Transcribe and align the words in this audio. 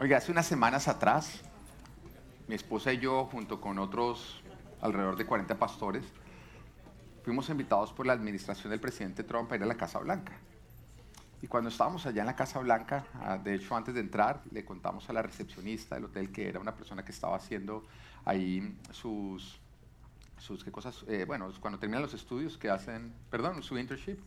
Oiga, 0.00 0.18
hace 0.18 0.30
unas 0.30 0.46
semanas 0.46 0.86
atrás, 0.86 1.40
mi 2.46 2.54
esposa 2.54 2.92
y 2.92 2.98
yo, 2.98 3.24
junto 3.24 3.60
con 3.60 3.80
otros 3.80 4.44
alrededor 4.80 5.16
de 5.16 5.26
40 5.26 5.58
pastores, 5.58 6.04
fuimos 7.24 7.48
invitados 7.48 7.92
por 7.92 8.06
la 8.06 8.12
administración 8.12 8.70
del 8.70 8.78
presidente 8.78 9.24
Trump 9.24 9.50
a 9.50 9.56
ir 9.56 9.62
a 9.64 9.66
la 9.66 9.74
Casa 9.74 9.98
Blanca. 9.98 10.34
Y 11.42 11.48
cuando 11.48 11.68
estábamos 11.68 12.06
allá 12.06 12.20
en 12.22 12.26
la 12.26 12.36
Casa 12.36 12.60
Blanca, 12.60 13.06
ah, 13.14 13.38
de 13.38 13.56
hecho 13.56 13.74
antes 13.74 13.92
de 13.92 13.98
entrar, 13.98 14.40
le 14.52 14.64
contamos 14.64 15.10
a 15.10 15.12
la 15.12 15.20
recepcionista 15.20 15.96
del 15.96 16.04
hotel 16.04 16.30
que 16.30 16.48
era 16.48 16.60
una 16.60 16.76
persona 16.76 17.04
que 17.04 17.10
estaba 17.10 17.34
haciendo 17.34 17.82
ahí 18.24 18.78
sus, 18.92 19.58
sus 20.38 20.62
¿qué 20.62 20.70
cosas? 20.70 21.04
Eh, 21.08 21.24
bueno, 21.26 21.50
cuando 21.60 21.80
terminan 21.80 22.02
los 22.02 22.14
estudios 22.14 22.56
que 22.56 22.70
hacen, 22.70 23.12
perdón, 23.30 23.64
su 23.64 23.76
internship. 23.76 24.20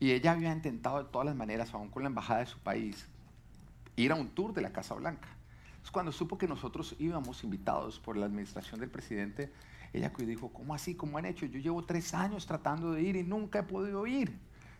Y 0.00 0.10
ella 0.10 0.32
había 0.32 0.52
intentado 0.52 1.02
de 1.02 1.08
todas 1.10 1.24
las 1.24 1.34
maneras, 1.34 1.72
aún 1.72 1.88
con 1.88 2.02
la 2.02 2.10
embajada 2.10 2.40
de 2.40 2.46
su 2.46 2.58
país, 2.58 3.08
ir 3.96 4.12
a 4.12 4.14
un 4.14 4.28
tour 4.28 4.52
de 4.52 4.62
la 4.62 4.72
Casa 4.72 4.94
Blanca. 4.94 5.28
Entonces, 5.68 5.90
cuando 5.90 6.12
supo 6.12 6.38
que 6.38 6.48
nosotros 6.48 6.96
íbamos 6.98 7.44
invitados 7.44 8.00
por 8.00 8.16
la 8.16 8.26
administración 8.26 8.80
del 8.80 8.90
presidente, 8.90 9.52
ella 9.92 10.12
dijo, 10.18 10.48
¿cómo 10.48 10.74
así? 10.74 10.94
¿Cómo 10.96 11.18
han 11.18 11.24
hecho? 11.24 11.46
Yo 11.46 11.60
llevo 11.60 11.84
tres 11.84 12.14
años 12.14 12.46
tratando 12.46 12.92
de 12.92 13.02
ir 13.02 13.16
y 13.16 13.22
nunca 13.22 13.60
he 13.60 13.62
podido 13.62 14.06
ir. 14.06 14.36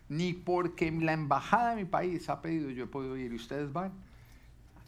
Ni 0.09 0.33
porque 0.33 0.91
la 0.91 1.13
embajada 1.13 1.71
de 1.71 1.77
mi 1.77 1.85
país 1.85 2.29
ha 2.29 2.41
pedido, 2.41 2.69
yo 2.69 2.83
he 2.83 2.87
podido 2.87 3.15
ir 3.17 3.31
y 3.31 3.35
ustedes 3.35 3.71
van. 3.71 3.93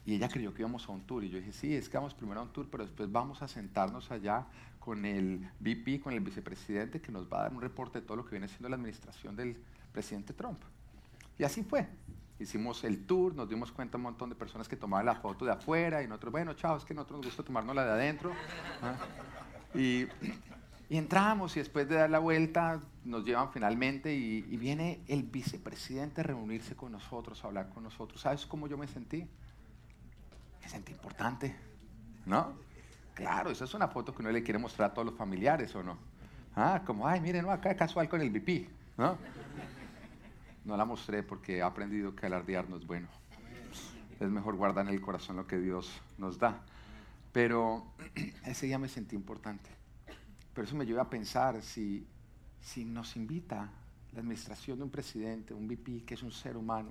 Y 0.06 0.16
ella 0.16 0.28
creyó 0.28 0.54
que 0.54 0.62
íbamos 0.62 0.88
a 0.88 0.92
un 0.92 1.02
tour. 1.02 1.24
Y 1.24 1.30
yo 1.30 1.38
dije, 1.38 1.54
sí, 1.54 1.74
es 1.74 1.88
que 1.88 1.98
vamos 1.98 2.14
primero 2.14 2.42
a 2.42 2.44
un 2.44 2.50
tour, 2.52 2.68
pero 2.70 2.84
después 2.84 3.12
vamos 3.12 3.42
a 3.42 3.48
sentarnos 3.48 4.12
allá 4.12 4.46
con 4.80 5.06
el 5.06 5.50
VP, 5.60 6.02
con 6.02 6.14
el 6.14 6.20
vicepresidente, 6.20 7.02
que 7.02 7.12
nos 7.12 7.32
va 7.32 7.40
a 7.40 7.44
dar 7.44 7.54
un 7.54 7.62
reporte 7.62 8.02
de 8.02 8.06
todo 8.06 8.18
lo 8.18 8.26
que 8.26 8.32
viene 8.32 8.48
siendo 8.48 8.70
la 8.70 8.76
administración 8.76 9.36
del 9.36 9.58
presidente 9.92 10.34
Trump. 10.34 10.60
Y 11.38 11.44
así 11.44 11.64
fue. 11.64 11.88
Hicimos 12.40 12.84
el 12.84 13.06
tour, 13.06 13.34
nos 13.34 13.50
dimos 13.50 13.72
cuenta 13.72 13.98
un 13.98 14.04
montón 14.04 14.30
de 14.30 14.36
personas 14.36 14.68
que 14.68 14.76
tomaban 14.76 15.06
la 15.06 15.16
foto 15.16 15.46
de 15.46 15.52
afuera 15.52 16.04
y 16.04 16.08
nosotros, 16.08 16.32
bueno, 16.32 16.54
chao, 16.54 16.78
es 16.78 16.86
que 16.86 16.94
nosotros 16.94 17.20
nos 17.20 17.26
gusta 17.28 17.44
tomarnos 17.44 17.76
la 17.76 17.86
de 17.86 17.92
adentro. 17.92 18.32
¿ah? 18.82 18.96
Y, 19.74 20.08
entramos 20.90 21.58
y 21.58 21.60
después 21.60 21.90
de 21.90 21.96
dar 21.96 22.10
la 22.10 22.20
vuelta 22.20 22.80
nos 23.04 23.26
llevan 23.26 23.52
finalmente 23.52 24.14
y, 24.16 24.46
y, 24.50 24.58
viene 24.58 25.02
el 25.08 25.24
vicepresidente 25.24 26.22
a 26.22 26.24
reunirse 26.24 26.76
con 26.76 26.92
nosotros, 26.92 27.44
a 27.44 27.48
hablar 27.48 27.70
con 27.70 27.84
nosotros. 27.84 28.22
¿Sabes 28.22 28.46
cómo 28.46 28.68
yo 28.68 28.78
me 28.78 28.88
sentí? 28.88 29.28
Me 30.62 30.70
sentí 30.70 30.94
importante, 30.94 31.56
¿no? 32.26 32.54
Claro, 33.14 33.50
esa 33.50 33.66
es 33.66 33.74
una 33.74 33.88
foto 33.88 34.14
que 34.14 34.22
uno 34.22 34.32
le 34.32 34.44
quiere 34.44 34.60
mostrar 34.60 34.92
a 34.92 34.94
todos 34.94 35.08
los 35.08 35.18
familiares, 35.18 35.76
¿o 35.76 35.82
no? 35.82 35.98
Ah, 36.56 36.84
como, 36.86 37.08
ay, 37.08 37.20
miren, 37.20 37.46
no, 37.46 37.52
acá 37.52 37.76
casual 37.76 38.08
con 38.08 38.22
el 38.22 38.30
VP, 38.30 38.70
¿no? 38.98 39.18
No 40.68 40.76
la 40.76 40.84
mostré 40.84 41.24
porque 41.24 41.60
he 41.60 41.62
aprendido 41.62 42.14
que 42.14 42.26
alardear 42.26 42.70
no 42.70 42.76
es 42.76 42.86
bueno. 42.86 43.08
Es 44.20 44.30
mejor 44.30 44.58
guardar 44.58 44.86
en 44.86 44.94
el 44.94 45.00
corazón 45.00 45.38
lo 45.38 45.48
que 45.48 45.58
Dios 45.58 46.02
nos 46.18 46.38
da. 46.38 46.62
Pero 47.32 47.94
ese 48.46 48.66
día 48.66 48.78
me 48.78 48.90
sentí 48.90 49.16
importante. 49.16 49.70
Pero 50.54 50.68
eso 50.68 50.76
me 50.76 50.86
lleva 50.86 51.04
a 51.04 51.10
pensar 51.10 51.62
si, 51.62 52.06
si 52.60 52.84
nos 52.84 53.16
invita 53.16 53.72
la 54.12 54.20
administración 54.20 54.78
de 54.78 54.84
un 54.84 54.90
presidente, 54.90 55.54
un 55.54 55.70
VP, 55.70 56.04
que 56.04 56.16
es 56.16 56.22
un 56.22 56.34
ser 56.34 56.58
humano, 56.58 56.90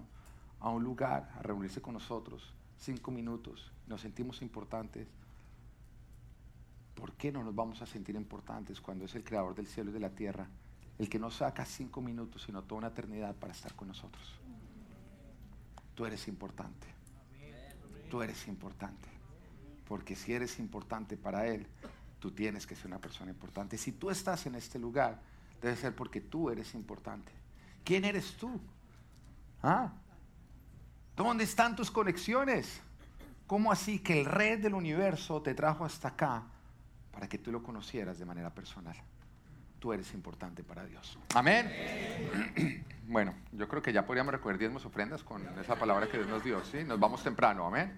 a 0.59 0.71
un 0.71 0.83
lugar, 0.83 1.31
a 1.39 1.43
reunirse 1.43 1.83
con 1.83 1.93
nosotros, 1.93 2.55
cinco 2.79 3.11
minutos, 3.11 3.71
nos 3.89 4.01
sentimos 4.01 4.41
importantes. 4.41 5.07
¿Por 6.95 7.13
qué 7.13 7.31
no 7.31 7.45
nos 7.45 7.55
vamos 7.55 7.83
a 7.83 7.87
sentir 7.87 8.17
importantes 8.17 8.81
cuando 8.81 9.05
es 9.05 9.15
el 9.15 9.23
creador 9.23 9.55
del 9.55 9.67
cielo 9.67 9.91
y 9.91 9.93
de 9.93 10.01
la 10.01 10.15
tierra? 10.15 10.49
El 10.99 11.09
que 11.09 11.19
no 11.19 11.31
saca 11.31 11.65
cinco 11.65 12.01
minutos, 12.01 12.43
sino 12.43 12.63
toda 12.63 12.79
una 12.79 12.89
eternidad 12.89 13.35
para 13.35 13.53
estar 13.53 13.75
con 13.75 13.89
nosotros. 13.89 14.25
Tú 15.95 16.07
eres 16.07 16.29
importante. 16.29 16.87
Tú 18.11 18.23
eres 18.23 18.47
importante. 18.49 19.09
Porque 19.87 20.17
si 20.17 20.33
eres 20.33 20.59
importante 20.59 21.17
para 21.17 21.47
Él, 21.47 21.67
tú 22.19 22.31
tienes 22.31 22.67
que 22.67 22.77
ser 22.77 22.87
una 22.87 22.99
persona 22.99 23.31
importante. 23.31 23.79
Si 23.79 23.93
tú 23.93 24.11
estás 24.11 24.47
en 24.47 24.55
este 24.55 24.79
lugar, 24.79 25.21
debe 25.61 25.77
ser 25.77 25.95
porque 25.95 26.21
tú 26.21 26.51
eres 26.51 26.75
importante. 26.75 27.33
¿Quién 27.85 28.05
eres 28.05 28.37
tú? 28.37 28.61
¿Ah? 29.63 29.93
¿Dónde 31.15 31.45
están 31.45 31.77
tus 31.77 31.91
conexiones? 31.91 32.81
¿Cómo 33.47 33.71
así 33.71 34.01
que 34.01 34.21
el 34.21 34.27
rey 34.27 34.57
del 34.57 34.75
universo 34.75 35.41
te 35.41 35.55
trajo 35.55 35.85
hasta 35.85 36.09
acá 36.09 36.43
para 37.13 37.29
que 37.29 37.39
tú 37.39 37.53
lo 37.53 37.63
conocieras 37.63 38.19
de 38.19 38.25
manera 38.25 38.53
personal? 38.53 38.97
Tú 39.79 39.93
eres 39.93 40.13
importante 40.15 40.63
para 40.63 40.85
Dios. 40.85 41.19
Amén. 41.35 42.85
Bueno, 43.09 43.35
yo 43.53 43.69
creo 43.69 43.81
que 43.81 43.93
ya 43.93 44.05
podríamos 44.05 44.33
recoger 44.33 44.59
diezmos 44.59 44.85
ofrendas 44.85 45.23
con 45.23 45.41
esa 45.61 45.77
palabra 45.77 46.09
que 46.09 46.17
Dios 46.17 46.29
nos 46.29 46.43
dio, 46.43 46.65
¿sí? 46.65 46.83
Nos 46.83 46.99
vamos 46.99 47.23
temprano, 47.23 47.65
amén. 47.65 47.97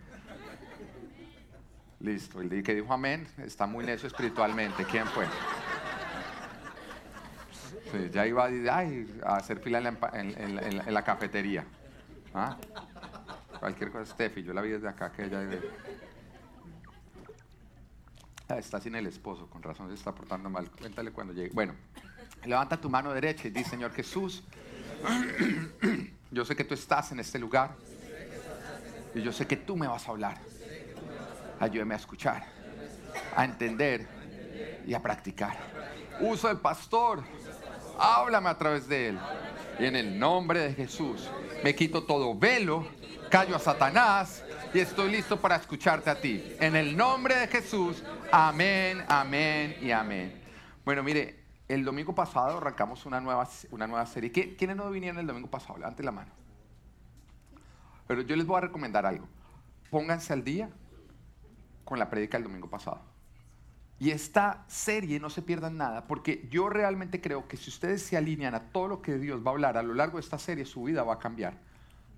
Listo, 2.00 2.42
el 2.42 2.62
que 2.62 2.74
dijo 2.74 2.92
amén 2.92 3.26
está 3.38 3.66
muy 3.66 3.86
necio 3.86 4.06
espiritualmente. 4.06 4.84
¿Quién 4.84 5.06
fue? 5.06 5.24
ya 8.12 8.26
iba 8.26 8.44
a, 8.44 9.36
hacer 9.36 9.60
fila 9.60 9.78
en 9.78 10.94
la, 10.94 11.02
cafetería. 11.02 11.64
¿Ah? 12.34 12.56
Cualquier 13.58 13.90
cosa, 13.90 14.12
Steffi, 14.12 14.42
yo 14.42 14.52
la 14.52 14.60
vi 14.60 14.70
desde 14.70 14.88
acá 14.88 15.10
que 15.10 15.24
ella... 15.24 15.40
Está 18.56 18.80
sin 18.80 18.94
el 18.94 19.06
esposo, 19.06 19.46
con 19.50 19.62
razón 19.62 19.88
se 19.88 19.94
está 19.94 20.14
portando 20.14 20.48
mal. 20.48 20.70
Cuéntale 20.70 21.12
cuando 21.12 21.34
llegue. 21.34 21.50
Bueno, 21.52 21.74
levanta 22.46 22.80
tu 22.80 22.88
mano 22.88 23.12
derecha 23.12 23.46
y 23.46 23.50
dice, 23.50 23.70
Señor 23.70 23.92
Jesús, 23.92 24.42
yo 26.30 26.44
sé 26.46 26.56
que 26.56 26.64
tú 26.64 26.72
estás 26.72 27.12
en 27.12 27.20
este 27.20 27.38
lugar 27.38 27.76
y 29.14 29.20
yo 29.20 29.32
sé 29.32 29.46
que 29.46 29.56
tú 29.56 29.76
me 29.76 29.86
vas 29.86 30.08
a 30.08 30.12
hablar. 30.12 30.38
Ayúdame 31.60 31.92
a 31.92 31.98
escuchar, 31.98 32.46
a 33.36 33.44
entender 33.44 34.08
y 34.86 34.94
a 34.94 35.02
practicar. 35.02 35.58
Uso 36.20 36.50
el 36.50 36.56
pastor, 36.56 37.22
háblame 37.98 38.48
a 38.48 38.56
través 38.56 38.88
de 38.88 39.08
él. 39.10 39.18
Y 39.78 39.84
en 39.84 39.94
el 39.94 40.18
nombre 40.18 40.60
de 40.60 40.74
Jesús 40.74 41.28
me 41.62 41.74
quito 41.74 42.04
todo 42.04 42.34
velo, 42.36 42.88
callo 43.30 43.54
a 43.54 43.58
Satanás 43.58 44.42
y 44.74 44.80
estoy 44.80 45.10
listo 45.10 45.40
para 45.40 45.56
escucharte 45.56 46.10
a 46.10 46.20
ti. 46.20 46.56
En 46.60 46.76
el 46.76 46.96
nombre 46.96 47.34
de 47.36 47.48
Jesús, 47.48 48.02
amén, 48.30 49.04
amén 49.08 49.76
y 49.80 49.90
amén. 49.90 50.40
Bueno, 50.84 51.02
mire, 51.02 51.44
el 51.68 51.84
domingo 51.84 52.14
pasado 52.14 52.58
arrancamos 52.58 53.06
una 53.06 53.20
nueva, 53.20 53.48
una 53.70 53.86
nueva 53.86 54.06
serie. 54.06 54.30
¿Quiénes 54.30 54.76
no 54.76 54.90
vinieron 54.90 55.18
el 55.18 55.26
domingo 55.26 55.48
pasado? 55.48 55.78
Levante 55.78 56.02
la 56.02 56.12
mano. 56.12 56.32
Pero 58.06 58.22
yo 58.22 58.36
les 58.36 58.46
voy 58.46 58.58
a 58.58 58.60
recomendar 58.62 59.06
algo. 59.06 59.28
Pónganse 59.90 60.32
al 60.32 60.44
día 60.44 60.70
con 61.84 61.98
la 61.98 62.10
prédica 62.10 62.36
del 62.36 62.44
domingo 62.44 62.68
pasado. 62.68 63.00
Y 63.98 64.10
esta 64.10 64.64
serie 64.68 65.18
no 65.18 65.28
se 65.28 65.42
pierdan 65.42 65.76
nada, 65.76 66.06
porque 66.06 66.46
yo 66.50 66.68
realmente 66.68 67.20
creo 67.20 67.48
que 67.48 67.56
si 67.56 67.68
ustedes 67.68 68.02
se 68.02 68.16
alinean 68.16 68.54
a 68.54 68.70
todo 68.70 68.86
lo 68.86 69.02
que 69.02 69.18
Dios 69.18 69.44
va 69.44 69.50
a 69.50 69.54
hablar 69.54 69.76
a 69.76 69.82
lo 69.82 69.92
largo 69.94 70.18
de 70.18 70.22
esta 70.22 70.38
serie, 70.38 70.64
su 70.64 70.84
vida 70.84 71.02
va 71.02 71.14
a 71.14 71.18
cambiar. 71.18 71.58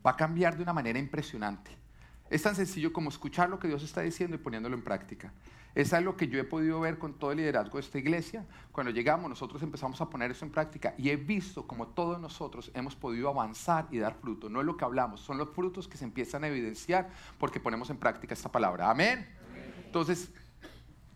Va 0.04 0.12
a 0.12 0.16
cambiar 0.16 0.56
de 0.56 0.62
una 0.62 0.72
manera 0.72 0.98
impresionante. 0.98 1.79
Es 2.30 2.42
tan 2.42 2.54
sencillo 2.54 2.92
como 2.92 3.10
escuchar 3.10 3.50
lo 3.50 3.58
que 3.58 3.66
Dios 3.66 3.82
está 3.82 4.02
diciendo 4.02 4.36
y 4.36 4.38
poniéndolo 4.38 4.76
en 4.76 4.82
práctica. 4.82 5.32
Es 5.74 5.92
algo 5.92 6.16
que 6.16 6.28
yo 6.28 6.38
he 6.38 6.44
podido 6.44 6.80
ver 6.80 6.98
con 6.98 7.14
todo 7.14 7.32
el 7.32 7.38
liderazgo 7.38 7.78
de 7.78 7.84
esta 7.84 7.98
iglesia. 7.98 8.46
Cuando 8.72 8.92
llegamos, 8.92 9.28
nosotros 9.28 9.62
empezamos 9.62 10.00
a 10.00 10.08
poner 10.08 10.30
eso 10.30 10.44
en 10.44 10.52
práctica 10.52 10.94
y 10.96 11.10
he 11.10 11.16
visto 11.16 11.66
como 11.66 11.88
todos 11.88 12.20
nosotros 12.20 12.70
hemos 12.74 12.96
podido 12.96 13.28
avanzar 13.28 13.88
y 13.90 13.98
dar 13.98 14.14
fruto. 14.14 14.48
No 14.48 14.60
es 14.60 14.66
lo 14.66 14.76
que 14.76 14.84
hablamos, 14.84 15.20
son 15.20 15.38
los 15.38 15.50
frutos 15.50 15.88
que 15.88 15.96
se 15.96 16.04
empiezan 16.04 16.44
a 16.44 16.48
evidenciar 16.48 17.10
porque 17.38 17.60
ponemos 17.60 17.90
en 17.90 17.98
práctica 17.98 18.34
esta 18.34 18.50
palabra. 18.50 18.90
Amén. 18.90 19.28
Entonces, 19.84 20.32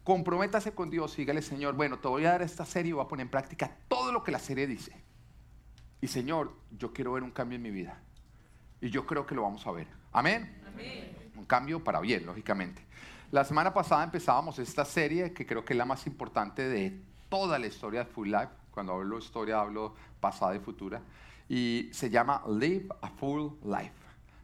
comprométase 0.02 0.72
con 0.72 0.90
Dios 0.90 1.16
dígale, 1.16 1.42
Señor, 1.42 1.74
bueno, 1.74 1.98
te 1.98 2.08
voy 2.08 2.24
a 2.24 2.30
dar 2.30 2.42
esta 2.42 2.64
serie 2.64 2.90
y 2.90 2.92
voy 2.92 3.04
a 3.04 3.08
poner 3.08 3.26
en 3.26 3.30
práctica 3.30 3.76
todo 3.88 4.12
lo 4.12 4.22
que 4.24 4.32
la 4.32 4.40
serie 4.40 4.66
dice. 4.66 4.92
Y 6.00 6.08
Señor, 6.08 6.52
yo 6.76 6.92
quiero 6.92 7.12
ver 7.12 7.22
un 7.22 7.30
cambio 7.30 7.56
en 7.56 7.62
mi 7.62 7.70
vida. 7.70 8.00
Y 8.80 8.90
yo 8.90 9.06
creo 9.06 9.26
que 9.26 9.34
lo 9.34 9.42
vamos 9.42 9.66
a 9.66 9.72
ver. 9.72 9.86
Amén. 10.12 10.63
Un 11.36 11.44
cambio 11.44 11.82
para 11.82 12.00
bien, 12.00 12.26
lógicamente. 12.26 12.82
La 13.30 13.44
semana 13.44 13.74
pasada 13.74 14.04
empezábamos 14.04 14.58
esta 14.58 14.84
serie 14.84 15.32
que 15.32 15.44
creo 15.44 15.64
que 15.64 15.72
es 15.72 15.76
la 15.76 15.84
más 15.84 16.06
importante 16.06 16.68
de 16.68 17.00
toda 17.28 17.58
la 17.58 17.66
historia 17.66 18.04
de 18.04 18.06
Full 18.06 18.28
Life. 18.28 18.50
Cuando 18.70 18.92
hablo 18.92 19.18
historia 19.18 19.60
hablo 19.60 19.94
pasada 20.20 20.54
y 20.54 20.60
futura. 20.60 21.02
Y 21.48 21.88
se 21.92 22.10
llama 22.10 22.42
Live 22.48 22.88
a 23.02 23.08
Full 23.08 23.54
Life. 23.64 23.92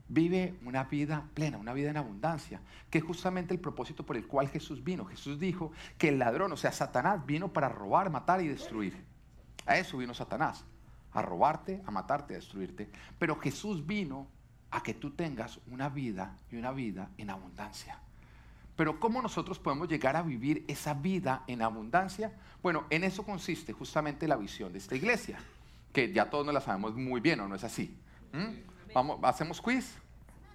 Vive 0.09 0.59
una 0.65 0.85
vida 0.85 1.25
plena, 1.35 1.57
una 1.59 1.73
vida 1.73 1.91
en 1.91 1.97
abundancia, 1.97 2.61
que 2.91 2.99
es 2.99 3.05
justamente 3.05 3.55
el 3.55 3.61
propósito 3.61 4.05
por 4.05 4.17
el 4.17 4.27
cual 4.27 4.49
Jesús 4.49 4.83
vino. 4.83 5.05
Jesús 5.05 5.39
dijo 5.39 5.71
que 5.97 6.09
el 6.09 6.19
ladrón, 6.19 6.51
o 6.51 6.57
sea, 6.57 6.73
Satanás, 6.73 7.25
vino 7.25 7.53
para 7.53 7.69
robar, 7.69 8.11
matar 8.11 8.43
y 8.43 8.49
destruir. 8.49 9.05
A 9.67 9.79
eso 9.79 9.99
vino 9.99 10.13
Satanás, 10.13 10.65
a 11.13 11.23
robarte, 11.23 11.81
a 11.87 11.93
matarte, 11.93 12.35
a 12.35 12.39
destruirte. 12.39 12.91
Pero 13.21 13.37
Jesús 13.37 13.87
vino 13.87 14.27
a 14.71 14.83
que 14.83 14.95
tú 14.95 15.11
tengas 15.11 15.59
una 15.71 15.89
vida 15.89 16.37
y 16.51 16.57
una 16.57 16.73
vida 16.73 17.11
en 17.19 17.31
abundancia. 17.31 17.99
Pero 18.77 18.99
¿cómo 18.99 19.21
nosotros 19.21 19.59
podemos 19.59 19.89
llegar 19.89 20.17
a 20.17 20.23
vivir 20.23 20.65
esa 20.69 20.95
vida 20.95 21.45
en 21.47 21.61
abundancia? 21.61 22.33
Bueno, 22.63 22.87
en 22.91 23.05
eso 23.05 23.25
consiste 23.25 23.73
justamente 23.73 24.27
la 24.27 24.37
visión 24.37 24.73
de 24.73 24.79
esta 24.79 24.95
iglesia, 24.95 25.39
que 25.93 26.13
ya 26.13 26.31
todos 26.31 26.47
nos 26.47 26.55
la 26.55 26.61
sabemos 26.61 26.95
muy 26.95 27.21
bien, 27.21 27.41
¿o 27.41 27.49
no 27.49 27.57
es 27.57 27.65
así? 27.65 27.95
¿Mm? 28.33 28.93
Vamos, 28.95 29.19
¿Hacemos 29.23 29.61
quiz? 29.61 29.97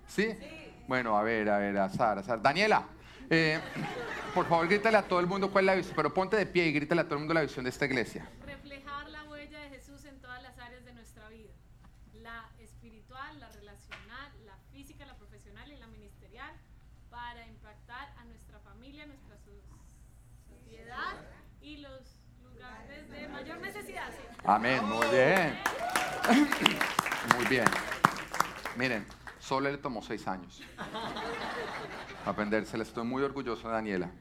¿Sí? 0.07 0.29
Bueno, 0.87 1.17
a 1.17 1.23
ver, 1.23 1.49
a 1.49 1.57
ver, 1.57 1.77
azar, 1.77 2.19
azar. 2.19 2.41
Daniela, 2.41 2.87
eh, 3.29 3.59
por 4.33 4.47
favor, 4.47 4.67
grítale 4.67 4.97
a 4.97 5.07
todo 5.07 5.19
el 5.19 5.27
mundo 5.27 5.51
cuál 5.51 5.65
es 5.65 5.67
la 5.67 5.75
visión, 5.75 5.95
pero 5.95 6.13
ponte 6.13 6.37
de 6.37 6.45
pie 6.45 6.67
y 6.67 6.71
grítale 6.73 7.01
a 7.01 7.03
todo 7.05 7.15
el 7.15 7.19
mundo 7.19 7.33
la 7.33 7.41
visión 7.41 7.63
de 7.63 7.69
esta 7.69 7.85
iglesia. 7.85 8.29
Reflejar 8.45 9.09
la 9.09 9.23
huella 9.23 9.59
de 9.59 9.69
Jesús 9.69 10.05
en 10.05 10.19
todas 10.19 10.41
las 10.43 10.57
áreas 10.59 10.85
de 10.85 10.93
nuestra 10.93 11.27
vida. 11.29 11.53
La 12.13 12.49
espiritual, 12.59 13.39
la 13.39 13.49
relacional, 13.49 14.31
la 14.45 14.57
física, 14.71 15.05
la 15.05 15.15
profesional 15.15 15.71
y 15.71 15.77
la 15.77 15.87
ministerial 15.87 16.53
para 17.09 17.47
impactar 17.47 18.13
a 18.17 18.25
nuestra 18.25 18.59
familia, 18.59 19.05
nuestra 19.07 19.35
sociedad 20.95 21.15
y 21.61 21.77
los 21.77 22.21
lugares 22.43 23.09
de 23.09 23.27
mayor 23.27 23.59
necesidad. 23.59 24.09
Amén, 24.43 24.83
muy 24.85 25.07
bien. 25.07 25.57
Muy 27.35 27.45
bien. 27.47 27.65
Miren, 28.77 29.05
solo 29.39 29.71
le 29.71 29.77
tomó 29.77 30.01
seis 30.01 30.27
años 30.27 30.61
aprendérsela. 32.25 32.83
Estoy 32.83 33.03
muy 33.03 33.23
orgulloso 33.23 33.67
de 33.67 33.73
Daniela. 33.73 34.11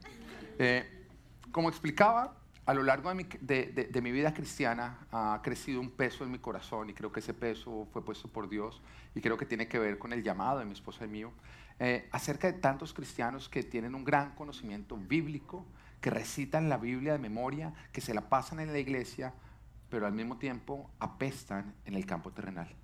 Eh, 0.57 1.07
como 1.51 1.69
explicaba, 1.69 2.35
a 2.65 2.73
lo 2.73 2.81
largo 2.83 3.09
de 3.09 3.15
mi, 3.15 3.23
de, 3.41 3.89
de 3.91 4.01
mi, 4.01 4.11
vida 4.11 4.33
cristiana 4.33 5.07
ha 5.11 5.39
crecido 5.43 5.79
un 5.79 5.91
peso 5.91 6.23
en 6.23 6.31
mi 6.31 6.39
corazón 6.39 6.89
y 6.89 6.93
creo 6.93 7.11
que 7.11 7.19
ese 7.19 7.33
peso 7.33 7.87
fue 7.93 8.03
puesto 8.03 8.27
por 8.27 8.49
Dios 8.49 8.81
y 9.13 9.21
creo 9.21 9.37
que 9.37 9.45
tiene 9.45 9.67
que 9.67 9.77
ver 9.77 9.99
con 9.99 10.11
el 10.13 10.23
llamado 10.23 10.59
de 10.59 10.65
mi 10.65 10.73
esposa 10.73 11.05
y 11.05 11.07
mío, 11.07 11.31
eh, 11.79 12.09
acerca 12.11 12.51
de 12.51 12.59
tantos 12.59 12.93
cristianos 12.93 13.49
que 13.49 13.61
tienen 13.63 13.93
un 13.95 14.03
gran 14.03 14.33
conocimiento 14.35 14.97
bíblico, 14.97 15.65
que 16.05 16.11
recitan 16.11 16.69
la 16.69 16.77
Biblia 16.77 17.13
de 17.13 17.17
memoria, 17.17 17.73
que 17.91 17.99
se 17.99 18.13
la 18.13 18.29
pasan 18.29 18.59
en 18.59 18.71
la 18.71 18.77
iglesia, 18.77 19.33
pero 19.89 20.05
al 20.05 20.13
mismo 20.13 20.37
tiempo 20.37 20.91
apestan 20.99 21.73
en 21.83 21.95
el 21.95 22.05
campo 22.05 22.29
terrenal 22.29 22.75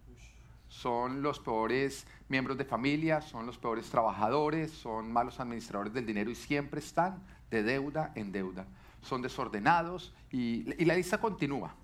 son 0.72 1.22
los 1.22 1.38
peores 1.38 2.08
miembros 2.30 2.58
de 2.58 2.64
familia, 2.64 3.20
son 3.20 3.46
los 3.46 3.58
peores 3.58 3.90
trabajadores, 3.90 4.72
son 4.72 5.12
malos 5.12 5.42
administradores 5.42 5.94
del 5.94 6.06
dinero 6.06 6.32
y 6.32 6.36
siempre 6.36 6.80
están 6.80 7.22
de 7.50 7.62
deuda 7.62 8.14
en 8.16 8.32
deuda. 8.32 8.66
Son 9.02 9.22
desordenados 9.22 10.16
y, 10.32 10.64
la 10.86 10.96
lista 10.96 11.20
continúa. 11.20 11.76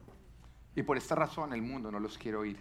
Y 0.73 0.83
por 0.83 0.95
esta 0.95 1.15
razón 1.15 1.51
el 1.51 1.61
mundo 1.61 1.91
no 1.91 1.99
los 1.99 2.17
quiere 2.17 2.37
oír. 2.37 2.57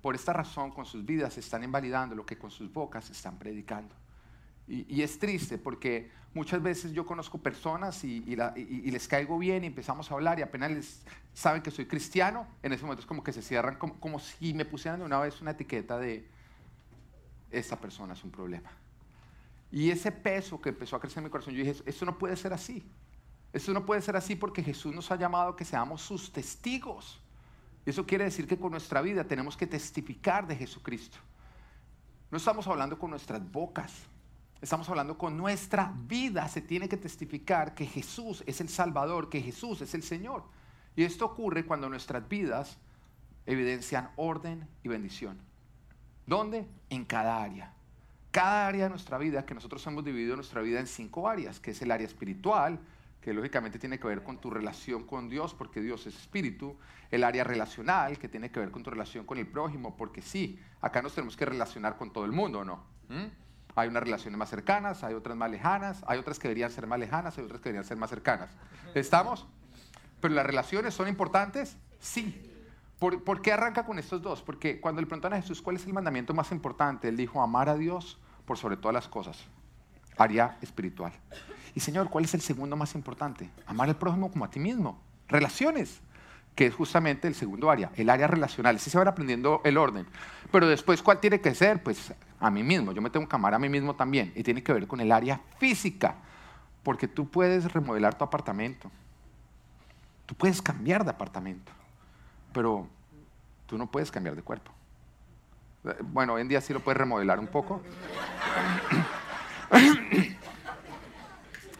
Por 0.00 0.14
esta 0.14 0.32
razón 0.32 0.70
con 0.70 0.86
sus 0.86 1.04
vidas 1.04 1.36
están 1.36 1.62
invalidando 1.62 2.14
lo 2.14 2.24
que 2.24 2.38
con 2.38 2.50
sus 2.50 2.72
bocas 2.72 3.10
están 3.10 3.38
predicando. 3.38 3.94
Y, 4.66 5.02
es 5.02 5.18
triste 5.18 5.58
porque 5.58 6.10
muchas 6.34 6.62
veces 6.62 6.92
yo 6.92 7.04
conozco 7.04 7.38
personas 7.38 8.04
y, 8.04 8.20
les 8.24 9.08
caigo 9.08 9.38
bien 9.38 9.64
y 9.64 9.66
empezamos 9.66 10.10
a 10.10 10.14
hablar 10.14 10.38
y 10.38 10.42
apenas 10.42 10.70
les 10.70 11.02
saben 11.34 11.62
que 11.62 11.70
soy 11.70 11.86
cristiano, 11.86 12.46
en 12.62 12.72
ese 12.72 12.82
momento 12.82 13.00
es 13.00 13.06
como 13.06 13.22
que 13.22 13.32
se 13.32 13.42
cierran, 13.42 13.76
como, 13.76 14.18
si 14.18 14.54
me 14.54 14.64
pusieran 14.64 15.00
de 15.00 15.06
una 15.06 15.20
vez 15.20 15.40
una 15.40 15.52
etiqueta 15.52 15.98
de 15.98 16.26
esta 17.50 17.76
persona 17.76 18.14
es 18.14 18.24
un 18.24 18.30
problema. 18.30 18.70
Y 19.70 19.90
ese 19.90 20.12
peso 20.12 20.60
que 20.60 20.70
empezó 20.70 20.96
a 20.96 21.00
crecer 21.00 21.18
en 21.18 21.24
mi 21.24 21.30
corazón, 21.30 21.54
yo 21.54 21.64
dije, 21.64 21.82
esto 21.86 22.04
no 22.04 22.18
puede 22.18 22.36
ser 22.36 22.52
así. 22.52 22.84
Esto 23.52 23.72
no 23.72 23.84
puede 23.84 24.00
ser 24.00 24.16
así 24.16 24.34
porque 24.34 24.62
Jesús 24.62 24.94
nos 24.94 25.10
ha 25.10 25.16
llamado 25.16 25.50
a 25.50 25.56
que 25.56 25.64
seamos 25.64 26.02
sus 26.02 26.32
testigos. 26.32 27.20
Eso 27.84 28.06
quiere 28.06 28.24
decir 28.24 28.46
que 28.46 28.58
con 28.58 28.70
nuestra 28.70 29.02
vida 29.02 29.24
tenemos 29.24 29.56
que 29.56 29.66
testificar 29.66 30.46
de 30.46 30.56
Jesucristo. 30.56 31.18
No 32.30 32.38
estamos 32.38 32.66
hablando 32.66 32.98
con 32.98 33.10
nuestras 33.10 33.50
bocas, 33.50 34.06
Estamos 34.62 34.88
hablando 34.88 35.18
con 35.18 35.36
nuestra 35.36 35.92
vida. 36.06 36.48
Se 36.48 36.60
tiene 36.60 36.88
que 36.88 36.96
testificar 36.96 37.74
que 37.74 37.84
Jesús 37.84 38.44
es 38.46 38.60
el 38.60 38.68
Salvador, 38.68 39.28
que 39.28 39.42
Jesús 39.42 39.80
es 39.80 39.92
el 39.92 40.04
Señor. 40.04 40.44
Y 40.94 41.02
esto 41.02 41.26
ocurre 41.26 41.66
cuando 41.66 41.88
nuestras 41.88 42.28
vidas 42.28 42.78
evidencian 43.44 44.10
orden 44.14 44.68
y 44.84 44.88
bendición. 44.88 45.36
¿Dónde? 46.28 46.64
En 46.90 47.04
cada 47.04 47.42
área. 47.42 47.72
Cada 48.30 48.68
área 48.68 48.84
de 48.84 48.90
nuestra 48.90 49.18
vida, 49.18 49.44
que 49.44 49.52
nosotros 49.52 49.84
hemos 49.88 50.04
dividido 50.04 50.36
nuestra 50.36 50.62
vida 50.62 50.78
en 50.78 50.86
cinco 50.86 51.28
áreas, 51.28 51.58
que 51.58 51.72
es 51.72 51.82
el 51.82 51.90
área 51.90 52.06
espiritual, 52.06 52.78
que 53.20 53.34
lógicamente 53.34 53.80
tiene 53.80 53.98
que 53.98 54.06
ver 54.06 54.22
con 54.22 54.38
tu 54.38 54.48
relación 54.48 55.04
con 55.04 55.28
Dios, 55.28 55.54
porque 55.54 55.80
Dios 55.80 56.06
es 56.06 56.16
espíritu, 56.16 56.76
el 57.10 57.24
área 57.24 57.42
relacional, 57.42 58.16
que 58.16 58.28
tiene 58.28 58.52
que 58.52 58.60
ver 58.60 58.70
con 58.70 58.84
tu 58.84 58.90
relación 58.90 59.26
con 59.26 59.38
el 59.38 59.46
prójimo, 59.48 59.96
porque 59.96 60.22
sí, 60.22 60.60
acá 60.80 61.02
nos 61.02 61.16
tenemos 61.16 61.36
que 61.36 61.46
relacionar 61.46 61.96
con 61.96 62.12
todo 62.12 62.24
el 62.24 62.32
mundo, 62.32 62.64
¿no? 62.64 62.84
¿Mm? 63.08 63.41
Hay 63.74 63.88
unas 63.88 64.02
relaciones 64.02 64.38
más 64.38 64.50
cercanas, 64.50 65.02
hay 65.02 65.14
otras 65.14 65.36
más 65.36 65.50
lejanas, 65.50 66.02
hay 66.06 66.18
otras 66.18 66.38
que 66.38 66.48
deberían 66.48 66.70
ser 66.70 66.86
más 66.86 66.98
lejanas, 66.98 67.38
hay 67.38 67.44
otras 67.44 67.60
que 67.60 67.70
deberían 67.70 67.84
ser 67.84 67.96
más 67.96 68.10
cercanas. 68.10 68.50
¿Estamos? 68.94 69.46
¿Pero 70.20 70.34
las 70.34 70.44
relaciones 70.46 70.94
son 70.94 71.08
importantes? 71.08 71.76
Sí. 71.98 72.48
¿Por, 72.98 73.42
qué 73.42 73.52
arranca 73.52 73.84
con 73.84 73.98
estos 73.98 74.22
dos? 74.22 74.42
Porque 74.42 74.80
cuando 74.80 75.00
le 75.00 75.08
preguntan 75.08 75.32
a 75.32 75.36
Jesús 75.40 75.60
cuál 75.60 75.74
es 75.74 75.86
el 75.86 75.92
mandamiento 75.92 76.34
más 76.34 76.52
importante, 76.52 77.08
él 77.08 77.16
dijo 77.16 77.42
amar 77.42 77.68
a 77.68 77.74
Dios 77.74 78.20
por 78.44 78.58
sobre 78.58 78.76
todas 78.76 78.94
las 78.94 79.08
cosas. 79.08 79.38
Área 80.16 80.56
espiritual. 80.60 81.12
Y 81.74 81.80
Señor, 81.80 82.10
¿cuál 82.10 82.24
es 82.24 82.34
el 82.34 82.40
segundo 82.40 82.76
más 82.76 82.94
importante? 82.94 83.50
Amar 83.66 83.88
al 83.88 83.96
prójimo 83.96 84.30
como 84.30 84.44
a 84.44 84.50
ti 84.50 84.60
mismo. 84.60 85.02
Relaciones 85.26 86.00
que 86.54 86.66
es 86.66 86.74
justamente 86.74 87.28
el 87.28 87.34
segundo 87.34 87.70
área, 87.70 87.90
el 87.96 88.10
área 88.10 88.26
relacional. 88.26 88.78
Sí 88.78 88.90
se 88.90 88.98
van 88.98 89.08
aprendiendo 89.08 89.60
el 89.64 89.78
orden. 89.78 90.06
Pero 90.50 90.68
después, 90.68 91.02
¿cuál 91.02 91.18
tiene 91.18 91.40
que 91.40 91.54
ser? 91.54 91.82
Pues 91.82 92.12
a 92.40 92.50
mí 92.50 92.62
mismo. 92.62 92.92
Yo 92.92 93.00
me 93.00 93.10
tengo 93.10 93.26
que 93.26 93.36
amar 93.36 93.54
a 93.54 93.58
mí 93.58 93.68
mismo 93.68 93.94
también. 93.94 94.32
Y 94.34 94.42
tiene 94.42 94.62
que 94.62 94.72
ver 94.72 94.86
con 94.86 95.00
el 95.00 95.12
área 95.12 95.40
física. 95.58 96.16
Porque 96.82 97.08
tú 97.08 97.28
puedes 97.28 97.72
remodelar 97.72 98.18
tu 98.18 98.24
apartamento. 98.24 98.90
Tú 100.26 100.34
puedes 100.34 100.60
cambiar 100.60 101.04
de 101.04 101.10
apartamento. 101.10 101.72
Pero 102.52 102.86
tú 103.66 103.78
no 103.78 103.86
puedes 103.86 104.10
cambiar 104.10 104.36
de 104.36 104.42
cuerpo. 104.42 104.72
Bueno, 106.02 106.34
hoy 106.34 106.42
en 106.42 106.48
día 106.48 106.60
sí 106.60 106.72
lo 106.72 106.80
puedes 106.80 106.98
remodelar 106.98 107.40
un 107.40 107.46
poco. 107.46 107.80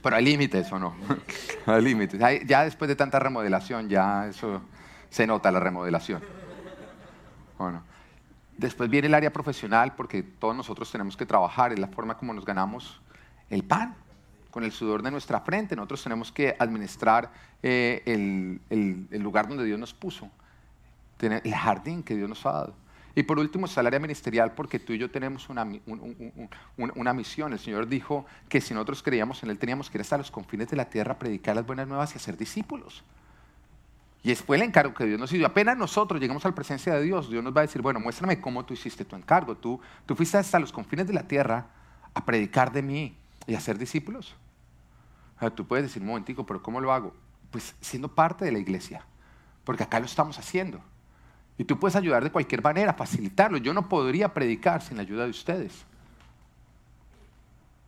Pero 0.02 0.16
hay 0.16 0.24
límites 0.24 0.70
o 0.72 0.78
no. 0.78 0.94
hay 1.66 1.82
límites. 1.82 2.20
Ya 2.46 2.64
después 2.64 2.88
de 2.88 2.96
tanta 2.96 3.18
remodelación, 3.18 3.88
ya 3.88 4.26
eso 4.26 4.62
se 5.10 5.26
nota 5.26 5.50
la 5.52 5.60
remodelación. 5.60 6.22
Bueno. 7.58 7.82
Después 8.56 8.90
viene 8.90 9.08
el 9.08 9.14
área 9.14 9.32
profesional, 9.32 9.94
porque 9.96 10.22
todos 10.22 10.54
nosotros 10.54 10.90
tenemos 10.92 11.16
que 11.16 11.26
trabajar, 11.26 11.72
es 11.72 11.78
la 11.78 11.88
forma 11.88 12.16
como 12.16 12.32
nos 12.34 12.44
ganamos 12.44 13.00
el 13.50 13.64
pan, 13.64 13.94
con 14.50 14.62
el 14.62 14.72
sudor 14.72 15.02
de 15.02 15.10
nuestra 15.10 15.40
frente. 15.40 15.74
Nosotros 15.74 16.02
tenemos 16.02 16.30
que 16.30 16.54
administrar 16.58 17.30
eh, 17.62 18.02
el, 18.04 18.60
el, 19.10 19.20
lugar 19.20 19.48
donde 19.48 19.64
Dios 19.64 19.78
nos 19.78 19.94
puso, 19.94 20.30
el 21.20 21.54
jardín 21.54 22.02
que 22.02 22.14
Dios 22.14 22.28
nos 22.28 22.44
ha 22.46 22.52
dado. 22.52 22.74
Y 23.14 23.24
por 23.24 23.38
último 23.38 23.66
está 23.66 23.82
el 23.82 23.88
área 23.88 24.00
ministerial 24.00 24.52
porque 24.52 24.78
tú 24.78 24.92
y 24.94 24.98
yo 24.98 25.10
tenemos 25.10 25.48
una, 25.50 25.66
una, 26.76 27.12
misión. 27.12 27.52
El 27.52 27.58
Señor 27.58 27.86
dijo 27.86 28.24
que 28.48 28.60
si 28.60 28.72
nosotros 28.72 29.02
creíamos 29.02 29.42
en 29.42 29.50
Él 29.50 29.58
teníamos 29.58 29.90
que 29.90 29.98
ir 29.98 30.02
hasta 30.02 30.16
los 30.16 30.30
confines 30.30 30.68
de 30.68 30.76
la 30.76 30.86
tierra 30.88 31.12
a 31.12 31.18
predicar 31.18 31.54
las 31.54 31.66
buenas 31.66 31.86
nuevas 31.86 32.14
y 32.14 32.16
hacer 32.16 32.38
discípulos. 32.38 33.04
Y 34.22 34.34
fue 34.36 34.56
el 34.56 34.62
encargo 34.62 34.94
que 34.94 35.04
Dios 35.04 35.18
nos 35.18 35.30
dio. 35.30 35.46
Apenas 35.46 35.76
nosotros 35.76 36.20
llegamos 36.20 36.44
a 36.44 36.48
la 36.48 36.54
presencia 36.54 36.94
de 36.94 37.02
Dios, 37.02 37.28
Dios 37.28 37.42
nos 37.42 37.54
va 37.54 37.60
a 37.60 37.62
decir, 37.62 37.82
bueno, 37.82 38.00
muéstrame 38.00 38.40
cómo 38.40 38.64
tú 38.64 38.72
hiciste 38.72 39.04
tu 39.04 39.16
encargo. 39.16 39.56
Tú, 39.56 39.80
tú 40.06 40.14
fuiste 40.14 40.38
hasta 40.38 40.58
los 40.58 40.72
confines 40.72 41.06
de 41.06 41.12
la 41.12 41.26
tierra 41.26 41.66
a 42.14 42.24
predicar 42.24 42.72
de 42.72 42.82
mí 42.82 43.16
y 43.46 43.54
a 43.54 43.58
hacer 43.58 43.78
discípulos. 43.78 44.36
tú 45.54 45.66
puedes 45.66 45.84
decir, 45.84 46.00
un 46.02 46.08
momentico, 46.08 46.46
pero 46.46 46.62
¿cómo 46.62 46.80
lo 46.80 46.92
hago? 46.92 47.14
Pues 47.50 47.74
siendo 47.80 48.08
parte 48.08 48.44
de 48.44 48.52
la 48.52 48.58
iglesia, 48.58 49.04
porque 49.64 49.82
acá 49.82 49.98
lo 49.98 50.06
estamos 50.06 50.38
haciendo. 50.38 50.80
Y 51.58 51.64
tú 51.64 51.78
puedes 51.78 51.96
ayudar 51.96 52.24
de 52.24 52.32
cualquier 52.32 52.62
manera, 52.62 52.94
facilitarlo. 52.94 53.58
Yo 53.58 53.74
no 53.74 53.88
podría 53.88 54.32
predicar 54.32 54.82
sin 54.82 54.96
la 54.96 55.02
ayuda 55.02 55.24
de 55.24 55.30
ustedes. 55.30 55.84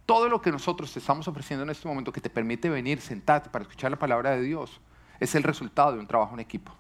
Todo 0.06 0.28
lo 0.28 0.40
que 0.40 0.52
nosotros 0.52 0.92
te 0.92 0.98
estamos 0.98 1.26
ofreciendo 1.28 1.62
en 1.62 1.70
este 1.70 1.88
momento 1.88 2.12
que 2.12 2.20
te 2.20 2.28
permite 2.28 2.68
venir, 2.68 3.00
sentarte 3.00 3.48
para 3.48 3.62
escuchar 3.62 3.90
la 3.90 3.98
palabra 3.98 4.32
de 4.32 4.42
Dios, 4.42 4.80
es 5.18 5.34
el 5.34 5.42
resultado 5.42 5.92
de 5.92 5.98
un 5.98 6.06
trabajo 6.06 6.34
en 6.34 6.40
equipo. 6.40 6.72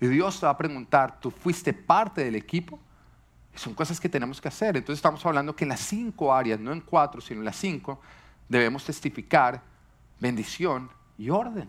Y 0.00 0.06
Dios 0.06 0.40
te 0.40 0.46
va 0.46 0.52
a 0.52 0.56
preguntar, 0.56 1.20
¿tú 1.20 1.30
fuiste 1.30 1.72
parte 1.72 2.24
del 2.24 2.36
equipo? 2.36 2.78
Son 3.54 3.74
cosas 3.74 4.00
que 4.00 4.08
tenemos 4.08 4.40
que 4.40 4.48
hacer. 4.48 4.76
Entonces 4.76 4.98
estamos 4.98 5.24
hablando 5.26 5.54
que 5.54 5.64
en 5.64 5.70
las 5.70 5.80
cinco 5.80 6.32
áreas, 6.32 6.58
no 6.58 6.72
en 6.72 6.80
cuatro, 6.80 7.20
sino 7.20 7.40
en 7.40 7.44
las 7.44 7.56
cinco, 7.56 8.00
debemos 8.48 8.84
testificar 8.84 9.60
bendición 10.20 10.88
y 11.18 11.28
orden. 11.28 11.68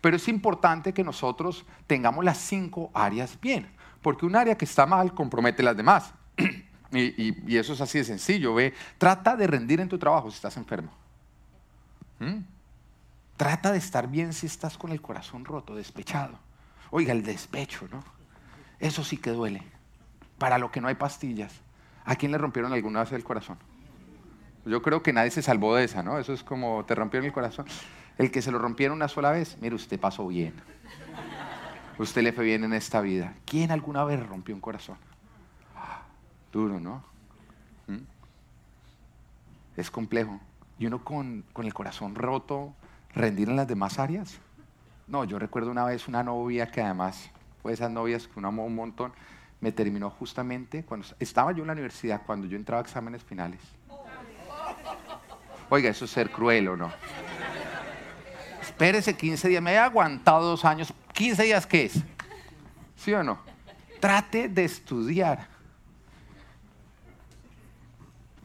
Pero 0.00 0.16
es 0.16 0.28
importante 0.28 0.92
que 0.92 1.04
nosotros 1.04 1.64
tengamos 1.86 2.24
las 2.24 2.38
cinco 2.38 2.90
áreas 2.94 3.38
bien, 3.40 3.68
porque 4.02 4.26
un 4.26 4.36
área 4.36 4.56
que 4.56 4.64
está 4.64 4.86
mal 4.86 5.14
compromete 5.14 5.62
las 5.62 5.76
demás. 5.76 6.12
y, 6.92 7.56
eso 7.56 7.72
es 7.72 7.80
así 7.80 7.98
de 7.98 8.04
sencillo. 8.04 8.54
Ve, 8.54 8.74
trata 8.98 9.36
de 9.36 9.46
rendir 9.46 9.80
en 9.80 9.88
tu 9.88 9.98
trabajo 9.98 10.30
si 10.30 10.36
estás 10.36 10.56
enfermo. 10.56 10.90
¿Mm? 12.18 12.40
Trata 13.36 13.72
de 13.72 13.78
estar 13.78 14.08
bien 14.08 14.32
si 14.32 14.46
estás 14.46 14.78
con 14.78 14.92
el 14.92 15.02
corazón 15.02 15.44
roto, 15.44 15.74
despechado. 15.74 16.38
Oiga, 16.90 17.12
el 17.12 17.22
despecho, 17.22 17.86
¿no? 17.90 18.02
Eso 18.78 19.04
sí 19.04 19.18
que 19.18 19.30
duele. 19.30 19.62
Para 20.38 20.58
lo 20.58 20.70
que 20.70 20.80
no 20.80 20.88
hay 20.88 20.94
pastillas. 20.94 21.52
¿A 22.04 22.16
quién 22.16 22.32
le 22.32 22.38
rompieron 22.38 22.72
alguna 22.72 23.00
vez 23.00 23.12
el 23.12 23.24
corazón? 23.24 23.58
Yo 24.64 24.82
creo 24.82 25.02
que 25.02 25.12
nadie 25.12 25.30
se 25.30 25.42
salvó 25.42 25.76
de 25.76 25.84
esa, 25.84 26.02
¿no? 26.02 26.18
Eso 26.18 26.32
es 26.32 26.42
como 26.42 26.84
te 26.84 26.94
rompieron 26.94 27.26
el 27.26 27.32
corazón. 27.32 27.66
El 28.18 28.30
que 28.30 28.42
se 28.42 28.50
lo 28.50 28.58
rompieron 28.58 28.96
una 28.96 29.08
sola 29.08 29.30
vez, 29.30 29.56
mire, 29.60 29.74
usted 29.74 30.00
pasó 30.00 30.26
bien. 30.26 30.54
Usted 31.98 32.22
le 32.22 32.32
fue 32.32 32.44
bien 32.44 32.64
en 32.64 32.72
esta 32.72 33.00
vida. 33.00 33.34
¿Quién 33.44 33.70
alguna 33.70 34.04
vez 34.04 34.26
rompió 34.26 34.54
un 34.54 34.60
corazón? 34.60 34.98
Duro, 36.52 36.80
¿no? 36.80 37.04
¿Mm? 37.86 38.16
es 39.76 39.90
complejo. 39.90 40.40
Y 40.78 40.86
uno 40.86 41.04
con, 41.04 41.44
con 41.52 41.66
el 41.66 41.74
corazón 41.74 42.14
roto, 42.14 42.74
rendir 43.14 43.48
en 43.48 43.56
las 43.56 43.68
demás 43.68 43.98
áreas. 43.98 44.38
No, 45.06 45.24
yo 45.24 45.38
recuerdo 45.38 45.70
una 45.70 45.84
vez 45.84 46.08
una 46.08 46.22
novia 46.22 46.70
que 46.70 46.82
además 46.82 47.30
de 47.64 47.72
esas 47.72 47.90
novias 47.90 48.28
que 48.28 48.38
uno 48.38 48.48
amó 48.48 48.64
un 48.64 48.74
montón, 48.74 49.12
me 49.60 49.72
terminó 49.72 50.10
justamente 50.10 50.84
cuando 50.84 51.06
estaba 51.18 51.52
yo 51.52 51.62
en 51.62 51.68
la 51.68 51.72
universidad, 51.72 52.22
cuando 52.26 52.46
yo 52.46 52.56
entraba 52.56 52.80
a 52.80 52.84
exámenes 52.84 53.24
finales. 53.24 53.60
Oiga, 55.68 55.90
eso 55.90 56.04
es 56.04 56.10
ser 56.10 56.30
cruel 56.30 56.68
o 56.68 56.76
no. 56.76 56.92
Espérese 58.76 59.16
15 59.16 59.48
días, 59.48 59.62
me 59.62 59.72
he 59.72 59.78
aguantado 59.78 60.48
dos 60.48 60.62
años. 60.66 60.92
¿15 61.14 61.44
días 61.44 61.66
qué 61.66 61.86
es? 61.86 61.94
¿Sí 62.94 63.10
o 63.14 63.22
no? 63.24 63.38
Trate 64.00 64.50
de 64.50 64.66
estudiar 64.66 65.46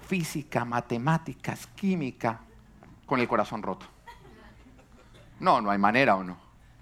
física, 0.07 0.63
matemáticas, 0.63 1.67
química, 1.75 2.39
con 3.05 3.19
el 3.19 3.27
corazón 3.27 3.61
roto. 3.61 3.85
No, 5.41 5.59
no 5.59 5.69
hay 5.69 5.77
manera 5.77 6.15
o 6.15 6.23
no. 6.23 6.38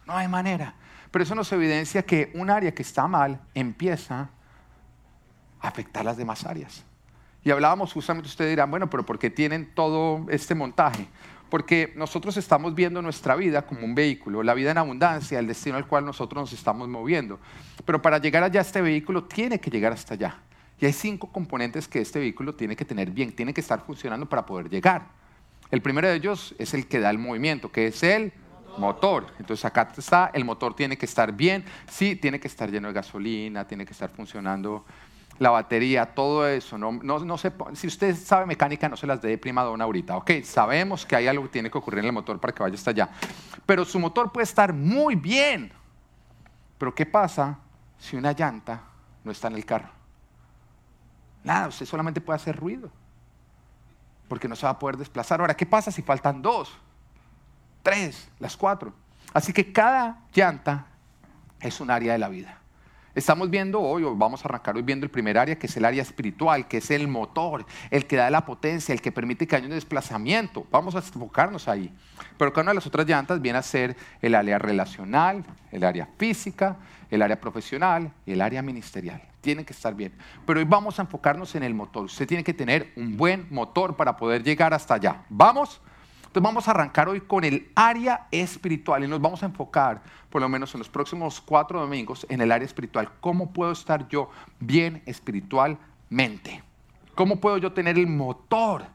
No 0.06 0.16
hay 0.16 0.28
manera. 0.28 0.76
Pero 1.10 1.24
eso 1.24 1.34
nos 1.34 1.52
evidencia 1.52 2.04
que 2.04 2.32
un 2.36 2.52
área 2.52 2.72
que 2.72 2.84
está 2.84 3.08
mal 3.08 3.42
empieza 3.56 4.30
a 5.60 5.68
afectar 5.68 6.06
las 6.06 6.18
demás 6.18 6.46
áreas. 6.46 6.84
Y 7.44 7.50
hablábamos 7.50 7.94
justamente, 7.94 8.30
ustedes 8.30 8.52
dirán, 8.52 8.70
bueno, 8.70 8.92
pero 8.92 9.04
¿por 9.04 9.18
qué 9.18 9.32
tienen 9.32 9.74
todo 9.74 10.28
este 10.30 10.54
montaje? 10.54 11.08
Porque 11.50 11.94
nosotros 11.96 12.38
estamos 12.38 12.76
viendo 12.76 13.02
nuestra 13.02 13.36
vida 13.36 13.64
como 13.64 13.84
un 13.84 13.96
vehículo, 13.96 14.44
la 14.44 14.54
vida 14.54 14.72
en 14.72 14.78
abundancia, 14.78 15.40
el 15.40 15.48
destino 15.48 15.78
al 15.78 15.88
cual 15.88 16.06
nosotros 16.06 16.42
nos 16.42 16.54
estamos 16.54 16.88
moviendo. 16.88 17.40
Pero 17.86 18.02
para 18.02 18.20
llegar 18.20 18.44
allá, 18.44 18.62
este 18.62 18.82
vehículo 18.82 19.24
tiene 19.24 19.60
que 19.60 19.70
llegar 19.72 19.94
hasta 19.94 20.14
allá. 20.14 20.38
Y 20.80 20.86
hay 20.86 20.94
cinco 20.94 21.32
componentes 21.32 21.88
que 21.88 22.00
este 22.00 22.20
vehículo 22.20 22.56
tiene 22.56 22.76
que 22.76 22.86
tener 22.86 23.12
bien, 23.12 23.36
tiene 23.36 23.54
que 23.54 23.62
estar 23.62 23.84
funcionando 23.86 24.28
para 24.28 24.46
poder 24.46 24.70
llegar. 24.70 25.08
El 25.72 25.82
primero 25.82 26.08
de 26.08 26.16
ellos 26.16 26.56
es 26.58 26.74
el 26.74 26.88
que 26.88 27.00
da 27.00 27.10
el 27.10 27.18
movimiento, 27.18 27.72
que 27.72 27.88
es 27.88 28.02
el 28.04 28.32
motor. 28.78 29.28
Entonces 29.40 29.66
acá 29.66 29.92
está, 29.96 30.32
el 30.34 30.46
motor 30.46 30.76
tiene 30.76 30.98
que 30.98 31.06
estar 31.06 31.34
bien, 31.34 31.66
sí, 31.90 32.16
tiene 32.16 32.40
que 32.40 32.48
estar 32.48 32.72
lleno 32.72 32.88
de 32.88 32.94
gasolina, 32.94 33.68
tiene 33.68 33.86
que 33.86 33.94
estar 33.94 34.10
funcionando 34.10 34.86
la 35.40 35.50
batería, 35.50 36.14
todo 36.14 36.48
eso. 36.48 36.78
No, 36.78 36.92
no, 36.92 37.20
no 37.20 37.38
se, 37.38 37.52
si 37.74 37.88
usted 37.88 38.16
sabe 38.16 38.46
mecánica, 38.46 38.88
no 38.90 38.98
se 38.98 39.08
las 39.08 39.22
dé 39.22 39.38
prima 39.38 39.64
dona 39.64 39.86
ahorita. 39.86 40.18
Ok, 40.18 40.32
sabemos 40.44 41.06
que 41.06 41.16
hay 41.16 41.28
algo 41.28 41.44
que 41.44 41.50
tiene 41.50 41.72
que 41.72 41.78
ocurrir 41.78 42.00
en 42.00 42.06
el 42.06 42.14
motor 42.14 42.40
para 42.40 42.54
que 42.54 42.62
vaya 42.62 42.76
hasta 42.76 42.92
allá. 42.92 43.10
Pero 43.66 43.86
su 43.86 44.00
motor 44.00 44.32
puede 44.32 44.44
estar 44.44 44.74
muy 44.74 45.16
bien. 45.16 45.72
Pero 46.78 46.94
¿qué 46.94 47.06
pasa 47.06 47.58
si 47.98 48.18
una 48.18 48.34
llanta 48.34 48.84
no 49.24 49.32
está 49.32 49.48
en 49.48 49.56
el 49.56 49.66
carro? 49.66 49.90
Nada, 51.44 51.70
usted 51.70 51.86
solamente 51.86 52.22
puede 52.22 52.36
hacer 52.36 52.56
ruido. 52.56 52.92
Porque 54.28 54.48
no 54.48 54.56
se 54.56 54.66
va 54.66 54.72
a 54.74 54.80
poder 54.80 54.98
desplazar. 54.98 55.40
Ahora, 55.40 55.56
¿qué 55.56 55.66
pasa 55.66 55.90
si 55.90 56.02
faltan 56.02 56.42
dos? 56.42 56.72
Tres, 57.82 58.30
las 58.40 58.58
cuatro. 58.58 58.94
Así 59.34 59.54
que 59.54 59.72
cada 59.72 60.22
llanta 60.34 60.86
es 61.62 61.80
un 61.80 61.90
área 61.90 62.14
de 62.14 62.20
la 62.20 62.30
vida. 62.30 62.59
Estamos 63.16 63.50
viendo 63.50 63.82
hoy, 63.82 64.04
o 64.04 64.16
vamos 64.16 64.46
a 64.46 64.48
arrancar 64.48 64.76
hoy 64.76 64.84
viendo 64.84 65.04
el 65.06 65.10
primer 65.10 65.38
área, 65.38 65.58
que 65.58 65.68
es 65.68 65.76
el 65.78 65.86
área 65.86 66.02
espiritual, 66.02 66.68
que 66.68 66.78
es 66.78 66.92
el 66.92 67.08
motor, 67.08 67.66
el 67.90 68.06
que 68.06 68.16
da 68.16 68.30
la 68.30 68.46
potencia, 68.46 68.94
el 68.94 69.02
que 69.02 69.12
permite 69.12 69.48
que 69.48 69.56
haya 69.56 69.66
un 69.66 69.72
desplazamiento. 69.72 70.68
Vamos 70.72 70.96
a 70.96 71.00
enfocarnos 71.00 71.68
ahí. 71.68 71.92
Pero 72.38 72.52
cada 72.52 72.64
una 72.64 72.72
de 72.72 72.76
las 72.76 72.88
otras 72.88 73.08
llantas 73.08 73.42
viene 73.42 73.58
a 73.58 73.64
ser 73.64 73.98
el 74.22 74.36
área 74.36 74.60
relacional, 74.60 75.44
el 75.72 75.84
área 75.84 76.08
física, 76.18 76.78
el 77.10 77.22
área 77.22 77.42
profesional 77.42 78.12
y 78.26 78.34
el 78.34 78.42
área 78.42 78.62
ministerial. 78.62 79.22
Tienen 79.42 79.66
que 79.66 79.74
estar 79.74 79.96
bien. 79.96 80.14
Pero 80.46 80.60
hoy 80.60 80.66
vamos 80.66 81.00
a 81.00 81.02
enfocarnos 81.02 81.56
en 81.56 81.64
el 81.64 81.74
motor. 81.74 82.06
Usted 82.06 82.28
tiene 82.28 82.44
que 82.44 82.54
tener 82.54 82.94
un 82.96 83.18
buen 83.18 83.48
motor 83.50 83.96
para 83.96 84.16
poder 84.18 84.44
llegar 84.44 84.74
hasta 84.74 84.94
allá. 84.94 85.24
¿Vamos? 85.30 85.82
Entonces 86.30 86.44
vamos 86.44 86.68
a 86.68 86.72
arrancar 86.72 87.10
hoy 87.10 87.22
con 87.22 87.44
el 87.44 87.72
área 87.74 88.28
espiritual 88.30 89.04
y 89.04 89.08
nos 89.08 89.20
vamos 89.20 89.42
a 89.42 89.48
enfocar, 89.48 90.04
por 90.30 90.40
lo 90.40 90.48
menos 90.48 90.72
en 90.76 90.78
los 90.78 90.88
próximos 90.88 91.42
cuatro 91.42 91.80
domingos, 91.80 92.24
en 92.30 92.40
el 92.40 92.52
área 92.52 92.68
espiritual. 92.68 93.10
¿Cómo 93.20 93.52
puedo 93.52 93.72
estar 93.72 94.08
yo 94.10 94.30
bien 94.60 95.02
espiritualmente? 95.08 96.62
¿Cómo 97.16 97.38
puedo 97.42 97.58
yo 97.58 97.74
tener 97.74 97.98
el 97.98 98.06
motor 98.06 98.86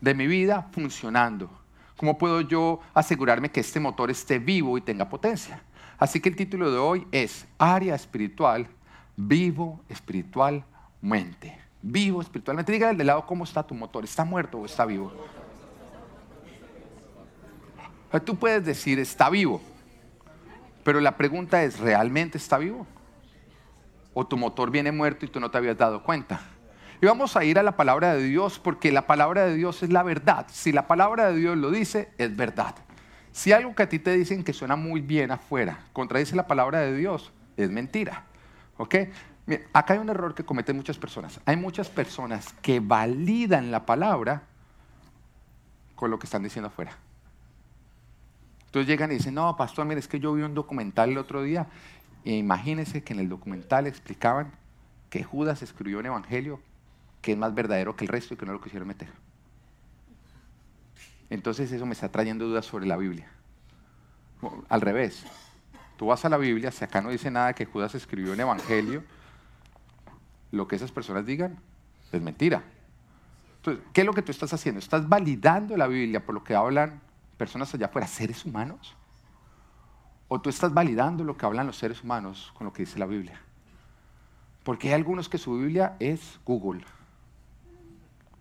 de 0.00 0.14
mi 0.14 0.26
vida 0.26 0.68
funcionando? 0.72 1.50
¿Cómo 1.98 2.16
puedo 2.16 2.40
yo 2.40 2.80
asegurarme 2.94 3.50
que 3.50 3.60
este 3.60 3.78
motor 3.78 4.10
esté 4.10 4.38
vivo 4.38 4.78
y 4.78 4.80
tenga 4.80 5.06
potencia? 5.06 5.62
Así 5.98 6.18
que 6.18 6.30
el 6.30 6.36
título 6.36 6.72
de 6.72 6.78
hoy 6.78 7.06
es 7.12 7.46
Área 7.58 7.94
espiritual, 7.94 8.66
vivo 9.16 9.82
espiritualmente. 9.90 11.60
Vivo 11.82 12.22
espiritualmente. 12.22 12.72
Dígale 12.72 12.96
de 12.96 13.04
lado 13.04 13.26
cómo 13.26 13.44
está 13.44 13.62
tu 13.62 13.74
motor. 13.74 14.02
¿Está 14.02 14.24
muerto 14.24 14.56
o 14.60 14.64
está 14.64 14.86
vivo? 14.86 15.12
Tú 18.18 18.36
puedes 18.36 18.64
decir, 18.64 18.98
está 18.98 19.30
vivo, 19.30 19.60
pero 20.82 21.00
la 21.00 21.16
pregunta 21.16 21.62
es, 21.62 21.78
¿realmente 21.78 22.38
está 22.38 22.58
vivo? 22.58 22.86
¿O 24.12 24.26
tu 24.26 24.36
motor 24.36 24.70
viene 24.70 24.90
muerto 24.90 25.24
y 25.24 25.28
tú 25.28 25.38
no 25.38 25.50
te 25.50 25.58
habías 25.58 25.78
dado 25.78 26.02
cuenta? 26.02 26.40
Y 27.00 27.06
vamos 27.06 27.36
a 27.36 27.44
ir 27.44 27.58
a 27.58 27.62
la 27.62 27.76
palabra 27.76 28.14
de 28.14 28.24
Dios 28.24 28.58
porque 28.58 28.90
la 28.90 29.06
palabra 29.06 29.46
de 29.46 29.54
Dios 29.54 29.82
es 29.82 29.90
la 29.90 30.02
verdad. 30.02 30.46
Si 30.50 30.72
la 30.72 30.86
palabra 30.86 31.30
de 31.30 31.36
Dios 31.36 31.56
lo 31.56 31.70
dice, 31.70 32.10
es 32.18 32.36
verdad. 32.36 32.74
Si 33.32 33.52
algo 33.52 33.74
que 33.74 33.84
a 33.84 33.88
ti 33.88 33.98
te 33.98 34.12
dicen 34.16 34.42
que 34.42 34.52
suena 34.52 34.76
muy 34.76 35.00
bien 35.00 35.30
afuera 35.30 35.78
contradice 35.92 36.34
la 36.34 36.46
palabra 36.46 36.80
de 36.80 36.96
Dios, 36.96 37.32
es 37.56 37.70
mentira. 37.70 38.24
¿Ok? 38.76 38.96
acá 39.72 39.94
hay 39.94 39.98
un 39.98 40.08
error 40.08 40.34
que 40.34 40.44
cometen 40.44 40.76
muchas 40.76 40.98
personas. 40.98 41.40
Hay 41.44 41.56
muchas 41.56 41.88
personas 41.88 42.52
que 42.62 42.80
validan 42.80 43.70
la 43.70 43.84
palabra 43.86 44.42
con 45.96 46.10
lo 46.10 46.18
que 46.18 46.26
están 46.26 46.42
diciendo 46.42 46.68
afuera. 46.68 46.96
Entonces 48.70 48.86
llegan 48.86 49.10
y 49.10 49.14
dicen, 49.14 49.34
no, 49.34 49.56
pastor, 49.56 49.84
mire, 49.84 49.98
es 49.98 50.06
que 50.06 50.20
yo 50.20 50.32
vi 50.32 50.42
un 50.42 50.54
documental 50.54 51.10
el 51.10 51.18
otro 51.18 51.42
día 51.42 51.66
e 52.24 52.36
imagínense 52.36 53.02
que 53.02 53.12
en 53.12 53.18
el 53.18 53.28
documental 53.28 53.88
explicaban 53.88 54.52
que 55.08 55.24
Judas 55.24 55.60
escribió 55.62 55.98
un 55.98 56.06
evangelio 56.06 56.60
que 57.20 57.32
es 57.32 57.38
más 57.38 57.52
verdadero 57.52 57.96
que 57.96 58.04
el 58.04 58.08
resto 58.08 58.34
y 58.34 58.36
que 58.36 58.46
no 58.46 58.52
lo 58.52 58.60
quisieron 58.60 58.86
meter. 58.86 59.08
Entonces 61.30 61.72
eso 61.72 61.84
me 61.84 61.94
está 61.94 62.10
trayendo 62.10 62.46
dudas 62.46 62.64
sobre 62.64 62.86
la 62.86 62.96
Biblia. 62.96 63.28
Al 64.68 64.80
revés, 64.80 65.24
tú 65.96 66.06
vas 66.06 66.24
a 66.24 66.28
la 66.28 66.36
Biblia, 66.36 66.70
si 66.70 66.84
acá 66.84 67.00
no 67.00 67.10
dice 67.10 67.28
nada 67.28 67.54
que 67.54 67.66
Judas 67.66 67.96
escribió 67.96 68.32
un 68.34 68.40
evangelio, 68.40 69.02
lo 70.52 70.68
que 70.68 70.76
esas 70.76 70.92
personas 70.92 71.26
digan 71.26 71.58
es 72.12 72.22
mentira. 72.22 72.62
Entonces, 73.56 73.82
¿qué 73.92 74.02
es 74.02 74.06
lo 74.06 74.12
que 74.12 74.22
tú 74.22 74.30
estás 74.30 74.52
haciendo? 74.52 74.78
Estás 74.78 75.08
validando 75.08 75.76
la 75.76 75.88
Biblia 75.88 76.24
por 76.24 76.36
lo 76.36 76.44
que 76.44 76.54
hablan 76.54 77.00
personas 77.40 77.72
allá 77.72 77.86
afuera, 77.86 78.06
seres 78.06 78.44
humanos? 78.44 78.94
¿O 80.28 80.38
tú 80.42 80.50
estás 80.50 80.74
validando 80.74 81.24
lo 81.24 81.38
que 81.38 81.46
hablan 81.46 81.66
los 81.66 81.78
seres 81.78 82.04
humanos 82.04 82.52
con 82.54 82.66
lo 82.66 82.72
que 82.74 82.82
dice 82.82 82.98
la 82.98 83.06
Biblia? 83.06 83.40
Porque 84.62 84.88
hay 84.88 84.94
algunos 84.94 85.30
que 85.30 85.38
su 85.38 85.56
Biblia 85.56 85.96
es 86.00 86.38
Google 86.44 86.84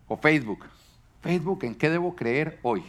o 0.10 0.18
Facebook. 0.18 0.66
Facebook, 1.22 1.64
¿en 1.64 1.76
qué 1.76 1.90
debo 1.90 2.14
creer 2.14 2.60
hoy? 2.62 2.84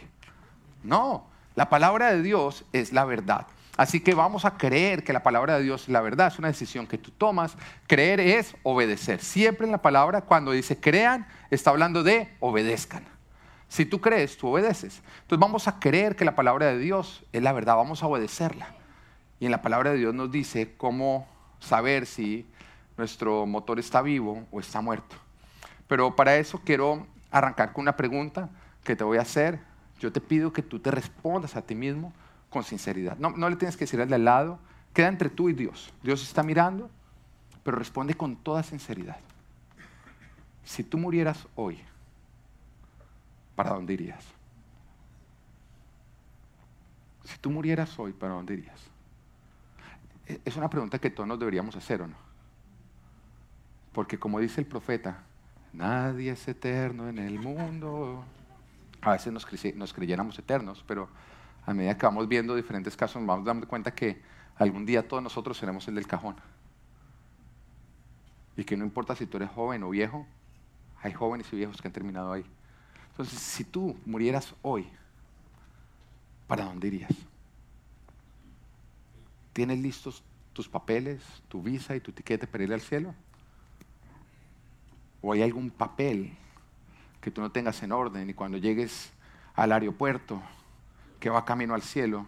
No, 0.83 1.27
la 1.55 1.69
palabra 1.69 2.11
de 2.11 2.21
Dios 2.21 2.65
es 2.73 2.91
la 2.91 3.05
verdad. 3.05 3.47
Así 3.77 4.01
que 4.01 4.13
vamos 4.13 4.43
a 4.43 4.57
creer 4.57 5.05
que 5.05 5.13
la 5.13 5.23
palabra 5.23 5.57
de 5.57 5.63
Dios 5.63 5.83
es 5.83 5.89
la 5.89 6.01
verdad. 6.01 6.27
Es 6.27 6.39
una 6.39 6.49
decisión 6.49 6.87
que 6.87 6.97
tú 6.97 7.11
tomas. 7.11 7.55
Creer 7.87 8.19
es 8.19 8.53
obedecer. 8.63 9.21
Siempre 9.21 9.65
en 9.65 9.71
la 9.71 9.81
palabra, 9.81 10.23
cuando 10.23 10.51
dice 10.51 10.77
crean, 10.77 11.25
está 11.49 11.69
hablando 11.69 12.03
de 12.03 12.35
obedezcan. 12.41 13.10
Si 13.71 13.85
tú 13.85 14.01
crees, 14.01 14.37
tú 14.37 14.49
obedeces. 14.49 15.01
Entonces 15.21 15.39
vamos 15.39 15.69
a 15.69 15.79
creer 15.79 16.17
que 16.17 16.25
la 16.25 16.35
palabra 16.35 16.65
de 16.65 16.77
Dios 16.77 17.23
es 17.31 17.41
la 17.41 17.53
verdad, 17.53 17.77
vamos 17.77 18.03
a 18.03 18.07
obedecerla. 18.07 18.67
Y 19.39 19.45
en 19.45 19.51
la 19.51 19.61
palabra 19.61 19.91
de 19.91 19.97
Dios 19.97 20.13
nos 20.13 20.29
dice 20.29 20.73
cómo 20.75 21.25
saber 21.61 22.05
si 22.05 22.45
nuestro 22.97 23.45
motor 23.45 23.79
está 23.79 24.01
vivo 24.01 24.45
o 24.51 24.59
está 24.59 24.81
muerto. 24.81 25.15
Pero 25.87 26.17
para 26.17 26.35
eso 26.35 26.59
quiero 26.65 27.07
arrancar 27.31 27.71
con 27.71 27.83
una 27.83 27.95
pregunta 27.95 28.49
que 28.83 28.97
te 28.97 29.05
voy 29.05 29.19
a 29.19 29.21
hacer. 29.21 29.61
Yo 30.01 30.11
te 30.11 30.19
pido 30.19 30.51
que 30.51 30.63
tú 30.63 30.79
te 30.79 30.91
respondas 30.91 31.55
a 31.55 31.61
ti 31.61 31.73
mismo 31.73 32.11
con 32.49 32.65
sinceridad. 32.65 33.15
No, 33.19 33.29
no 33.29 33.49
le 33.49 33.55
tienes 33.55 33.77
que 33.77 33.85
decir 33.85 34.01
al 34.01 34.11
al 34.11 34.25
lado, 34.25 34.59
queda 34.93 35.07
entre 35.07 35.29
tú 35.29 35.47
y 35.47 35.53
Dios. 35.53 35.93
Dios 36.03 36.21
está 36.23 36.43
mirando, 36.43 36.89
pero 37.63 37.77
responde 37.77 38.15
con 38.15 38.35
toda 38.35 38.63
sinceridad. 38.63 39.19
Si 40.65 40.83
tú 40.83 40.97
murieras 40.97 41.47
hoy, 41.55 41.81
¿para 43.55 43.71
dónde 43.71 43.93
irías? 43.93 44.25
Si 47.25 47.37
tú 47.37 47.49
murieras 47.49 47.97
hoy, 47.99 48.13
¿para 48.13 48.33
dónde 48.33 48.55
irías? 48.55 48.79
E, 50.27 50.41
es 50.43 50.55
una 50.57 50.69
pregunta 50.69 50.99
que 50.99 51.09
todos 51.09 51.27
nos 51.27 51.39
deberíamos 51.39 51.75
hacer, 51.75 52.01
¿o 52.01 52.07
no? 52.07 52.15
Porque 53.93 54.17
como 54.17 54.39
dice 54.39 54.61
el 54.61 54.67
profeta, 54.67 55.23
nadie 55.73 56.31
es 56.31 56.47
eterno 56.47 57.09
en 57.09 57.19
el 57.19 57.39
mundo. 57.39 58.23
A 59.01 59.11
veces 59.11 59.33
nos, 59.33 59.45
nos 59.75 59.93
creyéramos 59.93 60.37
eternos, 60.39 60.83
pero 60.87 61.09
a 61.65 61.73
medida 61.73 61.97
que 61.97 62.05
vamos 62.05 62.27
viendo 62.27 62.55
diferentes 62.55 62.95
casos, 62.95 63.21
nos 63.21 63.27
vamos 63.27 63.45
dando 63.45 63.67
cuenta 63.67 63.93
que 63.93 64.21
algún 64.57 64.85
día 64.85 65.07
todos 65.07 65.21
nosotros 65.21 65.57
seremos 65.57 65.87
el 65.87 65.95
del 65.95 66.07
cajón. 66.07 66.35
Y 68.55 68.63
que 68.63 68.77
no 68.77 68.85
importa 68.85 69.15
si 69.15 69.25
tú 69.25 69.37
eres 69.37 69.49
joven 69.49 69.83
o 69.83 69.89
viejo, 69.89 70.25
hay 71.01 71.13
jóvenes 71.13 71.51
y 71.51 71.55
viejos 71.55 71.81
que 71.81 71.87
han 71.87 71.93
terminado 71.93 72.31
ahí. 72.31 72.45
Entonces, 73.11 73.39
si 73.39 73.63
tú 73.63 73.95
murieras 74.05 74.53
hoy, 74.61 74.87
¿para 76.47 76.65
dónde 76.65 76.87
irías? 76.87 77.11
¿Tienes 79.53 79.79
listos 79.79 80.23
tus 80.53 80.67
papeles, 80.67 81.21
tu 81.47 81.61
visa 81.61 81.95
y 81.95 81.99
tu 81.99 82.11
tiquete 82.11 82.47
para 82.47 82.63
ir 82.63 82.73
al 82.73 82.81
cielo? 82.81 83.13
¿O 85.21 85.33
hay 85.33 85.41
algún 85.41 85.69
papel 85.69 86.35
que 87.19 87.31
tú 87.31 87.41
no 87.41 87.51
tengas 87.51 87.83
en 87.83 87.91
orden 87.91 88.29
y 88.29 88.33
cuando 88.33 88.57
llegues 88.57 89.11
al 89.53 89.71
aeropuerto 89.71 90.41
que 91.19 91.29
va 91.29 91.45
camino 91.45 91.75
al 91.75 91.83
cielo, 91.83 92.25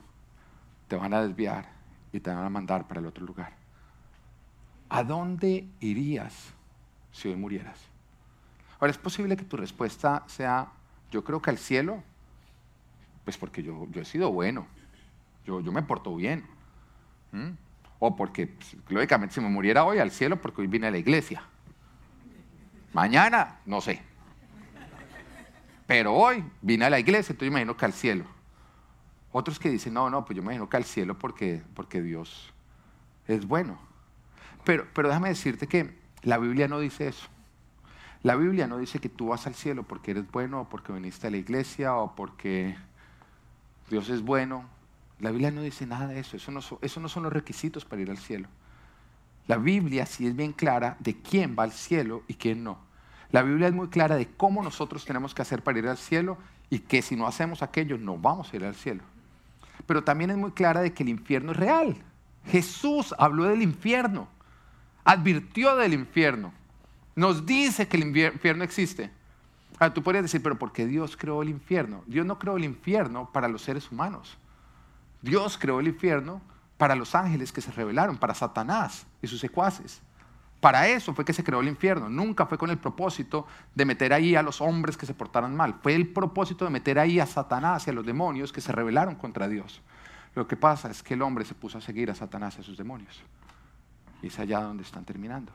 te 0.87 0.95
van 0.95 1.13
a 1.13 1.21
desviar 1.23 1.71
y 2.11 2.19
te 2.19 2.29
van 2.29 2.45
a 2.45 2.49
mandar 2.49 2.87
para 2.87 2.99
el 2.99 3.07
otro 3.07 3.25
lugar? 3.25 3.53
¿A 4.89 5.03
dónde 5.03 5.67
irías 5.79 6.53
si 7.11 7.29
hoy 7.29 7.35
murieras? 7.35 7.92
Ahora, 8.83 8.91
es 8.91 8.97
posible 8.97 9.37
que 9.37 9.45
tu 9.45 9.55
respuesta 9.55 10.25
sea, 10.27 10.67
yo 11.09 11.23
creo 11.23 11.41
que 11.41 11.49
al 11.49 11.57
cielo, 11.57 12.03
pues 13.23 13.37
porque 13.37 13.63
yo, 13.63 13.87
he 13.95 14.03
sido 14.03 14.29
bueno, 14.29 14.67
yo, 15.45 15.61
me 15.61 15.81
porto 15.83 16.13
bien. 16.13 16.43
O 17.99 18.13
porque, 18.17 18.47
pues, 18.47 18.75
lógicamente, 18.89 19.35
si 19.35 19.39
me 19.39 19.47
muriera 19.47 19.85
hoy 19.85 19.99
al 19.99 20.11
cielo, 20.11 20.41
porque 20.41 20.59
hoy 20.59 20.67
vine 20.67 20.87
a 20.87 20.91
la 20.91 20.97
iglesia. 20.97 21.43
Mañana, 22.91 23.59
no 23.65 23.79
sé. 23.79 24.01
Pero 25.87 26.13
hoy 26.13 26.43
vine 26.61 26.83
a 26.83 26.89
la 26.89 26.99
iglesia, 26.99 27.31
entonces 27.31 27.51
imagino 27.51 27.77
que 27.77 27.85
al 27.85 27.93
cielo. 27.93 28.25
Otros 29.31 29.59
que 29.59 29.69
dicen, 29.69 29.93
no, 29.93 30.09
no, 30.09 30.25
pues 30.25 30.35
yo 30.35 30.43
me 30.43 30.47
imagino 30.47 30.67
que 30.67 30.75
al 30.75 30.83
cielo 30.83 31.17
porque, 31.17 31.63
Dios 32.01 32.53
es 33.29 33.47
bueno. 33.47 33.79
Pero 34.65 35.07
déjame 35.07 35.29
decirte 35.29 35.67
que 35.67 35.97
la 36.23 36.37
Biblia 36.37 36.67
no 36.67 36.81
dice 36.81 37.07
eso. 37.07 37.29
La 38.23 38.37
Biblia 38.37 38.67
no 38.67 38.77
dice 38.77 38.99
que 38.99 39.09
tú 39.09 39.27
vas 39.27 39.47
al 39.47 39.53
cielo 39.53 39.83
porque 39.83 40.11
eres 40.11 40.31
bueno 40.31 40.61
o 40.61 40.69
porque 40.69 40.93
viniste 40.93 41.27
a 41.27 41.29
la 41.29 41.35
iglesia 41.35 41.95
o 41.95 42.15
porque 42.15 42.77
Dios 43.89 44.07
es 44.07 44.21
bueno. 44.21 44.63
La 45.19 45.31
Biblia 45.31 45.51
no 45.51 45.61
dice 45.61 45.85
nada 45.85 46.07
de 46.07 46.21
eso. 46.21 46.37
Eso 46.37 46.49
no, 46.49 46.61
eso 46.81 46.99
no 47.01 47.09
son 47.09 47.23
los 47.23 47.33
requisitos 47.33 47.83
para 47.83 48.01
ir 48.01 48.09
al 48.09 48.17
cielo. 48.17 48.47
La 49.45 49.57
Biblia 49.57 50.05
sí 50.05 50.25
es 50.25 50.37
bien 50.37 50.53
clara 50.53 50.95
de 51.01 51.17
quién 51.17 51.57
va 51.59 51.63
al 51.63 51.73
cielo 51.73 52.23
y 52.29 52.35
quién 52.35 52.63
no. 52.63 52.77
La 53.29 53.43
Biblia 53.43 53.67
es 53.67 53.73
muy 53.73 53.89
clara 53.89 54.15
de 54.15 54.29
cómo 54.29 54.63
nosotros 54.63 55.03
tenemos 55.03 55.35
que 55.35 55.41
hacer 55.41 55.61
para 55.61 55.79
ir 55.79 55.87
al 55.89 55.97
cielo 55.97 56.37
y 56.69 56.79
que 56.79 57.01
si 57.01 57.17
no 57.17 57.27
hacemos 57.27 57.61
aquello 57.61 57.97
no 57.97 58.17
vamos 58.17 58.53
a 58.53 58.55
ir 58.55 58.63
al 58.63 58.75
cielo. 58.75 59.03
Pero 59.85 60.05
también 60.05 60.29
es 60.29 60.37
muy 60.37 60.51
clara 60.51 60.79
de 60.79 60.93
que 60.93 61.03
el 61.03 61.09
infierno 61.09 61.51
es 61.51 61.57
real. 61.57 61.97
Jesús 62.45 63.13
habló 63.17 63.43
del 63.43 63.61
infierno, 63.61 64.29
advirtió 65.03 65.75
del 65.75 65.93
infierno 65.93 66.53
nos 67.15 67.45
dice 67.45 67.87
que 67.87 67.97
el 67.97 68.03
infierno 68.03 68.63
existe. 68.63 69.11
Ahora, 69.79 69.93
tú 69.93 70.03
podrías 70.03 70.23
decir, 70.23 70.41
pero 70.41 70.57
¿por 70.57 70.71
qué 70.71 70.85
Dios 70.85 71.17
creó 71.17 71.41
el 71.41 71.49
infierno? 71.49 72.03
Dios 72.07 72.25
no 72.25 72.39
creó 72.39 72.57
el 72.57 72.63
infierno 72.63 73.29
para 73.31 73.47
los 73.47 73.61
seres 73.61 73.91
humanos. 73.91 74.37
Dios 75.21 75.57
creó 75.57 75.79
el 75.79 75.87
infierno 75.87 76.41
para 76.77 76.95
los 76.95 77.15
ángeles 77.15 77.51
que 77.51 77.61
se 77.61 77.71
rebelaron, 77.71 78.17
para 78.17 78.33
Satanás 78.33 79.05
y 79.21 79.27
sus 79.27 79.39
secuaces. 79.39 80.01
Para 80.59 80.87
eso 80.87 81.13
fue 81.13 81.25
que 81.25 81.33
se 81.33 81.43
creó 81.43 81.59
el 81.59 81.67
infierno. 81.67 82.09
Nunca 82.09 82.45
fue 82.45 82.57
con 82.57 82.69
el 82.69 82.77
propósito 82.77 83.45
de 83.75 83.85
meter 83.85 84.13
ahí 84.13 84.35
a 84.35 84.41
los 84.41 84.61
hombres 84.61 84.95
que 84.95 85.05
se 85.05 85.13
portaran 85.13 85.55
mal. 85.55 85.75
Fue 85.81 85.93
el 85.93 86.07
propósito 86.07 86.65
de 86.65 86.71
meter 86.71 86.99
ahí 86.99 87.19
a 87.19 87.25
Satanás 87.25 87.85
y 87.85 87.89
a 87.89 87.93
los 87.93 88.05
demonios 88.05 88.53
que 88.53 88.61
se 88.61 88.71
rebelaron 88.71 89.15
contra 89.15 89.47
Dios. 89.47 89.81
Lo 90.35 90.47
que 90.47 90.55
pasa 90.55 90.89
es 90.89 91.03
que 91.03 91.15
el 91.15 91.21
hombre 91.21 91.45
se 91.45 91.53
puso 91.53 91.77
a 91.77 91.81
seguir 91.81 92.09
a 92.09 92.15
Satanás 92.15 92.55
y 92.57 92.61
a 92.61 92.63
sus 92.63 92.77
demonios. 92.77 93.21
Y 94.21 94.27
es 94.27 94.39
allá 94.39 94.61
donde 94.61 94.83
están 94.83 95.05
terminando. 95.05 95.51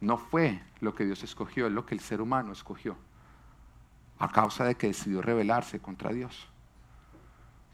No 0.00 0.16
fue 0.16 0.60
lo 0.80 0.94
que 0.94 1.04
Dios 1.04 1.22
escogió, 1.22 1.66
es 1.66 1.72
lo 1.72 1.84
que 1.84 1.94
el 1.94 2.00
ser 2.00 2.20
humano 2.20 2.52
escogió, 2.52 2.96
a 4.18 4.28
causa 4.28 4.64
de 4.64 4.76
que 4.76 4.88
decidió 4.88 5.22
rebelarse 5.22 5.80
contra 5.80 6.12
Dios. 6.12 6.48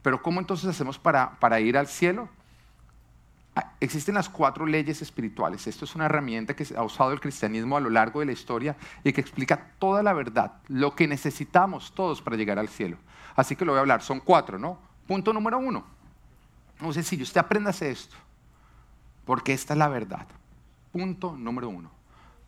Pero 0.03 0.23
¿cómo 0.23 0.41
entonces 0.41 0.69
hacemos 0.69 0.99
para, 0.99 1.39
para 1.39 1.61
ir 1.61 1.77
al 1.79 1.87
cielo? 1.87 2.29
Ah, 3.57 3.73
existen 3.81 4.15
las 4.15 4.29
cuatro 4.29 4.67
leyes 4.67 5.01
espirituales. 5.01 5.67
Esto 5.67 5.85
es 5.85 5.95
una 5.95 6.07
herramienta 6.07 6.57
que 6.57 6.67
ha 6.77 6.83
usado 6.83 7.13
el 7.13 7.21
cristianismo 7.21 7.77
a 7.77 7.81
lo 7.81 7.89
largo 7.89 8.21
de 8.21 8.27
la 8.27 8.33
historia 8.33 8.77
y 9.05 9.13
que 9.13 9.21
explica 9.21 9.73
toda 9.79 10.03
la 10.03 10.13
verdad, 10.13 10.55
lo 10.69 10.95
que 10.97 11.07
necesitamos 11.07 11.95
todos 11.95 12.21
para 12.21 12.37
llegar 12.37 12.59
al 12.59 12.69
cielo. 12.69 12.97
Así 13.37 13.55
que 13.55 13.65
lo 13.65 13.73
voy 13.73 13.79
a 13.79 13.81
hablar. 13.81 14.03
Son 14.03 14.21
cuatro, 14.21 14.59
¿no? 14.59 14.79
Punto 15.07 15.33
número 15.33 15.59
uno. 15.59 15.85
Muy 16.81 16.93
sencillo, 16.93 17.23
usted 17.23 17.41
apréndase 17.41 17.91
esto, 17.91 18.17
porque 19.25 19.53
esta 19.53 19.75
es 19.75 19.79
la 19.79 19.89
verdad. 19.89 20.27
Punto 20.93 21.37
número 21.37 21.69
uno. 21.69 21.94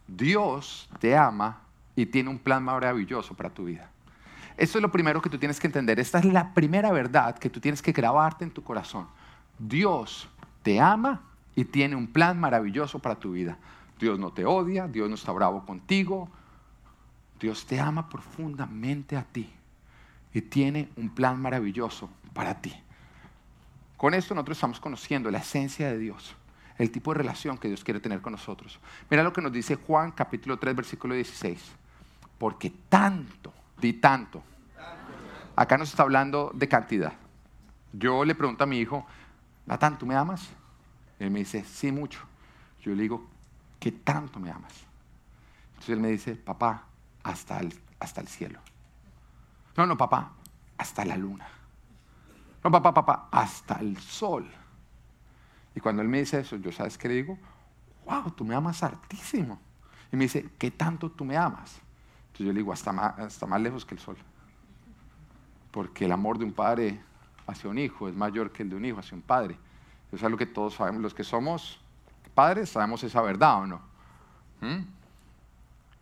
Dios 0.06 0.88
te 1.00 1.16
ama 1.16 1.60
y 1.94 2.06
tiene 2.06 2.30
un 2.30 2.38
plan 2.38 2.62
maravilloso 2.62 3.34
para 3.34 3.50
tu 3.50 3.64
vida. 3.64 3.90
Eso 4.56 4.78
es 4.78 4.82
lo 4.82 4.90
primero 4.90 5.20
que 5.20 5.28
tú 5.28 5.38
tienes 5.38 5.60
que 5.60 5.66
entender. 5.66 6.00
Esta 6.00 6.18
es 6.18 6.24
la 6.24 6.54
primera 6.54 6.90
verdad 6.92 7.38
que 7.38 7.50
tú 7.50 7.60
tienes 7.60 7.82
que 7.82 7.92
grabarte 7.92 8.44
en 8.44 8.50
tu 8.50 8.62
corazón. 8.62 9.06
Dios 9.58 10.28
te 10.62 10.80
ama 10.80 11.22
y 11.54 11.64
tiene 11.64 11.96
un 11.96 12.06
plan 12.06 12.38
maravilloso 12.38 12.98
para 12.98 13.16
tu 13.16 13.32
vida. 13.32 13.58
Dios 13.98 14.18
no 14.18 14.30
te 14.32 14.44
odia, 14.44 14.86
Dios 14.86 15.08
no 15.08 15.14
está 15.14 15.32
bravo 15.32 15.64
contigo. 15.64 16.28
Dios 17.38 17.66
te 17.66 17.78
ama 17.80 18.08
profundamente 18.08 19.16
a 19.16 19.24
ti 19.24 19.50
y 20.32 20.40
tiene 20.40 20.88
un 20.96 21.10
plan 21.10 21.40
maravilloso 21.40 22.08
para 22.32 22.60
ti. 22.60 22.74
Con 23.96 24.14
esto 24.14 24.34
nosotros 24.34 24.56
estamos 24.58 24.80
conociendo 24.80 25.30
la 25.30 25.38
esencia 25.38 25.88
de 25.90 25.98
Dios 25.98 26.34
el 26.78 26.90
tipo 26.90 27.12
de 27.12 27.18
relación 27.18 27.58
que 27.58 27.68
Dios 27.68 27.84
quiere 27.84 28.00
tener 28.00 28.20
con 28.20 28.32
nosotros. 28.32 28.78
Mira 29.10 29.22
lo 29.22 29.32
que 29.32 29.40
nos 29.40 29.52
dice 29.52 29.76
Juan 29.76 30.12
capítulo 30.12 30.58
3 30.58 30.76
versículo 30.76 31.14
16. 31.14 31.72
Porque 32.38 32.70
tanto, 32.88 33.52
di 33.80 33.94
tanto. 33.94 34.42
Acá 35.54 35.78
nos 35.78 35.88
está 35.88 36.02
hablando 36.02 36.50
de 36.54 36.68
cantidad. 36.68 37.14
Yo 37.92 38.24
le 38.24 38.34
pregunto 38.34 38.64
a 38.64 38.66
mi 38.66 38.78
hijo, 38.78 39.06
Natán, 39.64 39.98
¿tú 39.98 40.04
me 40.04 40.14
amas? 40.14 40.50
Él 41.18 41.30
me 41.30 41.38
dice, 41.38 41.64
sí, 41.64 41.90
mucho. 41.90 42.20
Yo 42.82 42.94
le 42.94 43.02
digo, 43.02 43.26
¿qué 43.80 43.90
tanto 43.90 44.38
me 44.38 44.50
amas? 44.50 44.72
Entonces 45.68 45.90
él 45.90 46.00
me 46.00 46.08
dice, 46.08 46.36
papá, 46.36 46.84
hasta 47.22 47.58
el, 47.58 47.74
hasta 47.98 48.20
el 48.20 48.28
cielo. 48.28 48.60
No, 49.76 49.86
no, 49.86 49.96
papá, 49.96 50.32
hasta 50.76 51.04
la 51.04 51.16
luna. 51.16 51.48
No, 52.62 52.70
papá, 52.70 52.92
papá, 52.92 53.28
hasta 53.30 53.76
el 53.76 53.98
sol. 53.98 54.46
Y 55.76 55.80
cuando 55.80 56.00
él 56.00 56.08
me 56.08 56.18
dice 56.18 56.40
eso, 56.40 56.56
yo 56.56 56.72
sabes 56.72 56.96
qué 56.96 57.06
le 57.06 57.14
digo, 57.14 57.38
wow, 58.06 58.30
tú 58.30 58.44
me 58.44 58.54
amas 58.54 58.82
hartísimo. 58.82 59.60
Y 60.10 60.16
me 60.16 60.24
dice, 60.24 60.48
¿qué 60.58 60.70
tanto 60.70 61.10
tú 61.10 61.24
me 61.24 61.36
amas? 61.36 61.78
Entonces 62.28 62.46
yo 62.46 62.52
le 62.52 62.60
digo, 62.60 62.72
hasta 62.72 62.92
más, 62.92 63.18
hasta 63.18 63.46
más 63.46 63.60
lejos 63.60 63.84
que 63.84 63.94
el 63.94 64.00
sol. 64.00 64.16
Porque 65.70 66.06
el 66.06 66.12
amor 66.12 66.38
de 66.38 66.46
un 66.46 66.52
padre 66.52 66.98
hacia 67.46 67.68
un 67.68 67.78
hijo 67.78 68.08
es 68.08 68.16
mayor 68.16 68.50
que 68.50 68.62
el 68.62 68.70
de 68.70 68.76
un 68.76 68.86
hijo 68.86 68.98
hacia 68.98 69.14
un 69.14 69.22
padre. 69.22 69.58
Eso 70.08 70.16
es 70.16 70.24
algo 70.24 70.38
que 70.38 70.46
todos 70.46 70.74
sabemos, 70.74 71.02
los 71.02 71.14
que 71.14 71.24
somos 71.24 71.78
padres 72.34 72.70
sabemos 72.70 73.04
esa 73.04 73.20
verdad 73.20 73.60
o 73.60 73.66
no. 73.66 73.80
¿Mm? 74.62 74.84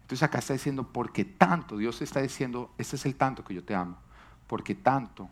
Entonces 0.03 0.23
acá 0.23 0.39
está 0.39 0.53
diciendo, 0.53 0.87
porque 0.93 1.25
tanto, 1.25 1.77
Dios 1.79 2.01
está 2.01 2.21
diciendo, 2.21 2.71
este 2.79 2.95
es 2.95 3.07
el 3.07 3.17
tanto 3.17 3.43
que 3.43 3.55
yo 3.55 3.65
te 3.65 3.75
amo, 3.75 3.97
porque 4.47 4.77
tanto 4.77 5.29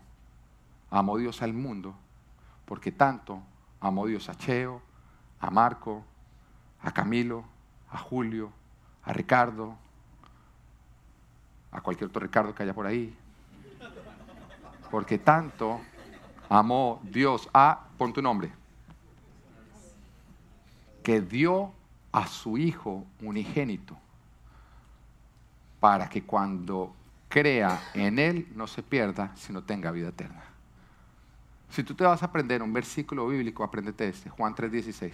amó 0.89 1.17
Dios 1.17 1.41
al 1.41 1.53
mundo, 1.53 1.95
porque 2.65 2.91
tanto 2.91 3.41
A 3.83 4.35
Cheo, 4.37 4.81
a 5.41 5.51
Marco, 5.51 6.03
a 6.81 6.91
Camilo, 6.91 7.43
a 7.91 7.97
Julio, 7.97 8.51
a 9.03 9.11
Ricardo, 9.11 9.75
a 11.71 11.81
cualquier 11.81 12.09
otro 12.09 12.21
Ricardo 12.21 12.55
que 12.55 12.63
haya 12.63 12.73
por 12.73 12.85
ahí. 12.85 13.13
Porque 14.89 15.17
tanto 15.17 15.81
amó 16.47 17.01
Dios 17.03 17.49
a, 17.53 17.87
pon 17.97 18.13
tu 18.13 18.21
nombre, 18.21 18.51
que 21.03 21.19
dio 21.19 21.73
a 22.13 22.27
su 22.27 22.57
Hijo 22.57 23.05
unigénito 23.21 23.97
para 25.81 26.07
que 26.07 26.23
cuando 26.23 26.93
crea 27.27 27.81
en 27.93 28.19
Él 28.19 28.47
no 28.55 28.67
se 28.67 28.81
pierda, 28.81 29.35
sino 29.35 29.63
tenga 29.63 29.91
vida 29.91 30.09
eterna. 30.09 30.52
Si 31.73 31.83
tú 31.83 31.95
te 31.95 32.03
vas 32.03 32.21
a 32.21 32.27
aprender 32.27 32.61
un 32.61 32.71
versículo 32.71 33.27
bíblico, 33.27 33.63
apréndete 33.63 34.07
este, 34.07 34.29
Juan 34.29 34.53
3:16. 34.53 35.11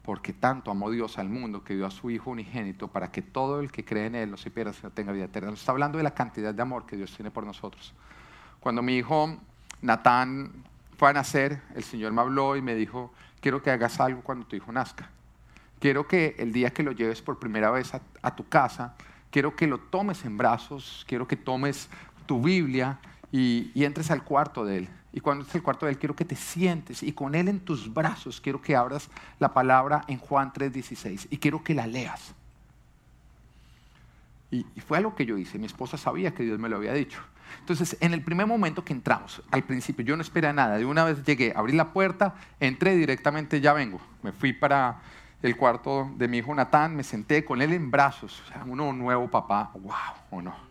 Porque 0.00 0.32
tanto 0.32 0.70
amó 0.70 0.90
Dios 0.90 1.18
al 1.18 1.28
mundo 1.28 1.62
que 1.62 1.74
dio 1.74 1.84
a 1.84 1.90
su 1.90 2.08
Hijo 2.08 2.30
unigénito 2.30 2.88
para 2.88 3.12
que 3.12 3.20
todo 3.20 3.60
el 3.60 3.70
que 3.70 3.84
cree 3.84 4.06
en 4.06 4.14
Él 4.14 4.30
no 4.30 4.38
se 4.38 4.50
pierda, 4.50 4.72
sino 4.72 4.90
tenga 4.90 5.12
vida 5.12 5.26
eterna. 5.26 5.50
Nos 5.50 5.60
está 5.60 5.72
hablando 5.72 5.98
de 5.98 6.04
la 6.04 6.14
cantidad 6.14 6.54
de 6.54 6.62
amor 6.62 6.86
que 6.86 6.96
Dios 6.96 7.14
tiene 7.14 7.30
por 7.30 7.44
nosotros. 7.44 7.92
Cuando 8.60 8.80
mi 8.80 8.96
hijo 8.96 9.36
Natán 9.82 10.64
fue 10.96 11.10
a 11.10 11.12
nacer, 11.12 11.60
el 11.74 11.84
Señor 11.84 12.12
me 12.12 12.22
habló 12.22 12.56
y 12.56 12.62
me 12.62 12.74
dijo, 12.74 13.12
quiero 13.42 13.62
que 13.62 13.70
hagas 13.70 14.00
algo 14.00 14.22
cuando 14.22 14.46
tu 14.46 14.56
hijo 14.56 14.72
nazca. 14.72 15.10
Quiero 15.80 16.08
que 16.08 16.34
el 16.38 16.50
día 16.50 16.70
que 16.70 16.82
lo 16.82 16.92
lleves 16.92 17.20
por 17.20 17.38
primera 17.38 17.70
vez 17.70 17.92
a, 17.94 18.34
tu 18.34 18.48
casa, 18.48 18.94
quiero 19.30 19.54
que 19.54 19.66
lo 19.66 19.76
tomes 19.76 20.24
en 20.24 20.38
brazos, 20.38 21.04
quiero 21.06 21.28
que 21.28 21.36
tomes 21.36 21.90
tu 22.24 22.40
Biblia 22.40 22.98
y, 23.32 23.84
entres 23.84 24.10
al 24.10 24.24
cuarto 24.24 24.64
de 24.64 24.78
él 24.78 24.88
y 25.12 25.20
cuando 25.20 25.42
estés 25.42 25.56
el 25.56 25.62
cuarto 25.62 25.86
de 25.86 25.92
Él, 25.92 25.98
quiero 25.98 26.14
que 26.14 26.24
te 26.24 26.36
sientes 26.36 27.02
y 27.02 27.12
con 27.12 27.34
Él 27.34 27.48
en 27.48 27.60
tus 27.60 27.92
brazos 27.92 28.40
quiero 28.40 28.60
que 28.60 28.76
abras 28.76 29.08
la 29.38 29.54
palabra 29.54 30.04
en 30.06 30.18
Juan 30.18 30.52
3:16 30.52 31.28
y 31.30 31.38
quiero 31.38 31.64
que 31.64 31.74
la 31.74 31.86
leas. 31.86 32.34
Y, 34.50 34.64
fue 34.86 34.98
algo 34.98 35.14
que 35.14 35.26
yo 35.26 35.36
hice. 35.36 35.58
Mi 35.58 35.66
esposa 35.66 35.98
sabía 35.98 36.34
que 36.34 36.42
Dios 36.42 36.58
me 36.58 36.68
lo 36.68 36.76
había 36.76 36.94
dicho. 36.94 37.20
Entonces, 37.60 37.96
en 38.00 38.14
el 38.14 38.22
primer 38.22 38.46
momento 38.46 38.84
que 38.84 38.92
entramos, 38.92 39.42
al 39.50 39.64
principio 39.64 40.04
yo 40.04 40.16
no 40.16 40.22
esperé 40.22 40.52
nada. 40.52 40.78
De 40.78 40.86
una 40.86 41.04
vez 41.04 41.22
llegué, 41.24 41.52
abrí 41.54 41.72
la 41.72 41.92
puerta, 41.92 42.34
entré 42.60 42.94
directamente, 42.96 43.60
ya 43.60 43.72
vengo. 43.72 44.00
Me 44.22 44.32
fui 44.32 44.52
para 44.52 45.00
el 45.42 45.56
cuarto 45.56 46.10
de 46.16 46.28
mi 46.28 46.38
hijo 46.38 46.54
Natán, 46.54 46.96
me 46.96 47.02
senté 47.02 47.44
con 47.44 47.60
él 47.60 47.72
en 47.72 47.90
brazos. 47.90 48.42
O 48.46 48.48
sea, 48.48 48.64
uno 48.66 48.92
nuevo 48.92 49.28
papá, 49.28 49.70
wow, 49.74 49.92
o 50.30 50.42
no. 50.42 50.67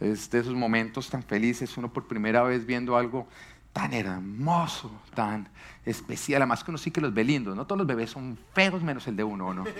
De 0.00 0.12
esos 0.12 0.54
momentos 0.54 1.08
tan 1.08 1.22
felices, 1.22 1.76
uno 1.76 1.92
por 1.92 2.06
primera 2.06 2.42
vez 2.42 2.66
viendo 2.66 2.96
algo 2.96 3.26
tan 3.72 3.92
hermoso, 3.92 4.90
tan 5.14 5.48
especial. 5.84 6.42
Además 6.42 6.64
que 6.64 6.70
uno 6.70 6.78
sí 6.78 6.90
que 6.90 7.00
los 7.00 7.12
ve 7.12 7.24
lindos, 7.24 7.56
no 7.56 7.66
todos 7.66 7.78
los 7.78 7.86
bebés 7.86 8.10
son 8.10 8.38
feos 8.54 8.82
menos 8.82 9.06
el 9.06 9.16
de 9.16 9.24
uno, 9.24 9.48
¿o 9.48 9.54
no? 9.54 9.64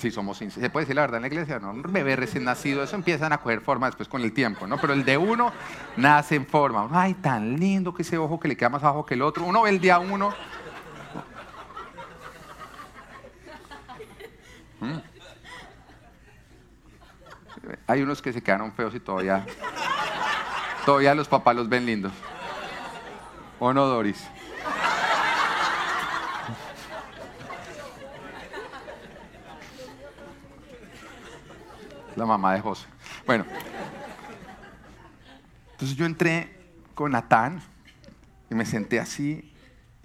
Sí, 0.00 0.10
somos 0.10 0.38
sinceros. 0.38 0.64
¿Se 0.64 0.70
puede 0.70 0.86
decir 0.86 0.96
la 0.96 1.02
verdad 1.02 1.18
en 1.18 1.22
la 1.22 1.28
iglesia? 1.28 1.58
No, 1.58 1.72
un 1.72 1.82
bebé 1.82 2.16
recién 2.16 2.42
nacido, 2.42 2.82
eso 2.82 2.96
empiezan 2.96 3.34
a 3.34 3.38
coger 3.38 3.60
forma 3.60 3.84
después 3.84 4.08
con 4.08 4.22
el 4.22 4.32
tiempo, 4.32 4.66
¿no? 4.66 4.78
Pero 4.78 4.94
el 4.94 5.04
de 5.04 5.18
uno 5.18 5.52
nace 5.98 6.36
en 6.36 6.46
forma. 6.46 6.88
Ay, 6.90 7.12
tan 7.12 7.60
lindo 7.60 7.92
que 7.92 8.00
ese 8.00 8.16
ojo 8.16 8.40
que 8.40 8.48
le 8.48 8.56
queda 8.56 8.70
más 8.70 8.82
abajo 8.82 9.04
que 9.04 9.12
el 9.12 9.20
otro. 9.20 9.44
Uno 9.44 9.60
ve 9.60 9.68
el 9.68 9.78
día 9.78 9.98
uno. 9.98 10.32
¿Mm? 14.80 15.09
Hay 17.86 18.02
unos 18.02 18.22
que 18.22 18.32
se 18.32 18.42
quedaron 18.42 18.72
feos 18.72 18.94
y 18.94 19.00
todavía, 19.00 19.44
todavía 20.84 21.14
los 21.14 21.28
papás 21.28 21.54
los 21.56 21.68
ven 21.68 21.86
lindos. 21.86 22.12
¿O 23.58 23.72
no, 23.72 23.86
Doris? 23.86 24.26
la 32.20 32.26
mamá 32.26 32.52
de 32.54 32.60
José. 32.60 32.86
Bueno, 33.26 33.46
entonces 35.72 35.96
yo 35.96 36.04
entré 36.04 36.54
con 36.94 37.12
Natán 37.12 37.62
y 38.50 38.54
me 38.54 38.66
senté 38.66 39.00
así, 39.00 39.54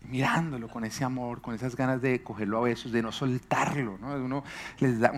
mirándolo 0.10 0.68
con 0.68 0.86
ese 0.86 1.04
amor, 1.04 1.41
con 1.41 1.54
esas 1.56 1.76
ganas 1.76 2.02
de 2.02 2.24
cogerlo 2.24 2.60
a 2.60 2.62
besos, 2.62 2.91
de 2.91 3.02
no 3.02 3.12
soltarlo. 3.12 3.98
¿no? 4.00 4.15
Uno, 4.15 4.44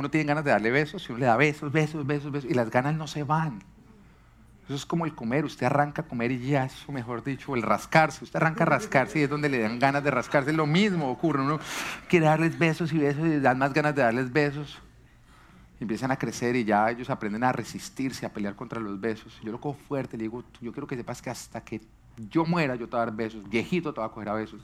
tiene 0.10 0.26
ganas 0.26 0.44
de 0.44 0.52
darle 0.52 0.72
besos 0.72 1.08
y 1.08 1.12
uno 1.12 1.20
le 1.20 1.26
da 1.26 1.38
besos, 1.38 1.72
besos, 1.72 2.06
besos, 2.06 2.32
besos, 2.32 2.50
y 2.50 2.54
las 2.54 2.70
ganas 2.70 2.96
no 2.96 3.08
se 3.08 3.24
van. 3.24 3.64
Eso 4.66 4.76
es 4.76 4.86
como 4.86 5.06
el 5.06 5.16
comer, 5.16 5.46
usted 5.46 5.66
arranca 5.66 6.02
a 6.02 6.06
comer 6.06 6.32
y 6.32 6.40
ya, 6.40 6.66
eso 6.66 6.92
mejor 6.92 7.24
dicho, 7.24 7.56
el 7.56 7.62
rascarse, 7.62 8.26
usted 8.26 8.38
arranca 8.38 8.64
a 8.64 8.68
rascarse 8.68 9.20
y 9.20 9.24
es 9.24 9.30
donde 9.30 9.48
le 9.48 9.60
dan 9.60 9.80
ganas 9.80 10.04
de 10.04 10.12
rascarse, 10.12 10.52
lo 10.52 10.66
mismo 10.66 11.10
ocurre, 11.10 11.42
uno 11.42 11.58
quiere 12.10 12.26
darles 12.26 12.60
besos 12.60 12.92
y 12.92 12.98
besos 12.98 13.26
y 13.26 13.40
dan 13.40 13.58
más 13.58 13.72
ganas 13.72 13.96
de 13.96 14.02
darles 14.02 14.34
besos 14.34 14.82
empiezan 15.80 16.12
a 16.12 16.18
crecer 16.18 16.56
y 16.56 16.64
ya 16.64 16.90
ellos 16.90 17.10
aprenden 17.10 17.44
a 17.44 17.52
resistirse, 17.52 18.26
a 18.26 18.34
pelear 18.34 18.56
contra 18.56 18.80
los 18.80 19.00
besos. 19.00 19.40
Yo 19.44 19.52
lo 19.52 19.62
cojo 19.62 19.78
fuerte, 19.88 20.18
le 20.18 20.24
digo, 20.24 20.44
yo 20.62 20.72
quiero 20.72 20.88
que 20.88 20.96
sepas 20.96 21.22
que 21.22 21.30
hasta 21.30 21.62
que 21.62 21.82
yo 22.30 22.46
muera 22.46 22.76
yo 22.76 22.88
te 22.88 22.96
voy 22.96 23.02
a 23.02 23.06
dar 23.06 23.16
besos, 23.16 23.48
viejito 23.50 23.94
te 23.94 24.00
voy 24.00 24.10
a 24.10 24.14
coger 24.14 24.30
a 24.30 24.34
besos. 24.34 24.62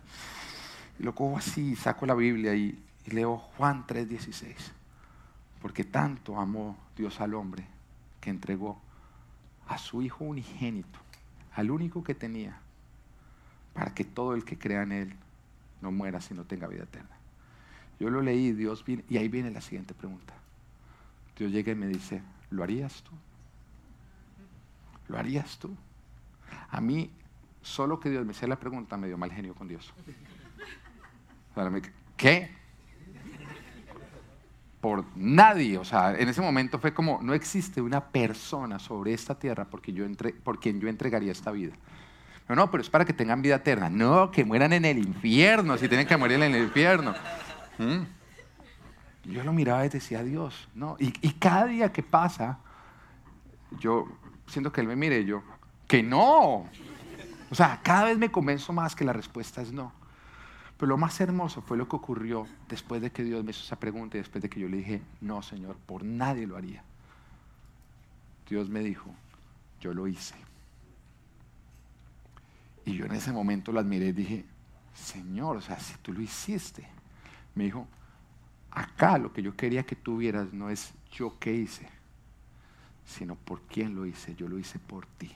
Lo 0.99 1.13
cojo 1.15 1.37
así, 1.37 1.75
saco 1.75 2.05
la 2.05 2.15
Biblia 2.15 2.55
y, 2.55 2.83
y 3.05 3.11
leo 3.11 3.37
Juan 3.37 3.85
3:16. 3.85 4.55
Porque 5.61 5.83
tanto 5.83 6.39
amó 6.39 6.77
Dios 6.97 7.21
al 7.21 7.33
hombre 7.33 7.65
que 8.19 8.29
entregó 8.29 8.81
a 9.67 9.77
su 9.77 10.01
Hijo 10.01 10.25
unigénito, 10.25 10.99
al 11.55 11.71
único 11.71 12.03
que 12.03 12.15
tenía, 12.15 12.59
para 13.73 13.93
que 13.93 14.03
todo 14.03 14.33
el 14.33 14.43
que 14.43 14.57
crea 14.57 14.83
en 14.83 14.91
Él 14.91 15.15
no 15.81 15.91
muera, 15.91 16.21
sino 16.21 16.43
tenga 16.43 16.67
vida 16.67 16.83
eterna. 16.83 17.15
Yo 17.99 18.09
lo 18.09 18.21
leí, 18.21 18.51
Dios 18.51 18.83
viene, 18.83 19.03
y 19.09 19.17
ahí 19.17 19.27
viene 19.27 19.51
la 19.51 19.61
siguiente 19.61 19.93
pregunta. 19.93 20.33
Dios 21.37 21.51
llega 21.51 21.71
y 21.71 21.75
me 21.75 21.87
dice, 21.87 22.21
¿lo 22.49 22.63
harías 22.63 23.01
tú? 23.03 23.11
¿Lo 25.07 25.17
harías 25.17 25.57
tú? 25.57 25.75
A 26.69 26.81
mí, 26.81 27.09
solo 27.63 27.99
que 27.99 28.11
Dios 28.11 28.23
me 28.25 28.31
hacía 28.31 28.47
la 28.47 28.59
pregunta, 28.59 28.95
me 28.97 29.07
dio 29.07 29.17
mal 29.17 29.31
genio 29.31 29.55
con 29.55 29.67
Dios. 29.67 29.91
¿Qué? 32.15 32.51
Por 34.79 35.05
nadie. 35.15 35.77
O 35.77 35.85
sea, 35.85 36.15
en 36.15 36.29
ese 36.29 36.41
momento 36.41 36.77
fue 36.77 36.93
como, 36.93 37.19
no 37.21 37.33
existe 37.33 37.81
una 37.81 38.05
persona 38.05 38.77
sobre 38.77 39.13
esta 39.13 39.39
tierra 39.39 39.65
porque 39.65 39.93
yo 39.93 40.05
entre, 40.05 40.33
por 40.33 40.59
quien 40.59 40.79
yo 40.79 40.87
entregaría 40.87 41.31
esta 41.31 41.51
vida. 41.51 41.73
No, 42.47 42.55
no, 42.55 42.69
pero 42.69 42.81
es 42.81 42.89
para 42.89 43.05
que 43.05 43.13
tengan 43.13 43.41
vida 43.41 43.55
eterna. 43.55 43.89
No, 43.89 44.29
que 44.29 44.43
mueran 44.43 44.73
en 44.73 44.85
el 44.85 44.97
infierno, 44.97 45.77
si 45.77 45.87
tienen 45.87 46.05
que 46.05 46.17
morir 46.17 46.41
en 46.41 46.53
el 46.53 46.63
infierno. 46.63 47.13
¿Mm? 47.77 48.03
Yo 49.25 49.43
lo 49.43 49.53
miraba 49.53 49.85
y 49.85 49.89
decía, 49.89 50.21
Dios, 50.23 50.67
¿no? 50.75 50.97
Y, 50.99 51.11
cada 51.33 51.65
día 51.65 51.93
que 51.93 52.03
pasa, 52.03 52.59
yo 53.79 54.05
siento 54.47 54.71
que 54.71 54.81
Él 54.81 54.87
me 54.87 54.97
mire 54.97 55.23
yo, 55.23 55.41
que 55.87 56.03
no. 56.03 56.69
O 57.53 57.55
sea, 57.55 57.81
cada 57.83 58.05
vez 58.05 58.17
me 58.17 58.31
convenzo 58.31 58.73
más 58.73 58.95
que 58.95 59.05
la 59.05 59.13
respuesta 59.13 59.61
es 59.61 59.71
no. 59.71 59.93
Pero 60.75 60.89
lo 60.89 60.97
más 60.97 61.21
hermoso 61.21 61.61
fue 61.61 61.77
lo 61.77 61.87
que 61.87 61.95
ocurrió 61.95 62.47
después 62.67 62.99
de 62.99 63.11
que 63.11 63.23
Dios 63.23 63.43
me 63.43 63.51
hizo 63.51 63.61
esa 63.61 63.75
pregunta 63.75 64.17
y 64.17 64.21
después 64.21 64.41
de 64.41 64.49
que 64.49 64.59
yo 64.59 64.67
le 64.67 64.77
dije, 64.77 65.03
no, 65.21 65.43
Señor, 65.43 65.77
por 65.85 66.03
nadie 66.03 66.47
lo 66.47 66.57
haría. 66.57 66.83
Dios 68.49 68.69
me 68.69 68.79
dijo, 68.79 69.05
yo 69.79 69.93
lo 69.93 70.07
hice. 70.07 70.33
Y 72.85 72.95
yo 72.95 73.05
en 73.05 73.11
ese 73.11 73.31
momento 73.31 73.71
lo 73.71 73.79
admiré 73.79 74.07
y 74.07 74.13
dije, 74.13 74.45
Señor, 74.95 75.57
o 75.57 75.61
sea, 75.61 75.79
si 75.79 75.93
tú 75.97 76.11
lo 76.11 76.21
hiciste. 76.21 76.87
Me 77.53 77.65
dijo, 77.65 77.87
acá 78.71 79.19
lo 79.19 79.31
que 79.31 79.43
yo 79.43 79.55
quería 79.55 79.83
que 79.83 79.95
tú 79.95 80.17
vieras 80.17 80.51
no 80.53 80.71
es 80.71 80.91
yo 81.11 81.37
qué 81.39 81.53
hice, 81.53 81.87
sino 83.05 83.35
por 83.35 83.61
quién 83.61 83.93
lo 83.95 84.07
hice. 84.07 84.33
Yo 84.33 84.47
lo 84.47 84.57
hice 84.57 84.79
por 84.79 85.05
ti. 85.05 85.31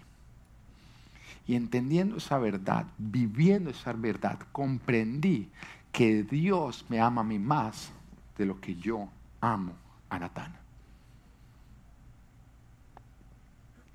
Y 1.47 1.55
entendiendo 1.55 2.17
esa 2.17 2.37
verdad, 2.37 2.85
viviendo 2.97 3.69
esa 3.69 3.93
verdad, 3.93 4.37
comprendí 4.51 5.49
que 5.93 6.23
Dios 6.23 6.85
me 6.89 6.99
ama 6.99 7.21
a 7.21 7.23
mí 7.23 7.39
más 7.39 7.91
de 8.37 8.45
lo 8.45 8.59
que 8.59 8.75
yo 8.75 9.07
amo 9.39 9.73
a 10.09 10.19
Natán. 10.19 10.53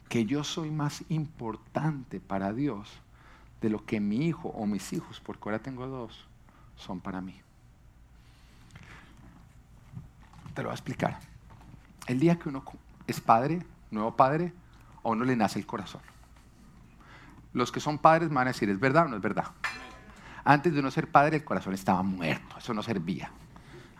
Que 0.09 0.25
yo 0.25 0.45
soy 0.45 0.71
más 0.71 1.05
importante 1.11 2.21
para 2.21 2.53
Dios 2.53 2.89
de 3.61 3.69
lo 3.71 3.85
que 3.85 4.01
mi 4.01 4.27
hijo 4.27 4.49
o 4.49 4.67
mis 4.67 4.93
hijos, 4.93 5.21
porque 5.21 5.43
ahora 5.45 5.59
tengo 5.59 5.87
dos, 5.87 6.27
son 6.77 7.01
para 7.01 7.21
mí. 7.21 7.39
Te 10.55 10.63
lo 10.63 10.69
voy 10.69 10.73
a 10.73 10.75
explicar. 10.75 11.21
El 12.07 12.19
día 12.19 12.39
que 12.39 12.49
uno 12.49 12.65
es 13.07 13.21
padre, 13.21 13.63
nuevo 13.91 14.17
padre, 14.17 14.53
a 15.05 15.09
uno 15.11 15.25
le 15.25 15.37
nace 15.37 15.59
el 15.59 15.67
corazón. 15.67 16.01
Los 17.53 17.71
que 17.71 17.81
son 17.81 17.99
padres 17.99 18.31
van 18.31 18.47
a 18.49 18.53
decir, 18.53 18.69
¿es 18.71 18.81
verdad 18.81 19.07
o 19.07 19.09
no 19.09 19.17
es 19.17 19.23
verdad? 19.23 19.47
Antes 20.45 20.73
de 20.73 20.81
uno 20.81 20.91
ser 20.91 21.09
padre, 21.09 21.37
el 21.37 21.45
corazón 21.45 21.75
estaba 21.75 22.03
muerto, 22.03 22.57
eso 22.59 22.75
no 22.75 22.83
servía. 22.83 23.31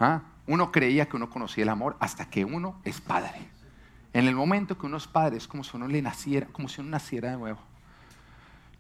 ¿Ah? 0.01 0.23
Uno 0.47 0.73
creía 0.73 1.07
que 1.07 1.17
uno 1.17 1.31
conocía 1.31 1.63
el 1.63 1.69
amor 1.69 1.97
hasta 2.01 2.29
que 2.29 2.45
uno 2.45 2.81
es 2.85 3.01
padre. 3.01 3.49
En 4.13 4.27
el 4.27 4.35
momento 4.35 4.77
que 4.77 4.87
uno 4.87 4.97
es 4.97 5.07
padre, 5.07 5.37
es 5.37 5.47
como 5.47 5.65
si 5.65 5.77
uno 5.77 5.87
le 5.87 6.03
naciera, 6.03 6.47
como 6.53 6.69
si 6.69 6.81
uno 6.81 6.91
naciera 6.91 7.31
de 7.31 7.37
nuevo. 7.37 7.59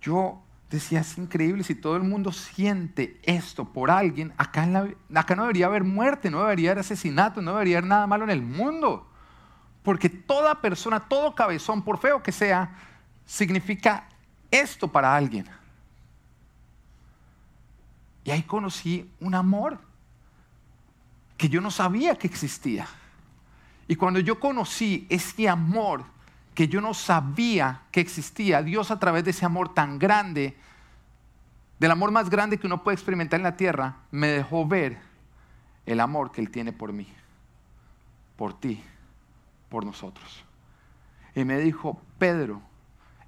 Yo 0.00 0.42
decía, 0.68 1.00
es 1.00 1.16
increíble, 1.16 1.62
si 1.62 1.74
todo 1.74 1.96
el 1.96 2.02
mundo 2.02 2.32
siente 2.32 3.20
esto 3.22 3.64
por 3.64 3.90
alguien, 3.90 4.32
acá, 4.36 4.66
acá 5.14 5.36
no 5.36 5.42
debería 5.42 5.66
haber 5.66 5.84
muerte, 5.84 6.30
no 6.30 6.40
debería 6.40 6.70
haber 6.70 6.80
asesinato, 6.80 7.40
no 7.40 7.52
debería 7.52 7.78
haber 7.78 7.88
nada 7.88 8.06
malo 8.06 8.24
en 8.24 8.30
el 8.30 8.42
mundo. 8.42 9.06
Porque 9.82 10.08
toda 10.08 10.60
persona, 10.60 11.00
todo 11.00 11.34
cabezón, 11.34 11.82
por 11.82 11.98
feo 11.98 12.22
que 12.22 12.32
sea, 12.32 12.74
significa 13.24 14.08
esto 14.52 14.86
para 14.86 15.16
alguien. 15.16 15.46
Y 18.24 18.30
ahí 18.30 18.42
conocí 18.42 19.10
un 19.18 19.34
amor 19.34 19.80
que 21.36 21.48
yo 21.48 21.60
no 21.60 21.72
sabía 21.72 22.16
que 22.16 22.28
existía. 22.28 22.86
Y 23.88 23.96
cuando 23.96 24.20
yo 24.20 24.38
conocí 24.38 25.06
ese 25.10 25.48
amor, 25.48 26.04
que 26.54 26.68
yo 26.68 26.80
no 26.80 26.94
sabía 26.94 27.82
que 27.90 28.00
existía, 28.00 28.62
Dios 28.62 28.90
a 28.90 28.98
través 29.00 29.24
de 29.24 29.30
ese 29.30 29.44
amor 29.44 29.74
tan 29.74 29.98
grande, 29.98 30.56
del 31.80 31.90
amor 31.90 32.12
más 32.12 32.30
grande 32.30 32.58
que 32.58 32.66
uno 32.66 32.84
puede 32.84 32.94
experimentar 32.94 33.40
en 33.40 33.44
la 33.44 33.56
tierra, 33.56 33.96
me 34.12 34.28
dejó 34.28 34.66
ver 34.66 35.00
el 35.84 35.98
amor 35.98 36.30
que 36.30 36.40
Él 36.40 36.50
tiene 36.50 36.72
por 36.72 36.92
mí, 36.92 37.08
por 38.36 38.58
ti, 38.60 38.84
por 39.68 39.84
nosotros. 39.84 40.44
Y 41.34 41.44
me 41.44 41.58
dijo, 41.58 42.00
Pedro, 42.18 42.62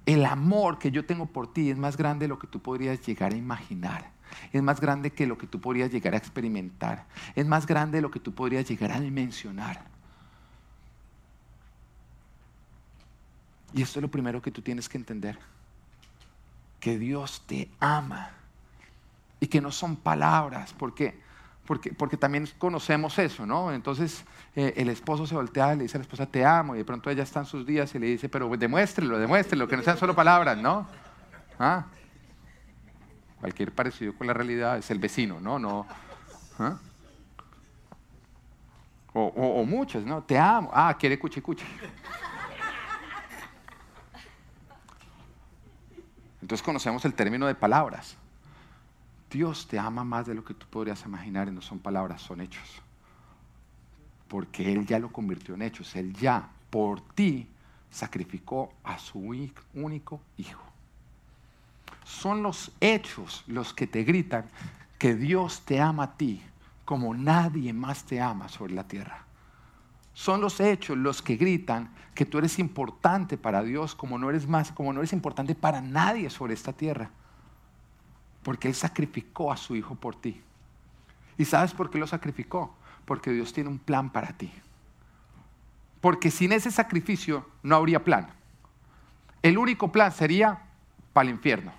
el 0.05 0.25
amor 0.25 0.77
que 0.77 0.91
yo 0.91 1.05
tengo 1.05 1.25
por 1.25 1.51
ti 1.51 1.71
es 1.71 1.77
más 1.77 1.97
grande 1.97 2.25
de 2.25 2.29
lo 2.29 2.39
que 2.39 2.47
tú 2.47 2.61
podrías 2.61 3.01
llegar 3.05 3.33
a 3.33 3.37
imaginar. 3.37 4.11
Es 4.51 4.61
más 4.61 4.79
grande 4.79 5.11
que 5.11 5.25
lo 5.25 5.37
que 5.37 5.47
tú 5.47 5.59
podrías 5.59 5.91
llegar 5.91 6.13
a 6.13 6.17
experimentar. 6.17 7.05
Es 7.35 7.45
más 7.45 7.65
grande 7.65 7.97
de 7.97 8.01
lo 8.01 8.11
que 8.11 8.19
tú 8.19 8.33
podrías 8.33 8.67
llegar 8.67 8.91
a 8.91 8.99
mencionar. 8.99 9.83
Y 13.73 13.81
esto 13.81 13.99
es 13.99 14.03
lo 14.03 14.09
primero 14.09 14.41
que 14.41 14.51
tú 14.51 14.61
tienes 14.61 14.87
que 14.87 14.97
entender. 14.97 15.37
Que 16.79 16.97
Dios 16.97 17.43
te 17.45 17.69
ama. 17.79 18.31
Y 19.39 19.47
que 19.47 19.59
no 19.59 19.71
son 19.71 19.95
palabras. 19.95 20.73
¿Por 20.73 20.93
qué? 20.93 21.19
Porque, 21.65 21.93
porque 21.93 22.17
también 22.17 22.47
conocemos 22.57 23.17
eso, 23.19 23.45
¿no? 23.45 23.71
Entonces 23.71 24.23
eh, 24.55 24.73
el 24.77 24.89
esposo 24.89 25.25
se 25.25 25.35
voltea 25.35 25.73
y 25.73 25.77
le 25.77 25.83
dice 25.83 25.97
a 25.97 25.99
la 25.99 26.03
esposa, 26.03 26.25
te 26.25 26.45
amo, 26.45 26.75
y 26.75 26.79
de 26.79 26.85
pronto 26.85 27.09
ella 27.09 27.23
está 27.23 27.39
en 27.39 27.45
sus 27.45 27.65
días 27.65 27.93
y 27.95 27.99
le 27.99 28.07
dice, 28.07 28.29
pero 28.29 28.49
demuéstrelo, 28.55 29.17
demuéstrelo, 29.17 29.67
que 29.67 29.77
no 29.77 29.83
sean 29.83 29.97
solo 29.97 30.15
palabras, 30.15 30.57
¿no? 30.57 30.87
¿Ah? 31.59 31.85
Cualquier 33.39 33.71
parecido 33.71 34.13
con 34.13 34.27
la 34.27 34.33
realidad 34.33 34.77
es 34.77 34.89
el 34.91 34.99
vecino, 34.99 35.39
¿no? 35.39 35.59
no 35.59 35.85
¿ah? 36.59 36.77
o, 39.13 39.23
o, 39.23 39.65
muchas, 39.65 40.03
¿no? 40.03 40.23
Te 40.23 40.37
amo. 40.37 40.69
Ah, 40.73 40.95
quiere 40.99 41.17
cuchi 41.17 41.41
cuchi. 41.41 41.65
Entonces 46.41 46.63
conocemos 46.63 47.03
el 47.05 47.13
término 47.13 47.47
de 47.47 47.55
palabras. 47.55 48.17
Dios 49.35 49.67
te 49.67 49.77
ama 49.77 50.05
más 50.05 50.25
de 50.25 50.33
lo 50.33 50.45
que 50.45 50.53
tú 50.53 50.65
podrías 50.69 51.03
imaginar 51.05 51.49
y 51.49 51.51
no 51.51 51.61
son 51.61 51.79
palabras, 51.79 52.21
son 52.21 52.39
hechos. 52.39 52.81
Porque 54.29 54.71
Él 54.71 54.85
ya 54.85 54.97
lo 54.97 55.11
convirtió 55.11 55.55
en 55.55 55.61
hechos. 55.61 55.93
Él 55.97 56.13
ya 56.13 56.49
por 56.69 57.01
ti 57.01 57.45
sacrificó 57.91 58.71
a 58.81 58.97
su 58.97 59.19
único 59.73 60.21
hijo. 60.37 60.63
Son 62.05 62.43
los 62.43 62.71
hechos 62.79 63.43
los 63.47 63.73
que 63.73 63.87
te 63.87 64.05
gritan 64.05 64.45
que 64.97 65.15
Dios 65.15 65.63
te 65.65 65.81
ama 65.81 66.03
a 66.03 66.15
ti 66.15 66.41
como 66.85 67.13
nadie 67.13 67.73
más 67.73 68.05
te 68.05 68.21
ama 68.21 68.47
sobre 68.47 68.73
la 68.73 68.87
tierra. 68.87 69.25
Son 70.13 70.39
los 70.39 70.61
hechos 70.61 70.97
los 70.97 71.21
que 71.21 71.35
gritan 71.35 71.89
que 72.13 72.25
tú 72.25 72.37
eres 72.37 72.57
importante 72.57 73.37
para 73.37 73.63
Dios 73.63 73.95
como 73.95 74.17
no 74.17 74.29
eres 74.29 74.47
más, 74.47 74.71
como 74.71 74.93
no 74.93 75.01
eres 75.01 75.11
importante 75.11 75.55
para 75.55 75.81
nadie 75.81 76.29
sobre 76.29 76.53
esta 76.53 76.71
tierra. 76.71 77.09
Porque 78.45 78.67
Él 78.67 78.75
sacrificó 78.75 79.51
a 79.51 79.57
su 79.57 79.75
Hijo 79.75 79.95
por 79.95 80.15
ti. 80.15 80.39
¿Y 81.35 81.45
sabes 81.45 81.73
por 81.73 81.89
qué 81.89 81.97
lo 81.97 82.05
sacrificó? 82.05 82.75
Porque 83.03 83.31
Dios 83.31 83.51
tiene 83.51 83.71
un 83.71 83.79
plan 83.79 84.11
para 84.11 84.33
ti. 84.33 84.51
Porque 85.99 86.29
sin 86.29 86.51
ese 86.51 86.69
sacrificio 86.69 87.49
no 87.63 87.75
habría 87.75 88.03
plan. 88.03 88.27
El 89.41 89.57
único 89.57 89.91
plan 89.91 90.11
sería 90.11 90.61
para 91.11 91.27
el 91.27 91.33
infierno. 91.33 91.73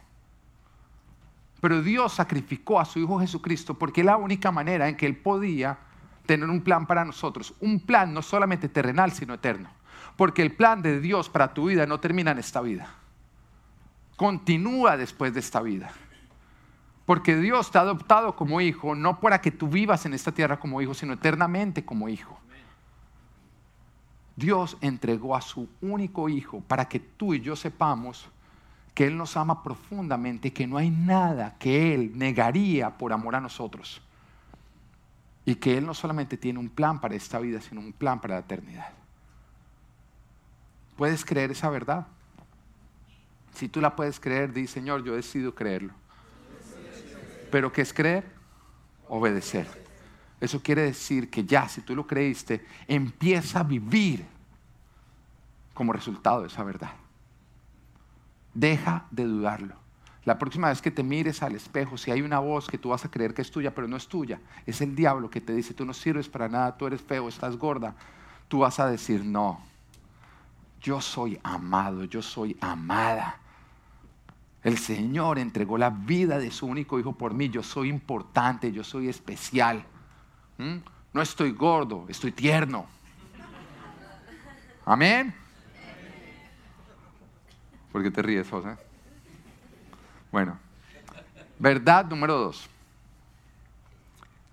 Pero 1.60 1.82
Dios 1.82 2.14
sacrificó 2.14 2.80
a 2.80 2.84
su 2.84 2.98
Hijo 2.98 3.20
Jesucristo 3.20 3.74
porque 3.74 4.00
es 4.00 4.04
la 4.04 4.16
única 4.16 4.50
manera 4.50 4.88
en 4.88 4.96
que 4.96 5.06
Él 5.06 5.16
podía 5.16 5.78
tener 6.26 6.50
un 6.50 6.62
plan 6.62 6.84
para 6.88 7.04
nosotros. 7.04 7.54
Un 7.60 7.78
plan 7.78 8.12
no 8.12 8.22
solamente 8.22 8.68
terrenal, 8.68 9.12
sino 9.12 9.34
eterno. 9.34 9.70
Porque 10.16 10.42
el 10.42 10.50
plan 10.50 10.82
de 10.82 10.98
Dios 10.98 11.28
para 11.28 11.54
tu 11.54 11.66
vida 11.66 11.86
no 11.86 12.00
termina 12.00 12.32
en 12.32 12.38
esta 12.38 12.60
vida. 12.60 12.92
Continúa 14.16 14.96
después 14.96 15.32
de 15.32 15.38
esta 15.38 15.62
vida. 15.62 15.92
Porque 17.06 17.36
Dios 17.36 17.70
te 17.70 17.78
ha 17.78 17.82
adoptado 17.82 18.34
como 18.34 18.60
hijo, 18.60 18.96
no 18.96 19.20
para 19.20 19.40
que 19.40 19.52
tú 19.52 19.68
vivas 19.68 20.04
en 20.04 20.12
esta 20.12 20.32
tierra 20.32 20.58
como 20.58 20.82
hijo, 20.82 20.92
sino 20.92 21.12
eternamente 21.12 21.84
como 21.84 22.08
hijo. 22.08 22.38
Dios 24.34 24.76
entregó 24.80 25.34
a 25.34 25.40
su 25.40 25.68
único 25.80 26.28
hijo 26.28 26.60
para 26.60 26.88
que 26.88 27.00
tú 27.00 27.32
y 27.32 27.40
yo 27.40 27.56
sepamos 27.56 28.28
que 28.92 29.06
Él 29.06 29.16
nos 29.16 29.36
ama 29.36 29.62
profundamente 29.62 30.48
y 30.48 30.50
que 30.50 30.66
no 30.66 30.78
hay 30.78 30.90
nada 30.90 31.56
que 31.58 31.94
Él 31.94 32.12
negaría 32.18 32.98
por 32.98 33.12
amor 33.12 33.36
a 33.36 33.40
nosotros. 33.40 34.02
Y 35.44 35.54
que 35.54 35.78
Él 35.78 35.86
no 35.86 35.94
solamente 35.94 36.36
tiene 36.36 36.58
un 36.58 36.68
plan 36.68 37.00
para 37.00 37.14
esta 37.14 37.38
vida, 37.38 37.60
sino 37.60 37.80
un 37.80 37.92
plan 37.92 38.20
para 38.20 38.34
la 38.34 38.40
eternidad. 38.40 38.88
¿Puedes 40.96 41.24
creer 41.24 41.52
esa 41.52 41.70
verdad? 41.70 42.06
Si 43.54 43.68
tú 43.68 43.80
la 43.80 43.94
puedes 43.94 44.18
creer, 44.18 44.52
di 44.52 44.66
Señor, 44.66 45.04
yo 45.04 45.14
decido 45.14 45.54
creerlo. 45.54 45.94
Pero 47.50 47.72
¿qué 47.72 47.82
es 47.82 47.92
creer? 47.92 48.24
Obedecer. 49.08 49.66
Eso 50.40 50.62
quiere 50.62 50.82
decir 50.82 51.30
que 51.30 51.44
ya, 51.44 51.68
si 51.68 51.80
tú 51.80 51.94
lo 51.94 52.06
creíste, 52.06 52.64
empieza 52.86 53.60
a 53.60 53.62
vivir 53.62 54.24
como 55.72 55.92
resultado 55.92 56.42
de 56.42 56.48
esa 56.48 56.64
verdad. 56.64 56.92
Deja 58.52 59.06
de 59.10 59.24
dudarlo. 59.24 59.74
La 60.24 60.38
próxima 60.38 60.68
vez 60.68 60.82
que 60.82 60.90
te 60.90 61.04
mires 61.04 61.42
al 61.42 61.54
espejo, 61.54 61.96
si 61.96 62.10
hay 62.10 62.20
una 62.20 62.40
voz 62.40 62.66
que 62.66 62.78
tú 62.78 62.88
vas 62.88 63.04
a 63.04 63.10
creer 63.10 63.32
que 63.32 63.42
es 63.42 63.50
tuya, 63.50 63.74
pero 63.74 63.86
no 63.86 63.96
es 63.96 64.08
tuya, 64.08 64.40
es 64.66 64.80
el 64.80 64.96
diablo 64.96 65.30
que 65.30 65.40
te 65.40 65.54
dice, 65.54 65.72
tú 65.72 65.84
no 65.84 65.94
sirves 65.94 66.28
para 66.28 66.48
nada, 66.48 66.76
tú 66.76 66.86
eres 66.86 67.00
feo, 67.00 67.28
estás 67.28 67.56
gorda, 67.56 67.94
tú 68.48 68.58
vas 68.58 68.80
a 68.80 68.90
decir, 68.90 69.24
no, 69.24 69.60
yo 70.80 71.00
soy 71.00 71.38
amado, 71.44 72.04
yo 72.04 72.22
soy 72.22 72.56
amada. 72.60 73.38
El 74.66 74.78
Señor 74.78 75.38
entregó 75.38 75.78
la 75.78 75.90
vida 75.90 76.40
de 76.40 76.50
su 76.50 76.66
único 76.66 76.98
hijo 76.98 77.12
por 77.12 77.32
mí. 77.32 77.48
Yo 77.48 77.62
soy 77.62 77.88
importante, 77.88 78.72
yo 78.72 78.82
soy 78.82 79.08
especial. 79.08 79.84
¿Mm? 80.58 80.78
No 81.12 81.22
estoy 81.22 81.52
gordo, 81.52 82.04
estoy 82.08 82.32
tierno. 82.32 82.84
Amén. 84.84 85.32
¿Por 87.92 88.02
qué 88.02 88.10
te 88.10 88.20
ríes, 88.20 88.50
José? 88.50 88.76
Bueno, 90.32 90.58
verdad 91.60 92.06
número 92.06 92.36
dos. 92.36 92.68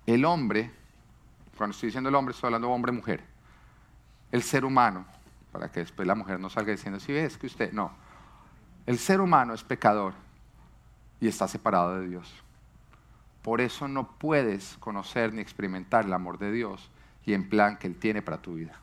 El 0.06 0.26
hombre, 0.26 0.70
cuando 1.58 1.72
estoy 1.74 1.88
diciendo 1.88 2.10
el 2.10 2.16
hombre, 2.16 2.36
estoy 2.36 2.50
hablando 2.50 2.70
hombre-mujer. 2.70 3.24
El 4.32 4.44
ser 4.44 4.64
humano, 4.64 5.08
para 5.52 5.72
que 5.72 5.80
después 5.80 6.08
la 6.08 6.14
mujer 6.14 6.40
no 6.40 6.52
salga 6.52 6.72
diciendo, 6.72 7.00
si 7.00 7.12
ves 7.12 7.36
que 7.36 7.48
usted, 7.48 7.74
no 7.74 8.03
el 8.86 9.00
ser 9.00 9.22
humano 9.22 9.54
es 9.54 9.64
pecador 9.64 10.14
y 11.20 11.28
está 11.28 11.48
separado 11.48 12.00
de 12.00 12.08
Dios. 12.08 12.34
Por 13.42 13.62
eso 13.62 13.88
no 13.88 14.08
puedes 14.18 14.78
conocer 14.80 15.34
ni 15.34 15.42
experimentar 15.42 16.06
el 16.06 16.14
amor 16.14 16.38
de 16.38 16.52
Dios 16.52 16.90
y 17.26 17.34
el 17.34 17.48
plan 17.48 17.78
que 17.78 17.88
Él 17.88 17.98
tiene 17.98 18.22
para 18.22 18.42
tu 18.42 18.56
vida. 18.56 18.74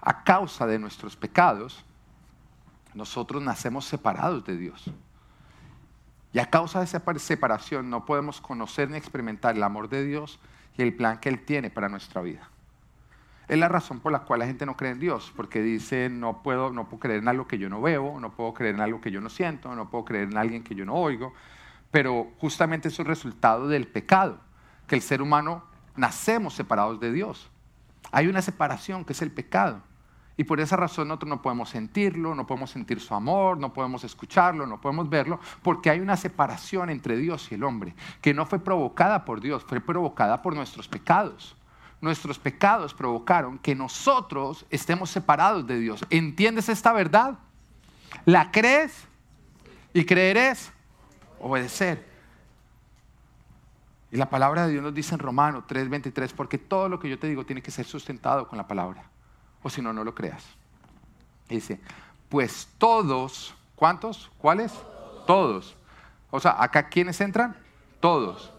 A 0.00 0.22
causa 0.24 0.66
de 0.66 0.78
nuestros 0.78 1.16
pecados, 1.16 1.84
nosotros 2.94 3.42
nacemos 3.42 3.84
separados 3.84 4.44
de 4.44 4.56
Dios. 4.56 4.90
Y 6.32 6.38
a 6.38 6.50
causa 6.50 6.78
de 6.80 6.84
esa 6.84 7.02
separación 7.18 7.90
no 7.90 8.04
podemos 8.04 8.40
conocer 8.40 8.90
ni 8.90 8.96
experimentar 8.96 9.56
el 9.56 9.62
amor 9.62 9.88
de 9.88 10.04
Dios 10.04 10.38
y 10.76 10.82
el 10.82 10.94
plan 10.94 11.18
que 11.18 11.28
Él 11.28 11.44
tiene 11.44 11.70
para 11.70 11.88
nuestra 11.88 12.20
vida. 12.22 12.48
Es 13.48 13.58
la 13.58 13.68
razón 13.68 14.00
por 14.00 14.12
la 14.12 14.20
cual 14.20 14.40
la 14.40 14.46
gente 14.46 14.66
no 14.66 14.76
cree 14.76 14.92
en 14.92 15.00
Dios, 15.00 15.32
porque 15.34 15.62
dice, 15.62 16.10
no 16.10 16.42
puedo, 16.42 16.70
no 16.70 16.86
puedo 16.90 17.00
creer 17.00 17.20
en 17.20 17.28
algo 17.28 17.48
que 17.48 17.56
yo 17.56 17.70
no 17.70 17.80
veo, 17.80 18.20
no 18.20 18.30
puedo 18.32 18.52
creer 18.52 18.74
en 18.74 18.82
algo 18.82 19.00
que 19.00 19.10
yo 19.10 19.22
no 19.22 19.30
siento, 19.30 19.74
no 19.74 19.88
puedo 19.88 20.04
creer 20.04 20.28
en 20.28 20.36
alguien 20.36 20.62
que 20.62 20.74
yo 20.74 20.84
no 20.84 20.94
oigo, 20.94 21.32
pero 21.90 22.30
justamente 22.38 22.88
es 22.88 22.98
un 22.98 23.06
resultado 23.06 23.66
del 23.66 23.88
pecado, 23.88 24.38
que 24.86 24.96
el 24.96 25.00
ser 25.00 25.22
humano 25.22 25.64
nacemos 25.96 26.52
separados 26.52 27.00
de 27.00 27.10
Dios. 27.10 27.50
Hay 28.12 28.26
una 28.26 28.42
separación 28.42 29.06
que 29.06 29.14
es 29.14 29.22
el 29.22 29.32
pecado. 29.32 29.80
Y 30.36 30.44
por 30.44 30.60
esa 30.60 30.76
razón 30.76 31.08
nosotros 31.08 31.30
no 31.30 31.42
podemos 31.42 31.70
sentirlo, 31.70 32.34
no 32.34 32.46
podemos 32.46 32.70
sentir 32.70 33.00
su 33.00 33.12
amor, 33.14 33.58
no 33.58 33.72
podemos 33.72 34.04
escucharlo, 34.04 34.66
no 34.66 34.80
podemos 34.80 35.08
verlo, 35.08 35.40
porque 35.62 35.90
hay 35.90 35.98
una 36.00 36.16
separación 36.16 36.90
entre 36.90 37.16
Dios 37.16 37.50
y 37.50 37.56
el 37.56 37.64
hombre, 37.64 37.94
que 38.20 38.34
no 38.34 38.46
fue 38.46 38.60
provocada 38.60 39.24
por 39.24 39.40
Dios, 39.40 39.64
fue 39.64 39.80
provocada 39.80 40.40
por 40.42 40.54
nuestros 40.54 40.86
pecados 40.86 41.57
nuestros 42.00 42.38
pecados 42.38 42.94
provocaron 42.94 43.58
que 43.58 43.74
nosotros 43.74 44.64
estemos 44.70 45.10
separados 45.10 45.66
de 45.66 45.78
Dios. 45.78 46.04
¿Entiendes 46.10 46.68
esta 46.68 46.92
verdad? 46.92 47.38
¿La 48.24 48.50
crees? 48.50 49.06
Y 49.92 50.04
creerás 50.04 50.72
obedecer. 51.40 52.06
Y 54.10 54.16
la 54.16 54.30
palabra 54.30 54.66
de 54.66 54.72
Dios 54.72 54.82
nos 54.82 54.94
dice 54.94 55.14
en 55.14 55.20
Romano 55.20 55.64
3:23, 55.66 56.32
porque 56.32 56.56
todo 56.56 56.88
lo 56.88 56.98
que 56.98 57.08
yo 57.08 57.18
te 57.18 57.26
digo 57.26 57.44
tiene 57.44 57.62
que 57.62 57.70
ser 57.70 57.84
sustentado 57.84 58.48
con 58.48 58.56
la 58.56 58.66
palabra, 58.66 59.04
o 59.62 59.68
si 59.68 59.82
no, 59.82 59.92
no 59.92 60.04
lo 60.04 60.14
creas. 60.14 60.44
dice, 61.48 61.80
pues 62.28 62.68
todos, 62.78 63.54
¿cuántos? 63.74 64.30
¿Cuáles? 64.38 64.72
Todos. 65.26 65.76
O 66.30 66.40
sea, 66.40 66.62
acá 66.62 66.88
¿quiénes 66.88 67.20
entran? 67.20 67.56
Todos 68.00 68.52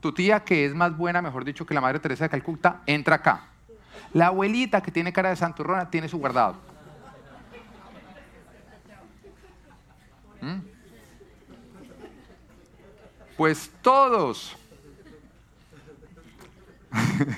tu 0.00 0.12
tía, 0.12 0.40
que 0.40 0.64
es 0.66 0.74
más 0.74 0.96
buena, 0.96 1.22
mejor 1.22 1.44
dicho, 1.44 1.66
que 1.66 1.74
la 1.74 1.80
Madre 1.80 1.98
Teresa 2.00 2.24
de 2.24 2.30
Calcuta, 2.30 2.82
entra 2.86 3.16
acá. 3.16 3.48
La 4.12 4.26
abuelita, 4.28 4.80
que 4.82 4.90
tiene 4.90 5.12
cara 5.12 5.30
de 5.30 5.36
santurrona, 5.36 5.90
tiene 5.90 6.08
su 6.08 6.18
guardado. 6.18 6.56
¿Mm? 10.40 10.58
Pues 13.36 13.70
todos. 13.82 14.56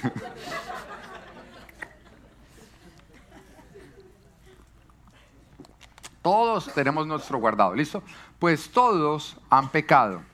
todos 6.23 6.73
tenemos 6.75 7.07
nuestro 7.07 7.39
guardado, 7.39 7.75
¿listo? 7.75 8.03
Pues 8.39 8.71
todos 8.71 9.37
han 9.49 9.71
pecado 9.71 10.28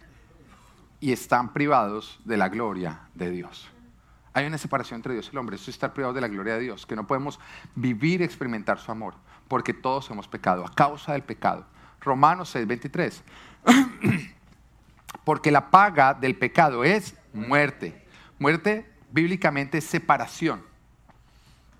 y 1.04 1.12
están 1.12 1.52
privados 1.52 2.18
de 2.24 2.38
la 2.38 2.48
gloria 2.48 3.00
de 3.12 3.30
Dios. 3.30 3.68
Hay 4.32 4.46
una 4.46 4.56
separación 4.56 5.00
entre 5.00 5.12
Dios 5.12 5.26
y 5.26 5.32
el 5.32 5.36
hombre, 5.36 5.56
eso 5.56 5.64
es 5.64 5.76
estar 5.76 5.92
privado 5.92 6.14
de 6.14 6.22
la 6.22 6.28
gloria 6.28 6.54
de 6.54 6.60
Dios, 6.60 6.86
que 6.86 6.96
no 6.96 7.06
podemos 7.06 7.38
vivir 7.74 8.22
y 8.22 8.24
experimentar 8.24 8.78
su 8.78 8.90
amor, 8.90 9.12
porque 9.46 9.74
todos 9.74 10.08
hemos 10.08 10.28
pecado, 10.28 10.64
a 10.64 10.74
causa 10.74 11.12
del 11.12 11.22
pecado. 11.22 11.66
Romanos 12.00 12.48
6, 12.48 12.66
23. 12.66 13.22
porque 15.24 15.50
la 15.50 15.70
paga 15.70 16.14
del 16.14 16.36
pecado 16.36 16.84
es 16.84 17.14
muerte, 17.34 18.02
Muerte 18.38 18.90
bíblicamente 19.10 19.76
es 19.78 19.84
separación. 19.84 20.62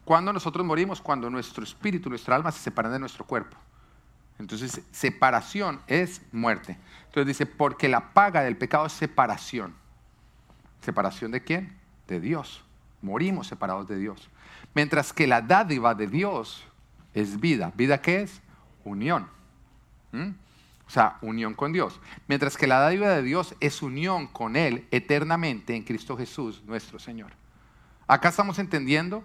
Cuando 0.05 0.35
nosotros 0.35 0.67
morimos, 0.67 1.01
cuando 1.01 1.31
nuestro 1.31 1.65
espíritu, 1.65 2.11
nuestra 2.11 2.37
alma 2.37 2.53
se 2.53 2.61
separan 2.61 2.93
de 2.93 2.99
nuestro 2.99 3.25
cuerpo. 3.25 3.57
Entonces, 4.39 4.81
separación 4.91 5.81
es 5.87 6.21
muerte. 6.33 6.77
Entonces 7.07 7.27
dice, 7.27 7.47
porque 7.47 7.89
la 7.89 8.13
paga 8.13 8.43
del 8.43 8.57
pecado 8.57 8.87
es 8.87 8.93
separación. 8.93 9.75
¿Separación 10.81 11.31
de 11.31 11.43
quién? 11.43 11.77
De 12.09 12.21
Dios. 12.21 12.65
Morimos 13.01 13.47
separados 13.47 13.87
de 13.87 13.97
Dios. 13.97 14.29
Mientras 14.75 15.13
que 15.13 15.27
la 15.27 15.41
dádiva 15.41 15.95
de 15.95 16.09
Dios 16.09 16.65
es 17.15 17.41
vida. 17.41 17.73
¿Vida 17.77 18.03
qué 18.03 18.23
es? 18.23 18.43
Unión. 18.85 19.29
¿Mm? 20.13 20.31
O 20.87 20.91
sea, 20.91 21.17
unión 21.23 21.55
con 21.55 21.73
Dios. 21.73 22.01
Mientras 22.29 22.57
que 22.57 22.67
la 22.67 22.81
dádiva 22.81 23.09
de 23.11 23.23
Dios 23.23 23.55
es 23.61 23.81
unión 23.83 24.27
con 24.27 24.57
Él 24.57 24.87
eternamente 24.91 25.75
en 25.75 25.85
Cristo 25.85 26.17
Jesús, 26.17 26.63
nuestro 26.67 26.99
Señor. 26.99 27.33
Acá 28.07 28.29
estamos 28.29 28.59
entendiendo 28.59 29.25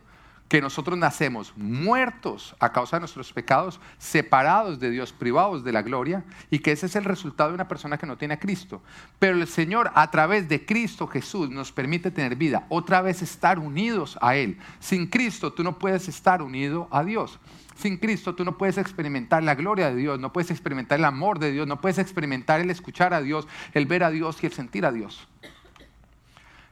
que 0.49 0.61
nosotros 0.61 0.97
nacemos 0.97 1.53
muertos 1.55 2.55
a 2.59 2.71
causa 2.71 2.97
de 2.97 3.01
nuestros 3.01 3.31
pecados, 3.31 3.79
separados 3.99 4.79
de 4.79 4.89
Dios, 4.89 5.13
privados 5.13 5.63
de 5.63 5.71
la 5.71 5.83
gloria, 5.83 6.25
y 6.49 6.59
que 6.59 6.71
ese 6.71 6.87
es 6.87 6.95
el 6.95 7.05
resultado 7.05 7.51
de 7.51 7.55
una 7.55 7.67
persona 7.67 7.99
que 7.99 8.07
no 8.07 8.17
tiene 8.17 8.33
a 8.33 8.39
Cristo. 8.39 8.81
Pero 9.19 9.37
el 9.37 9.47
Señor 9.47 9.91
a 9.93 10.09
través 10.09 10.49
de 10.49 10.65
Cristo 10.65 11.05
Jesús 11.05 11.51
nos 11.51 11.71
permite 11.71 12.09
tener 12.09 12.35
vida, 12.35 12.65
otra 12.69 13.01
vez 13.01 13.21
estar 13.21 13.59
unidos 13.59 14.17
a 14.21 14.35
Él. 14.35 14.57
Sin 14.79 15.05
Cristo 15.05 15.53
tú 15.53 15.63
no 15.63 15.77
puedes 15.77 16.09
estar 16.09 16.41
unido 16.41 16.87
a 16.91 17.03
Dios. 17.03 17.39
Sin 17.75 17.97
Cristo 17.97 18.33
tú 18.33 18.43
no 18.43 18.57
puedes 18.57 18.79
experimentar 18.79 19.43
la 19.43 19.53
gloria 19.53 19.91
de 19.91 19.95
Dios, 19.97 20.19
no 20.19 20.33
puedes 20.33 20.49
experimentar 20.49 20.97
el 20.97 21.05
amor 21.05 21.37
de 21.37 21.51
Dios, 21.51 21.67
no 21.67 21.79
puedes 21.79 21.99
experimentar 21.99 22.59
el 22.59 22.71
escuchar 22.71 23.13
a 23.13 23.21
Dios, 23.21 23.47
el 23.73 23.85
ver 23.85 24.03
a 24.03 24.09
Dios 24.09 24.43
y 24.43 24.47
el 24.47 24.51
sentir 24.51 24.85
a 24.85 24.91
Dios. 24.91 25.27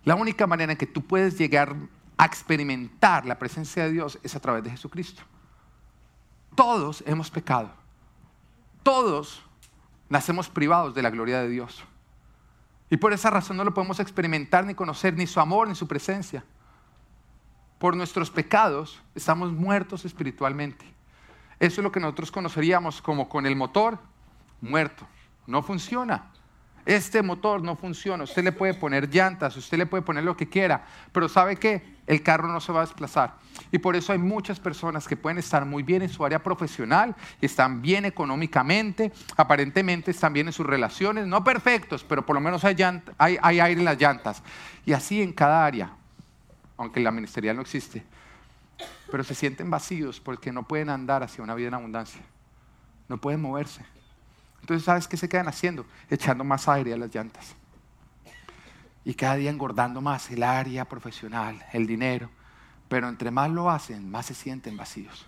La 0.04 0.16
única 0.16 0.48
manera 0.48 0.72
en 0.72 0.78
que 0.80 0.88
tú 0.88 1.04
puedes 1.04 1.38
llegar 1.38 1.76
a 2.18 2.26
experimentar 2.26 3.26
la 3.26 3.38
presencia 3.38 3.84
de 3.84 3.92
Dios 3.92 4.20
es 4.24 4.36
a 4.36 4.40
través 4.40 4.64
de 4.64 4.72
Jesucristo. 4.72 5.22
Todos 6.56 7.04
hemos 7.06 7.30
pecado. 7.30 7.70
Todos 8.82 9.44
nacemos 10.10 10.50
privados 10.50 10.96
de 10.96 11.02
la 11.02 11.10
gloria 11.10 11.42
de 11.42 11.50
Dios. 11.50 11.84
Y 12.90 12.98
por 12.98 13.14
esa 13.14 13.30
razón 13.30 13.58
no 13.58 13.64
lo 13.64 13.74
podemos 13.74 14.00
experimentar 14.00 14.66
ni 14.66 14.74
conocer 14.74 15.14
ni 15.14 15.28
su 15.28 15.40
amor 15.40 15.68
ni 15.68 15.76
su 15.76 15.88
presencia. 15.88 16.44
Por 17.78 17.96
nuestros 17.96 18.32
pecados 18.32 19.02
estamos 19.14 19.52
muertos 19.52 20.06
espiritualmente. 20.06 20.86
Eso 21.60 21.82
es 21.82 21.84
lo 21.84 21.92
que 21.92 22.00
nosotros 22.00 22.32
conoceríamos 22.32 23.02
como 23.02 23.30
con 23.30 23.46
el 23.46 23.56
motor 23.56 24.00
muerto. 24.62 25.08
No 25.46 25.62
funciona 25.62 26.32
este 26.88 27.22
motor 27.22 27.62
no 27.62 27.76
funciona, 27.76 28.24
usted 28.24 28.46
le 28.46 28.54
puede 28.54 28.74
poner 28.74 29.14
llantas, 29.14 29.58
usted 29.58 29.78
le 29.78 29.86
puede 29.86 30.04
poner 30.04 30.24
lo 30.24 30.38
que 30.38 30.48
quiera, 30.48 30.86
pero 31.12 31.28
¿sabe 31.28 31.58
qué? 31.58 31.98
El 32.08 32.24
carro 32.24 32.48
no 32.48 32.62
se 32.62 32.72
va 32.72 32.80
a 32.80 32.86
desplazar. 32.86 33.36
Y 33.74 33.80
por 33.80 33.98
eso 33.98 34.14
hay 34.14 34.20
muchas 34.20 34.58
personas 34.62 35.06
que 35.06 35.18
pueden 35.18 35.38
estar 35.38 35.66
muy 35.66 35.84
bien 35.84 36.02
en 36.02 36.08
su 36.08 36.24
área 36.24 36.42
profesional, 36.42 37.14
están 37.42 37.82
bien 37.82 38.06
económicamente, 38.06 39.12
aparentemente 39.36 40.12
están 40.12 40.32
bien 40.32 40.48
en 40.48 40.54
sus 40.54 40.66
relaciones, 40.66 41.28
no 41.28 41.44
perfectos, 41.44 42.06
pero 42.06 42.26
por 42.26 42.36
lo 42.36 42.40
menos 42.40 42.64
hay, 42.64 42.78
aire 43.20 43.72
en 43.74 43.84
las 43.84 44.00
llantas. 44.00 44.42
Y 44.86 44.94
así 44.94 45.22
en 45.22 45.34
cada 45.34 45.66
área, 45.66 45.92
aunque 46.78 47.02
la 47.02 47.12
ministerial 47.12 47.58
no 47.58 47.64
existe, 47.64 48.02
pero 49.12 49.26
se 49.26 49.36
sienten 49.36 49.70
vacíos 49.70 50.22
porque 50.22 50.54
no 50.54 50.64
pueden 50.64 50.88
andar 50.88 51.22
hacia 51.22 51.44
una 51.44 51.54
vida 51.54 51.68
en 51.68 51.74
abundancia, 51.74 52.22
no 53.10 53.18
pueden 53.18 53.42
moverse. 53.42 53.97
Entonces, 54.62 54.86
¿sabes 54.86 55.08
qué 55.08 55.18
se 55.18 55.30
quedan 55.30 55.48
haciendo? 55.48 55.86
Echando 56.10 56.44
más 56.44 56.68
aire 56.68 56.94
a 56.94 56.98
las 56.98 57.14
llantas. 57.14 57.56
Y 59.06 59.14
cada 59.14 59.36
día 59.36 59.50
engordando 59.50 60.02
más 60.02 60.30
el 60.32 60.44
área 60.44 60.86
profesional, 60.86 61.66
el 61.72 61.88
dinero. 61.88 62.30
Pero 62.90 63.08
entre 63.08 63.32
más 63.32 63.50
lo 63.50 63.70
hacen, 63.70 64.10
más 64.10 64.26
se 64.26 64.34
sienten 64.34 64.76
vacíos. 64.76 65.26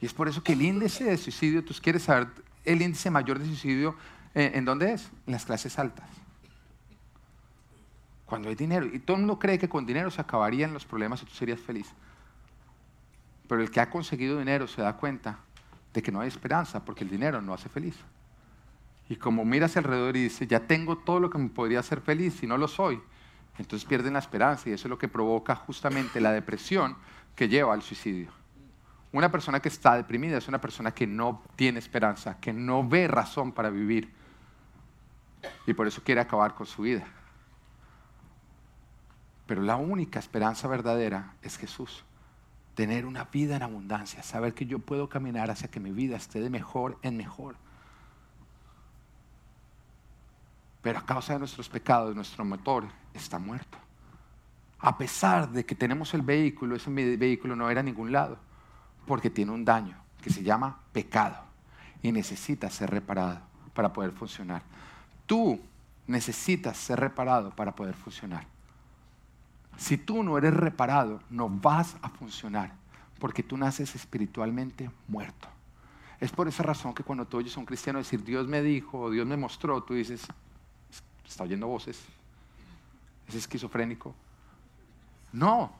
Y 0.00 0.06
es 0.06 0.14
por 0.14 0.28
eso 0.28 0.42
que 0.42 0.52
el 0.52 0.62
índice 0.62 1.04
de 1.04 1.16
suicidio, 1.16 1.64
tú 1.64 1.74
quieres 1.80 2.04
saber 2.04 2.28
el 2.64 2.82
índice 2.82 3.10
mayor 3.10 3.38
de 3.38 3.46
suicidio, 3.46 3.96
eh, 4.34 4.52
¿en 4.54 4.64
dónde 4.64 4.92
es? 4.92 5.10
En 5.26 5.32
las 5.32 5.44
clases 5.44 5.78
altas. 5.78 6.08
Cuando 8.26 8.48
hay 8.48 8.54
dinero. 8.54 8.86
Y 8.86 8.98
todo 8.98 9.16
el 9.16 9.22
mundo 9.22 9.38
cree 9.38 9.58
que 9.58 9.68
con 9.68 9.84
dinero 9.84 10.10
se 10.10 10.20
acabarían 10.20 10.72
los 10.72 10.84
problemas 10.84 11.22
y 11.22 11.26
tú 11.26 11.32
serías 11.34 11.60
feliz. 11.60 11.88
Pero 13.48 13.62
el 13.62 13.70
que 13.70 13.80
ha 13.80 13.90
conseguido 13.90 14.38
dinero 14.38 14.66
se 14.66 14.82
da 14.82 14.96
cuenta 14.96 15.38
de 15.92 16.02
que 16.02 16.12
no 16.12 16.20
hay 16.20 16.28
esperanza 16.28 16.84
porque 16.84 17.04
el 17.04 17.10
dinero 17.10 17.40
no 17.42 17.54
hace 17.54 17.68
feliz. 17.68 17.96
Y 19.08 19.16
como 19.16 19.44
miras 19.44 19.76
alrededor 19.76 20.16
y 20.16 20.24
dices, 20.24 20.48
ya 20.48 20.60
tengo 20.60 20.98
todo 20.98 21.20
lo 21.20 21.30
que 21.30 21.38
me 21.38 21.48
podría 21.48 21.80
hacer 21.80 22.00
feliz 22.00 22.42
y 22.42 22.46
no 22.46 22.56
lo 22.56 22.68
soy, 22.68 23.00
entonces 23.58 23.86
pierden 23.86 24.14
la 24.14 24.20
esperanza 24.20 24.68
y 24.68 24.72
eso 24.72 24.88
es 24.88 24.90
lo 24.90 24.98
que 24.98 25.08
provoca 25.08 25.54
justamente 25.54 26.20
la 26.20 26.32
depresión 26.32 26.96
que 27.36 27.48
lleva 27.48 27.74
al 27.74 27.82
suicidio. 27.82 28.30
Una 29.12 29.30
persona 29.30 29.60
que 29.60 29.68
está 29.68 29.96
deprimida 29.96 30.38
es 30.38 30.48
una 30.48 30.60
persona 30.60 30.92
que 30.92 31.06
no 31.06 31.42
tiene 31.56 31.78
esperanza, 31.78 32.38
que 32.40 32.52
no 32.52 32.88
ve 32.88 33.08
razón 33.08 33.52
para 33.52 33.68
vivir 33.68 34.10
y 35.66 35.74
por 35.74 35.86
eso 35.86 36.02
quiere 36.02 36.20
acabar 36.22 36.54
con 36.54 36.66
su 36.66 36.82
vida. 36.82 37.04
Pero 39.46 39.60
la 39.60 39.76
única 39.76 40.18
esperanza 40.18 40.66
verdadera 40.68 41.34
es 41.42 41.58
Jesús 41.58 42.04
tener 42.74 43.06
una 43.06 43.24
vida 43.24 43.56
en 43.56 43.62
abundancia, 43.62 44.22
saber 44.22 44.54
que 44.54 44.66
yo 44.66 44.78
puedo 44.78 45.08
caminar 45.08 45.50
hacia 45.50 45.68
que 45.68 45.80
mi 45.80 45.92
vida 45.92 46.16
esté 46.16 46.40
de 46.40 46.50
mejor 46.50 46.98
en 47.02 47.16
mejor. 47.16 47.56
Pero 50.80 50.98
a 50.98 51.06
causa 51.06 51.34
de 51.34 51.38
nuestros 51.38 51.68
pecados, 51.68 52.14
nuestro 52.14 52.44
motor 52.44 52.84
está 53.14 53.38
muerto. 53.38 53.78
A 54.78 54.98
pesar 54.98 55.50
de 55.50 55.64
que 55.64 55.74
tenemos 55.74 56.12
el 56.14 56.22
vehículo, 56.22 56.74
ese 56.74 56.90
vehículo 56.90 57.54
no 57.54 57.70
era 57.70 57.80
a 57.80 57.84
ningún 57.84 58.10
lado, 58.10 58.38
porque 59.06 59.30
tiene 59.30 59.52
un 59.52 59.64
daño 59.64 59.96
que 60.20 60.30
se 60.30 60.42
llama 60.42 60.80
pecado 60.92 61.36
y 62.02 62.10
necesita 62.10 62.68
ser 62.68 62.90
reparado 62.90 63.40
para 63.74 63.92
poder 63.92 64.10
funcionar. 64.12 64.62
Tú 65.26 65.60
necesitas 66.06 66.76
ser 66.76 66.98
reparado 66.98 67.50
para 67.50 67.74
poder 67.74 67.94
funcionar. 67.94 68.51
Si 69.76 69.96
tú 69.96 70.22
no 70.22 70.38
eres 70.38 70.54
reparado, 70.54 71.20
no 71.30 71.48
vas 71.48 71.96
a 72.02 72.08
funcionar, 72.08 72.72
porque 73.18 73.42
tú 73.42 73.56
naces 73.56 73.94
espiritualmente 73.94 74.90
muerto. 75.08 75.48
Es 76.20 76.30
por 76.30 76.46
esa 76.46 76.62
razón 76.62 76.94
que 76.94 77.02
cuando 77.02 77.26
tú 77.26 77.38
oyes 77.38 77.56
a 77.56 77.60
un 77.60 77.66
cristiano 77.66 77.98
decir, 77.98 78.22
Dios 78.22 78.46
me 78.46 78.62
dijo, 78.62 79.10
Dios 79.10 79.26
me 79.26 79.36
mostró, 79.36 79.82
tú 79.82 79.94
dices, 79.94 80.26
está 81.26 81.44
oyendo 81.44 81.66
voces, 81.66 82.00
es 83.28 83.34
esquizofrénico. 83.34 84.14
No, 85.32 85.72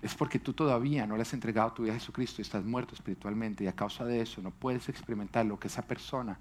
es 0.00 0.14
porque 0.14 0.38
tú 0.38 0.52
todavía 0.52 1.06
no 1.06 1.16
le 1.16 1.22
has 1.22 1.34
entregado 1.34 1.72
tu 1.72 1.82
vida 1.82 1.92
a 1.92 1.98
Jesucristo 1.98 2.40
y 2.40 2.42
estás 2.42 2.64
muerto 2.64 2.94
espiritualmente 2.94 3.64
y 3.64 3.66
a 3.66 3.72
causa 3.74 4.04
de 4.04 4.20
eso 4.20 4.40
no 4.40 4.52
puedes 4.52 4.88
experimentar 4.88 5.44
lo 5.44 5.58
que 5.58 5.68
esa 5.68 5.82
persona 5.82 6.38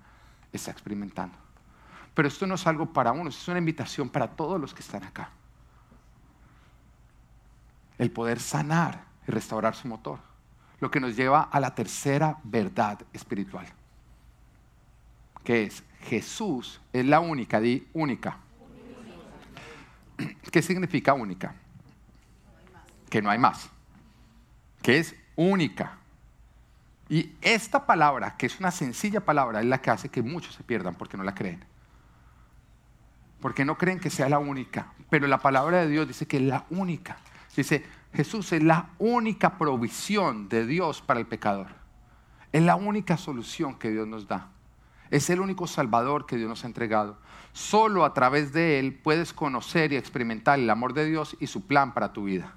está 0.53 0.71
experimentando. 0.71 1.37
Pero 2.13 2.27
esto 2.27 2.47
no 2.47 2.55
es 2.55 2.65
algo 2.67 2.85
para 2.85 3.11
uno, 3.11 3.29
es 3.29 3.47
una 3.47 3.57
invitación 3.57 4.07
para 4.07 4.27
todos 4.35 4.61
los 4.61 4.73
que 4.73 4.81
están 4.81 5.03
acá 5.03 5.31
el 7.97 8.11
poder 8.11 8.39
sanar 8.39 9.05
y 9.27 9.31
restaurar 9.31 9.75
su 9.75 9.87
motor. 9.87 10.19
Lo 10.79 10.91
que 10.91 10.99
nos 10.99 11.15
lleva 11.15 11.43
a 11.43 11.59
la 11.59 11.73
tercera 11.73 12.37
verdad 12.43 12.99
espiritual, 13.13 13.65
que 15.43 15.63
es 15.63 15.83
Jesús 16.01 16.81
es 16.93 17.05
la 17.05 17.19
única, 17.19 17.59
di 17.59 17.87
única. 17.93 18.37
¿Qué 20.51 20.61
significa 20.61 21.13
única? 21.13 21.55
Que 23.09 23.21
no 23.21 23.29
hay 23.29 23.39
más. 23.39 23.69
Que 24.81 24.99
es 24.99 25.15
única. 25.35 25.97
Y 27.07 27.33
esta 27.41 27.85
palabra, 27.85 28.35
que 28.37 28.47
es 28.47 28.59
una 28.59 28.71
sencilla 28.71 29.21
palabra, 29.21 29.59
es 29.59 29.65
la 29.65 29.81
que 29.81 29.91
hace 29.91 30.09
que 30.09 30.21
muchos 30.21 30.55
se 30.55 30.63
pierdan 30.63 30.95
porque 30.95 31.17
no 31.17 31.23
la 31.23 31.35
creen. 31.35 31.63
Porque 33.41 33.63
no 33.63 33.77
creen 33.77 33.99
que 33.99 34.09
sea 34.09 34.27
la 34.27 34.39
única. 34.39 34.93
Pero 35.09 35.27
la 35.27 35.37
palabra 35.37 35.81
de 35.81 35.87
Dios 35.87 36.07
dice 36.07 36.27
que 36.27 36.37
es 36.37 36.43
la 36.43 36.65
única. 36.69 37.17
Dice, 37.55 37.85
Jesús 38.13 38.51
es 38.53 38.63
la 38.63 38.89
única 38.97 39.57
provisión 39.57 40.49
de 40.49 40.65
Dios 40.65 41.01
para 41.01 41.19
el 41.19 41.27
pecador. 41.27 41.67
Es 42.51 42.63
la 42.63 42.75
única 42.75 43.17
solución 43.17 43.77
que 43.77 43.91
Dios 43.91 44.07
nos 44.07 44.27
da. 44.27 44.49
Es 45.09 45.29
el 45.29 45.39
único 45.39 45.67
Salvador 45.67 46.25
que 46.25 46.37
Dios 46.37 46.49
nos 46.49 46.63
ha 46.63 46.67
entregado. 46.67 47.17
Solo 47.53 48.05
a 48.05 48.13
través 48.13 48.53
de 48.53 48.79
Él 48.79 48.93
puedes 48.93 49.33
conocer 49.33 49.93
y 49.93 49.97
experimentar 49.97 50.59
el 50.59 50.69
amor 50.69 50.93
de 50.93 51.05
Dios 51.05 51.37
y 51.39 51.47
su 51.47 51.65
plan 51.67 51.93
para 51.93 52.11
tu 52.11 52.25
vida. 52.25 52.53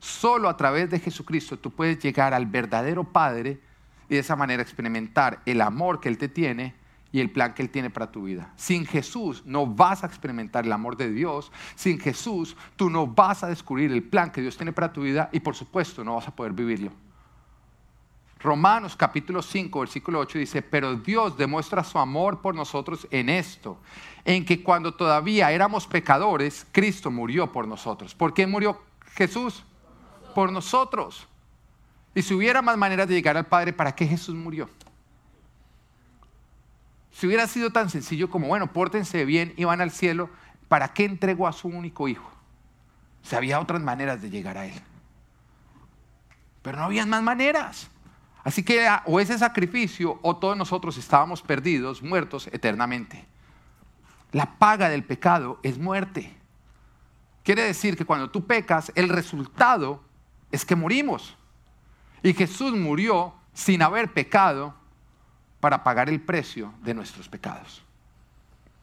Solo 0.00 0.48
a 0.48 0.56
través 0.56 0.90
de 0.90 1.00
Jesucristo 1.00 1.58
tú 1.58 1.70
puedes 1.70 1.98
llegar 1.98 2.34
al 2.34 2.46
verdadero 2.46 3.04
Padre 3.04 3.60
y 4.08 4.14
de 4.14 4.20
esa 4.20 4.36
manera 4.36 4.62
experimentar 4.62 5.40
el 5.44 5.60
amor 5.60 6.00
que 6.00 6.08
Él 6.08 6.18
te 6.18 6.28
tiene 6.28 6.74
y 7.10 7.20
el 7.20 7.30
plan 7.30 7.54
que 7.54 7.62
Él 7.62 7.70
tiene 7.70 7.90
para 7.90 8.10
tu 8.10 8.24
vida. 8.24 8.52
Sin 8.56 8.84
Jesús 8.84 9.42
no 9.46 9.66
vas 9.66 10.04
a 10.04 10.06
experimentar 10.06 10.64
el 10.64 10.72
amor 10.72 10.96
de 10.96 11.10
Dios. 11.10 11.50
Sin 11.74 11.98
Jesús 11.98 12.56
tú 12.76 12.90
no 12.90 13.06
vas 13.06 13.42
a 13.42 13.48
descubrir 13.48 13.92
el 13.92 14.02
plan 14.02 14.30
que 14.30 14.42
Dios 14.42 14.56
tiene 14.56 14.72
para 14.72 14.92
tu 14.92 15.02
vida 15.02 15.28
y 15.32 15.40
por 15.40 15.54
supuesto 15.54 16.04
no 16.04 16.16
vas 16.16 16.28
a 16.28 16.34
poder 16.34 16.52
vivirlo. 16.52 16.92
Romanos 18.40 18.94
capítulo 18.94 19.42
5, 19.42 19.80
versículo 19.80 20.20
8 20.20 20.38
dice, 20.38 20.62
pero 20.62 20.94
Dios 20.94 21.36
demuestra 21.36 21.82
su 21.82 21.98
amor 21.98 22.40
por 22.40 22.54
nosotros 22.54 23.08
en 23.10 23.28
esto, 23.28 23.78
en 24.24 24.44
que 24.44 24.62
cuando 24.62 24.94
todavía 24.94 25.50
éramos 25.50 25.88
pecadores, 25.88 26.64
Cristo 26.70 27.10
murió 27.10 27.50
por 27.50 27.66
nosotros. 27.66 28.14
¿Por 28.14 28.32
qué 28.32 28.46
murió 28.46 28.80
Jesús? 29.14 29.64
Por 30.36 30.52
nosotros. 30.52 31.26
Y 32.14 32.22
si 32.22 32.32
hubiera 32.32 32.62
más 32.62 32.76
maneras 32.76 33.08
de 33.08 33.14
llegar 33.14 33.36
al 33.36 33.46
Padre, 33.46 33.72
¿para 33.72 33.92
qué 33.94 34.06
Jesús 34.06 34.36
murió? 34.36 34.68
Si 37.18 37.26
hubiera 37.26 37.48
sido 37.48 37.70
tan 37.70 37.90
sencillo 37.90 38.30
como, 38.30 38.46
bueno, 38.46 38.72
pórtense 38.72 39.24
bien 39.24 39.52
y 39.56 39.64
van 39.64 39.80
al 39.80 39.90
cielo, 39.90 40.30
¿para 40.68 40.94
qué 40.94 41.04
entregó 41.04 41.48
a 41.48 41.52
su 41.52 41.66
único 41.66 42.06
hijo? 42.06 42.30
Si 43.22 43.34
había 43.34 43.58
otras 43.58 43.82
maneras 43.82 44.22
de 44.22 44.30
llegar 44.30 44.56
a 44.56 44.66
Él. 44.66 44.80
Pero 46.62 46.78
no 46.78 46.84
habían 46.84 47.08
más 47.08 47.24
maneras. 47.24 47.90
Así 48.44 48.62
que 48.62 48.86
o 49.04 49.18
ese 49.18 49.36
sacrificio 49.36 50.20
o 50.22 50.36
todos 50.36 50.56
nosotros 50.56 50.96
estábamos 50.96 51.42
perdidos, 51.42 52.04
muertos 52.04 52.46
eternamente. 52.52 53.26
La 54.30 54.56
paga 54.56 54.88
del 54.88 55.02
pecado 55.02 55.58
es 55.64 55.76
muerte. 55.76 56.32
Quiere 57.42 57.64
decir 57.64 57.96
que 57.96 58.04
cuando 58.04 58.30
tú 58.30 58.46
pecas, 58.46 58.92
el 58.94 59.08
resultado 59.08 60.04
es 60.52 60.64
que 60.64 60.76
morimos. 60.76 61.36
Y 62.22 62.32
Jesús 62.32 62.76
murió 62.76 63.34
sin 63.54 63.82
haber 63.82 64.12
pecado 64.12 64.78
para 65.60 65.82
pagar 65.82 66.08
el 66.08 66.20
precio 66.20 66.72
de 66.82 66.94
nuestros 66.94 67.28
pecados. 67.28 67.82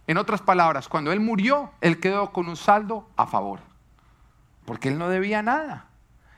En 0.07 0.17
otras 0.17 0.41
palabras, 0.41 0.87
cuando 0.87 1.11
Él 1.11 1.19
murió, 1.19 1.71
Él 1.81 1.99
quedó 1.99 2.31
con 2.31 2.47
un 2.47 2.57
saldo 2.57 3.09
a 3.15 3.25
favor, 3.25 3.59
porque 4.65 4.89
Él 4.89 4.97
no 4.97 5.09
debía 5.09 5.41
nada. 5.41 5.87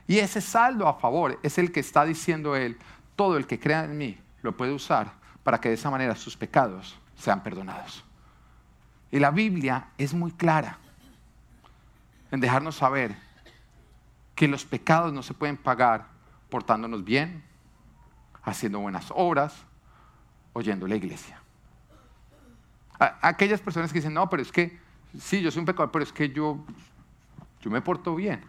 Y 0.06 0.20
ese 0.20 0.40
saldo 0.40 0.88
a 0.88 0.94
favor 0.94 1.38
es 1.42 1.58
el 1.58 1.70
que 1.70 1.80
está 1.80 2.04
diciendo 2.04 2.56
Él, 2.56 2.78
todo 3.14 3.36
el 3.36 3.46
que 3.46 3.60
crea 3.60 3.84
en 3.84 3.98
mí 3.98 4.18
lo 4.42 4.56
puede 4.56 4.72
usar 4.72 5.12
para 5.42 5.60
que 5.60 5.68
de 5.68 5.74
esa 5.74 5.90
manera 5.90 6.14
sus 6.14 6.36
pecados 6.36 6.98
sean 7.16 7.42
perdonados. 7.42 8.04
Y 9.10 9.18
la 9.18 9.30
Biblia 9.30 9.88
es 9.98 10.14
muy 10.14 10.32
clara 10.32 10.78
en 12.30 12.40
dejarnos 12.40 12.76
saber 12.76 13.16
que 14.34 14.48
los 14.48 14.64
pecados 14.64 15.12
no 15.12 15.22
se 15.22 15.34
pueden 15.34 15.56
pagar 15.56 16.06
portándonos 16.48 17.04
bien, 17.04 17.42
haciendo 18.42 18.78
buenas 18.78 19.12
obras, 19.14 19.64
oyendo 20.52 20.86
la 20.86 20.96
iglesia. 20.96 21.40
aquellas 22.98 23.60
personas 23.60 23.92
que 23.92 23.98
dicen, 23.98 24.14
no, 24.14 24.28
pero 24.28 24.42
es 24.42 24.50
que, 24.50 24.78
sí, 25.18 25.40
yo 25.40 25.50
soy 25.50 25.60
un 25.60 25.66
pecador, 25.66 25.90
pero 25.92 26.02
es 26.02 26.12
que 26.12 26.30
yo, 26.30 26.58
yo 27.60 27.70
me 27.70 27.80
porto 27.80 28.14
bien. 28.16 28.40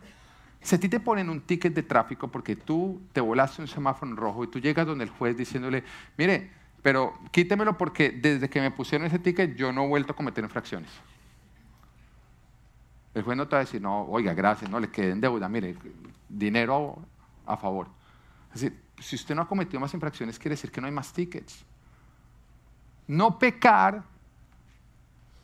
Si 0.62 0.76
a 0.76 0.80
ti 0.80 0.90
te 0.90 1.00
ponen 1.00 1.30
un 1.30 1.42
ticket 1.42 1.74
de 1.74 1.84
tráfico 1.84 2.28
porque 2.28 2.56
tú 2.56 3.02
te 3.14 3.22
volaste 3.22 3.62
un 3.62 3.68
semáforo 3.68 4.12
en 4.12 4.18
rojo 4.18 4.44
y 4.44 4.48
tú 4.48 4.60
llegas 4.60 4.86
donde 4.86 5.06
el 5.06 5.10
juez 5.10 5.38
diciéndole, 5.38 5.84
mire, 6.18 6.52
pero 6.82 7.18
quítemelo 7.32 7.78
porque 7.78 8.12
desde 8.12 8.50
que 8.50 8.60
me 8.60 8.72
pusieron 8.72 9.08
ese 9.08 9.20
ticket 9.20 9.56
yo 9.56 9.72
no 9.72 9.86
he 9.86 9.88
vuelto 9.88 10.14
a 10.14 10.16
cometer 10.16 10.44
infracciones. 10.44 10.90
El 13.14 13.24
juez 13.24 13.38
no 13.38 13.48
te 13.48 13.56
va 13.56 13.62
a 13.62 13.66
decir, 13.66 13.82
no, 13.82 14.04
oiga, 14.04 14.34
gracias, 14.34 14.70
no 14.70 14.80
le 14.80 14.90
quede 14.90 15.12
en 15.12 15.22
deuda, 15.22 15.50
mire, 15.50 15.76
dinero 16.28 17.00
a 17.46 17.58
favor. 17.58 17.88
Es 18.54 18.62
decir, 18.62 18.80
si 19.00 19.16
usted 19.16 19.36
no 19.36 19.42
ha 19.42 19.48
cometido 19.48 19.80
más 19.80 19.94
infracciones, 19.94 20.38
quiere 20.38 20.54
decir 20.54 20.72
que 20.72 20.82
no 20.82 20.88
hay 20.88 20.94
más 20.94 21.12
tickets. 21.12 21.66
No 23.10 23.40
pecar 23.40 24.04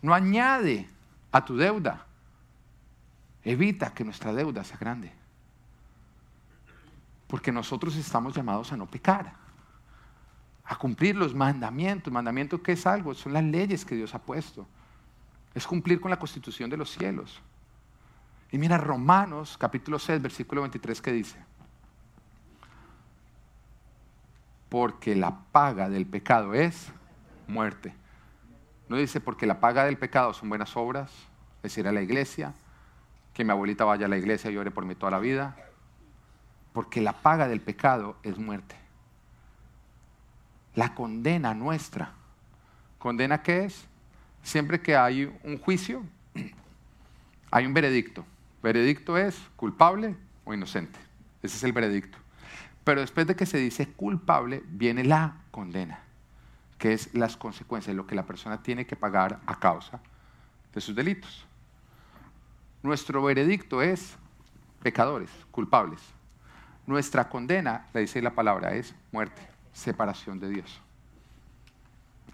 no 0.04 0.14
añade 0.14 0.88
a 1.32 1.44
tu 1.44 1.58
deuda. 1.58 2.06
Evita 3.44 3.92
que 3.92 4.04
nuestra 4.04 4.32
deuda 4.32 4.64
sea 4.64 4.78
grande. 4.78 5.12
Porque 7.28 7.52
nosotros 7.52 7.96
estamos 7.96 8.36
llamados 8.36 8.72
a 8.72 8.78
no 8.78 8.86
pecar, 8.86 9.34
a 10.64 10.76
cumplir 10.76 11.16
los 11.16 11.34
mandamientos. 11.34 12.14
Mandamiento 12.14 12.62
que 12.62 12.74
es 12.74 12.86
algo, 12.86 13.16
son 13.16 13.34
las 13.34 13.44
leyes 13.44 13.84
que 13.84 13.96
Dios 13.96 14.14
ha 14.14 14.20
puesto. 14.20 14.68
Es 15.56 15.66
cumplir 15.66 16.00
con 16.00 16.12
la 16.12 16.20
constitución 16.20 16.70
de 16.70 16.78
los 16.78 16.92
cielos. 16.92 17.42
Y 18.52 18.60
mira 18.60 18.78
Romanos 18.78 19.58
capítulo 19.58 19.98
6, 19.98 20.22
versículo 20.22 20.62
23 20.62 21.02
que 21.02 21.12
dice, 21.12 21.44
porque 24.70 25.16
la 25.16 25.36
paga 25.52 25.90
del 25.90 26.06
pecado 26.06 26.54
es 26.54 26.92
muerte. 27.48 27.94
No 28.88 28.98
dice 28.98 29.20
porque 29.20 29.46
la 29.46 29.60
paga 29.60 29.86
del 29.86 29.98
pecado 29.98 30.34
son 30.34 30.50
buenas 30.50 30.76
obras, 30.78 31.12
es 31.64 31.78
ir 31.78 31.88
a 31.88 31.92
la 31.92 32.02
iglesia, 32.02 32.54
que 33.34 33.44
mi 33.44 33.52
abuelita 33.52 33.84
vaya 33.84 34.06
a 34.06 34.10
la 34.10 34.18
iglesia 34.18 34.52
y 34.52 34.58
ore 34.58 34.72
por 34.72 34.86
mí 34.86 34.96
toda 34.96 35.12
la 35.12 35.20
vida, 35.20 35.56
porque 36.74 37.02
la 37.02 37.14
paga 37.14 37.48
del 37.48 37.62
pecado 37.62 38.18
es 38.24 38.38
muerte. 38.38 38.76
La 40.76 40.94
condena 40.94 41.54
nuestra. 41.54 42.12
¿Condena 43.00 43.42
qué 43.42 43.66
es? 43.66 43.88
Siempre 44.44 44.82
que 44.82 44.96
hay 44.96 45.34
un 45.44 45.58
juicio, 45.58 46.04
hay 47.50 47.66
un 47.66 47.74
veredicto. 47.74 48.26
Veredicto 48.62 49.18
es 49.18 49.40
culpable 49.56 50.16
o 50.44 50.54
inocente. 50.54 51.00
Ese 51.42 51.58
es 51.58 51.64
el 51.64 51.74
veredicto. 51.74 52.18
Pero 52.84 53.02
después 53.02 53.26
de 53.26 53.36
que 53.36 53.46
se 53.46 53.58
dice 53.58 53.88
culpable, 53.88 54.62
viene 54.68 55.04
la 55.04 55.38
condena 55.50 56.05
que 56.86 56.94
es 56.94 57.12
las 57.16 57.36
consecuencias, 57.36 57.96
lo 57.96 58.06
que 58.06 58.14
la 58.14 58.28
persona 58.28 58.62
tiene 58.62 58.86
que 58.86 58.96
pagar 58.96 59.40
a 59.48 59.58
causa 59.58 60.00
de 60.72 60.80
sus 60.80 60.96
delitos. 60.96 61.44
Nuestro 62.84 63.24
veredicto 63.24 63.82
es 63.82 64.16
pecadores, 64.84 65.32
culpables. 65.50 66.00
Nuestra 66.86 67.28
condena, 67.28 67.88
le 67.92 68.02
dice 68.02 68.22
la 68.22 68.36
palabra, 68.36 68.76
es 68.76 68.94
muerte, 69.12 69.42
separación 69.74 70.40
de 70.40 70.48
Dios. 70.48 70.80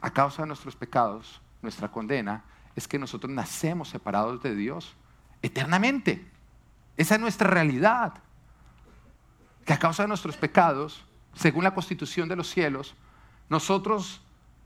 A 0.02 0.12
causa 0.12 0.42
de 0.42 0.50
nuestros 0.50 0.76
pecados, 0.76 1.40
nuestra 1.62 1.90
condena 1.90 2.44
es 2.76 2.90
que 2.90 3.00
nosotros 3.00 3.32
nacemos 3.32 3.88
separados 3.88 4.44
de 4.44 4.54
Dios 4.54 4.98
eternamente. 5.42 6.30
Esa 6.98 7.16
es 7.16 7.22
nuestra 7.22 7.50
realidad. 7.50 8.16
Que 9.64 9.72
a 9.72 9.80
causa 9.80 10.04
de 10.04 10.10
nuestros 10.10 10.36
pecados, 10.36 11.06
según 11.36 11.64
la 11.64 11.74
constitución 11.74 12.28
de 12.28 12.36
los 12.36 12.50
cielos, 12.50 12.96
nosotros 13.48 14.22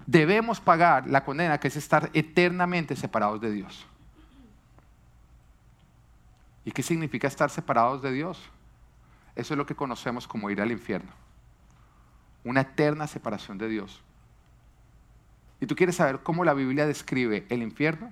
debemos 0.06 0.60
pagar 0.60 1.08
la 1.08 1.24
condena 1.24 1.60
que 1.60 1.68
es 1.68 1.76
estar 1.76 2.10
eternamente 2.14 2.96
separados 2.96 3.42
de 3.42 3.52
Dios. 3.52 3.86
¿Y 6.64 6.72
qué 6.72 6.84
significa 6.84 7.28
estar 7.28 7.50
separados 7.50 8.02
de 8.02 8.12
Dios? 8.12 8.42
Eso 9.36 9.54
es 9.54 9.58
lo 9.58 9.66
que 9.66 9.76
conocemos 9.76 10.28
como 10.28 10.50
ir 10.50 10.62
al 10.62 10.72
infierno. 10.72 11.12
Una 12.44 12.62
eterna 12.62 13.08
separación 13.08 13.58
de 13.58 13.68
Dios. 13.68 14.02
¿Y 15.60 15.68
tú 15.68 15.76
quieres 15.76 15.96
saber 15.96 16.20
cómo 16.20 16.44
la 16.44 16.54
Biblia 16.54 16.86
describe 16.86 17.46
el 17.50 17.62
infierno? 17.62 18.12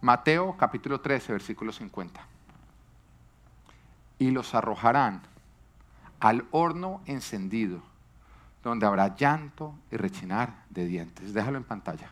Mateo 0.00 0.56
capítulo 0.56 1.00
13, 1.00 1.32
versículo 1.32 1.72
50. 1.72 2.20
Y 4.18 4.30
los 4.30 4.54
arrojarán 4.54 5.22
al 6.20 6.44
horno 6.50 7.00
encendido 7.06 7.82
donde 8.62 8.86
habrá 8.86 9.14
llanto 9.16 9.74
y 9.90 9.96
rechinar 9.96 10.64
de 10.70 10.86
dientes. 10.86 11.34
Déjalo 11.34 11.58
en 11.58 11.64
pantalla. 11.64 12.10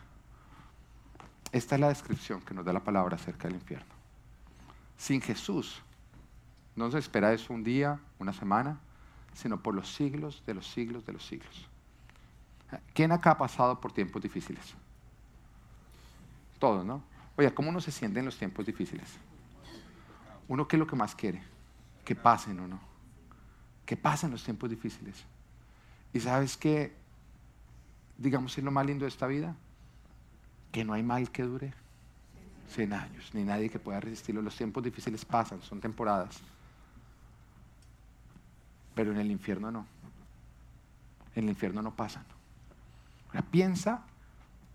Esta 1.51 1.75
es 1.75 1.81
la 1.81 1.89
descripción 1.89 2.41
que 2.41 2.53
nos 2.53 2.65
da 2.65 2.73
la 2.73 2.83
palabra 2.83 3.15
acerca 3.15 3.47
del 3.47 3.55
infierno. 3.55 3.93
Sin 4.97 5.21
Jesús 5.21 5.81
no 6.75 6.89
se 6.91 6.99
espera 6.99 7.33
eso 7.33 7.53
un 7.53 7.63
día, 7.63 7.99
una 8.19 8.33
semana, 8.33 8.79
sino 9.33 9.61
por 9.61 9.75
los 9.75 9.93
siglos 9.93 10.43
de 10.45 10.53
los 10.53 10.67
siglos 10.67 11.05
de 11.05 11.13
los 11.13 11.25
siglos. 11.25 11.67
¿Quién 12.93 13.11
acá 13.11 13.31
ha 13.31 13.37
pasado 13.37 13.79
por 13.81 13.91
tiempos 13.91 14.21
difíciles? 14.21 14.73
Todos, 16.59 16.85
¿no? 16.85 17.01
Oye, 17.37 17.53
¿cómo 17.53 17.69
uno 17.69 17.81
se 17.81 17.91
siente 17.91 18.19
en 18.19 18.25
los 18.25 18.37
tiempos 18.37 18.65
difíciles? 18.65 19.17
¿Uno 20.47 20.67
qué 20.67 20.75
es 20.75 20.79
lo 20.79 20.87
que 20.87 20.95
más 20.95 21.15
quiere? 21.15 21.41
Que 22.05 22.15
pasen 22.15 22.59
o 22.59 22.67
no. 22.67 22.79
Que 23.85 23.97
pasen 23.97 24.31
los 24.31 24.43
tiempos 24.43 24.69
difíciles. 24.69 25.25
Y 26.13 26.19
sabes 26.19 26.57
que, 26.57 26.93
digamos, 28.17 28.57
es 28.57 28.63
lo 28.63 28.71
más 28.71 28.85
lindo 28.85 29.05
de 29.05 29.09
esta 29.09 29.27
vida, 29.27 29.55
que 30.71 30.83
no 30.83 30.93
hay 30.93 31.03
mal 31.03 31.31
que 31.31 31.43
dure 31.43 31.73
100 32.69 32.93
años, 32.93 33.29
ni 33.33 33.43
nadie 33.43 33.69
que 33.69 33.79
pueda 33.79 33.99
resistirlo. 33.99 34.41
Los 34.41 34.55
tiempos 34.55 34.83
difíciles 34.83 35.25
pasan, 35.25 35.61
son 35.61 35.79
temporadas. 35.79 36.39
Pero 38.95 39.11
en 39.11 39.17
el 39.17 39.31
infierno 39.31 39.71
no. 39.71 39.85
En 41.35 41.45
el 41.45 41.49
infierno 41.51 41.81
no 41.81 41.93
pasan. 41.93 42.25
Ahora 43.27 43.43
piensa 43.43 44.01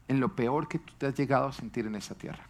en 0.09 0.21
lo 0.21 0.35
peor 0.35 0.69
que 0.69 0.79
tú 0.79 0.93
te 0.97 1.07
has 1.07 1.15
llegado 1.15 1.49
a 1.49 1.53
sentir 1.53 1.87
en 1.87 1.95
esa 1.95 2.15
tierra. 2.15 2.45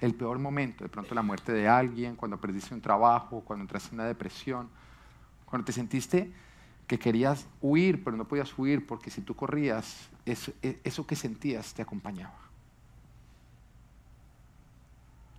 El 0.00 0.14
peor 0.14 0.38
momento, 0.38 0.84
de 0.84 0.90
pronto 0.90 1.14
la 1.14 1.22
muerte 1.22 1.52
de 1.52 1.66
alguien, 1.66 2.16
cuando 2.16 2.38
perdiste 2.38 2.74
un 2.74 2.80
trabajo, 2.80 3.40
cuando 3.40 3.62
entraste 3.62 3.90
en 3.90 3.94
una 3.94 4.04
depresión, 4.04 4.68
cuando 5.44 5.64
te 5.64 5.72
sentiste 5.72 6.32
que 6.88 6.98
querías 6.98 7.46
huir, 7.60 8.02
pero 8.02 8.16
no 8.16 8.26
podías 8.26 8.58
huir 8.58 8.86
porque 8.86 9.10
si 9.10 9.20
tú 9.20 9.36
corrías, 9.36 10.08
eso, 10.24 10.52
e, 10.62 10.80
eso 10.82 11.06
que 11.06 11.14
sentías 11.14 11.74
te 11.74 11.82
acompañaba. 11.82 12.34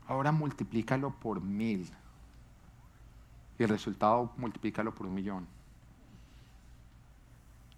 Ahora 0.08 0.32
multiplícalo 0.32 1.12
por 1.12 1.42
mil 1.42 1.90
y 3.58 3.64
el 3.64 3.70
resultado 3.70 4.32
multiplícalo 4.38 4.94
por 4.94 5.08
un 5.08 5.14
millón. 5.14 5.48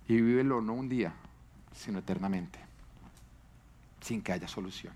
y 0.07 0.19
vívelo 0.19 0.61
no 0.61 0.73
un 0.73 0.89
día, 0.89 1.13
sino 1.73 1.99
eternamente, 1.99 2.59
sin 4.01 4.21
que 4.21 4.33
haya 4.33 4.47
solución, 4.47 4.93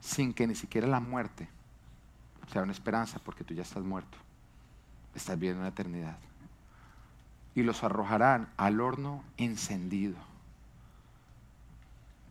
sin 0.00 0.34
que 0.34 0.44
ni 0.48 0.56
siquiera 0.56 0.88
la 0.88 0.98
muerte 0.98 1.48
sea 2.52 2.62
una 2.62 2.72
esperanza, 2.72 3.20
porque 3.20 3.44
tú 3.44 3.54
ya 3.54 3.62
estás 3.62 3.84
muerto, 3.84 4.18
estás 5.14 5.38
viviendo 5.38 5.60
una 5.60 5.68
eternidad. 5.68 6.18
Y 7.56 7.64
los 7.64 7.82
arrojarán 7.82 8.48
al 8.56 8.80
horno 8.80 9.24
encendido. 9.36 10.16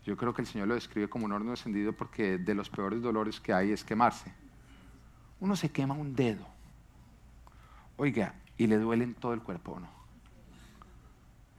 Yo 0.05 0.15
creo 0.15 0.33
que 0.33 0.43
el 0.43 0.47
Señor 0.47 0.67
lo 0.67 0.75
describe 0.75 1.09
como 1.09 1.25
un 1.25 1.31
horno 1.33 1.49
encendido 1.51 1.91
porque 1.91 2.37
de 2.37 2.53
los 2.53 2.69
peores 2.69 3.01
dolores 3.01 3.41
que 3.41 3.51
hay 3.51 3.71
es 3.71 3.83
quemarse. 3.83 4.31
Uno 5.39 5.55
se 5.55 5.69
quema 5.69 5.95
un 5.95 6.15
dedo. 6.15 6.45
Oiga, 7.97 8.35
y 8.57 8.67
le 8.67 8.77
duele 8.77 9.03
en 9.03 9.15
todo 9.15 9.33
el 9.33 9.41
cuerpo, 9.41 9.79
¿no? 9.79 9.89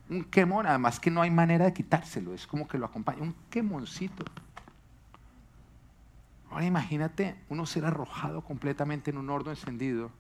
Un 0.08 0.24
quemón, 0.24 0.66
además 0.66 1.00
que 1.00 1.10
no 1.10 1.20
hay 1.20 1.30
manera 1.30 1.64
de 1.64 1.72
quitárselo, 1.72 2.32
es 2.32 2.46
como 2.46 2.68
que 2.68 2.78
lo 2.78 2.86
acompaña, 2.86 3.22
un 3.22 3.34
quemoncito. 3.50 4.24
Ahora 6.50 6.64
imagínate 6.64 7.36
uno 7.48 7.66
ser 7.66 7.84
arrojado 7.84 8.42
completamente 8.42 9.10
en 9.10 9.18
un 9.18 9.28
horno 9.28 9.50
encendido. 9.50 10.12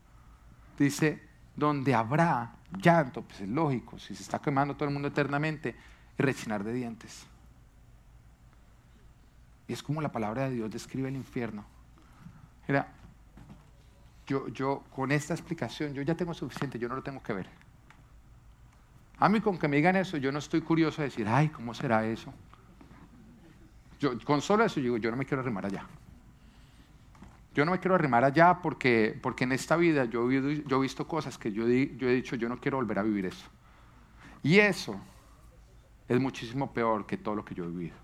Dice, 0.76 1.22
donde 1.54 1.94
habrá 1.94 2.55
llanto, 2.72 3.22
pues 3.22 3.40
es 3.40 3.48
lógico, 3.48 3.98
si 3.98 4.14
se 4.14 4.22
está 4.22 4.40
quemando 4.40 4.74
todo 4.74 4.88
el 4.88 4.92
mundo 4.92 5.08
eternamente, 5.08 5.74
y 6.18 6.22
rechinar 6.22 6.64
de 6.64 6.72
dientes. 6.72 7.26
Y 9.68 9.72
es 9.72 9.82
como 9.82 10.00
la 10.00 10.12
palabra 10.12 10.48
de 10.48 10.54
Dios 10.54 10.70
describe 10.70 11.08
el 11.08 11.16
infierno. 11.16 11.64
Mira, 12.68 12.88
yo, 14.26 14.48
yo 14.48 14.82
con 14.94 15.12
esta 15.12 15.34
explicación, 15.34 15.94
yo 15.94 16.02
ya 16.02 16.14
tengo 16.14 16.34
suficiente, 16.34 16.78
yo 16.78 16.88
no 16.88 16.96
lo 16.96 17.02
tengo 17.02 17.22
que 17.22 17.32
ver. 17.32 17.48
A 19.18 19.28
mí 19.28 19.40
con 19.40 19.58
que 19.58 19.68
me 19.68 19.76
digan 19.76 19.96
eso, 19.96 20.16
yo 20.16 20.30
no 20.30 20.38
estoy 20.38 20.60
curioso 20.60 21.00
de 21.00 21.08
decir, 21.08 21.26
ay, 21.28 21.48
¿cómo 21.48 21.72
será 21.74 22.06
eso? 22.06 22.32
Yo, 23.98 24.18
con 24.24 24.42
solo 24.42 24.64
eso 24.64 24.78
digo, 24.78 24.98
yo 24.98 25.10
no 25.10 25.16
me 25.16 25.24
quiero 25.24 25.42
arrimar 25.42 25.66
allá. 25.66 25.86
Yo 27.56 27.64
no 27.64 27.72
me 27.72 27.80
quiero 27.80 27.94
arrimar 27.94 28.22
allá 28.22 28.60
porque, 28.60 29.18
porque 29.22 29.44
en 29.44 29.52
esta 29.52 29.78
vida 29.78 30.04
yo, 30.04 30.30
he 30.30 30.78
visto 30.78 31.08
cosas 31.08 31.38
que 31.38 31.50
yo, 31.50 31.66
yo 31.66 32.06
he 32.06 32.12
dicho, 32.12 32.36
yo 32.36 32.50
no 32.50 32.60
quiero 32.60 32.76
volver 32.76 32.98
a 32.98 33.02
vivir 33.02 33.24
eso. 33.24 33.46
Y 34.42 34.58
eso 34.58 35.00
es 36.06 36.20
muchísimo 36.20 36.70
peor 36.74 37.06
que 37.06 37.16
todo 37.16 37.34
lo 37.34 37.46
que 37.46 37.54
yo 37.54 37.64
he 37.64 37.68
vivido. 37.68 37.96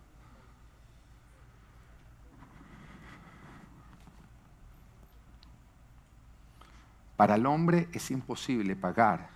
Para 7.19 7.35
el 7.35 7.45
hombre 7.45 7.91
es 7.93 8.11
imposible 8.11 8.75
pagar 8.75 9.29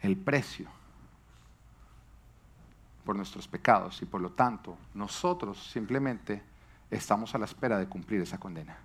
el 0.00 0.16
precio 0.16 0.66
por 3.04 3.16
nuestros 3.16 3.46
pecados 3.46 4.00
y 4.00 4.06
por 4.06 4.22
lo 4.22 4.30
tanto 4.30 4.78
nosotros 4.94 5.62
simplemente 5.70 6.47
estamos 6.90 7.34
a 7.34 7.38
la 7.38 7.44
espera 7.44 7.78
de 7.78 7.86
cumplir 7.86 8.22
esa 8.22 8.38
condena. 8.38 8.76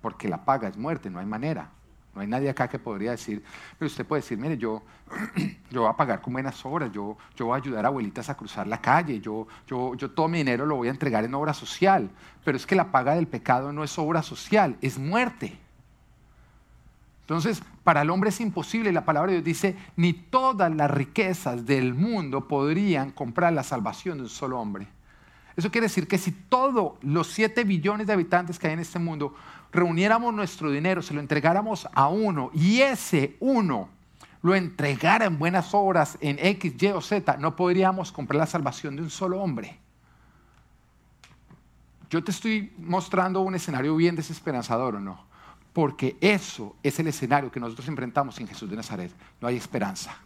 Porque 0.00 0.28
la 0.28 0.44
paga 0.44 0.68
es 0.68 0.76
muerte, 0.76 1.10
no 1.10 1.18
hay 1.18 1.26
manera. 1.26 1.70
No 2.16 2.22
hay 2.22 2.28
nadie 2.28 2.48
acá 2.48 2.66
que 2.66 2.78
podría 2.78 3.10
decir, 3.10 3.44
pero 3.78 3.88
usted 3.88 4.06
puede 4.06 4.22
decir, 4.22 4.38
mire, 4.38 4.56
yo, 4.56 4.82
yo 5.70 5.82
voy 5.82 5.90
a 5.90 5.92
pagar 5.92 6.22
con 6.22 6.32
buenas 6.32 6.64
obras, 6.64 6.90
yo, 6.90 7.18
yo 7.36 7.46
voy 7.46 7.54
a 7.54 7.62
ayudar 7.62 7.84
a 7.84 7.88
abuelitas 7.88 8.30
a 8.30 8.34
cruzar 8.34 8.66
la 8.66 8.80
calle, 8.80 9.20
yo, 9.20 9.46
yo, 9.66 9.94
yo 9.96 10.10
todo 10.10 10.26
mi 10.26 10.38
dinero 10.38 10.64
lo 10.64 10.76
voy 10.76 10.88
a 10.88 10.92
entregar 10.92 11.24
en 11.24 11.34
obra 11.34 11.52
social. 11.52 12.08
Pero 12.42 12.56
es 12.56 12.64
que 12.64 12.74
la 12.74 12.90
paga 12.90 13.14
del 13.14 13.26
pecado 13.26 13.70
no 13.70 13.84
es 13.84 13.98
obra 13.98 14.22
social, 14.22 14.78
es 14.80 14.98
muerte. 14.98 15.58
Entonces, 17.20 17.62
para 17.84 18.00
el 18.00 18.08
hombre 18.08 18.30
es 18.30 18.40
imposible, 18.40 18.92
la 18.92 19.04
palabra 19.04 19.32
de 19.32 19.42
Dios 19.42 19.44
dice, 19.44 19.76
ni 19.96 20.14
todas 20.14 20.74
las 20.74 20.90
riquezas 20.90 21.66
del 21.66 21.92
mundo 21.92 22.48
podrían 22.48 23.10
comprar 23.10 23.52
la 23.52 23.62
salvación 23.62 24.16
de 24.16 24.22
un 24.22 24.30
solo 24.30 24.58
hombre. 24.58 24.88
Eso 25.56 25.70
quiere 25.70 25.86
decir 25.86 26.06
que 26.06 26.18
si 26.18 26.32
todos 26.32 26.92
los 27.02 27.28
7 27.28 27.64
billones 27.64 28.06
de 28.06 28.12
habitantes 28.12 28.58
que 28.58 28.66
hay 28.66 28.74
en 28.74 28.80
este 28.80 28.98
mundo 28.98 29.34
reuniéramos 29.72 30.34
nuestro 30.34 30.70
dinero, 30.70 31.02
se 31.02 31.14
lo 31.14 31.20
entregáramos 31.20 31.88
a 31.94 32.08
uno 32.08 32.50
y 32.52 32.80
ese 32.80 33.36
uno 33.40 33.88
lo 34.42 34.54
entregara 34.54 35.24
en 35.24 35.38
buenas 35.38 35.72
obras 35.72 36.18
en 36.20 36.38
X, 36.38 36.74
Y 36.80 36.86
o 36.88 37.00
Z, 37.00 37.38
no 37.38 37.56
podríamos 37.56 38.12
comprar 38.12 38.38
la 38.38 38.46
salvación 38.46 38.96
de 38.96 39.02
un 39.02 39.10
solo 39.10 39.40
hombre. 39.40 39.78
Yo 42.10 42.22
te 42.22 42.30
estoy 42.30 42.72
mostrando 42.78 43.40
un 43.40 43.54
escenario 43.54 43.96
bien 43.96 44.14
desesperanzador 44.14 44.96
o 44.96 45.00
no 45.00 45.26
porque 45.76 46.16
eso 46.22 46.74
es 46.82 46.98
el 47.00 47.08
escenario 47.08 47.52
que 47.52 47.60
nosotros 47.60 47.86
enfrentamos 47.88 48.40
en 48.40 48.48
Jesús 48.48 48.70
de 48.70 48.76
Nazaret. 48.76 49.12
No 49.42 49.46
hay 49.46 49.56
esperanza. 49.56 50.16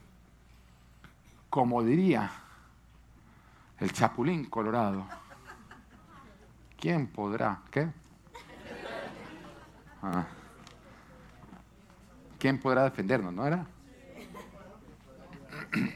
Como 1.48 1.82
diría 1.82 2.30
el 3.80 3.92
Chapulín 3.92 4.44
Colorado, 4.44 5.06
¿quién 6.78 7.06
podrá? 7.06 7.62
¿Qué? 7.70 7.88
Ah. 10.02 10.26
¿Quién 12.38 12.58
podrá 12.58 12.84
defendernos? 12.84 13.32
¿No 13.32 13.46
era? 13.46 13.66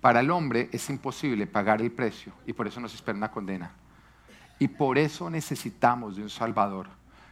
Para 0.00 0.20
el 0.20 0.30
hombre 0.30 0.68
es 0.72 0.88
imposible 0.90 1.46
pagar 1.46 1.80
el 1.82 1.92
precio 1.92 2.32
y 2.46 2.52
por 2.52 2.66
eso 2.66 2.80
nos 2.80 2.94
espera 2.94 3.16
una 3.16 3.30
condena. 3.30 3.72
Y 4.58 4.68
por 4.68 4.98
eso 4.98 5.30
necesitamos 5.30 6.16
de 6.16 6.22
un 6.22 6.30
Salvador 6.30 6.88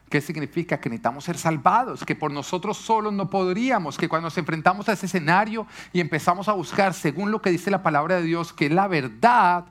¿Qué 0.08 0.20
significa? 0.20 0.80
Que 0.80 0.88
necesitamos 0.88 1.24
ser 1.24 1.36
salvados, 1.36 2.04
que 2.04 2.16
por 2.16 2.32
nosotros 2.32 2.78
solos 2.78 3.12
no 3.12 3.28
podríamos, 3.28 3.98
que 3.98 4.08
cuando 4.08 4.26
nos 4.26 4.38
enfrentamos 4.38 4.88
a 4.88 4.92
ese 4.92 5.06
escenario 5.06 5.66
y 5.92 6.00
empezamos 6.00 6.48
a 6.48 6.52
buscar, 6.52 6.94
según 6.94 7.30
lo 7.30 7.42
que 7.42 7.50
dice 7.50 7.70
la 7.70 7.82
palabra 7.82 8.16
de 8.16 8.22
Dios, 8.22 8.52
que 8.52 8.66
es 8.66 8.72
la 8.72 8.88
verdad, 8.88 9.66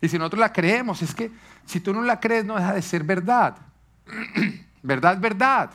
y 0.00 0.08
si 0.08 0.18
nosotros 0.18 0.40
la 0.40 0.52
creemos, 0.52 1.02
es 1.02 1.14
que 1.14 1.30
si 1.64 1.80
tú 1.80 1.94
no 1.94 2.02
la 2.02 2.20
crees 2.20 2.44
no 2.44 2.56
deja 2.56 2.74
de 2.74 2.82
ser 2.82 3.04
verdad. 3.04 3.56
verdad 4.82 5.14
es 5.14 5.20
verdad. 5.20 5.70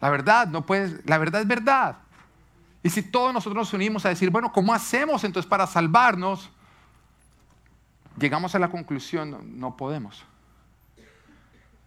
La 0.00 0.10
verdad 0.10 0.48
no 0.48 0.66
puedes, 0.66 1.04
la 1.06 1.18
verdad 1.18 1.40
es 1.40 1.46
verdad. 1.46 1.96
Y 2.82 2.90
si 2.90 3.02
todos 3.02 3.32
nosotros 3.34 3.56
nos 3.56 3.72
unimos 3.72 4.06
a 4.06 4.08
decir, 4.08 4.30
bueno, 4.30 4.52
¿cómo 4.52 4.72
hacemos 4.72 5.22
entonces 5.24 5.48
para 5.48 5.66
salvarnos? 5.66 6.50
Llegamos 8.18 8.54
a 8.54 8.58
la 8.58 8.68
conclusión, 8.68 9.58
no 9.58 9.76
podemos. 9.76 10.24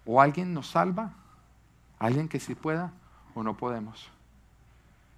O 0.06 0.22
alguien 0.22 0.54
nos 0.54 0.68
salva, 0.68 1.14
alguien 1.99 2.28
que 2.28 2.39
sí 2.39 2.56
pueda, 2.56 2.91
o 3.36 3.43
no 3.43 3.56
podemos. 3.56 4.10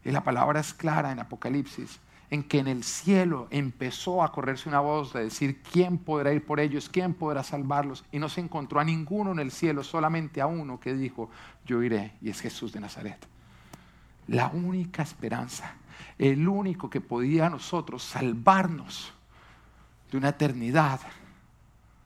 Y 0.04 0.12
la 0.12 0.24
palabra 0.24 0.60
es 0.60 0.74
clara 0.74 1.12
en 1.12 1.20
Apocalipsis, 1.20 2.00
en 2.30 2.44
que 2.44 2.60
en 2.60 2.68
el 2.68 2.84
cielo 2.84 3.48
empezó 3.52 4.24
a 4.24 4.32
correrse 4.32 4.70
una 4.70 4.80
voz 4.80 5.14
de 5.14 5.24
decir, 5.24 5.62
¿quién 5.72 5.98
podrá 5.98 6.34
ir 6.34 6.46
por 6.46 6.60
ellos? 6.60 6.90
¿Quién 6.90 7.14
podrá 7.14 7.44
salvarlos? 7.44 8.04
Y 8.12 8.20
no 8.20 8.30
se 8.30 8.42
encontró 8.42 8.80
a 8.80 8.84
ninguno 8.84 9.32
en 9.32 9.40
el 9.40 9.52
cielo, 9.52 9.84
solamente 9.84 10.42
a 10.42 10.48
uno 10.48 10.80
que 10.80 10.94
dijo, 10.94 11.30
yo 11.66 11.82
iré, 11.84 12.14
y 12.22 12.30
es 12.30 12.42
Jesús 12.42 12.72
de 12.72 12.80
Nazaret. 12.80 13.26
La 14.28 14.48
única 14.48 15.04
esperanza, 15.04 15.76
el 16.18 16.48
único 16.48 16.90
que 16.90 17.02
podía 17.02 17.48
a 17.48 17.50
nosotros 17.50 18.04
salvarnos 18.04 19.14
de 20.12 20.18
una 20.18 20.30
eternidad 20.30 21.00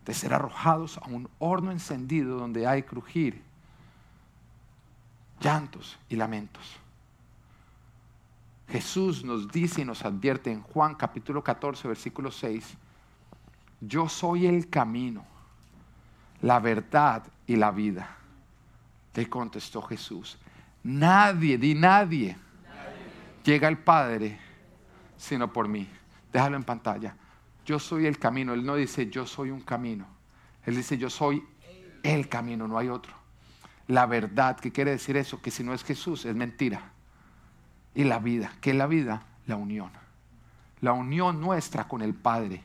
de 0.06 0.14
ser 0.14 0.34
arrojados 0.34 0.98
a 0.98 1.08
un 1.08 1.30
horno 1.40 1.72
encendido 1.72 2.38
donde 2.38 2.66
hay 2.68 2.84
crujir, 2.84 3.42
llantos 5.40 5.98
y 6.10 6.16
lamentos. 6.16 6.78
Jesús 8.70 9.24
nos 9.24 9.52
dice 9.52 9.82
y 9.82 9.86
nos 9.86 10.06
advierte 10.06 10.52
en 10.52 10.62
Juan 10.62 10.96
capítulo 10.96 11.44
14, 11.44 11.88
versículo 11.88 12.32
6, 12.32 12.78
yo 13.82 14.10
soy 14.10 14.46
el 14.46 14.70
camino, 14.70 15.26
la 16.42 16.60
verdad 16.60 17.24
y 17.48 17.56
la 17.56 17.72
vida. 17.72 18.18
Te 19.12 19.28
contestó 19.28 19.82
Jesús, 19.82 20.38
nadie, 20.84 21.58
di 21.58 21.74
nadie, 21.74 22.38
llega 23.44 23.68
al 23.68 23.80
Padre 23.80 24.40
sino 25.18 25.52
por 25.52 25.68
mí. 25.68 25.88
Déjalo 26.32 26.56
en 26.56 26.64
pantalla 26.64 27.16
yo 27.70 27.78
soy 27.78 28.08
el 28.08 28.18
camino. 28.18 28.56
Él 28.56 28.66
no 28.66 28.76
dice 28.76 29.12
yo 29.12 29.28
soy 29.28 29.52
un 29.52 29.62
camino. 29.62 30.08
Él 30.66 30.76
dice 30.76 30.98
yo 30.98 31.08
soy 31.08 31.46
el 32.02 32.28
camino, 32.28 32.68
no 32.68 32.80
hay 32.80 32.90
otro. 32.90 33.14
La 33.86 34.08
verdad, 34.08 34.60
¿qué 34.60 34.72
quiere 34.72 34.90
decir 34.90 35.16
eso? 35.18 35.40
Que 35.40 35.52
si 35.52 35.64
no 35.64 35.76
es 35.76 35.84
Jesús, 35.84 36.26
es 36.26 36.36
mentira. 36.36 36.82
Y 37.94 38.06
la 38.06 38.18
vida, 38.18 38.52
¿qué 38.60 38.72
es 38.72 38.76
la 38.76 38.88
vida? 38.88 39.22
La 39.46 39.56
unión. 39.56 39.92
La 40.82 40.94
unión 40.94 41.40
nuestra 41.40 41.88
con 41.88 42.02
el 42.02 42.16
Padre. 42.16 42.64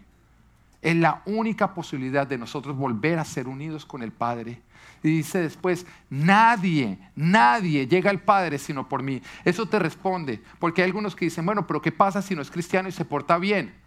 Es 0.81 0.97
la 0.97 1.21
única 1.27 1.75
posibilidad 1.75 2.27
de 2.27 2.39
nosotros 2.39 2.75
volver 2.75 3.19
a 3.19 3.27
ser 3.27 3.47
unidos 3.47 3.85
con 3.85 4.03
el 4.03 4.11
Padre. 4.11 4.63
Y 5.03 5.09
dice 5.09 5.39
después, 5.39 5.87
nadie, 6.09 6.99
nadie 7.15 7.87
llega 7.87 8.09
al 8.09 8.23
Padre 8.23 8.59
sino 8.59 8.89
por 8.89 9.03
mí. 9.03 9.21
Eso 9.45 9.67
te 9.67 9.79
responde, 9.79 10.43
porque 10.59 10.81
hay 10.81 10.87
algunos 10.87 11.15
que 11.15 11.27
dicen, 11.27 11.45
bueno, 11.45 11.67
pero 11.67 11.83
¿qué 11.83 11.93
pasa 11.93 12.23
si 12.23 12.35
no 12.35 12.41
es 12.41 12.51
cristiano 12.51 12.89
y 12.89 12.93
se 12.93 13.05
porta 13.05 13.37
bien? 13.37 13.84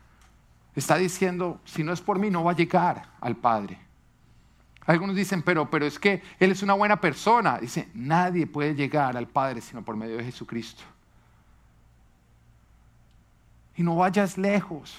Está 0.77 0.95
diciendo, 0.95 1.59
si 1.65 1.83
no 1.83 1.91
es 1.91 2.01
por 2.01 2.19
mí, 2.19 2.29
no 2.29 2.43
va 2.43 2.51
a 2.51 2.55
llegar 2.55 3.09
al 3.19 3.35
Padre. 3.35 3.79
Algunos 4.85 5.15
dicen, 5.15 5.41
pero, 5.41 5.67
pero 5.71 5.87
es 5.87 5.97
que 5.97 6.21
Él 6.39 6.51
es 6.51 6.61
una 6.61 6.75
buena 6.75 7.01
persona. 7.01 7.57
Dice, 7.57 7.89
nadie 7.95 8.45
puede 8.45 8.75
llegar 8.75 9.17
al 9.17 9.27
Padre 9.27 9.59
sino 9.61 9.83
por 9.83 9.97
medio 9.97 10.17
de 10.17 10.23
Jesucristo. 10.25 10.83
Y 13.75 13.81
no 13.81 13.95
vayas 13.95 14.37
lejos. 14.37 14.95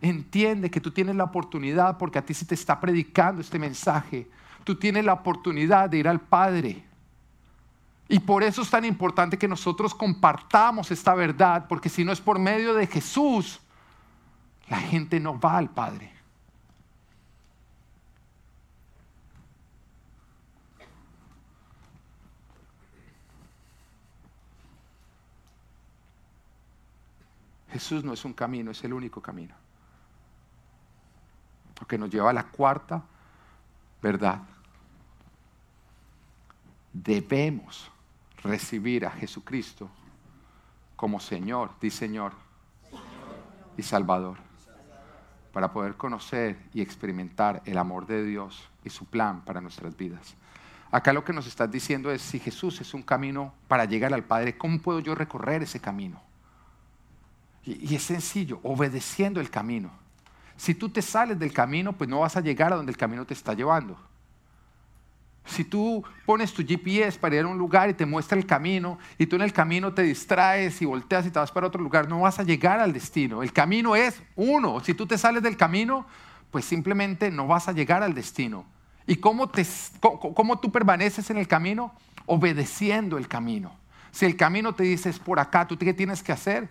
Entiende 0.00 0.70
que 0.70 0.80
tú 0.80 0.90
tienes 0.90 1.14
la 1.16 1.24
oportunidad, 1.24 1.98
porque 1.98 2.18
a 2.18 2.24
ti 2.24 2.32
se 2.32 2.46
te 2.46 2.54
está 2.54 2.80
predicando 2.80 3.42
este 3.42 3.58
mensaje. 3.58 4.26
Tú 4.64 4.74
tienes 4.74 5.04
la 5.04 5.12
oportunidad 5.12 5.90
de 5.90 5.98
ir 5.98 6.08
al 6.08 6.20
Padre. 6.20 6.82
Y 8.08 8.20
por 8.20 8.42
eso 8.42 8.62
es 8.62 8.70
tan 8.70 8.86
importante 8.86 9.36
que 9.36 9.46
nosotros 9.46 9.94
compartamos 9.94 10.90
esta 10.90 11.14
verdad, 11.14 11.66
porque 11.68 11.90
si 11.90 12.06
no 12.06 12.10
es 12.10 12.22
por 12.22 12.38
medio 12.38 12.72
de 12.72 12.86
Jesús, 12.86 13.60
la 14.70 14.78
gente 14.78 15.18
no 15.18 15.38
va 15.38 15.58
al 15.58 15.68
Padre. 15.68 16.12
Jesús 27.72 28.04
no 28.04 28.12
es 28.12 28.24
un 28.24 28.32
camino, 28.32 28.70
es 28.70 28.82
el 28.84 28.92
único 28.92 29.20
camino. 29.20 29.54
Porque 31.74 31.98
nos 31.98 32.10
lleva 32.10 32.30
a 32.30 32.32
la 32.32 32.46
cuarta 32.46 33.02
verdad. 34.00 34.40
Debemos 36.92 37.90
recibir 38.42 39.04
a 39.04 39.10
Jesucristo 39.10 39.90
como 40.94 41.18
Señor, 41.18 41.72
di 41.80 41.90
Señor, 41.90 42.34
y 43.76 43.82
Salvador, 43.82 44.49
para 45.52 45.72
poder 45.72 45.96
conocer 45.96 46.58
y 46.72 46.80
experimentar 46.80 47.62
el 47.64 47.78
amor 47.78 48.06
de 48.06 48.24
Dios 48.24 48.68
y 48.84 48.90
su 48.90 49.04
plan 49.06 49.42
para 49.44 49.60
nuestras 49.60 49.96
vidas. 49.96 50.34
Acá 50.90 51.12
lo 51.12 51.24
que 51.24 51.32
nos 51.32 51.46
estás 51.46 51.70
diciendo 51.70 52.10
es, 52.10 52.20
si 52.20 52.40
Jesús 52.40 52.80
es 52.80 52.94
un 52.94 53.02
camino 53.02 53.54
para 53.68 53.84
llegar 53.84 54.12
al 54.12 54.24
Padre, 54.24 54.58
¿cómo 54.58 54.80
puedo 54.80 54.98
yo 54.98 55.14
recorrer 55.14 55.62
ese 55.62 55.80
camino? 55.80 56.20
Y, 57.64 57.94
es 57.94 58.02
sencillo, 58.02 58.58
obedeciendo 58.62 59.40
el 59.40 59.50
camino. 59.50 59.90
Si 60.56 60.74
tú 60.74 60.88
te 60.88 61.02
sales 61.02 61.38
del 61.38 61.52
camino, 61.52 61.92
pues 61.92 62.10
no 62.10 62.20
vas 62.20 62.36
a 62.36 62.40
llegar 62.40 62.72
a 62.72 62.76
donde 62.76 62.90
el 62.90 62.98
camino 62.98 63.24
te 63.24 63.34
está 63.34 63.54
llevando. 63.54 63.98
Si 65.44 65.64
tú 65.64 66.04
pones 66.26 66.52
tu 66.52 66.64
GPS 66.64 67.18
para 67.18 67.36
ir 67.36 67.42
a 67.42 67.48
un 67.48 67.58
lugar 67.58 67.90
y 67.90 67.94
te 67.94 68.06
muestra 68.06 68.38
el 68.38 68.46
camino 68.46 68.98
y 69.18 69.26
tú 69.26 69.36
en 69.36 69.42
el 69.42 69.52
camino 69.52 69.92
te 69.92 70.02
distraes 70.02 70.80
y 70.80 70.84
volteas 70.84 71.26
y 71.26 71.30
te 71.30 71.38
vas 71.38 71.50
para 71.50 71.66
otro 71.66 71.82
lugar, 71.82 72.08
no 72.08 72.20
vas 72.20 72.38
a 72.38 72.42
llegar 72.42 72.78
al 72.78 72.92
destino. 72.92 73.42
El 73.42 73.52
camino 73.52 73.96
es 73.96 74.22
uno. 74.36 74.80
Si 74.80 74.94
tú 74.94 75.06
te 75.06 75.18
sales 75.18 75.42
del 75.42 75.56
camino, 75.56 76.06
pues 76.50 76.64
simplemente 76.64 77.30
no 77.30 77.46
vas 77.46 77.68
a 77.68 77.72
llegar 77.72 78.02
al 78.02 78.14
destino. 78.14 78.64
¿Y 79.06 79.16
cómo, 79.16 79.48
te, 79.48 79.66
cómo, 80.00 80.60
tú 80.60 80.70
permaneces 80.70 81.30
en 81.30 81.38
el 81.38 81.48
camino? 81.48 81.92
Obedeciendo 82.26 83.18
el 83.18 83.26
camino. 83.26 83.74
Si 84.12 84.26
el 84.26 84.36
camino 84.36 84.74
te 84.74 84.84
dice 84.84 85.10
es 85.10 85.18
por 85.18 85.40
acá, 85.40 85.66
¿tú 85.66 85.76
qué 85.76 85.94
tienes 85.94 86.22
que 86.22 86.32
hacer? 86.32 86.68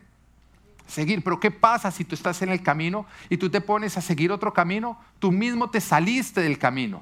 seguir. 0.89 1.23
Pero 1.23 1.39
¿qué 1.39 1.51
pasa 1.51 1.91
si 1.91 2.03
tú 2.03 2.15
estás 2.15 2.41
en 2.41 2.49
el 2.49 2.61
camino 2.61 3.05
y 3.29 3.37
tú 3.37 3.49
te 3.49 3.61
pones 3.61 3.97
a 3.97 4.01
seguir 4.01 4.31
otro 4.31 4.53
camino? 4.53 4.97
Tú 5.19 5.31
mismo 5.31 5.69
te 5.69 5.79
saliste 5.79 6.41
del 6.41 6.57
camino. 6.57 7.01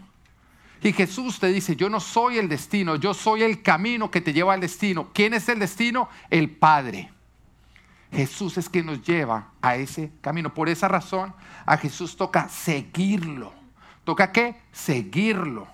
Y 0.81 0.93
Jesús 0.93 1.39
te 1.39 1.47
dice, 1.47 1.75
yo 1.75 1.89
no 1.89 1.99
soy 1.99 2.37
el 2.37 2.47
destino, 2.49 2.95
yo 2.95 3.13
soy 3.13 3.43
el 3.43 3.61
camino 3.61 4.11
que 4.11 4.21
te 4.21 4.33
lleva 4.33 4.53
al 4.53 4.61
destino. 4.61 5.09
¿Quién 5.13 5.33
es 5.33 5.49
el 5.49 5.59
destino? 5.59 6.09
El 6.29 6.49
Padre. 6.51 7.11
Jesús 8.11 8.57
es 8.57 8.69
quien 8.69 8.85
nos 8.85 9.01
lleva 9.01 9.51
a 9.61 9.75
ese 9.75 10.11
camino. 10.21 10.53
Por 10.53 10.69
esa 10.69 10.87
razón 10.87 11.33
a 11.65 11.77
Jesús 11.77 12.15
toca 12.15 12.47
seguirlo. 12.47 13.53
¿Toca 14.03 14.31
qué? 14.31 14.55
Seguirlo 14.71 15.67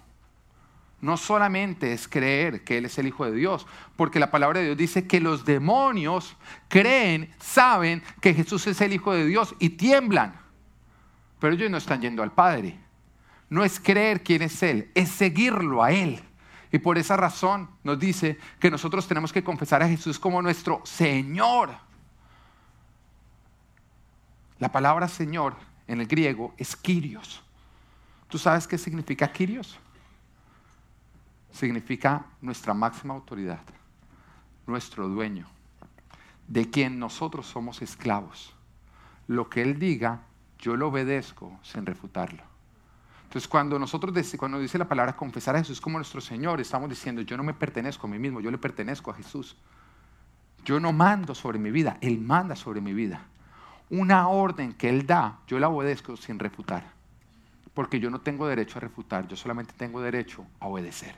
no 1.03 1.17
solamente 1.17 1.91
es 1.91 2.07
creer 2.07 2.63
que 2.63 2.77
Él 2.77 2.85
es 2.85 2.97
el 2.97 3.07
Hijo 3.07 3.25
de 3.25 3.33
Dios, 3.33 3.67
porque 3.97 4.21
la 4.21 4.31
palabra 4.31 4.61
de 4.61 4.67
Dios 4.67 4.77
dice 4.77 5.05
que 5.05 5.19
los 5.19 5.43
demonios 5.43 6.37
creen, 6.69 7.29
saben 7.41 8.01
que 8.21 8.33
Jesús 8.33 8.65
es 8.67 8.79
el 8.79 8.93
Hijo 8.93 9.11
de 9.11 9.25
Dios 9.25 9.53
y 9.59 9.71
tiemblan, 9.71 10.33
pero 11.39 11.55
ellos 11.55 11.69
no 11.69 11.75
están 11.75 11.99
yendo 11.99 12.23
al 12.23 12.31
Padre. 12.31 12.79
No 13.53 13.63
es 13.63 13.79
creer 13.79 14.23
quién 14.23 14.41
es 14.41 14.63
Él, 14.63 14.89
es 14.95 15.09
seguirlo 15.09 15.83
a 15.83 15.91
Él. 15.91 16.19
Y 16.71 16.79
por 16.79 16.97
esa 16.97 17.15
razón 17.15 17.69
nos 17.83 17.99
dice 17.99 18.39
que 18.59 18.71
nosotros 18.71 19.07
tenemos 19.07 19.31
que 19.31 19.43
confesar 19.43 19.83
a 19.83 19.87
Jesús 19.87 20.17
como 20.17 20.41
nuestro 20.41 20.81
Señor. 20.85 21.69
La 24.57 24.71
palabra 24.71 25.07
Señor 25.07 25.55
en 25.85 26.01
el 26.01 26.07
griego 26.07 26.55
es 26.57 26.75
Kyrios. 26.75 27.43
¿Tú 28.27 28.39
sabes 28.39 28.65
qué 28.65 28.79
significa 28.79 29.31
Kyrios? 29.31 29.77
significa 31.51 32.25
nuestra 32.41 32.73
máxima 32.73 33.13
autoridad, 33.13 33.61
nuestro 34.65 35.07
dueño, 35.07 35.45
de 36.47 36.71
quien 36.71 36.97
nosotros 36.97 37.45
somos 37.45 37.83
esclavos. 37.83 38.55
Lo 39.27 39.47
que 39.47 39.61
Él 39.61 39.77
diga, 39.77 40.21
yo 40.57 40.75
lo 40.75 40.87
obedezco 40.87 41.59
sin 41.61 41.85
refutarlo. 41.85 42.52
Entonces, 43.33 43.49
cuando 43.49 43.79
nosotros, 43.79 44.13
cuando 44.37 44.59
dice 44.59 44.77
la 44.77 44.87
palabra 44.87 45.15
confesar 45.15 45.55
a 45.55 45.57
Jesús 45.57 45.81
como 45.81 45.97
nuestro 45.97 46.21
Señor, 46.21 46.61
estamos 46.61 46.87
diciendo, 46.87 47.23
yo 47.23 47.35
no 47.35 47.41
me 47.41 47.55
pertenezco 47.55 48.05
a 48.05 48.09
mí 48.11 48.19
mismo, 48.19 48.39
yo 48.41 48.51
le 48.51 48.59
pertenezco 48.59 49.09
a 49.09 49.15
Jesús. 49.15 49.57
Yo 50.63 50.79
no 50.79 50.93
mando 50.93 51.33
sobre 51.33 51.57
mi 51.57 51.71
vida, 51.71 51.97
Él 51.99 52.19
manda 52.19 52.55
sobre 52.55 52.79
mi 52.79 52.93
vida. 52.93 53.25
Una 53.89 54.27
orden 54.27 54.73
que 54.73 54.87
Él 54.87 55.07
da, 55.07 55.39
yo 55.47 55.57
la 55.57 55.69
obedezco 55.69 56.15
sin 56.15 56.37
refutar. 56.37 56.91
Porque 57.73 57.99
yo 57.99 58.11
no 58.11 58.21
tengo 58.21 58.45
derecho 58.47 58.77
a 58.77 58.81
refutar, 58.81 59.27
yo 59.27 59.35
solamente 59.35 59.73
tengo 59.75 59.99
derecho 59.99 60.45
a 60.59 60.67
obedecer. 60.67 61.15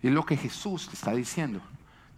Y 0.00 0.06
es 0.06 0.12
lo 0.12 0.24
que 0.24 0.36
Jesús 0.36 0.88
está 0.92 1.10
diciendo. 1.16 1.60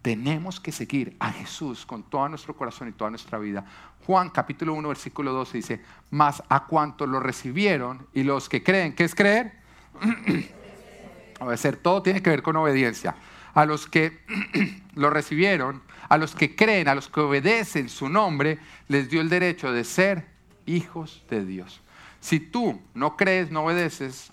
Tenemos 0.02 0.60
que 0.60 0.72
seguir 0.72 1.14
a 1.18 1.30
Jesús 1.30 1.84
con 1.84 2.02
todo 2.04 2.28
nuestro 2.30 2.56
corazón 2.56 2.88
y 2.88 2.92
toda 2.92 3.10
nuestra 3.10 3.38
vida. 3.38 3.64
Juan 4.06 4.30
capítulo 4.30 4.72
1 4.74 4.88
versículo 4.88 5.32
12 5.32 5.58
dice, 5.58 5.80
más 6.10 6.42
a 6.48 6.64
cuantos 6.66 7.06
lo 7.06 7.20
recibieron 7.20 8.06
y 8.14 8.22
los 8.22 8.48
que 8.48 8.62
creen, 8.62 8.94
¿qué 8.94 9.04
es 9.04 9.14
creer? 9.14 9.60
Obedecer, 11.40 11.76
todo 11.76 12.02
tiene 12.02 12.22
que 12.22 12.30
ver 12.30 12.42
con 12.42 12.56
obediencia. 12.56 13.14
A 13.52 13.66
los 13.66 13.86
que 13.86 14.24
lo 14.94 15.10
recibieron, 15.10 15.82
a 16.08 16.16
los 16.16 16.34
que 16.34 16.56
creen, 16.56 16.88
a 16.88 16.94
los 16.94 17.08
que 17.08 17.20
obedecen 17.20 17.90
su 17.90 18.08
nombre, 18.08 18.58
les 18.88 19.10
dio 19.10 19.20
el 19.20 19.28
derecho 19.28 19.70
de 19.70 19.84
ser 19.84 20.26
hijos 20.64 21.24
de 21.28 21.44
Dios. 21.44 21.82
Si 22.20 22.40
tú 22.40 22.80
no 22.94 23.16
crees, 23.16 23.50
no 23.50 23.64
obedeces, 23.64 24.32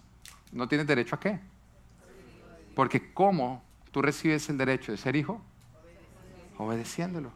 no 0.53 0.68
tienes 0.70 0.88
derecho 0.88 1.15
a 1.15 1.20
qué? 1.20 1.39
Porque 2.74 3.11
¿cómo 3.13 3.63
tú 3.91 4.01
recibes 4.01 4.47
el 4.49 4.57
derecho 4.57 4.91
de 4.93 4.97
ser 4.97 5.15
hijo? 5.15 5.41
Obedeciéndolo. 6.58 7.32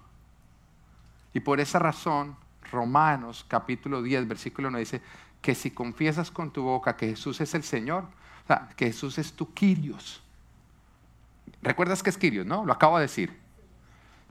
Y 1.34 1.40
por 1.40 1.60
esa 1.60 1.80
razón, 1.80 2.36
Romanos 2.72 3.46
capítulo 3.48 4.02
10, 4.02 4.28
versículo 4.28 4.70
1 4.70 4.80
dice 4.80 5.02
que 5.42 5.56
si 5.56 5.72
confiesas 5.72 6.32
con 6.32 6.52
tu 6.52 6.64
boca 6.64 6.96
que 6.96 7.10
Jesús 7.10 7.42
es 7.42 7.54
el 7.54 7.64
Señor, 7.64 8.04
o 8.44 8.48
sea, 8.48 8.70
que 8.76 8.88
Jesús 8.88 9.18
es 9.18 9.34
tu 9.34 9.54
Kyrios. 9.54 10.22
¿Recuerdas 11.62 12.04
que 12.04 12.10
es 12.10 12.18
Kyrios, 12.18 12.46
no? 12.46 12.66
Lo 12.66 12.74
acabo 12.74 12.98
de 12.98 13.04
decir. 13.04 13.38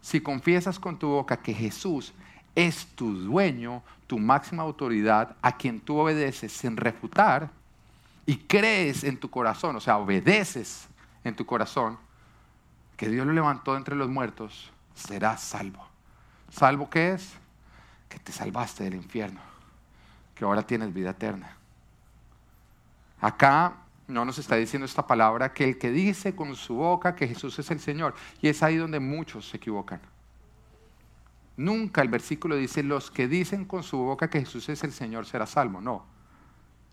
Si 0.02 0.20
confiesas 0.20 0.78
con 0.78 0.98
tu 0.98 1.08
boca 1.08 1.36
que 1.36 1.54
Jesús 1.54 2.12
es 2.54 2.86
tu 2.94 3.12
dueño, 3.12 3.82
tu 4.06 4.18
máxima 4.18 4.62
autoridad, 4.62 5.36
a 5.42 5.56
quien 5.56 5.80
tú 5.80 5.98
obedeces 5.98 6.52
sin 6.52 6.76
refutar, 6.76 7.50
y 8.26 8.36
crees 8.36 9.04
en 9.04 9.18
tu 9.18 9.30
corazón, 9.30 9.76
o 9.76 9.80
sea, 9.80 9.98
obedeces 9.98 10.88
en 11.24 11.34
tu 11.34 11.46
corazón 11.46 11.98
que 12.96 13.08
Dios 13.08 13.26
lo 13.26 13.32
levantó 13.32 13.76
entre 13.76 13.96
los 13.96 14.08
muertos, 14.08 14.70
serás 15.00 15.40
salvo. 15.40 15.86
¿Salvo 16.50 16.90
qué 16.90 17.12
es? 17.12 17.32
Que 18.08 18.18
te 18.18 18.32
salvaste 18.32 18.84
del 18.84 18.94
infierno, 18.94 19.40
que 20.34 20.44
ahora 20.44 20.62
tienes 20.62 20.92
vida 20.92 21.10
eterna. 21.10 21.56
Acá 23.20 23.76
no 24.08 24.24
nos 24.24 24.38
está 24.38 24.56
diciendo 24.56 24.86
esta 24.86 25.06
palabra 25.06 25.52
que 25.52 25.64
el 25.64 25.78
que 25.78 25.90
dice 25.90 26.34
con 26.34 26.56
su 26.56 26.74
boca 26.74 27.14
que 27.14 27.28
Jesús 27.28 27.58
es 27.58 27.70
el 27.70 27.80
Señor, 27.80 28.14
y 28.40 28.48
es 28.48 28.62
ahí 28.62 28.76
donde 28.76 29.00
muchos 29.00 29.48
se 29.48 29.58
equivocan. 29.58 30.00
Nunca 31.56 32.00
el 32.00 32.08
versículo 32.08 32.56
dice, 32.56 32.82
los 32.82 33.10
que 33.10 33.28
dicen 33.28 33.64
con 33.64 33.82
su 33.82 33.98
boca 33.98 34.30
que 34.30 34.40
Jesús 34.40 34.68
es 34.68 34.82
el 34.82 34.92
Señor 34.92 35.26
será 35.26 35.46
salvo. 35.46 35.80
No. 35.80 36.04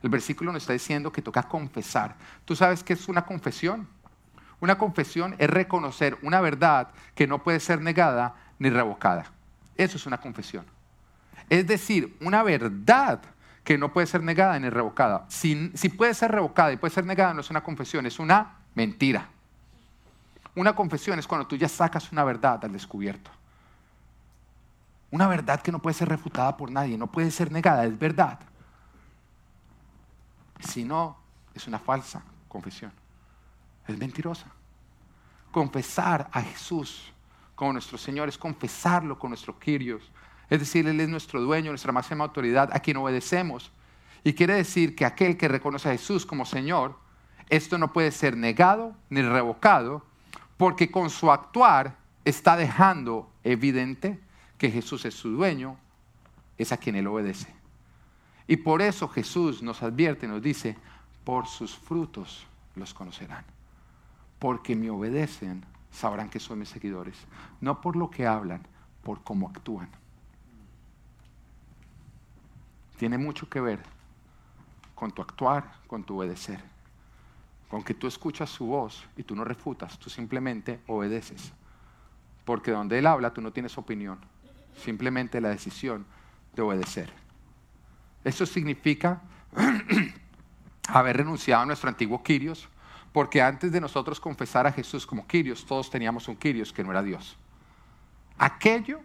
El 0.04 0.10
versículo 0.10 0.52
nos 0.52 0.64
está 0.64 0.74
diciendo 0.74 1.12
que 1.12 1.22
toca 1.22 1.44
confesar. 1.44 2.16
¿Tú 2.46 2.56
sabes 2.56 2.84
qué 2.84 2.94
es 2.94 3.08
una 3.08 3.26
confesión? 3.26 3.88
Una 4.60 4.78
confesión 4.78 5.36
es 5.38 5.50
reconocer 5.50 6.18
una 6.22 6.42
verdad 6.42 6.90
que 7.14 7.28
no 7.28 7.44
puede 7.44 7.60
ser 7.60 7.82
negada 7.82 8.36
ni 8.58 8.70
revocada. 8.70 9.26
Eso 9.76 9.98
es 9.98 10.06
una 10.08 10.20
confesión. 10.20 10.66
Es 11.50 11.68
decir, 11.68 12.18
una 12.22 12.42
verdad 12.42 13.22
que 13.64 13.78
no 13.78 13.94
puede 13.94 14.08
ser 14.08 14.24
negada 14.24 14.58
ni 14.60 14.70
revocada. 14.70 15.26
Si, 15.30 15.56
puede 15.96 16.14
ser 16.14 16.32
revocada 16.32 16.72
y 16.72 16.78
puede 16.78 16.94
ser 16.94 17.06
negada, 17.06 17.34
no 17.34 17.42
es 17.42 17.50
una 17.50 17.64
confesión, 17.64 18.06
es 18.06 18.18
una 18.18 18.56
mentira. 18.74 19.28
Una 20.56 20.76
confesión 20.76 21.20
es 21.20 21.28
cuando 21.28 21.46
tú 21.46 21.56
ya 21.56 21.70
sacas 21.70 22.12
una 22.12 22.24
verdad 22.24 22.64
al 22.64 22.72
descubierto. 22.72 23.30
Una 25.12 25.28
verdad 25.28 25.62
que 25.62 25.72
no 25.72 25.80
puede 25.80 25.94
ser 25.94 26.10
refutada 26.10 26.58
por 26.58 26.72
nadie, 26.72 26.98
no 26.98 27.08
puede 27.08 27.30
ser 27.30 27.52
negada, 27.52 27.86
es 27.86 27.98
verdad. 27.98 28.40
Si 30.60 30.84
no, 30.84 31.18
es 31.54 31.68
una 31.68 31.78
falsa 31.78 32.24
confesión 32.48 32.92
es 33.88 33.98
mentirosa. 33.98 34.48
Confesar 35.52 36.30
a 36.32 36.42
Jesús 36.42 37.12
como 37.56 37.74
nuestro 37.74 37.98
Señor 37.98 38.30
es 38.30 38.38
confesarlo 38.38 39.18
con 39.18 39.32
nuestro 39.32 39.58
Kyrios, 39.58 40.12
Es 40.50 40.60
decir, 40.60 40.88
Él 40.88 41.00
es 41.02 41.10
nuestro 41.10 41.42
dueño, 41.42 41.72
nuestra 41.72 41.92
máxima 41.92 42.24
autoridad, 42.24 42.70
a 42.72 42.80
quien 42.80 42.98
obedecemos. 42.98 43.72
Y 44.24 44.34
quiere 44.34 44.54
decir 44.54 44.96
que 44.96 45.04
aquel 45.04 45.36
que 45.36 45.48
reconoce 45.48 45.90
a 45.90 45.92
Jesús 45.92 46.26
como 46.26 46.46
Señor, 46.46 46.98
esto 47.50 47.78
no 47.78 47.92
puede 47.92 48.12
ser 48.12 48.38
negado 48.38 48.96
ni 49.10 49.22
revocado, 49.22 50.06
porque 50.56 50.90
con 50.90 51.10
su 51.10 51.32
actuar 51.32 51.98
está 52.24 52.56
dejando 52.56 53.30
evidente 53.44 54.20
que 54.58 54.72
Jesús 54.72 55.06
es 55.06 55.16
su 55.16 55.30
dueño, 55.32 55.78
es 56.58 56.72
a 56.72 56.78
quien 56.78 56.96
Él 56.96 57.08
obedece. 57.08 57.54
Y 58.48 58.58
por 58.58 58.82
eso 58.82 59.08
Jesús 59.08 59.62
nos 59.62 59.84
advierte, 59.84 60.28
nos 60.28 60.42
dice, 60.42 60.78
por 61.24 61.48
sus 61.48 61.76
frutos 61.76 62.48
los 62.76 62.94
conocerán. 62.94 63.57
Porque 64.40 64.76
me 64.76 64.90
obedecen, 64.90 65.66
sabrán 65.92 66.30
que 66.30 66.40
son 66.40 66.60
mis 66.60 66.70
seguidores. 66.70 67.18
No 67.62 67.82
por 67.82 67.96
lo 67.96 68.10
que 68.10 68.28
hablan, 68.28 68.62
por 69.04 69.24
cómo 69.24 69.50
actúan. 69.50 69.90
Tiene 72.98 73.18
mucho 73.18 73.50
que 73.50 73.62
ver 73.62 73.80
con 74.96 75.12
tu 75.12 75.22
actuar, 75.22 75.72
con 75.88 76.04
tu 76.04 76.18
obedecer. 76.18 76.60
Con 77.70 77.84
que 77.84 77.94
tú 77.94 78.08
escuchas 78.08 78.50
su 78.50 78.66
voz 78.66 79.06
y 79.16 79.24
tú 79.24 79.36
no 79.36 79.44
refutas, 79.44 80.00
tú 80.00 80.10
simplemente 80.10 80.80
obedeces. 80.88 81.52
Porque 82.46 82.72
donde 82.72 82.98
Él 82.98 83.08
habla, 83.08 83.34
tú 83.34 83.42
no 83.42 83.52
tienes 83.52 83.78
opinión. 83.78 84.20
Simplemente 84.76 85.42
la 85.42 85.50
decisión 85.50 86.06
de 86.56 86.62
obedecer. 86.62 87.12
Eso 88.24 88.46
significa 88.46 89.22
haber 90.88 91.18
renunciado 91.18 91.64
a 91.64 91.66
nuestro 91.66 91.90
antiguo 91.90 92.24
Quirios, 92.24 92.68
porque 93.18 93.42
antes 93.42 93.72
de 93.72 93.82
nosotros 93.82 94.20
confesar 94.20 94.68
a 94.68 94.72
Jesús 94.72 95.08
como 95.08 95.26
Quirios, 95.26 95.66
todos 95.66 95.90
teníamos 95.90 96.28
un 96.28 96.36
Quirios 96.36 96.72
que 96.72 96.84
no 96.84 96.92
era 96.92 97.02
Dios. 97.02 97.36
Aquello 98.38 99.00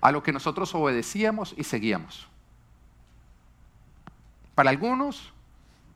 a 0.00 0.12
lo 0.12 0.22
que 0.22 0.30
nosotros 0.30 0.72
obedecíamos 0.76 1.52
y 1.56 1.64
seguíamos. 1.64 2.28
Para 4.54 4.70
algunos, 4.70 5.32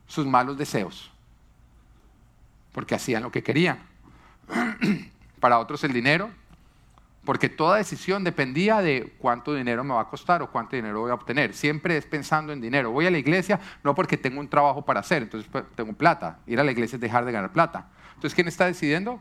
sus 0.09 0.27
malos 0.27 0.59
deseos, 0.59 1.13
porque 2.73 2.97
hacían 2.97 3.23
lo 3.23 3.31
que 3.31 3.45
querían. 3.45 3.79
Para 5.39 5.61
otros, 5.61 5.85
el 5.85 5.93
dinero, 5.93 6.31
porque 7.25 7.49
toda 7.49 7.77
decisión 7.77 8.25
dependía 8.25 8.81
de 8.81 9.15
cuánto 9.19 9.55
dinero 9.55 9.85
me 9.85 9.93
va 9.93 10.01
a 10.01 10.09
costar 10.09 10.41
o 10.43 10.51
cuánto 10.51 10.77
dinero 10.77 11.01
voy 11.01 11.11
a 11.11 11.15
obtener. 11.15 11.53
Siempre 11.55 11.97
es 11.97 12.07
pensando 12.07 12.53
en 12.53 12.61
dinero. 12.61 12.91
Voy 12.91 13.07
a 13.07 13.11
la 13.11 13.19
iglesia 13.19 13.61
no 13.85 13.95
porque 13.95 14.17
tengo 14.17 14.41
un 14.41 14.49
trabajo 14.49 14.85
para 14.85 15.01
hacer, 15.01 15.23
entonces 15.23 15.49
pues, 15.51 15.65
tengo 15.75 15.93
plata. 15.93 16.39
Ir 16.47 16.59
a 16.61 16.65
la 16.65 16.73
iglesia 16.73 16.97
es 16.97 17.01
dejar 17.01 17.25
de 17.25 17.33
ganar 17.33 17.53
plata. 17.53 17.91
Entonces, 18.15 18.35
¿quién 18.35 18.49
está 18.49 18.67
decidiendo? 18.67 19.21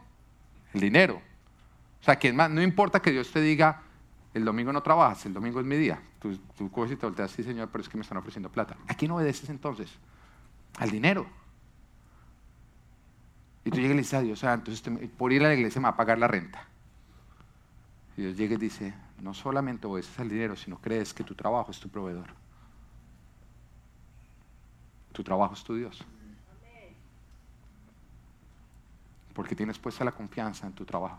El 0.73 0.81
dinero. 0.81 1.21
O 2.01 2.03
sea, 2.03 2.15
¿quién 2.15 2.35
más? 2.35 2.49
No 2.49 2.61
importa 2.61 3.01
que 3.01 3.11
Dios 3.11 3.31
te 3.31 3.41
diga, 3.41 3.81
el 4.33 4.45
domingo 4.45 4.71
no 4.71 4.81
trabajas, 4.81 5.25
el 5.25 5.33
domingo 5.33 5.59
es 5.59 5.65
mi 5.65 5.75
día. 5.75 6.01
Tú, 6.19 6.37
tú 6.57 6.71
coges 6.71 6.93
y 6.93 6.95
te 6.95 7.05
volteas, 7.05 7.31
sí, 7.31 7.43
Señor, 7.43 7.69
pero 7.71 7.81
es 7.81 7.89
que 7.89 7.97
me 7.97 8.03
están 8.03 8.17
ofreciendo 8.17 8.49
plata. 8.49 8.77
¿A 8.87 8.93
quién 8.93 9.11
obedeces 9.11 9.49
entonces? 9.49 9.89
Al 10.77 10.89
dinero. 10.89 11.27
Y 13.65 13.71
tú 13.71 13.77
llegas 13.77 13.91
y 13.91 13.95
le 13.95 14.01
dices 14.01 14.13
a 14.13 14.21
Dios, 14.21 14.43
ah, 14.45 14.53
entonces 14.53 14.81
por 15.17 15.33
ir 15.33 15.43
a 15.43 15.49
la 15.49 15.53
iglesia 15.53 15.81
me 15.81 15.85
va 15.85 15.89
a 15.89 15.97
pagar 15.97 16.17
la 16.17 16.27
renta. 16.27 16.65
Y 18.20 18.24
Dios 18.24 18.36
llega 18.36 18.55
y 18.55 18.57
dice, 18.57 18.93
no 19.22 19.34
solamente 19.34 19.88
obedeces 19.88 20.20
al 20.20 20.28
dinero, 20.28 20.53
sino 20.57 20.78
crees 20.78 21.13
que 21.13 21.24
tu 21.24 21.36
trabajo 21.36 21.72
es 21.72 21.80
tu 21.80 21.88
proveedor. 21.88 22.28
Tu 25.13 25.24
trabajo 25.24 25.53
es 25.53 25.63
tu 25.63 25.74
Dios. 25.74 26.03
Porque 29.34 29.55
tienes 29.55 29.80
puesta 29.80 30.03
la 30.03 30.11
confianza 30.11 30.67
en 30.67 30.74
tu 30.74 30.84
trabajo. 30.84 31.17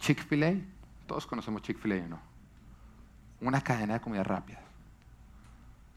Chick-fil-A, 0.00 0.56
todos 1.06 1.26
conocemos 1.26 1.62
Chick-fil-A, 1.62 2.06
¿no? 2.06 2.20
Una 3.40 3.62
cadena 3.62 3.94
de 3.94 4.00
comida 4.02 4.24
rápida 4.24 4.60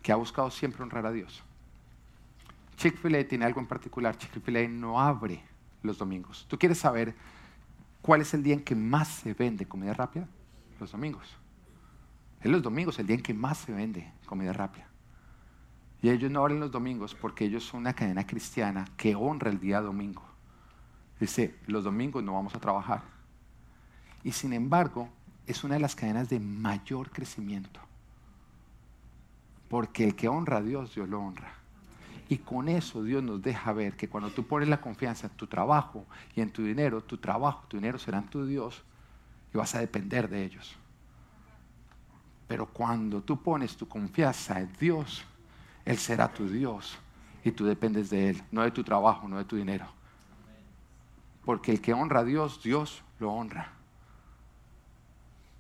que 0.02 0.14
ha 0.14 0.16
buscado 0.16 0.50
siempre 0.52 0.84
honrar 0.84 1.06
a 1.06 1.12
Dios. 1.12 1.44
Chick-fil-A 2.78 3.28
tiene 3.28 3.44
algo 3.44 3.60
en 3.60 3.68
particular. 3.68 4.18
Chick-fil-A 4.18 4.70
no 4.70 5.02
abre 5.02 5.44
los 5.84 5.98
domingos. 5.98 6.46
¿Tú 6.48 6.58
quieres 6.58 6.78
saber 6.78 7.14
cuál 8.02 8.22
es 8.22 8.34
el 8.34 8.44
día 8.44 8.54
en 8.54 8.64
que 8.64 8.76
más 8.76 9.08
se 9.08 9.34
vende 9.34 9.68
comida 9.68 9.94
rápida? 9.94 10.28
Los 10.80 10.92
domingos. 10.92 11.28
Es 12.42 12.52
los 12.52 12.62
domingos 12.62 13.00
el 13.00 13.08
día 13.08 13.16
en 13.16 13.24
que 13.24 13.34
más 13.34 13.58
se 13.58 13.74
vende 13.74 14.12
comida 14.26 14.54
rápida. 14.54 14.88
Y 16.02 16.10
ellos 16.10 16.30
no 16.30 16.42
abren 16.42 16.60
los 16.60 16.72
domingos 16.72 17.16
porque 17.16 17.46
ellos 17.46 17.64
son 17.64 17.82
una 17.82 17.94
cadena 17.94 18.28
cristiana 18.28 18.86
que 18.96 19.16
honra 19.16 19.50
el 19.50 19.60
día 19.60 19.82
domingo. 19.82 20.24
Dice, 21.20 21.56
los 21.66 21.84
domingos 21.84 22.24
no 22.24 22.34
vamos 22.34 22.54
a 22.54 22.60
trabajar 22.60 23.18
y 24.24 24.34
sin 24.34 24.52
embargo 24.52 25.10
es 25.46 25.64
una 25.64 25.76
de 25.76 25.80
las 25.80 25.96
cadenas 25.96 26.30
de 26.30 26.40
mayor 26.40 27.12
crecimiento. 27.12 27.80
Porque 29.70 30.04
el 30.04 30.16
que 30.16 30.28
honra 30.28 30.58
a 30.58 30.62
Dios, 30.62 30.94
Dios 30.96 31.08
lo 31.08 31.22
honra. 31.22 31.54
Y 32.30 32.40
con 32.40 32.68
eso 32.68 33.04
Dios 33.04 33.24
nos 33.24 33.42
deja 33.42 33.72
ver 33.72 33.96
que 33.96 34.10
cuando 34.10 34.30
tú 34.32 34.46
pones 34.46 34.68
la 34.68 34.82
confianza 34.82 35.28
en 35.28 35.34
tu 35.34 35.48
trabajo 35.48 36.06
y 36.36 36.42
en 36.42 36.52
tu 36.52 36.64
dinero, 36.64 37.02
tu 37.02 37.18
trabajo, 37.18 37.64
tu 37.68 37.78
dinero 37.78 37.98
serán 37.98 38.30
tu 38.30 38.46
Dios 38.46 38.84
y 39.54 39.58
vas 39.58 39.74
a 39.76 39.80
depender 39.80 40.30
de 40.30 40.44
ellos. 40.44 40.76
Pero 42.48 42.66
cuando 42.66 43.22
tú 43.22 43.42
pones 43.42 43.78
tu 43.78 43.88
confianza 43.88 44.60
en 44.60 44.72
Dios, 44.80 45.24
Él 45.86 45.98
será 45.98 46.28
tu 46.28 46.48
Dios 46.48 46.98
y 47.44 47.52
tú 47.52 47.66
dependes 47.66 48.10
de 48.10 48.30
Él, 48.30 48.44
no 48.52 48.62
de 48.62 48.72
tu 48.72 48.84
trabajo, 48.84 49.28
no 49.28 49.38
de 49.38 49.46
tu 49.46 49.56
dinero. 49.56 49.88
Porque 51.46 51.72
el 51.72 51.82
que 51.82 51.94
honra 51.94 52.22
a 52.22 52.24
Dios, 52.26 52.62
Dios 52.62 53.04
lo 53.20 53.32
honra. 53.32 53.72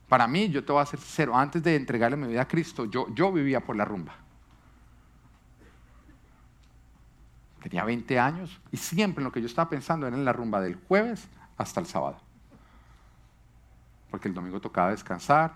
Para 0.09 0.27
mí, 0.27 0.49
yo 0.49 0.63
te 0.63 0.71
voy 0.71 0.81
a 0.81 0.85
ser 0.85 0.99
sincero, 0.99 1.37
antes 1.37 1.63
de 1.63 1.75
entregarle 1.75 2.17
mi 2.17 2.27
vida 2.27 2.41
a 2.41 2.47
Cristo, 2.47 2.85
yo, 2.85 3.07
yo 3.13 3.31
vivía 3.31 3.61
por 3.61 3.75
la 3.75 3.85
rumba. 3.85 4.15
Tenía 7.61 7.83
20 7.83 8.19
años 8.19 8.61
y 8.71 8.77
siempre 8.77 9.23
lo 9.23 9.31
que 9.31 9.41
yo 9.41 9.47
estaba 9.47 9.69
pensando 9.69 10.07
era 10.07 10.15
en 10.15 10.25
la 10.25 10.33
rumba 10.33 10.61
del 10.61 10.75
jueves 10.87 11.27
hasta 11.57 11.79
el 11.79 11.85
sábado. 11.85 12.17
Porque 14.11 14.27
el 14.27 14.33
domingo 14.33 14.61
tocaba 14.61 14.91
descansar, 14.91 15.55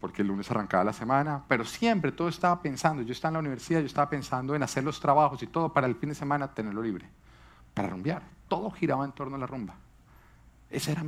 porque 0.00 0.22
el 0.22 0.28
lunes 0.28 0.50
arrancaba 0.50 0.84
la 0.84 0.92
semana, 0.92 1.44
pero 1.48 1.64
siempre 1.64 2.12
todo 2.12 2.28
estaba 2.28 2.60
pensando, 2.60 3.02
yo 3.02 3.12
estaba 3.12 3.30
en 3.30 3.34
la 3.34 3.40
universidad, 3.40 3.80
yo 3.80 3.86
estaba 3.86 4.10
pensando 4.10 4.54
en 4.54 4.62
hacer 4.62 4.84
los 4.84 5.00
trabajos 5.00 5.42
y 5.42 5.46
todo 5.46 5.72
para 5.72 5.86
el 5.86 5.96
fin 5.96 6.10
de 6.10 6.14
semana 6.14 6.48
tenerlo 6.52 6.82
libre, 6.82 7.08
para 7.74 7.88
rumbear. 7.88 8.22
Todo 8.48 8.70
giraba 8.70 9.04
en 9.04 9.12
torno 9.12 9.36
a 9.36 9.38
la 9.38 9.46
rumba. 9.46 9.74
Ese 10.70 10.90
era, 10.90 11.02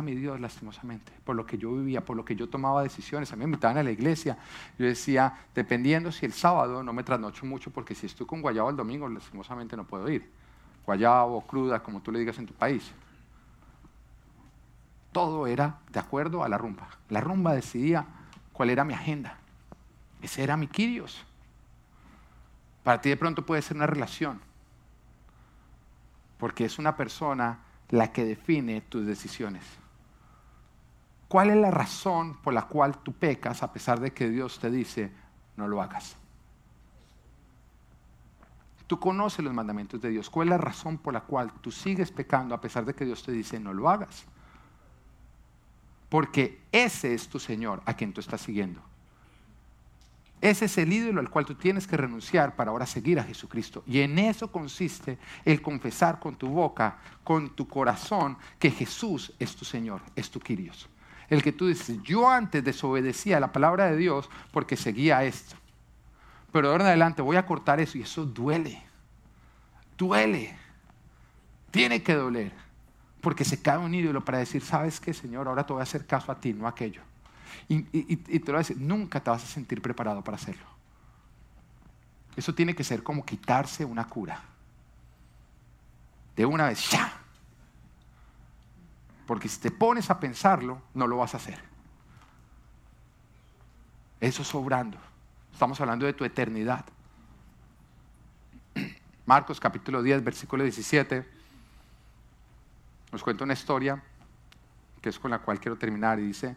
mi, 0.00 0.14
Dios, 0.14 0.40
lastimosamente, 0.40 1.12
por 1.24 1.36
lo 1.36 1.44
que 1.44 1.58
yo 1.58 1.70
vivía, 1.72 2.02
por 2.02 2.16
lo 2.16 2.24
que 2.24 2.34
yo 2.34 2.48
tomaba 2.48 2.82
decisiones. 2.82 3.30
A 3.30 3.36
mí 3.36 3.40
me 3.40 3.44
invitaban 3.44 3.76
a 3.76 3.82
la 3.82 3.90
iglesia. 3.90 4.38
Yo 4.78 4.86
decía, 4.86 5.38
dependiendo 5.54 6.10
si 6.10 6.24
el 6.24 6.32
sábado 6.32 6.82
no 6.82 6.94
me 6.94 7.02
trasnocho 7.02 7.44
mucho, 7.44 7.70
porque 7.70 7.94
si 7.94 8.06
estoy 8.06 8.26
con 8.26 8.40
guayabo 8.40 8.70
el 8.70 8.76
domingo, 8.76 9.06
lastimosamente 9.08 9.76
no 9.76 9.84
puedo 9.84 10.08
ir. 10.08 10.30
Guayabo, 10.86 11.42
cruda, 11.42 11.82
como 11.82 12.00
tú 12.00 12.10
le 12.10 12.20
digas 12.20 12.38
en 12.38 12.46
tu 12.46 12.54
país. 12.54 12.90
Todo 15.12 15.46
era 15.46 15.78
de 15.90 16.00
acuerdo 16.00 16.42
a 16.42 16.48
la 16.48 16.56
rumba. 16.56 16.88
La 17.10 17.20
rumba 17.20 17.52
decidía 17.52 18.06
cuál 18.54 18.70
era 18.70 18.82
mi 18.82 18.94
agenda. 18.94 19.36
Ese 20.22 20.42
era 20.42 20.56
mi 20.56 20.68
Quirios. 20.68 21.22
Para 22.82 23.02
ti 23.02 23.10
de 23.10 23.18
pronto 23.18 23.44
puede 23.44 23.60
ser 23.60 23.76
una 23.76 23.86
relación, 23.86 24.40
porque 26.38 26.64
es 26.64 26.78
una 26.78 26.96
persona 26.96 27.58
la 27.92 28.10
que 28.10 28.24
define 28.24 28.80
tus 28.80 29.06
decisiones. 29.06 29.62
¿Cuál 31.28 31.50
es 31.50 31.56
la 31.56 31.70
razón 31.70 32.38
por 32.38 32.54
la 32.54 32.62
cual 32.62 32.98
tú 32.98 33.12
pecas 33.12 33.62
a 33.62 33.72
pesar 33.72 34.00
de 34.00 34.12
que 34.12 34.28
Dios 34.28 34.58
te 34.58 34.70
dice 34.70 35.12
no 35.56 35.68
lo 35.68 35.80
hagas? 35.80 36.16
Tú 38.86 38.98
conoces 38.98 39.44
los 39.44 39.54
mandamientos 39.54 40.00
de 40.00 40.08
Dios. 40.08 40.30
¿Cuál 40.30 40.48
es 40.48 40.50
la 40.52 40.58
razón 40.58 40.98
por 40.98 41.12
la 41.12 41.20
cual 41.20 41.52
tú 41.60 41.70
sigues 41.70 42.10
pecando 42.10 42.54
a 42.54 42.60
pesar 42.60 42.86
de 42.86 42.94
que 42.94 43.04
Dios 43.04 43.22
te 43.22 43.32
dice 43.32 43.60
no 43.60 43.74
lo 43.74 43.88
hagas? 43.90 44.24
Porque 46.08 46.62
ese 46.72 47.12
es 47.12 47.28
tu 47.28 47.38
Señor 47.38 47.82
a 47.84 47.94
quien 47.94 48.14
tú 48.14 48.20
estás 48.20 48.40
siguiendo. 48.40 48.80
Ese 50.42 50.64
es 50.64 50.76
el 50.76 50.92
ídolo 50.92 51.20
al 51.20 51.30
cual 51.30 51.46
tú 51.46 51.54
tienes 51.54 51.86
que 51.86 51.96
renunciar 51.96 52.56
para 52.56 52.72
ahora 52.72 52.84
seguir 52.84 53.20
a 53.20 53.22
Jesucristo. 53.22 53.84
Y 53.86 54.00
en 54.00 54.18
eso 54.18 54.50
consiste 54.50 55.16
el 55.44 55.62
confesar 55.62 56.18
con 56.18 56.34
tu 56.34 56.48
boca, 56.48 56.98
con 57.22 57.54
tu 57.54 57.68
corazón, 57.68 58.36
que 58.58 58.72
Jesús 58.72 59.32
es 59.38 59.54
tu 59.54 59.64
Señor, 59.64 60.02
es 60.16 60.32
tu 60.32 60.40
Quirios. 60.40 60.88
El 61.28 61.44
que 61.44 61.52
tú 61.52 61.68
dices, 61.68 61.96
yo 62.02 62.28
antes 62.28 62.64
desobedecía 62.64 63.38
la 63.38 63.52
palabra 63.52 63.88
de 63.88 63.96
Dios 63.96 64.28
porque 64.50 64.76
seguía 64.76 65.22
esto. 65.22 65.54
Pero 66.50 66.70
ahora 66.70 66.84
en 66.84 66.88
adelante 66.88 67.22
voy 67.22 67.36
a 67.36 67.46
cortar 67.46 67.78
eso 67.78 67.96
y 67.96 68.02
eso 68.02 68.26
duele. 68.26 68.82
Duele. 69.96 70.56
Tiene 71.70 72.02
que 72.02 72.14
doler. 72.14 72.52
Porque 73.20 73.44
se 73.44 73.62
cae 73.62 73.78
un 73.78 73.94
ídolo 73.94 74.24
para 74.24 74.38
decir, 74.38 74.60
¿sabes 74.60 74.98
qué, 74.98 75.14
Señor? 75.14 75.46
Ahora 75.46 75.64
te 75.64 75.72
voy 75.72 75.80
a 75.80 75.84
hacer 75.84 76.04
caso 76.04 76.32
a 76.32 76.40
ti, 76.40 76.52
no 76.52 76.66
a 76.66 76.70
aquello. 76.70 77.02
Y, 77.68 78.16
te 78.16 78.38
lo 78.38 78.52
voy 78.52 78.54
a 78.56 78.58
decir, 78.58 78.78
nunca 78.78 79.20
te 79.20 79.30
vas 79.30 79.44
a 79.44 79.46
sentir 79.46 79.80
preparado 79.80 80.22
para 80.22 80.36
hacerlo. 80.36 80.66
Eso 82.36 82.54
tiene 82.54 82.74
que 82.74 82.84
ser 82.84 83.02
como 83.02 83.24
quitarse 83.24 83.84
una 83.84 84.06
cura. 84.06 84.42
De 86.36 86.46
una 86.46 86.68
vez, 86.68 86.90
ya. 86.90 87.20
Porque 89.26 89.48
si 89.48 89.60
te 89.60 89.70
pones 89.70 90.10
a 90.10 90.18
pensarlo, 90.18 90.82
no 90.94 91.06
lo 91.06 91.18
vas 91.18 91.34
a 91.34 91.36
hacer. 91.36 91.58
Eso 94.20 94.44
sobrando. 94.44 94.98
Estamos 95.52 95.80
hablando 95.80 96.06
de 96.06 96.12
tu 96.12 96.24
eternidad. 96.24 96.84
Marcos 99.26 99.60
capítulo 99.60 100.02
10, 100.02 100.24
versículo 100.24 100.62
17, 100.62 101.28
nos 103.12 103.22
cuenta 103.22 103.44
una 103.44 103.52
historia 103.52 104.02
que 105.02 105.08
es 105.08 105.18
con 105.18 105.32
la 105.32 105.40
cual 105.40 105.60
quiero 105.60 105.76
terminar 105.76 106.18
y 106.18 106.22
dice, 106.22 106.56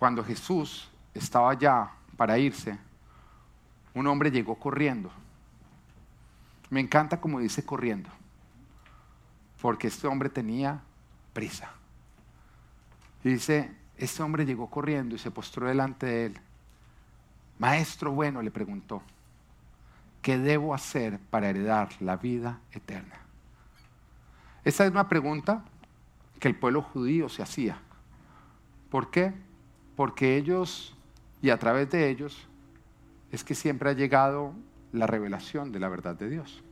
cuando 0.00 0.24
Jesús 0.24 0.88
estaba 1.12 1.52
ya 1.52 1.92
para 2.16 2.38
irse, 2.38 2.78
un 3.92 4.06
hombre 4.06 4.30
llegó 4.30 4.54
corriendo. 4.58 5.10
Me 6.70 6.80
encanta 6.80 7.20
como 7.20 7.38
dice 7.38 7.66
corriendo, 7.66 8.08
porque 9.60 9.88
este 9.88 10.06
hombre 10.06 10.30
tenía 10.30 10.80
prisa. 11.34 11.70
Y 13.22 13.28
dice, 13.28 13.76
este 13.98 14.22
hombre 14.22 14.46
llegó 14.46 14.70
corriendo 14.70 15.16
y 15.16 15.18
se 15.18 15.30
postró 15.30 15.68
delante 15.68 16.06
de 16.06 16.26
él. 16.26 16.40
Maestro 17.58 18.10
bueno, 18.10 18.40
le 18.40 18.50
preguntó, 18.50 19.02
¿qué 20.22 20.38
debo 20.38 20.72
hacer 20.72 21.18
para 21.28 21.50
heredar 21.50 21.90
la 22.00 22.16
vida 22.16 22.58
eterna? 22.72 23.20
Esa 24.64 24.86
es 24.86 24.92
una 24.92 25.10
pregunta 25.10 25.62
que 26.38 26.48
el 26.48 26.56
pueblo 26.56 26.80
judío 26.80 27.28
se 27.28 27.42
hacía. 27.42 27.76
¿Por 28.88 29.10
qué? 29.10 29.49
Porque 30.00 30.38
ellos, 30.38 30.94
y 31.42 31.50
a 31.50 31.58
través 31.58 31.90
de 31.90 32.08
ellos, 32.08 32.48
es 33.30 33.44
que 33.44 33.54
siempre 33.54 33.90
ha 33.90 33.92
llegado 33.92 34.54
la 34.92 35.06
revelación 35.06 35.72
de 35.72 35.78
la 35.78 35.90
verdad 35.90 36.16
de 36.16 36.30
Dios. 36.30 36.62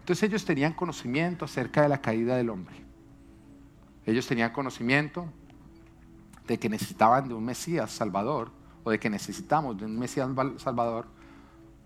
Entonces 0.00 0.24
ellos 0.24 0.44
tenían 0.44 0.74
conocimiento 0.74 1.46
acerca 1.46 1.80
de 1.80 1.88
la 1.88 2.02
caída 2.02 2.36
del 2.36 2.50
hombre. 2.50 2.74
Ellos 4.04 4.26
tenían 4.26 4.52
conocimiento 4.52 5.24
de 6.46 6.58
que 6.58 6.68
necesitaban 6.68 7.26
de 7.26 7.32
un 7.32 7.42
Mesías 7.42 7.90
Salvador 7.90 8.50
o 8.84 8.90
de 8.90 9.00
que 9.00 9.08
necesitamos 9.08 9.78
de 9.78 9.86
un 9.86 9.98
Mesías 9.98 10.28
Salvador 10.58 11.06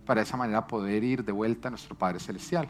para 0.04 0.20
de 0.20 0.24
esa 0.24 0.36
manera 0.36 0.66
poder 0.66 1.04
ir 1.04 1.24
de 1.24 1.30
vuelta 1.30 1.68
a 1.68 1.70
nuestro 1.70 1.94
Padre 1.94 2.18
Celestial. 2.18 2.68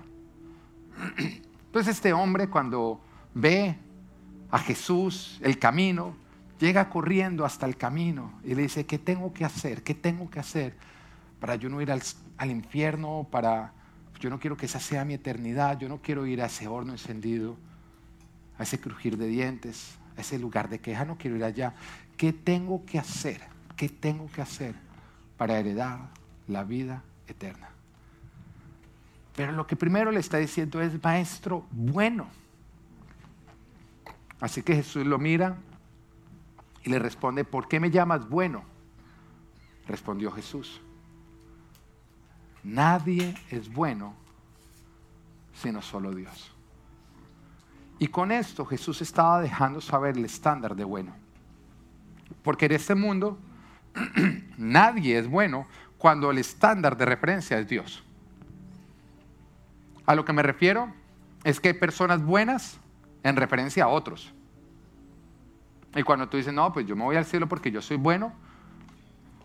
Entonces 1.17 1.97
este 1.97 2.13
hombre 2.13 2.51
cuando 2.51 3.01
ve 3.33 3.75
a 4.51 4.59
Jesús, 4.59 5.41
el 5.43 5.59
camino, 5.59 6.26
llega 6.59 6.89
corriendo 6.89 7.45
hasta 7.45 7.67
el 7.67 7.77
camino 7.77 8.33
y 8.45 8.55
le 8.55 8.63
dice, 8.63 8.87
¿qué 8.87 8.99
tengo 8.99 9.33
que 9.33 9.45
hacer? 9.45 9.83
¿Qué 9.83 9.95
tengo 9.95 10.31
que 10.31 10.41
hacer 10.41 10.75
para 11.41 11.57
yo 11.57 11.69
no 11.69 11.81
ir 11.81 11.91
al, 11.91 12.03
al 12.39 12.51
infierno? 12.51 13.27
Para, 13.31 13.73
yo 14.21 14.31
no 14.31 14.39
quiero 14.39 14.57
que 14.57 14.67
esa 14.67 14.81
sea 14.81 15.05
mi 15.05 15.15
eternidad, 15.15 15.79
yo 15.79 15.89
no 15.89 15.99
quiero 15.99 16.27
ir 16.27 16.43
a 16.43 16.47
ese 16.47 16.69
horno 16.69 16.93
encendido, 16.93 17.57
a 18.59 18.63
ese 18.63 18.81
crujir 18.81 19.17
de 19.17 19.27
dientes, 19.27 19.97
a 20.17 20.23
ese 20.23 20.39
lugar 20.39 20.69
de 20.69 20.81
queja, 20.81 21.05
no 21.05 21.19
quiero 21.19 21.37
ir 21.37 21.45
allá. 21.45 21.75
¿Qué 22.17 22.33
tengo 22.33 22.85
que 22.87 22.99
hacer? 22.99 23.43
¿Qué 23.77 23.89
tengo 23.89 24.27
que 24.29 24.41
hacer 24.41 24.75
para 25.37 25.59
heredar 25.59 26.09
la 26.49 26.65
vida 26.65 27.03
eterna? 27.29 27.69
Pero 29.35 29.53
lo 29.53 29.67
que 29.67 29.77
primero 29.77 30.11
le 30.11 30.21
está 30.21 30.39
diciendo 30.39 30.81
es, 30.81 31.03
maestro, 31.03 31.67
bueno. 31.71 32.27
Así 34.41 34.63
que 34.63 34.75
Jesús 34.75 35.07
lo 35.07 35.19
mira 35.19 35.59
y 36.87 36.91
le 36.91 37.01
responde, 37.01 37.45
¿por 37.45 37.67
qué 37.67 37.81
me 37.81 37.91
llamas 37.91 38.29
bueno? 38.29 38.63
Respondió 39.89 40.31
Jesús, 40.31 40.81
nadie 42.63 43.35
es 43.51 43.71
bueno 43.73 44.15
sino 45.53 45.83
solo 45.83 46.15
Dios. 46.15 46.53
Y 47.99 48.07
con 48.07 48.31
esto 48.31 48.65
Jesús 48.65 49.03
estaba 49.03 49.41
dejando 49.41 49.81
saber 49.81 50.17
el 50.17 50.27
estándar 50.27 50.77
de 50.77 50.85
bueno. 50.85 51.13
Porque 52.43 52.67
en 52.67 52.73
este 52.73 52.95
mundo 52.95 53.39
nadie 54.57 55.19
es 55.19 55.29
bueno 55.29 55.67
cuando 55.99 56.31
el 56.31 56.39
estándar 56.39 56.97
de 56.97 57.07
referencia 57.07 57.59
es 57.59 57.69
Dios. 57.69 58.05
A 60.05 60.15
lo 60.15 60.25
que 60.25 60.33
me 60.33 60.43
refiero 60.43 60.93
es 61.43 61.59
que 61.59 61.69
hay 61.69 61.75
personas 61.75 62.23
buenas 62.23 62.79
en 63.25 63.35
referencia 63.35 63.85
a 63.85 63.89
otros. 63.89 64.36
Y 65.97 66.03
cuando 66.03 66.29
tú 66.29 66.37
dices, 66.37 66.53
no, 66.53 66.73
pues 66.73 66.87
yo 66.87 66.95
me 66.95 67.05
voy 67.05 67.17
al 67.17 67.25
cielo 67.25 67.49
porque 67.49 67.71
yo 67.71 67.81
soy 67.81 67.97
bueno, 67.97 68.33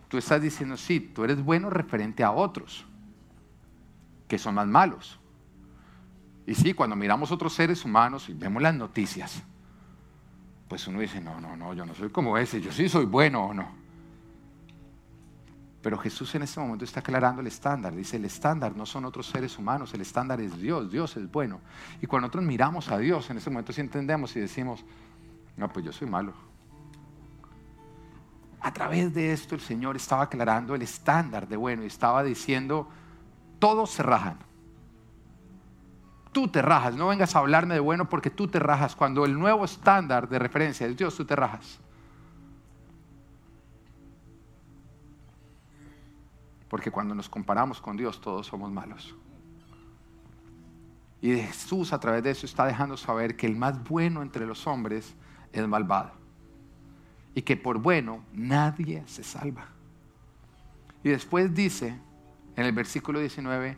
tú 0.08 0.18
estás 0.18 0.42
diciendo, 0.42 0.76
sí, 0.76 1.00
tú 1.00 1.24
eres 1.24 1.42
bueno 1.42 1.70
referente 1.70 2.22
a 2.22 2.30
otros, 2.30 2.84
que 4.28 4.38
son 4.38 4.54
más 4.56 4.66
malos. 4.66 5.18
Y 6.46 6.54
sí, 6.54 6.74
cuando 6.74 6.94
miramos 6.94 7.32
otros 7.32 7.54
seres 7.54 7.84
humanos 7.84 8.28
y 8.28 8.34
vemos 8.34 8.62
las 8.62 8.74
noticias, 8.74 9.42
pues 10.68 10.86
uno 10.86 11.00
dice, 11.00 11.22
no, 11.22 11.40
no, 11.40 11.56
no, 11.56 11.72
yo 11.72 11.86
no 11.86 11.94
soy 11.94 12.10
como 12.10 12.36
ese, 12.36 12.60
yo 12.60 12.70
sí 12.70 12.88
soy 12.88 13.06
bueno 13.06 13.46
o 13.46 13.54
no. 13.54 13.82
Pero 15.80 15.96
Jesús 15.98 16.34
en 16.34 16.42
este 16.42 16.60
momento 16.60 16.84
está 16.84 17.00
aclarando 17.00 17.40
el 17.40 17.46
estándar. 17.48 17.94
Dice, 17.94 18.16
el 18.16 18.24
estándar 18.24 18.76
no 18.76 18.86
son 18.86 19.04
otros 19.04 19.26
seres 19.26 19.58
humanos, 19.58 19.92
el 19.94 20.02
estándar 20.02 20.40
es 20.40 20.56
Dios, 20.60 20.92
Dios 20.92 21.16
es 21.16 21.30
bueno. 21.30 21.60
Y 22.00 22.06
cuando 22.06 22.26
nosotros 22.26 22.44
miramos 22.44 22.90
a 22.90 22.98
Dios, 22.98 23.28
en 23.30 23.38
este 23.38 23.50
momento 23.50 23.72
sí 23.72 23.80
entendemos 23.80 24.36
y 24.36 24.40
decimos, 24.40 24.84
no, 25.56 25.72
pues 25.72 25.84
yo 25.84 25.92
soy 25.92 26.08
malo. 26.08 26.32
A 28.60 28.72
través 28.72 29.12
de 29.12 29.32
esto 29.32 29.54
el 29.54 29.60
Señor 29.60 29.96
estaba 29.96 30.22
aclarando 30.22 30.74
el 30.74 30.82
estándar 30.82 31.48
de 31.48 31.56
bueno 31.56 31.82
y 31.82 31.86
estaba 31.86 32.22
diciendo, 32.22 32.88
todos 33.58 33.90
se 33.90 34.02
rajan. 34.02 34.38
Tú 36.30 36.48
te 36.48 36.62
rajas, 36.62 36.94
no 36.94 37.08
vengas 37.08 37.36
a 37.36 37.40
hablarme 37.40 37.74
de 37.74 37.80
bueno 37.80 38.08
porque 38.08 38.30
tú 38.30 38.48
te 38.48 38.58
rajas. 38.58 38.96
Cuando 38.96 39.24
el 39.24 39.38
nuevo 39.38 39.64
estándar 39.64 40.28
de 40.28 40.38
referencia 40.38 40.86
es 40.86 40.96
Dios, 40.96 41.14
tú 41.16 41.24
te 41.24 41.36
rajas. 41.36 41.78
Porque 46.68 46.90
cuando 46.90 47.14
nos 47.14 47.28
comparamos 47.28 47.80
con 47.82 47.96
Dios, 47.96 48.20
todos 48.20 48.46
somos 48.46 48.70
malos. 48.70 49.14
Y 51.20 51.36
Jesús 51.36 51.92
a 51.92 52.00
través 52.00 52.22
de 52.22 52.30
eso 52.30 52.46
está 52.46 52.64
dejando 52.64 52.96
saber 52.96 53.36
que 53.36 53.46
el 53.46 53.56
más 53.56 53.82
bueno 53.84 54.22
entre 54.22 54.46
los 54.46 54.66
hombres 54.66 55.14
es 55.52 55.66
malvado. 55.66 56.12
Y 57.34 57.42
que 57.42 57.56
por 57.56 57.78
bueno 57.78 58.24
nadie 58.32 59.02
se 59.06 59.24
salva. 59.24 59.66
Y 61.02 61.08
después 61.08 61.54
dice 61.54 61.98
en 62.56 62.66
el 62.66 62.72
versículo 62.72 63.18
19, 63.18 63.76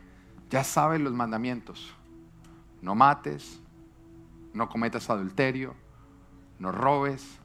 ya 0.49 0.63
saben 0.63 1.03
los 1.03 1.13
mandamientos. 1.13 1.93
No 2.81 2.95
mates, 2.95 3.59
no 4.53 4.69
cometas 4.69 5.09
adulterio, 5.09 5.73
no 6.59 6.71
robes, 6.71 7.39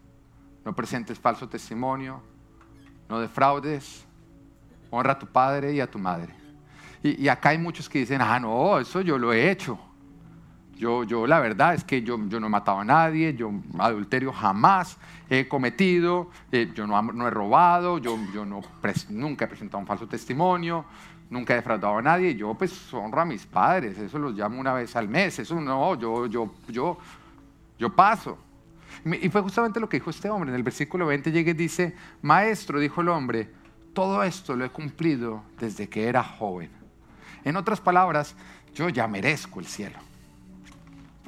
no 0.65 0.75
presentes 0.75 1.19
falso 1.19 1.49
testimonio, 1.49 2.23
no 3.09 3.21
defraudes, 3.21 4.05
honra 4.91 5.13
a 5.13 5.19
tu 5.19 5.27
padre 5.27 5.73
y 5.73 5.81
a 5.81 5.91
tu 5.91 5.99
madre. 5.99 6.35
Y, 7.03 7.29
acá 7.29 7.51
hay 7.51 7.59
muchos 7.59 7.89
que 7.89 8.01
dicen, 8.01 8.21
ah, 8.21 8.39
no, 8.39 8.79
eso 8.79 9.01
yo 9.01 9.17
lo 9.17 9.33
he 9.33 9.51
hecho. 9.51 9.79
Yo, 10.81 11.05
yo 11.05 11.27
la 11.27 11.41
verdad 11.41 11.75
es 11.75 11.85
que 11.85 12.01
yo, 12.01 12.19
yo 12.27 12.41
no 12.41 12.47
he 12.47 12.49
matado 12.49 12.79
a 12.79 12.85
nadie, 12.87 13.35
yo 13.35 13.53
adulterio 13.79 14.33
jamás 14.33 14.97
he 15.29 15.47
cometido, 15.47 16.31
eh, 16.51 16.73
yo 16.75 16.87
no, 16.87 17.29
he 17.29 17.31
robado, 17.31 17.99
yo, 17.99 18.19
yo 18.33 18.47
no 18.47 18.63
nunca 19.11 19.45
he 19.45 19.49
presentado 19.49 19.79
un 19.79 19.87
falso 19.87 20.09
testimonio, 20.09 20.87
nunca 21.29 21.53
he 21.53 21.57
defraudado 21.57 21.99
a 21.99 22.01
nadie, 22.01 22.35
yo 22.35 22.55
pues 22.55 22.95
honro 22.95 23.21
a 23.21 23.27
mis 23.27 23.45
padres, 23.45 23.99
eso 23.99 24.19
los 24.19 24.33
llamo 24.33 24.59
una 24.59 24.73
vez 24.73 24.97
al 24.97 25.07
mes, 25.07 25.39
eso 25.39 25.61
no, 25.61 25.97
yo, 25.97 26.25
yo, 26.25 26.51
yo, 26.67 26.97
yo 27.79 27.95
paso. 27.95 28.39
Y 29.05 29.29
fue 29.29 29.43
justamente 29.43 29.81
lo 29.81 29.89
que 29.91 29.99
dijo 29.99 30.09
este 30.09 30.31
hombre, 30.31 30.49
en 30.49 30.57
el 30.57 30.63
versículo 30.63 31.05
20 31.05 31.31
llega 31.31 31.51
y 31.51 31.55
dice, 31.55 31.95
maestro, 32.23 32.81
dijo 32.81 33.03
el 33.03 33.11
hombre, 33.11 33.51
todo 33.93 34.23
esto 34.23 34.57
lo 34.57 34.65
he 34.65 34.71
cumplido 34.71 35.43
desde 35.59 35.91
que 35.91 36.09
era 36.09 36.25
joven. 36.25 36.71
En 37.45 37.57
otras 37.57 37.83
palabras, 37.83 38.35
yo 38.75 38.89
ya 38.89 39.07
merezco 39.07 39.61
el 39.61 39.67
cielo. 39.67 40.10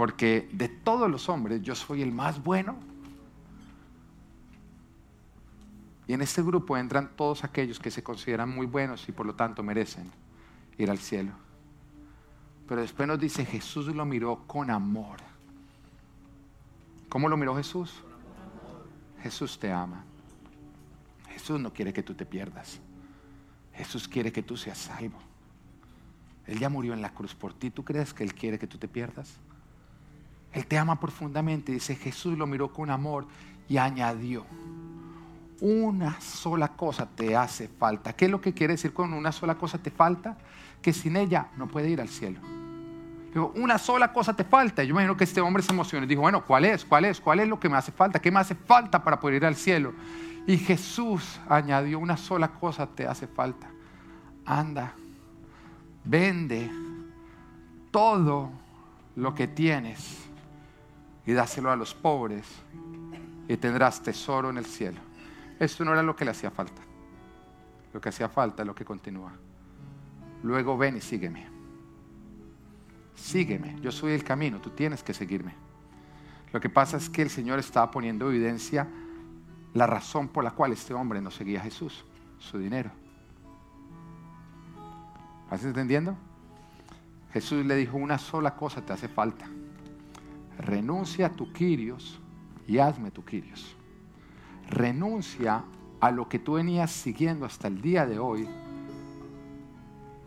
Porque 0.02 0.48
de 0.50 0.68
todos 0.68 1.08
los 1.08 1.28
hombres 1.28 1.62
yo 1.62 1.76
soy 1.76 2.02
el 2.02 2.10
más 2.10 2.42
bueno. 2.42 2.74
Y 6.08 6.12
en 6.12 6.22
este 6.22 6.42
grupo 6.42 6.76
entran 6.76 7.12
todos 7.14 7.44
aquellos 7.44 7.78
que 7.78 7.92
se 7.92 8.02
consideran 8.02 8.48
muy 8.48 8.66
buenos 8.66 9.08
y 9.08 9.12
por 9.12 9.26
lo 9.26 9.36
tanto 9.36 9.62
merecen 9.62 10.10
ir 10.76 10.90
al 10.90 10.98
cielo. 10.98 11.30
Pero 12.66 12.80
después 12.80 13.06
nos 13.06 13.20
dice, 13.20 13.44
Jesús 13.44 13.94
lo 13.94 14.04
miró 14.04 14.42
con 14.48 14.72
amor. 14.72 15.18
¿Cómo 17.08 17.28
lo 17.28 17.36
miró 17.36 17.54
Jesús? 17.54 18.02
Jesús 19.22 19.56
te 19.56 19.70
ama. 19.70 20.02
Jesús 21.28 21.60
no 21.60 21.72
quiere 21.72 21.92
que 21.92 22.02
tú 22.02 22.14
te 22.14 22.26
pierdas. 22.26 22.80
Jesús 23.72 24.08
quiere 24.08 24.32
que 24.32 24.42
tú 24.42 24.56
seas 24.56 24.78
salvo. 24.78 25.20
Él 26.48 26.58
ya 26.58 26.68
murió 26.68 26.92
en 26.92 27.02
la 27.02 27.14
cruz 27.14 27.36
por 27.36 27.54
ti. 27.54 27.70
¿Tú 27.70 27.84
crees 27.84 28.12
que 28.12 28.24
Él 28.24 28.34
quiere 28.34 28.58
que 28.58 28.66
tú 28.66 28.78
te 28.78 28.88
pierdas? 28.88 29.38
Él 30.52 30.66
te 30.66 30.78
ama 30.78 30.98
profundamente. 31.00 31.72
Dice, 31.72 31.96
Jesús 31.96 32.36
lo 32.36 32.46
miró 32.46 32.72
con 32.72 32.90
amor 32.90 33.26
y 33.68 33.78
añadió, 33.78 34.44
una 35.60 36.20
sola 36.20 36.68
cosa 36.68 37.06
te 37.06 37.36
hace 37.36 37.68
falta. 37.68 38.12
¿Qué 38.14 38.24
es 38.24 38.30
lo 38.30 38.40
que 38.40 38.52
quiere 38.52 38.74
decir 38.74 38.92
con 38.92 39.12
una 39.12 39.30
sola 39.30 39.54
cosa 39.54 39.78
te 39.78 39.90
falta? 39.90 40.36
Que 40.82 40.92
sin 40.92 41.16
ella 41.16 41.48
no 41.56 41.68
puede 41.68 41.88
ir 41.88 42.00
al 42.00 42.08
cielo. 42.08 42.40
Digo, 43.32 43.52
una 43.56 43.78
sola 43.78 44.12
cosa 44.12 44.34
te 44.34 44.44
falta. 44.44 44.82
Yo 44.82 44.90
imagino 44.90 45.16
que 45.16 45.24
este 45.24 45.40
hombre 45.40 45.62
se 45.62 45.72
emocionó 45.72 46.04
y 46.04 46.08
dijo, 46.08 46.20
bueno, 46.20 46.44
¿cuál 46.44 46.64
es? 46.64 46.84
¿Cuál 46.84 47.04
es? 47.04 47.20
¿Cuál 47.20 47.40
es 47.40 47.48
lo 47.48 47.60
que 47.60 47.68
me 47.68 47.76
hace 47.76 47.92
falta? 47.92 48.20
¿Qué 48.20 48.30
me 48.30 48.40
hace 48.40 48.54
falta 48.54 49.02
para 49.02 49.20
poder 49.20 49.36
ir 49.36 49.46
al 49.46 49.54
cielo? 49.54 49.94
Y 50.46 50.58
Jesús 50.58 51.40
añadió 51.48 51.98
una 52.00 52.16
sola 52.16 52.48
cosa 52.48 52.88
te 52.88 53.06
hace 53.06 53.28
falta. 53.28 53.70
Anda, 54.44 54.94
vende 56.04 56.70
todo 57.92 58.50
lo 59.14 59.34
que 59.34 59.46
tienes 59.46 60.21
y 61.26 61.32
dáselo 61.32 61.70
a 61.70 61.76
los 61.76 61.94
pobres 61.94 62.46
y 63.48 63.56
tendrás 63.56 64.02
tesoro 64.02 64.50
en 64.50 64.58
el 64.58 64.66
cielo. 64.66 65.00
Esto 65.58 65.84
no 65.84 65.92
era 65.92 66.02
lo 66.02 66.16
que 66.16 66.24
le 66.24 66.30
hacía 66.32 66.50
falta. 66.50 66.82
Lo 67.92 68.00
que 68.00 68.08
hacía 68.08 68.28
falta 68.28 68.62
es 68.62 68.66
lo 68.66 68.74
que 68.74 68.84
continúa. 68.84 69.32
Luego 70.42 70.76
ven 70.76 70.96
y 70.96 71.00
sígueme. 71.00 71.46
Sígueme. 73.14 73.78
Yo 73.80 73.92
soy 73.92 74.12
el 74.12 74.24
camino. 74.24 74.60
Tú 74.60 74.70
tienes 74.70 75.02
que 75.02 75.14
seguirme. 75.14 75.54
Lo 76.52 76.60
que 76.60 76.68
pasa 76.68 76.96
es 76.96 77.08
que 77.08 77.22
el 77.22 77.30
Señor 77.30 77.58
estaba 77.58 77.90
poniendo 77.90 78.28
evidencia 78.28 78.88
la 79.74 79.86
razón 79.86 80.28
por 80.28 80.44
la 80.44 80.50
cual 80.50 80.72
este 80.72 80.92
hombre 80.92 81.20
no 81.20 81.30
seguía 81.30 81.60
a 81.60 81.62
Jesús, 81.62 82.04
su 82.38 82.58
dinero. 82.58 82.90
¿Estás 85.44 85.64
entendiendo? 85.64 86.16
Jesús 87.32 87.64
le 87.64 87.76
dijo, 87.76 87.96
una 87.96 88.18
sola 88.18 88.54
cosa 88.54 88.84
te 88.84 88.92
hace 88.92 89.08
falta. 89.08 89.46
Renuncia 90.58 91.26
a 91.26 91.30
tu 91.30 91.52
quirios 91.52 92.20
y 92.66 92.78
hazme 92.78 93.10
tu 93.10 93.24
quirios. 93.24 93.76
Renuncia 94.68 95.64
a 96.00 96.10
lo 96.10 96.28
que 96.28 96.38
tú 96.38 96.54
venías 96.54 96.90
siguiendo 96.90 97.46
hasta 97.46 97.68
el 97.68 97.80
día 97.80 98.06
de 98.06 98.18
hoy 98.18 98.48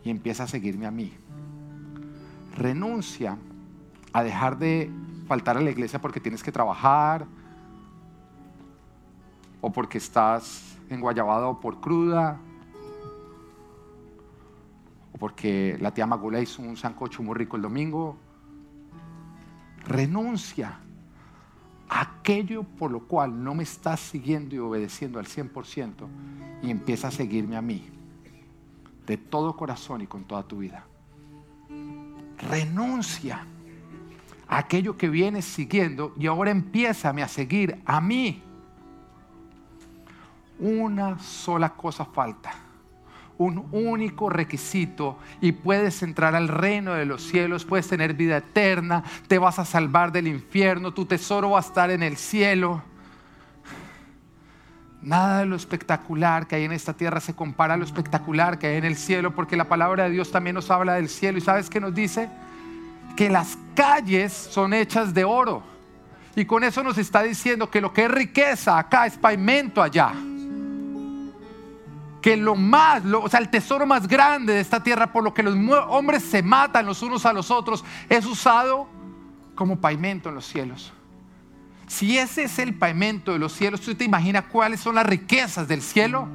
y 0.02 0.10
empieza 0.10 0.44
a 0.44 0.46
seguirme 0.46 0.86
a 0.86 0.90
mí. 0.90 1.12
Renuncia 2.56 3.36
a 4.12 4.22
dejar 4.22 4.58
de 4.58 4.90
faltar 5.26 5.56
a 5.56 5.60
la 5.60 5.70
iglesia 5.70 6.00
porque 6.00 6.20
tienes 6.20 6.42
que 6.42 6.52
trabajar 6.52 7.26
o 9.60 9.70
porque 9.70 9.98
estás 9.98 10.78
enguayabado 10.88 11.60
por 11.60 11.80
cruda 11.80 12.38
o 15.12 15.18
porque 15.18 15.76
la 15.80 15.92
tía 15.92 16.06
Magula 16.06 16.40
hizo 16.40 16.62
un 16.62 16.76
sancocho 16.76 17.22
muy 17.22 17.34
rico 17.34 17.56
el 17.56 17.62
domingo. 17.62 18.16
Renuncia 19.86 20.78
a 21.88 22.00
aquello 22.00 22.64
por 22.64 22.90
lo 22.90 23.00
cual 23.00 23.42
no 23.42 23.54
me 23.54 23.62
estás 23.62 24.00
siguiendo 24.00 24.54
y 24.54 24.58
obedeciendo 24.58 25.18
al 25.18 25.26
100% 25.26 26.06
y 26.62 26.70
empieza 26.70 27.08
a 27.08 27.10
seguirme 27.10 27.56
a 27.56 27.62
mí 27.62 27.88
de 29.06 29.16
todo 29.16 29.56
corazón 29.56 30.00
y 30.00 30.06
con 30.06 30.24
toda 30.24 30.42
tu 30.42 30.58
vida. 30.58 30.84
Renuncia 32.38 33.46
a 34.48 34.58
aquello 34.58 34.96
que 34.96 35.08
vienes 35.08 35.44
siguiendo 35.44 36.12
y 36.18 36.26
ahora 36.26 36.50
empieza 36.50 37.10
a 37.10 37.28
seguir 37.28 37.80
a 37.86 38.00
mí. 38.00 38.42
Una 40.58 41.18
sola 41.18 41.70
cosa 41.74 42.04
falta, 42.04 42.54
un 43.38 43.68
único 43.72 44.30
requisito 44.30 45.18
y 45.40 45.52
puedes 45.52 46.02
entrar 46.02 46.34
al 46.34 46.48
reino 46.48 46.94
de 46.94 47.04
los 47.04 47.22
cielos, 47.22 47.64
puedes 47.64 47.88
tener 47.88 48.14
vida 48.14 48.38
eterna, 48.38 49.04
te 49.28 49.38
vas 49.38 49.58
a 49.58 49.64
salvar 49.64 50.12
del 50.12 50.26
infierno, 50.26 50.94
tu 50.94 51.04
tesoro 51.04 51.50
va 51.50 51.58
a 51.58 51.62
estar 51.62 51.90
en 51.90 52.02
el 52.02 52.16
cielo. 52.16 52.82
Nada 55.02 55.40
de 55.40 55.46
lo 55.46 55.56
espectacular 55.56 56.46
que 56.46 56.56
hay 56.56 56.64
en 56.64 56.72
esta 56.72 56.94
tierra 56.94 57.20
se 57.20 57.34
compara 57.34 57.74
a 57.74 57.76
lo 57.76 57.84
espectacular 57.84 58.58
que 58.58 58.68
hay 58.68 58.76
en 58.76 58.84
el 58.84 58.96
cielo, 58.96 59.34
porque 59.34 59.56
la 59.56 59.68
palabra 59.68 60.04
de 60.04 60.10
Dios 60.10 60.32
también 60.32 60.54
nos 60.54 60.70
habla 60.70 60.94
del 60.94 61.08
cielo. 61.08 61.38
¿Y 61.38 61.42
sabes 61.42 61.70
qué 61.70 61.80
nos 61.80 61.94
dice? 61.94 62.28
Que 63.16 63.28
las 63.28 63.56
calles 63.74 64.32
son 64.32 64.74
hechas 64.74 65.14
de 65.14 65.24
oro. 65.24 65.62
Y 66.34 66.44
con 66.44 66.64
eso 66.64 66.82
nos 66.82 66.98
está 66.98 67.22
diciendo 67.22 67.70
que 67.70 67.80
lo 67.80 67.92
que 67.92 68.04
es 68.06 68.10
riqueza 68.10 68.78
acá 68.78 69.06
es 69.06 69.16
pavimento 69.16 69.80
allá. 69.80 70.12
Que 72.26 72.36
lo 72.36 72.56
más, 72.56 73.04
o 73.04 73.28
sea, 73.28 73.38
el 73.38 73.50
tesoro 73.50 73.86
más 73.86 74.08
grande 74.08 74.54
de 74.54 74.58
esta 74.58 74.82
tierra, 74.82 75.12
por 75.12 75.22
lo 75.22 75.32
que 75.32 75.44
los 75.44 75.54
hombres 75.86 76.24
se 76.24 76.42
matan 76.42 76.84
los 76.84 77.00
unos 77.00 77.24
a 77.24 77.32
los 77.32 77.52
otros, 77.52 77.84
es 78.08 78.26
usado 78.26 78.88
como 79.54 79.78
pavimento 79.78 80.30
en 80.30 80.34
los 80.34 80.44
cielos. 80.44 80.92
Si 81.86 82.18
ese 82.18 82.42
es 82.42 82.58
el 82.58 82.74
pavimento 82.74 83.32
de 83.32 83.38
los 83.38 83.52
cielos, 83.52 83.80
¿tú 83.80 83.94
te 83.94 84.02
imaginas 84.02 84.46
cuáles 84.50 84.80
son 84.80 84.96
las 84.96 85.06
riquezas 85.06 85.68
del 85.68 85.80
cielo? 85.80 86.26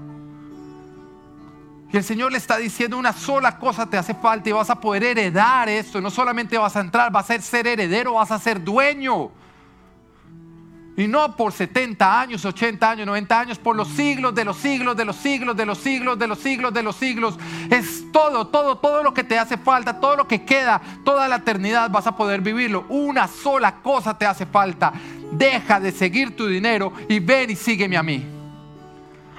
Y 1.91 1.97
el 1.97 2.05
Señor 2.05 2.31
le 2.31 2.37
está 2.37 2.55
diciendo 2.55 2.97
una 2.97 3.11
sola 3.11 3.59
cosa 3.59 3.85
te 3.85 3.97
hace 3.97 4.15
falta 4.15 4.47
y 4.47 4.53
vas 4.53 4.69
a 4.69 4.79
poder 4.79 5.03
heredar 5.03 5.67
esto. 5.67 5.99
No 5.99 6.09
solamente 6.09 6.57
vas 6.57 6.73
a 6.77 6.79
entrar, 6.79 7.11
vas 7.11 7.29
a 7.31 7.41
ser 7.41 7.67
heredero, 7.67 8.13
vas 8.13 8.31
a 8.31 8.39
ser 8.39 8.63
dueño. 8.63 9.29
Y 11.01 11.07
no 11.07 11.35
por 11.35 11.51
70 11.51 12.21
años, 12.21 12.45
80 12.45 12.91
años, 12.91 13.07
90 13.07 13.39
años, 13.39 13.57
por 13.57 13.75
los 13.75 13.87
siglos 13.87 14.35
de 14.35 14.45
los 14.45 14.55
siglos, 14.55 14.95
de 14.95 15.03
los 15.03 15.15
siglos, 15.15 15.57
de 15.57 15.65
los 15.65 15.79
siglos, 15.79 16.19
de 16.19 16.27
los 16.27 16.37
siglos, 16.37 16.71
de 16.71 16.83
los 16.83 16.95
siglos. 16.95 17.39
Es 17.71 18.11
todo, 18.11 18.45
todo, 18.45 18.77
todo 18.77 19.01
lo 19.01 19.11
que 19.11 19.23
te 19.23 19.39
hace 19.39 19.57
falta, 19.57 19.99
todo 19.99 20.15
lo 20.15 20.27
que 20.27 20.45
queda, 20.45 20.79
toda 21.03 21.27
la 21.27 21.37
eternidad 21.37 21.89
vas 21.89 22.05
a 22.05 22.15
poder 22.15 22.41
vivirlo. 22.41 22.85
Una 22.87 23.27
sola 23.27 23.77
cosa 23.81 24.15
te 24.15 24.27
hace 24.27 24.45
falta. 24.45 24.93
Deja 25.31 25.79
de 25.79 25.91
seguir 25.91 26.35
tu 26.35 26.45
dinero 26.45 26.93
y 27.09 27.19
ven 27.19 27.49
y 27.49 27.55
sígueme 27.55 27.97
a 27.97 28.03
mí. 28.03 28.23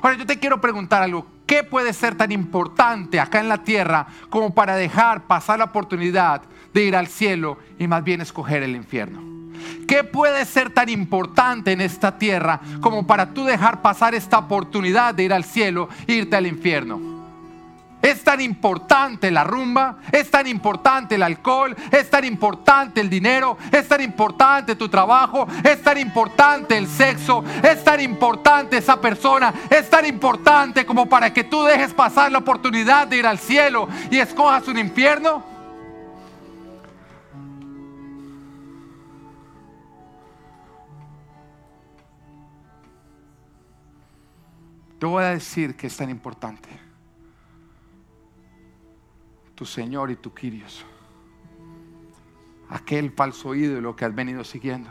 Ahora 0.02 0.16
yo 0.16 0.26
te 0.26 0.40
quiero 0.40 0.60
preguntar 0.60 1.04
algo. 1.04 1.28
¿Qué 1.46 1.62
puede 1.62 1.92
ser 1.92 2.16
tan 2.16 2.32
importante 2.32 3.20
acá 3.20 3.38
en 3.38 3.48
la 3.48 3.58
tierra 3.58 4.08
como 4.30 4.52
para 4.52 4.74
dejar 4.74 5.28
pasar 5.28 5.60
la 5.60 5.66
oportunidad 5.66 6.42
de 6.74 6.82
ir 6.82 6.96
al 6.96 7.06
cielo 7.06 7.56
y 7.78 7.86
más 7.86 8.02
bien 8.02 8.20
escoger 8.20 8.64
el 8.64 8.74
infierno? 8.74 9.41
¿Qué 9.86 10.04
puede 10.04 10.44
ser 10.44 10.70
tan 10.70 10.88
importante 10.88 11.72
en 11.72 11.80
esta 11.80 12.18
tierra 12.18 12.60
como 12.80 13.06
para 13.06 13.34
tú 13.34 13.44
dejar 13.44 13.82
pasar 13.82 14.14
esta 14.14 14.38
oportunidad 14.38 15.14
de 15.14 15.24
ir 15.24 15.32
al 15.32 15.44
cielo 15.44 15.88
e 16.06 16.14
irte 16.14 16.36
al 16.36 16.46
infierno? 16.46 17.12
Es 18.02 18.24
tan 18.24 18.40
importante 18.40 19.30
la 19.30 19.44
rumba, 19.44 19.98
es 20.10 20.28
tan 20.28 20.48
importante 20.48 21.14
el 21.14 21.22
alcohol, 21.22 21.76
es 21.92 22.10
tan 22.10 22.24
importante 22.24 23.00
el 23.00 23.08
dinero, 23.08 23.56
es 23.70 23.86
tan 23.86 24.00
importante 24.00 24.74
tu 24.74 24.88
trabajo, 24.88 25.46
es 25.62 25.80
tan 25.82 25.98
importante 25.98 26.76
el 26.76 26.88
sexo, 26.88 27.44
es 27.62 27.84
tan 27.84 28.00
importante 28.00 28.76
esa 28.76 29.00
persona, 29.00 29.54
es 29.70 29.88
tan 29.88 30.04
importante 30.04 30.84
como 30.84 31.08
para 31.08 31.32
que 31.32 31.44
tú 31.44 31.62
dejes 31.62 31.94
pasar 31.94 32.32
la 32.32 32.38
oportunidad 32.38 33.06
de 33.06 33.18
ir 33.18 33.26
al 33.26 33.38
cielo 33.38 33.88
y 34.10 34.18
escojas 34.18 34.66
un 34.66 34.78
infierno. 34.78 35.51
Te 45.02 45.06
voy 45.06 45.24
a 45.24 45.30
decir 45.30 45.74
que 45.74 45.88
es 45.88 45.96
tan 45.96 46.10
importante. 46.10 46.68
Tu 49.56 49.64
Señor 49.64 50.12
y 50.12 50.14
tu 50.14 50.32
Quirios. 50.32 50.86
Aquel 52.68 53.10
falso 53.10 53.52
ídolo 53.56 53.96
que 53.96 54.04
has 54.04 54.14
venido 54.14 54.44
siguiendo. 54.44 54.90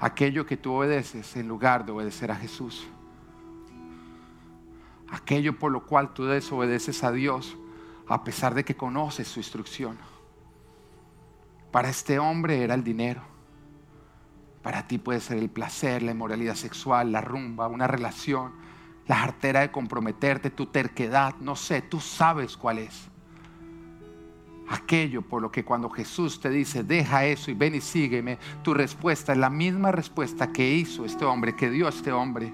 Aquello 0.00 0.46
que 0.46 0.56
tú 0.56 0.72
obedeces 0.72 1.36
en 1.36 1.46
lugar 1.46 1.84
de 1.84 1.92
obedecer 1.92 2.30
a 2.30 2.36
Jesús. 2.36 2.88
Aquello 5.10 5.58
por 5.58 5.70
lo 5.70 5.84
cual 5.84 6.14
tú 6.14 6.24
desobedeces 6.24 7.04
a 7.04 7.12
Dios 7.12 7.54
a 8.06 8.24
pesar 8.24 8.54
de 8.54 8.64
que 8.64 8.78
conoces 8.78 9.28
su 9.28 9.40
instrucción. 9.40 9.98
Para 11.70 11.90
este 11.90 12.18
hombre 12.18 12.62
era 12.62 12.72
el 12.72 12.82
dinero. 12.82 13.20
Para 14.68 14.86
ti 14.86 14.98
puede 14.98 15.20
ser 15.20 15.38
el 15.38 15.48
placer, 15.48 16.02
la 16.02 16.10
inmoralidad 16.10 16.54
sexual, 16.54 17.10
la 17.10 17.22
rumba, 17.22 17.68
una 17.68 17.86
relación, 17.86 18.52
la 19.06 19.16
jartera 19.16 19.60
de 19.60 19.70
comprometerte, 19.70 20.50
tu 20.50 20.66
terquedad, 20.66 21.34
no 21.40 21.56
sé, 21.56 21.80
tú 21.80 22.00
sabes 22.00 22.54
cuál 22.54 22.80
es. 22.80 23.08
Aquello 24.68 25.22
por 25.22 25.40
lo 25.40 25.50
que 25.50 25.64
cuando 25.64 25.88
Jesús 25.88 26.38
te 26.38 26.50
dice, 26.50 26.82
deja 26.82 27.24
eso 27.24 27.50
y 27.50 27.54
ven 27.54 27.76
y 27.76 27.80
sígueme, 27.80 28.38
tu 28.62 28.74
respuesta 28.74 29.32
es 29.32 29.38
la 29.38 29.48
misma 29.48 29.90
respuesta 29.90 30.52
que 30.52 30.70
hizo 30.70 31.06
este 31.06 31.24
hombre, 31.24 31.56
que 31.56 31.70
dio 31.70 31.88
este 31.88 32.12
hombre. 32.12 32.52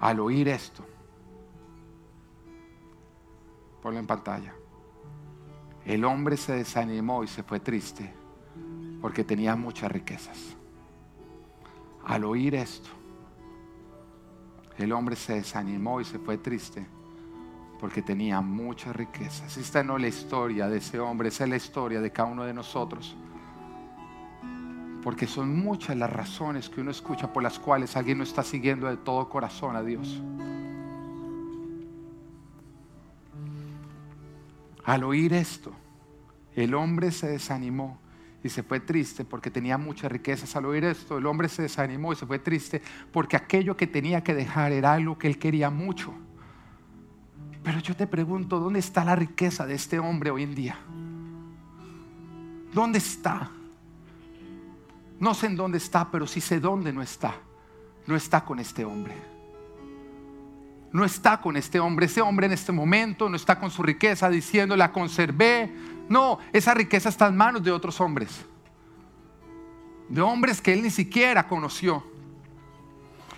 Al 0.00 0.18
oír 0.18 0.48
esto, 0.48 0.84
ponlo 3.80 4.00
en 4.00 4.06
pantalla, 4.08 4.52
el 5.84 6.04
hombre 6.04 6.36
se 6.36 6.54
desanimó 6.54 7.22
y 7.22 7.28
se 7.28 7.44
fue 7.44 7.60
triste 7.60 8.18
porque 9.00 9.24
tenía 9.24 9.56
muchas 9.56 9.90
riquezas. 9.90 10.56
Al 12.04 12.24
oír 12.24 12.54
esto, 12.54 12.90
el 14.78 14.92
hombre 14.92 15.16
se 15.16 15.34
desanimó 15.34 16.00
y 16.00 16.04
se 16.04 16.18
fue 16.18 16.38
triste 16.38 16.86
porque 17.80 18.02
tenía 18.02 18.40
muchas 18.42 18.94
riquezas. 18.94 19.56
Esta 19.56 19.82
no 19.82 19.96
es 19.96 20.02
la 20.02 20.08
historia 20.08 20.68
de 20.68 20.78
ese 20.78 21.00
hombre, 21.00 21.28
esa 21.28 21.44
es 21.44 21.50
la 21.50 21.56
historia 21.56 22.00
de 22.00 22.12
cada 22.12 22.28
uno 22.28 22.44
de 22.44 22.52
nosotros. 22.52 23.16
Porque 25.02 25.26
son 25.26 25.58
muchas 25.58 25.96
las 25.96 26.12
razones 26.12 26.68
que 26.68 26.82
uno 26.82 26.90
escucha 26.90 27.32
por 27.32 27.42
las 27.42 27.58
cuales 27.58 27.96
alguien 27.96 28.18
no 28.18 28.24
está 28.24 28.42
siguiendo 28.42 28.86
de 28.86 28.98
todo 28.98 29.30
corazón 29.30 29.76
a 29.76 29.82
Dios. 29.82 30.22
Al 34.84 35.04
oír 35.04 35.32
esto, 35.32 35.72
el 36.54 36.74
hombre 36.74 37.12
se 37.12 37.28
desanimó 37.28 37.98
y 38.42 38.48
se 38.48 38.62
fue 38.62 38.80
triste 38.80 39.24
porque 39.24 39.50
tenía 39.50 39.76
muchas 39.76 40.10
riquezas. 40.10 40.54
Al 40.56 40.66
oír 40.66 40.84
esto, 40.84 41.18
el 41.18 41.26
hombre 41.26 41.48
se 41.48 41.62
desanimó 41.62 42.12
y 42.12 42.16
se 42.16 42.26
fue 42.26 42.38
triste 42.38 42.82
porque 43.12 43.36
aquello 43.36 43.76
que 43.76 43.86
tenía 43.86 44.22
que 44.22 44.34
dejar 44.34 44.72
era 44.72 44.92
algo 44.92 45.18
que 45.18 45.26
él 45.26 45.38
quería 45.38 45.70
mucho. 45.70 46.14
Pero 47.62 47.78
yo 47.80 47.94
te 47.94 48.06
pregunto, 48.06 48.58
¿dónde 48.58 48.78
está 48.78 49.04
la 49.04 49.16
riqueza 49.16 49.66
de 49.66 49.74
este 49.74 49.98
hombre 49.98 50.30
hoy 50.30 50.44
en 50.44 50.54
día? 50.54 50.78
¿Dónde 52.72 52.98
está? 52.98 53.50
No 55.18 55.34
sé 55.34 55.46
en 55.46 55.56
dónde 55.56 55.78
está, 55.78 56.10
pero 56.10 56.26
sí 56.26 56.40
sé 56.40 56.60
dónde 56.60 56.92
no 56.92 57.02
está. 57.02 57.34
No 58.06 58.16
está 58.16 58.44
con 58.44 58.58
este 58.58 58.84
hombre. 58.84 59.39
No 60.92 61.04
está 61.04 61.40
con 61.40 61.56
este 61.56 61.78
hombre. 61.78 62.06
Ese 62.06 62.20
hombre 62.20 62.46
en 62.46 62.52
este 62.52 62.72
momento 62.72 63.28
no 63.28 63.36
está 63.36 63.58
con 63.58 63.70
su 63.70 63.82
riqueza 63.82 64.28
diciendo, 64.28 64.76
la 64.76 64.92
conservé, 64.92 65.72
no, 66.08 66.38
esa 66.52 66.74
riqueza 66.74 67.08
está 67.08 67.28
en 67.28 67.36
manos 67.36 67.62
de 67.62 67.70
otros 67.70 68.00
hombres. 68.00 68.44
De 70.08 70.20
hombres 70.20 70.60
que 70.60 70.72
él 70.72 70.82
ni 70.82 70.90
siquiera 70.90 71.46
conoció. 71.46 72.09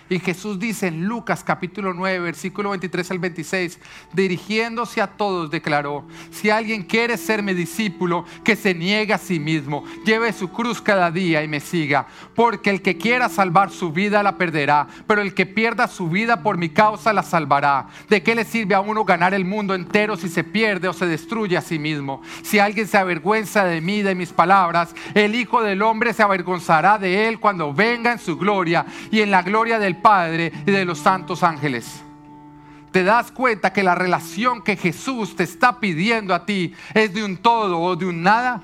Y 0.09 0.19
Jesús 0.19 0.59
dice 0.59 0.87
en 0.87 1.05
Lucas 1.05 1.43
capítulo 1.43 1.93
9, 1.93 2.19
versículo 2.19 2.71
23 2.71 3.11
al 3.11 3.19
26, 3.19 3.79
dirigiéndose 4.13 5.01
a 5.01 5.07
todos, 5.07 5.49
declaró, 5.49 6.05
si 6.29 6.49
alguien 6.49 6.83
quiere 6.83 7.17
ser 7.17 7.41
mi 7.41 7.53
discípulo, 7.53 8.25
que 8.43 8.55
se 8.55 8.75
niegue 8.75 9.13
a 9.13 9.17
sí 9.17 9.39
mismo, 9.39 9.83
lleve 10.05 10.33
su 10.33 10.51
cruz 10.51 10.81
cada 10.81 11.09
día 11.09 11.43
y 11.43 11.47
me 11.47 11.59
siga, 11.59 12.05
porque 12.35 12.69
el 12.69 12.81
que 12.81 12.97
quiera 12.97 13.29
salvar 13.29 13.71
su 13.71 13.91
vida 13.91 14.21
la 14.23 14.37
perderá, 14.37 14.87
pero 15.07 15.21
el 15.21 15.33
que 15.33 15.45
pierda 15.45 15.87
su 15.87 16.09
vida 16.09 16.43
por 16.43 16.57
mi 16.57 16.69
causa 16.69 17.13
la 17.13 17.23
salvará. 17.23 17.87
¿De 18.09 18.21
qué 18.21 18.35
le 18.35 18.43
sirve 18.45 18.75
a 18.75 18.81
uno 18.81 19.05
ganar 19.05 19.33
el 19.33 19.45
mundo 19.45 19.73
entero 19.73 20.17
si 20.17 20.27
se 20.27 20.43
pierde 20.43 20.87
o 20.87 20.93
se 20.93 21.05
destruye 21.05 21.57
a 21.57 21.61
sí 21.61 21.79
mismo? 21.79 22.21
Si 22.41 22.59
alguien 22.59 22.87
se 22.87 22.97
avergüenza 22.97 23.63
de 23.65 23.81
mí, 23.81 24.01
de 24.01 24.15
mis 24.15 24.33
palabras, 24.33 24.93
el 25.13 25.33
Hijo 25.35 25.61
del 25.63 25.81
Hombre 25.81 26.13
se 26.13 26.23
avergonzará 26.23 26.97
de 26.97 27.27
él 27.27 27.39
cuando 27.39 27.73
venga 27.73 28.11
en 28.11 28.19
su 28.19 28.37
gloria 28.37 28.85
y 29.11 29.21
en 29.21 29.31
la 29.31 29.41
gloria 29.41 29.79
del 29.79 29.92
Padre 29.95 30.51
y 30.65 30.71
de 30.71 30.85
los 30.85 30.99
santos 30.99 31.43
ángeles. 31.43 32.03
Te 32.91 33.03
das 33.03 33.31
cuenta 33.31 33.73
que 33.73 33.81
la 33.81 33.95
relación 33.95 34.61
que 34.61 34.75
Jesús 34.75 35.35
te 35.35 35.43
está 35.43 35.79
pidiendo 35.79 36.35
a 36.35 36.45
ti 36.45 36.73
es 36.93 37.13
de 37.13 37.23
un 37.23 37.37
todo 37.37 37.79
o 37.79 37.95
de 37.95 38.05
un 38.05 38.21
nada. 38.21 38.61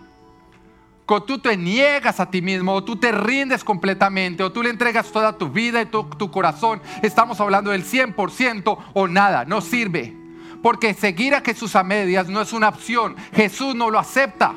Cuando 1.07 1.25
tú 1.25 1.39
te 1.39 1.57
niegas 1.57 2.19
a 2.19 2.29
ti 2.29 2.39
mismo, 2.39 2.75
o 2.75 2.83
tú 2.83 2.95
te 2.95 3.11
rindes 3.11 3.63
completamente, 3.63 4.43
o 4.43 4.51
tú 4.51 4.61
le 4.61 4.69
entregas 4.69 5.11
toda 5.11 5.35
tu 5.35 5.49
vida 5.49 5.81
y 5.81 5.87
tu, 5.87 6.03
tu 6.03 6.29
corazón, 6.29 6.79
estamos 7.01 7.41
hablando 7.41 7.71
del 7.71 7.83
100% 7.83 8.77
o 8.93 9.07
nada, 9.07 9.45
no 9.45 9.61
sirve. 9.61 10.15
Porque 10.61 10.93
seguir 10.93 11.33
a 11.33 11.41
Jesús 11.41 11.75
a 11.75 11.83
medias 11.83 12.27
no 12.29 12.41
es 12.41 12.53
una 12.53 12.69
opción. 12.69 13.15
Jesús 13.33 13.73
no 13.73 13.89
lo 13.89 13.97
acepta. 13.97 14.53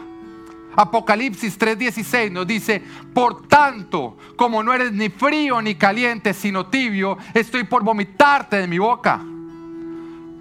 Apocalipsis 0.77 1.59
3:16 1.59 2.31
nos 2.31 2.47
dice, 2.47 2.83
por 3.13 3.47
tanto, 3.47 4.17
como 4.37 4.63
no 4.63 4.73
eres 4.73 4.93
ni 4.93 5.09
frío 5.09 5.61
ni 5.61 5.75
caliente, 5.75 6.33
sino 6.33 6.67
tibio, 6.67 7.19
estoy 7.35 7.65
por 7.65 7.83
vomitarte 7.85 8.57
de 8.57 8.67
mi 8.67 8.79
boca. 8.79 9.21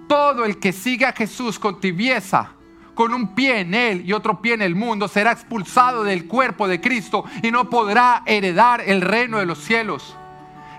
Todo 0.08 0.44
el 0.44 0.58
que 0.58 0.72
siga 0.72 1.10
a 1.10 1.12
Jesús 1.12 1.58
con 1.58 1.80
tibieza, 1.80 2.52
con 2.94 3.14
un 3.14 3.34
pie 3.34 3.60
en 3.60 3.74
él 3.74 4.02
y 4.04 4.12
otro 4.12 4.40
pie 4.40 4.54
en 4.54 4.62
el 4.62 4.74
mundo, 4.74 5.08
será 5.08 5.32
expulsado 5.32 6.04
del 6.04 6.26
cuerpo 6.26 6.68
de 6.68 6.80
Cristo 6.80 7.24
y 7.42 7.50
no 7.50 7.70
podrá 7.70 8.22
heredar 8.26 8.82
el 8.82 9.00
reino 9.00 9.38
de 9.38 9.46
los 9.46 9.58
cielos. 9.58 10.16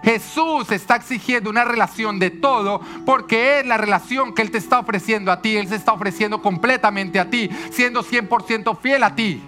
Jesús 0.04 0.70
está 0.72 0.98
exigiendo 0.98 1.50
una 1.50 1.64
relación 1.64 2.20
de 2.20 2.30
todo 2.30 2.82
porque 3.06 3.60
es 3.60 3.66
la 3.66 3.78
relación 3.78 4.34
que 4.34 4.42
Él 4.42 4.52
te 4.52 4.58
está 4.58 4.80
ofreciendo 4.80 5.32
a 5.32 5.42
ti. 5.42 5.56
Él 5.56 5.68
se 5.68 5.76
está 5.76 5.94
ofreciendo 5.94 6.42
completamente 6.42 7.20
a 7.20 7.30
ti, 7.30 7.50
siendo 7.72 8.04
100% 8.04 8.78
fiel 8.80 9.04
a 9.04 9.16
ti. 9.16 9.42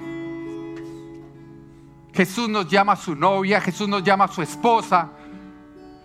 Jesús 2.13 2.47
nos 2.47 2.69
llama 2.69 2.93
a 2.93 2.95
su 2.95 3.13
novia, 3.13 3.59
Jesús 3.59 3.89
nos 3.89 4.01
llama 4.01 4.25
a 4.25 4.29
su 4.29 4.41
esposa. 4.41 5.09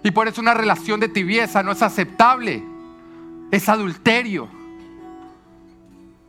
Y 0.03 0.11
por 0.11 0.27
eso 0.27 0.41
una 0.41 0.55
relación 0.55 0.99
de 0.99 1.09
tibieza 1.09 1.63
no 1.63 1.71
es 1.71 1.83
aceptable. 1.83 2.65
Es 3.53 3.69
adulterio. 3.69 4.49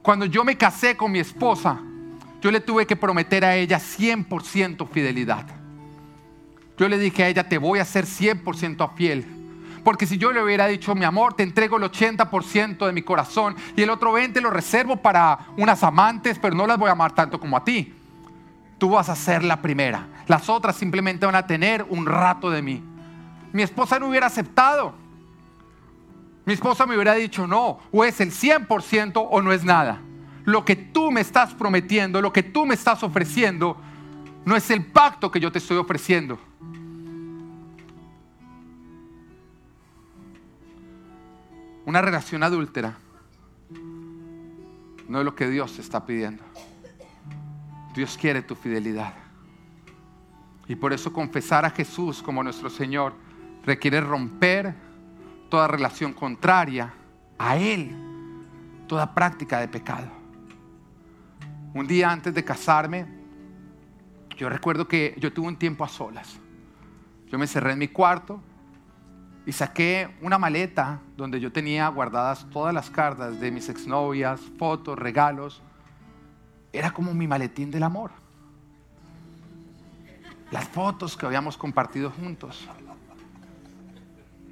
Cuando 0.04 0.26
yo 0.26 0.44
me 0.44 0.58
casé 0.58 0.96
con 0.96 1.12
mi 1.12 1.20
esposa, 1.20 1.80
yo 2.40 2.52
le 2.52 2.60
tuve 2.60 2.86
que 2.86 2.96
prometer 2.96 3.46
a 3.46 3.56
ella 3.56 3.80
100% 3.80 4.88
fidelidad. 4.88 5.61
Yo 6.82 6.90
le 6.90 6.98
dije 6.98 7.24
a 7.24 7.28
ella, 7.28 7.48
te 7.48 7.60
voy 7.60 7.78
a 7.78 7.86
ser 7.86 8.08
100% 8.08 8.96
fiel. 8.96 9.24
Porque 9.84 10.08
si 10.08 10.18
yo 10.18 10.32
le 10.32 10.42
hubiera 10.42 10.66
dicho, 10.66 10.96
mi 10.96 11.06
amor, 11.06 11.36
te 11.36 11.44
entrego 11.44 11.78
el 11.78 11.84
80% 11.84 12.88
de 12.88 12.92
mi 12.92 13.04
corazón 13.04 13.56
y 13.76 13.84
el 13.84 13.92
otro 13.92 14.18
20% 14.18 14.42
lo 14.42 14.50
reservo 14.50 14.96
para 14.96 15.46
unas 15.58 15.84
amantes, 15.84 16.40
pero 16.40 16.56
no 16.56 16.66
las 16.66 16.80
voy 16.80 16.90
a 16.90 16.94
amar 16.94 17.12
tanto 17.12 17.40
como 17.40 17.56
a 17.56 17.64
ti. 17.64 17.94
Tú 18.80 18.90
vas 18.90 19.10
a 19.10 19.16
ser 19.16 19.44
la 19.44 19.62
primera. 19.62 20.08
Las 20.26 20.50
otras 20.50 20.76
simplemente 20.76 21.24
van 21.24 21.36
a 21.36 21.46
tener 21.46 21.86
un 21.88 22.08
rato 22.08 22.50
de 22.50 22.64
mí. 22.64 22.84
Mi 23.54 23.62
esposa 23.62 24.00
no 24.00 24.08
hubiera 24.08 24.26
aceptado. 24.26 24.96
Mi 26.48 26.54
esposa 26.54 26.88
me 26.88 26.96
hubiera 26.96 27.14
dicho, 27.14 27.46
no, 27.46 27.78
o 27.92 28.04
es 28.04 28.20
el 28.22 28.32
100% 28.32 29.28
o 29.30 29.42
no 29.44 29.54
es 29.54 29.64
nada. 29.64 30.02
Lo 30.46 30.66
que 30.66 30.76
tú 30.76 31.12
me 31.12 31.22
estás 31.22 31.54
prometiendo, 31.54 32.24
lo 32.24 32.34
que 32.34 32.42
tú 32.42 32.66
me 32.66 32.74
estás 32.74 33.04
ofreciendo, 33.04 33.78
no 34.46 34.56
es 34.56 34.72
el 34.72 34.84
pacto 34.84 35.30
que 35.30 35.40
yo 35.40 35.52
te 35.52 35.60
estoy 35.60 35.78
ofreciendo. 35.78 36.40
Una 41.86 42.02
relación 42.02 42.44
adúltera 42.44 42.98
no 45.08 45.20
es 45.20 45.26
lo 45.26 45.36
que 45.36 45.50
Dios 45.50 45.78
está 45.80 46.06
pidiendo. 46.06 46.44
Dios 47.94 48.18
quiere 48.18 48.42
tu 48.42 48.56
fidelidad. 48.56 49.14
Y 50.68 50.76
por 50.76 50.94
eso 50.94 51.12
confesar 51.12 51.66
a 51.66 51.72
Jesús 51.72 52.22
como 52.22 52.44
nuestro 52.44 52.70
Señor 52.70 53.14
requiere 53.66 54.00
romper 54.00 54.74
toda 55.50 55.68
relación 55.68 56.14
contraria 56.14 56.94
a 57.38 57.58
Él, 57.58 57.96
toda 58.88 59.14
práctica 59.14 59.60
de 59.60 59.68
pecado. 59.68 60.08
Un 61.74 61.88
día 61.88 62.12
antes 62.12 62.34
de 62.34 62.44
casarme, 62.44 63.06
yo 64.38 64.50
recuerdo 64.50 64.88
que 64.88 65.16
yo 65.18 65.34
tuve 65.34 65.48
un 65.48 65.58
tiempo 65.58 65.84
a 65.84 65.90
solas. 65.90 66.40
Yo 67.30 67.38
me 67.38 67.48
cerré 67.48 67.74
en 67.74 67.80
mi 67.80 67.88
cuarto 67.88 68.42
y 69.46 69.52
saqué 69.52 70.16
una 70.22 70.38
maleta 70.38 71.00
donde 71.18 71.40
yo 71.40 71.52
tenía 71.52 71.88
guardadas 71.88 72.48
todas 72.52 72.74
las 72.74 72.90
cartas 72.90 73.40
de 73.40 73.52
mis 73.52 73.70
exnovias, 73.70 74.40
fotos, 74.58 74.98
regalos. 74.98 75.62
Era 76.72 76.92
como 76.92 77.14
mi 77.14 77.28
maletín 77.28 77.72
del 77.72 77.84
amor. 77.84 78.12
Las 80.52 80.68
fotos 80.68 81.18
que 81.18 81.26
habíamos 81.26 81.58
compartido 81.58 82.12
juntos. 82.12 82.68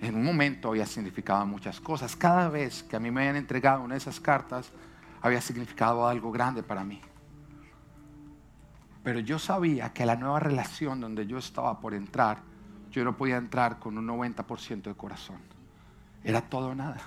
En 0.01 0.15
un 0.15 0.23
momento 0.23 0.69
había 0.69 0.85
significado 0.85 1.45
muchas 1.45 1.79
cosas. 1.79 2.15
Cada 2.15 2.49
vez 2.49 2.83
que 2.83 2.95
a 2.95 2.99
mí 2.99 3.11
me 3.11 3.21
habían 3.21 3.35
entregado 3.35 3.83
una 3.83 3.95
de 3.95 3.99
esas 3.99 4.19
cartas, 4.19 4.71
había 5.21 5.41
significado 5.41 6.07
algo 6.07 6.31
grande 6.31 6.63
para 6.63 6.83
mí. 6.83 7.01
Pero 9.03 9.19
yo 9.19 9.39
sabía 9.39 9.93
que 9.93 10.05
la 10.05 10.15
nueva 10.15 10.39
relación 10.39 10.99
donde 11.01 11.27
yo 11.27 11.37
estaba 11.37 11.79
por 11.79 11.93
entrar, 11.93 12.48
yo 12.91 13.03
no 13.03 13.15
podía 13.15 13.37
entrar 13.37 13.79
con 13.79 13.97
un 13.97 14.07
90% 14.07 14.83
de 14.83 14.95
corazón. 14.95 15.37
Era 16.23 16.41
todo 16.41 16.75
nada. 16.75 17.01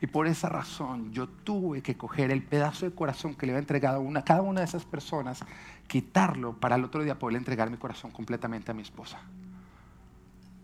Y 0.00 0.06
por 0.06 0.26
esa 0.26 0.48
razón 0.48 1.12
yo 1.12 1.28
tuve 1.28 1.82
que 1.82 1.96
coger 1.96 2.30
el 2.30 2.42
pedazo 2.42 2.86
de 2.86 2.94
corazón 2.94 3.34
que 3.34 3.46
le 3.46 3.52
había 3.52 3.60
entregado 3.60 4.02
a 4.16 4.24
cada 4.24 4.40
una 4.40 4.60
de 4.60 4.66
esas 4.66 4.84
personas, 4.84 5.44
quitarlo 5.86 6.54
para 6.54 6.76
el 6.76 6.84
otro 6.84 7.02
día 7.02 7.18
poder 7.18 7.36
entregar 7.36 7.70
mi 7.70 7.76
corazón 7.76 8.10
completamente 8.10 8.70
a 8.70 8.74
mi 8.74 8.82
esposa. 8.82 9.20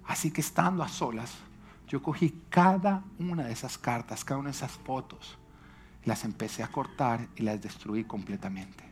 Así 0.07 0.31
que 0.31 0.41
estando 0.41 0.83
a 0.83 0.89
solas, 0.89 1.35
yo 1.87 2.03
cogí 2.03 2.43
cada 2.49 3.03
una 3.19 3.45
de 3.45 3.53
esas 3.53 3.77
cartas, 3.77 4.25
cada 4.25 4.41
una 4.41 4.49
de 4.49 4.57
esas 4.57 4.73
fotos, 4.73 5.37
las 6.05 6.25
empecé 6.25 6.63
a 6.63 6.69
cortar 6.69 7.29
y 7.37 7.43
las 7.43 7.61
destruí 7.61 8.05
completamente. 8.05 8.86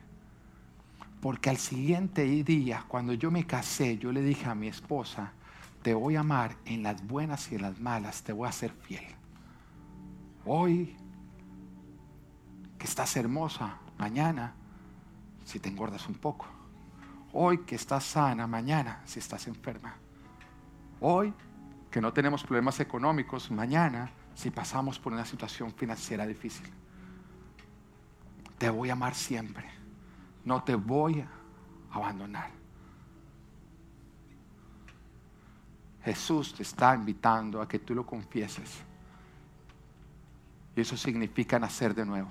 Porque 1.25 1.49
al 1.49 1.57
siguiente 1.57 2.23
día, 2.45 2.85
cuando 2.87 3.15
yo 3.15 3.31
me 3.31 3.47
casé, 3.47 3.97
yo 3.97 4.13
le 4.13 4.21
dije 4.21 4.45
a 4.45 4.55
mi 4.55 4.69
esposa, 4.69 5.33
te 5.81 5.95
voy 5.95 6.17
a 6.17 6.21
amar 6.21 6.55
en 6.67 6.83
las 6.83 7.03
buenas 7.07 7.51
y 7.51 7.55
en 7.55 7.63
las 7.63 7.81
malas, 7.81 8.23
te 8.23 8.35
voy 8.35 8.47
a 8.47 8.53
ser 8.53 8.73
fiel. 8.73 9.07
Hoy, 10.45 10.95
que 12.79 12.85
estás 12.85 13.17
hermosa, 13.17 13.79
mañana, 13.97 14.53
si 15.47 15.59
te 15.61 15.71
engordas 15.71 16.07
un 16.09 16.17
poco. 16.17 16.45
Hoy 17.33 17.65
que 17.65 17.77
estás 17.77 18.05
sana, 18.05 18.47
mañana, 18.47 19.01
si 19.07 19.19
estás 19.19 19.47
enferma. 19.47 19.95
Hoy 21.01 21.33
que 21.91 22.03
no 22.03 22.13
tenemos 22.13 22.43
problemas 22.43 22.81
económicos, 22.81 23.51
mañana, 23.51 24.11
si 24.35 24.51
pasamos 24.51 24.99
por 24.99 25.15
una 25.15 25.25
situación 25.25 25.73
financiera 25.73 26.27
difícil. 26.27 26.67
Te 28.59 28.69
voy 28.69 28.91
a 28.91 28.93
amar 28.93 29.15
siempre 29.15 29.74
no 30.45 30.63
te 30.63 30.75
voy 30.75 31.21
a 31.21 31.29
abandonar. 31.91 32.51
Jesús 36.05 36.55
te 36.55 36.63
está 36.63 36.95
invitando 36.95 37.63
a 37.63 37.69
que 37.69 37.79
tú 37.79 37.95
lo 37.95 38.05
confieses. 38.05 38.83
Y 40.77 40.81
eso 40.81 40.97
significa 40.97 41.59
nacer 41.59 41.95
de 41.95 42.05
nuevo. 42.05 42.31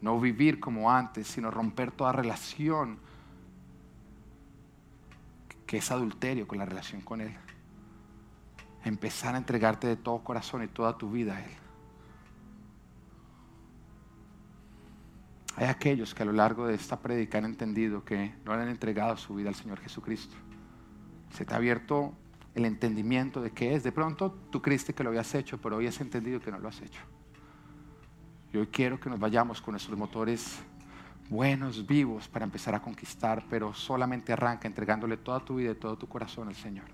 No 0.00 0.18
vivir 0.18 0.58
como 0.58 0.90
antes, 0.90 1.26
sino 1.26 1.50
romper 1.50 1.90
toda 1.90 2.12
relación 2.12 2.98
que 5.66 5.78
es 5.78 5.90
adulterio 5.90 6.46
con 6.46 6.58
la 6.58 6.64
relación 6.64 7.02
con 7.02 7.20
Él. 7.20 7.34
Empezar 8.84 9.34
a 9.34 9.38
entregarte 9.38 9.88
de 9.88 9.96
todo 9.96 10.22
corazón 10.22 10.62
y 10.62 10.68
toda 10.68 10.96
tu 10.96 11.10
vida 11.10 11.36
a 11.36 11.40
Él. 11.40 11.65
Hay 15.56 15.66
aquellos 15.66 16.14
que 16.14 16.22
a 16.22 16.26
lo 16.26 16.32
largo 16.32 16.66
de 16.66 16.74
esta 16.74 17.00
predica 17.00 17.38
han 17.38 17.46
entendido 17.46 18.04
que 18.04 18.34
no 18.44 18.52
han 18.52 18.68
entregado 18.68 19.16
su 19.16 19.34
vida 19.34 19.48
al 19.48 19.54
Señor 19.54 19.80
Jesucristo. 19.80 20.36
Se 21.30 21.46
te 21.46 21.54
ha 21.54 21.56
abierto 21.56 22.12
el 22.54 22.66
entendimiento 22.66 23.40
de 23.40 23.50
qué 23.52 23.74
es. 23.74 23.82
De 23.82 23.90
pronto 23.90 24.32
tú 24.50 24.60
creíste 24.60 24.92
que 24.92 25.02
lo 25.02 25.08
habías 25.08 25.34
hecho, 25.34 25.58
pero 25.58 25.76
hoy 25.76 25.86
has 25.86 25.98
entendido 26.02 26.40
que 26.40 26.50
no 26.50 26.58
lo 26.58 26.68
has 26.68 26.82
hecho. 26.82 27.00
Y 28.52 28.58
hoy 28.58 28.66
quiero 28.66 29.00
que 29.00 29.08
nos 29.08 29.18
vayamos 29.18 29.62
con 29.62 29.72
nuestros 29.72 29.98
motores 29.98 30.58
buenos, 31.30 31.86
vivos, 31.86 32.28
para 32.28 32.44
empezar 32.44 32.74
a 32.74 32.82
conquistar, 32.82 33.44
pero 33.48 33.72
solamente 33.72 34.34
arranca 34.34 34.68
entregándole 34.68 35.16
toda 35.16 35.40
tu 35.40 35.56
vida 35.56 35.72
y 35.72 35.74
todo 35.74 35.96
tu 35.96 36.06
corazón 36.06 36.48
al 36.48 36.54
Señor. 36.54 36.84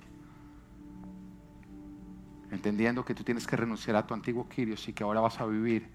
Entendiendo 2.52 3.04
que 3.04 3.14
tú 3.14 3.24
tienes 3.24 3.44
que 3.44 3.56
renunciar 3.56 3.96
a 3.96 4.06
tu 4.06 4.14
antiguo 4.14 4.48
Quirios 4.48 4.86
y 4.88 4.92
que 4.92 5.02
ahora 5.02 5.20
vas 5.20 5.40
a 5.40 5.46
vivir 5.46 5.88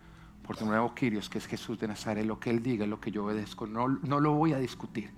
por 0.47 0.55
tu 0.55 0.65
nuevo 0.65 0.95
Quirios, 0.95 1.29
que 1.29 1.37
es 1.37 1.45
Jesús 1.45 1.77
de 1.77 1.89
Nazaret. 1.89 2.25
Lo 2.25 2.39
que 2.39 2.49
Él 2.49 2.63
diga 2.63 2.85
es 2.85 2.89
lo 2.89 3.01
que 3.01 3.11
yo 3.11 3.25
obedezco. 3.25 3.67
No, 3.67 3.89
no 3.89 4.21
lo 4.21 4.31
voy 4.31 4.53
a 4.53 4.57
discutir. 4.57 5.11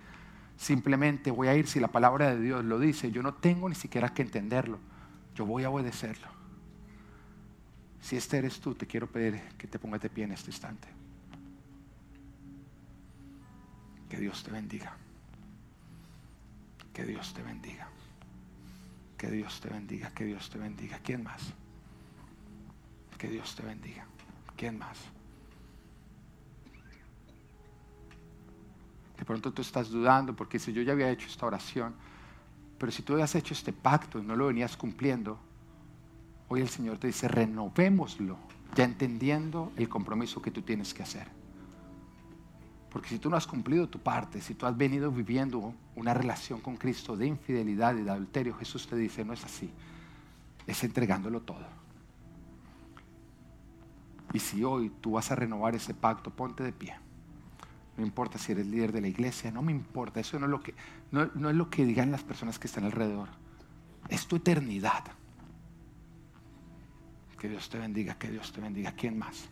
Simplemente 0.57 1.29
voy 1.29 1.47
a 1.47 1.55
ir 1.55 1.67
si 1.67 1.79
la 1.79 1.87
palabra 1.87 2.31
de 2.31 2.41
Dios 2.41 2.65
lo 2.65 2.79
dice. 2.79 3.11
Yo 3.11 3.21
no 3.21 3.35
tengo 3.35 3.69
ni 3.69 3.75
siquiera 3.75 4.09
que 4.09 4.23
entenderlo. 4.23 4.79
Yo 5.35 5.45
voy 5.45 5.63
a 5.63 5.69
obedecerlo. 5.69 6.27
Si 8.01 8.17
este 8.17 8.39
eres 8.39 8.59
tú, 8.59 8.73
te 8.73 8.87
quiero 8.87 9.05
pedir 9.07 9.39
que 9.57 9.67
te 9.67 9.77
pongas 9.77 10.01
de 10.01 10.09
pie 10.09 10.23
en 10.23 10.31
este 10.31 10.49
instante. 10.49 10.87
Que 14.09 14.17
Dios 14.17 14.43
te 14.43 14.49
bendiga. 14.49 14.97
Que 16.91 17.05
Dios 17.05 17.33
te 17.35 17.43
bendiga. 17.43 17.87
Que 19.15 19.29
Dios 19.29 19.61
te 19.61 19.69
bendiga. 19.69 20.09
Que 20.09 20.25
Dios 20.25 20.49
te 20.49 20.57
bendiga. 20.57 20.99
¿Quién 21.03 21.23
más? 21.23 21.53
Que 23.19 23.27
Dios 23.27 23.55
te 23.55 23.61
bendiga. 23.61 24.05
¿Quién 24.57 24.79
más? 24.79 24.97
De 29.19 29.25
pronto 29.25 29.51
tú 29.51 29.61
estás 29.61 29.89
dudando 29.89 30.33
porque 30.33 30.59
si 30.59 30.71
yo 30.71 30.81
ya 30.81 30.93
había 30.93 31.11
hecho 31.11 31.27
esta 31.27 31.45
oración, 31.45 31.93
pero 32.77 32.89
si 32.89 33.03
tú 33.03 33.13
habías 33.13 33.35
hecho 33.35 33.53
este 33.53 33.73
pacto 33.73 34.17
y 34.17 34.21
no 34.21 34.33
lo 34.33 34.47
venías 34.47 34.77
cumpliendo, 34.77 35.37
hoy 36.47 36.61
el 36.61 36.69
Señor 36.69 36.97
te 36.97 37.07
dice, 37.07 37.27
renovémoslo, 37.27 38.37
ya 38.75 38.85
entendiendo 38.85 39.73
el 39.75 39.89
compromiso 39.89 40.41
que 40.41 40.51
tú 40.51 40.61
tienes 40.61 40.93
que 40.93 41.03
hacer. 41.03 41.27
Porque 42.89 43.09
si 43.09 43.19
tú 43.19 43.29
no 43.29 43.35
has 43.35 43.45
cumplido 43.45 43.89
tu 43.89 43.99
parte, 43.99 44.39
si 44.39 44.55
tú 44.55 44.65
has 44.65 44.75
venido 44.75 45.11
viviendo 45.11 45.73
una 45.97 46.13
relación 46.13 46.61
con 46.61 46.77
Cristo 46.77 47.17
de 47.17 47.27
infidelidad 47.27 47.97
y 47.97 48.03
de 48.03 48.11
adulterio, 48.11 48.55
Jesús 48.55 48.87
te 48.87 48.95
dice, 48.95 49.25
no 49.25 49.33
es 49.33 49.43
así, 49.43 49.69
es 50.65 50.81
entregándolo 50.85 51.41
todo. 51.41 51.67
Y 54.31 54.39
si 54.39 54.63
hoy 54.63 54.89
tú 55.01 55.11
vas 55.11 55.29
a 55.29 55.35
renovar 55.35 55.75
ese 55.75 55.93
pacto, 55.93 56.31
ponte 56.31 56.63
de 56.63 56.71
pie. 56.71 56.95
No 57.99 58.05
importa 58.05 58.39
si 58.39 58.53
eres 58.53 58.65
líder 58.65 58.93
de 58.93 59.01
la 59.01 59.09
iglesia, 59.09 59.51
no 59.51 59.61
me 59.61 59.73
importa. 59.73 60.21
Eso 60.21 60.39
no 60.39 60.45
es 60.45 60.49
lo 60.51 60.61
que, 60.61 60.73
no, 61.11 61.23
es 61.23 61.55
lo 61.55 61.69
que 61.69 61.85
digan 61.85 62.11
las 62.11 62.23
personas 62.23 62.57
que 62.57 62.67
están 62.67 62.85
alrededor. 62.85 63.27
Es 64.07 64.25
tu 64.25 64.37
eternidad. 64.37 65.03
Que 67.37 67.49
Dios 67.49 67.67
te 67.69 67.77
bendiga, 67.77 68.17
que 68.17 68.31
Dios 68.31 68.53
te 68.53 68.61
bendiga. 68.61 68.93
¿Quién 68.93 69.17
más? 69.17 69.49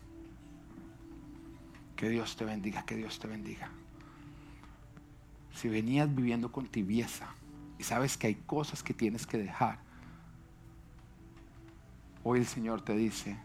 Que 1.94 2.08
Dios 2.08 2.36
te 2.36 2.46
bendiga, 2.46 2.86
que 2.86 2.96
Dios 2.96 3.18
te 3.18 3.28
bendiga. 3.28 3.68
Si 5.52 5.68
venías 5.68 6.14
viviendo 6.14 6.50
con 6.50 6.68
tibieza 6.68 7.28
y 7.78 7.82
sabes 7.82 8.16
que 8.16 8.28
hay 8.28 8.34
cosas 8.34 8.82
que 8.82 8.94
tienes 8.94 9.26
que 9.26 9.36
dejar, 9.36 9.78
hoy 12.24 12.38
el 12.38 12.46
Señor 12.46 12.80
te 12.80 12.96
dice, 12.96 13.36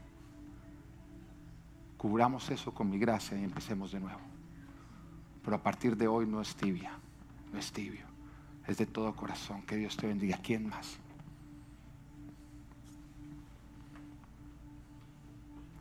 cubramos 1.97 2.49
eso 2.51 2.73
con 2.73 2.89
mi 2.89 2.97
gracia 2.97 3.37
y 3.37 3.43
empecemos 3.43 3.91
de 3.91 3.99
nuevo. 3.99 4.32
Pero 5.43 5.57
a 5.57 5.61
partir 5.61 5.97
de 5.97 6.07
hoy 6.07 6.25
no 6.25 6.41
es 6.41 6.55
tibia, 6.55 6.97
no 7.51 7.59
es 7.59 7.71
tibio, 7.71 8.05
es 8.67 8.77
de 8.77 8.85
todo 8.85 9.13
corazón. 9.15 9.61
Que 9.63 9.75
Dios 9.75 9.97
te 9.97 10.07
bendiga. 10.07 10.37
¿Quién 10.37 10.67
más? 10.67 10.97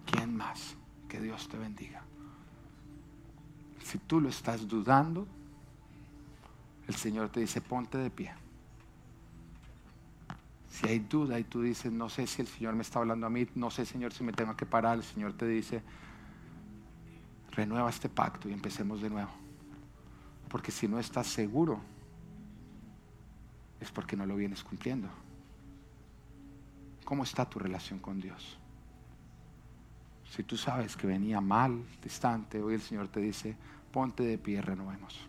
¿Quién 0.06 0.36
más? 0.36 0.76
Que 1.08 1.20
Dios 1.20 1.48
te 1.48 1.56
bendiga. 1.56 2.02
Si 3.84 3.98
tú 3.98 4.20
lo 4.20 4.28
estás 4.28 4.66
dudando, 4.66 5.26
el 6.88 6.94
Señor 6.94 7.28
te 7.30 7.40
dice, 7.40 7.60
ponte 7.60 7.98
de 7.98 8.10
pie. 8.10 8.32
Si 10.68 10.88
hay 10.88 11.00
duda 11.00 11.38
y 11.38 11.44
tú 11.44 11.62
dices, 11.62 11.92
no 11.92 12.08
sé 12.08 12.26
si 12.26 12.42
el 12.42 12.48
Señor 12.48 12.74
me 12.74 12.82
está 12.82 12.98
hablando 12.98 13.26
a 13.26 13.30
mí, 13.30 13.46
no 13.54 13.70
sé, 13.70 13.84
Señor, 13.84 14.12
si 14.12 14.24
me 14.24 14.32
tengo 14.32 14.56
que 14.56 14.66
parar, 14.66 14.96
el 14.96 15.04
Señor 15.04 15.34
te 15.34 15.46
dice, 15.46 15.82
renueva 17.50 17.90
este 17.90 18.08
pacto 18.08 18.48
y 18.48 18.52
empecemos 18.52 19.02
de 19.02 19.10
nuevo. 19.10 19.41
Porque 20.52 20.70
si 20.70 20.86
no 20.86 20.98
estás 20.98 21.28
seguro, 21.28 21.80
es 23.80 23.90
porque 23.90 24.16
no 24.16 24.26
lo 24.26 24.36
vienes 24.36 24.62
cumpliendo. 24.62 25.08
¿Cómo 27.06 27.24
está 27.24 27.48
tu 27.48 27.58
relación 27.58 27.98
con 27.98 28.20
Dios? 28.20 28.58
Si 30.30 30.42
tú 30.42 30.58
sabes 30.58 30.94
que 30.94 31.06
venía 31.06 31.40
mal, 31.40 31.82
distante, 32.02 32.60
hoy 32.60 32.74
el 32.74 32.82
Señor 32.82 33.08
te 33.08 33.20
dice, 33.20 33.56
ponte 33.90 34.24
de 34.24 34.36
pie, 34.36 34.60
renovemos. 34.60 35.26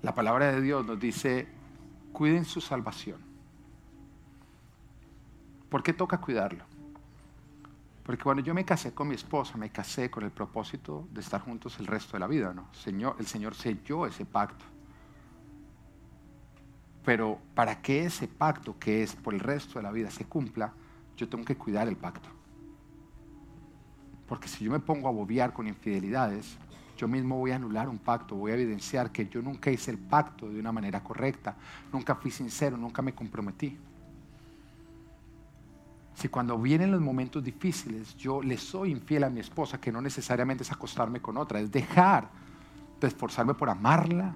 La 0.00 0.14
palabra 0.14 0.52
de 0.52 0.62
Dios 0.62 0.86
nos 0.86 0.98
dice, 0.98 1.48
cuiden 2.14 2.46
su 2.46 2.62
salvación. 2.62 3.20
¿Por 5.68 5.82
qué 5.82 5.92
toca 5.92 6.18
cuidarlo? 6.18 6.67
Porque 8.08 8.24
cuando 8.24 8.42
yo 8.42 8.54
me 8.54 8.64
casé 8.64 8.94
con 8.94 9.06
mi 9.06 9.16
esposa, 9.16 9.58
me 9.58 9.68
casé 9.68 10.10
con 10.10 10.24
el 10.24 10.30
propósito 10.30 11.06
de 11.12 11.20
estar 11.20 11.42
juntos 11.42 11.78
el 11.78 11.86
resto 11.86 12.14
de 12.14 12.20
la 12.20 12.26
vida, 12.26 12.54
¿no? 12.54 12.72
Señor, 12.72 13.16
el 13.18 13.26
Señor 13.26 13.54
selló 13.54 14.06
ese 14.06 14.24
pacto. 14.24 14.64
Pero 17.04 17.38
para 17.54 17.82
que 17.82 18.06
ese 18.06 18.26
pacto, 18.26 18.78
que 18.78 19.02
es 19.02 19.14
por 19.14 19.34
el 19.34 19.40
resto 19.40 19.78
de 19.78 19.82
la 19.82 19.92
vida, 19.92 20.10
se 20.10 20.24
cumpla, 20.24 20.72
yo 21.18 21.28
tengo 21.28 21.44
que 21.44 21.58
cuidar 21.58 21.86
el 21.86 21.98
pacto. 21.98 22.30
Porque 24.26 24.48
si 24.48 24.64
yo 24.64 24.70
me 24.70 24.80
pongo 24.80 25.06
a 25.06 25.12
bobear 25.12 25.52
con 25.52 25.66
infidelidades, 25.66 26.56
yo 26.96 27.08
mismo 27.08 27.36
voy 27.36 27.50
a 27.50 27.56
anular 27.56 27.90
un 27.90 27.98
pacto, 27.98 28.36
voy 28.36 28.52
a 28.52 28.54
evidenciar 28.54 29.12
que 29.12 29.28
yo 29.28 29.42
nunca 29.42 29.70
hice 29.70 29.90
el 29.90 29.98
pacto 29.98 30.48
de 30.48 30.58
una 30.58 30.72
manera 30.72 31.04
correcta, 31.04 31.56
nunca 31.92 32.14
fui 32.14 32.30
sincero, 32.30 32.78
nunca 32.78 33.02
me 33.02 33.14
comprometí. 33.14 33.76
Si 36.18 36.28
cuando 36.28 36.58
vienen 36.58 36.90
los 36.90 37.00
momentos 37.00 37.44
difíciles 37.44 38.16
yo 38.16 38.42
le 38.42 38.58
soy 38.58 38.90
infiel 38.90 39.22
a 39.22 39.30
mi 39.30 39.38
esposa, 39.38 39.80
que 39.80 39.92
no 39.92 40.00
necesariamente 40.00 40.64
es 40.64 40.72
acostarme 40.72 41.20
con 41.20 41.36
otra, 41.36 41.60
es 41.60 41.70
dejar 41.70 42.28
de 43.00 43.06
esforzarme 43.06 43.54
por 43.54 43.70
amarla, 43.70 44.34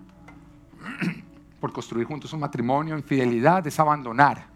por 1.60 1.72
construir 1.72 2.06
juntos 2.06 2.32
un 2.32 2.38
matrimonio, 2.38 2.96
infidelidad 2.96 3.66
es 3.66 3.80
abandonar. 3.80 4.46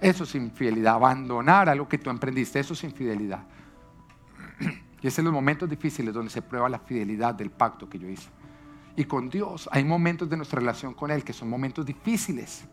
Eso 0.00 0.24
es 0.24 0.34
infidelidad, 0.34 0.94
abandonar 0.94 1.68
a 1.68 1.74
lo 1.76 1.88
que 1.88 1.98
tú 1.98 2.10
emprendiste, 2.10 2.58
eso 2.58 2.74
es 2.74 2.82
infidelidad. 2.82 3.44
Y 5.02 5.06
es 5.06 5.16
en 5.20 5.26
los 5.26 5.32
momentos 5.32 5.70
difíciles 5.70 6.12
donde 6.12 6.32
se 6.32 6.42
prueba 6.42 6.68
la 6.68 6.80
fidelidad 6.80 7.32
del 7.32 7.50
pacto 7.50 7.88
que 7.88 7.96
yo 7.96 8.08
hice. 8.08 8.28
Y 8.96 9.04
con 9.04 9.30
Dios 9.30 9.68
hay 9.70 9.84
momentos 9.84 10.28
de 10.28 10.36
nuestra 10.36 10.58
relación 10.58 10.94
con 10.94 11.12
Él 11.12 11.22
que 11.22 11.32
son 11.32 11.48
momentos 11.48 11.86
difíciles. 11.86 12.64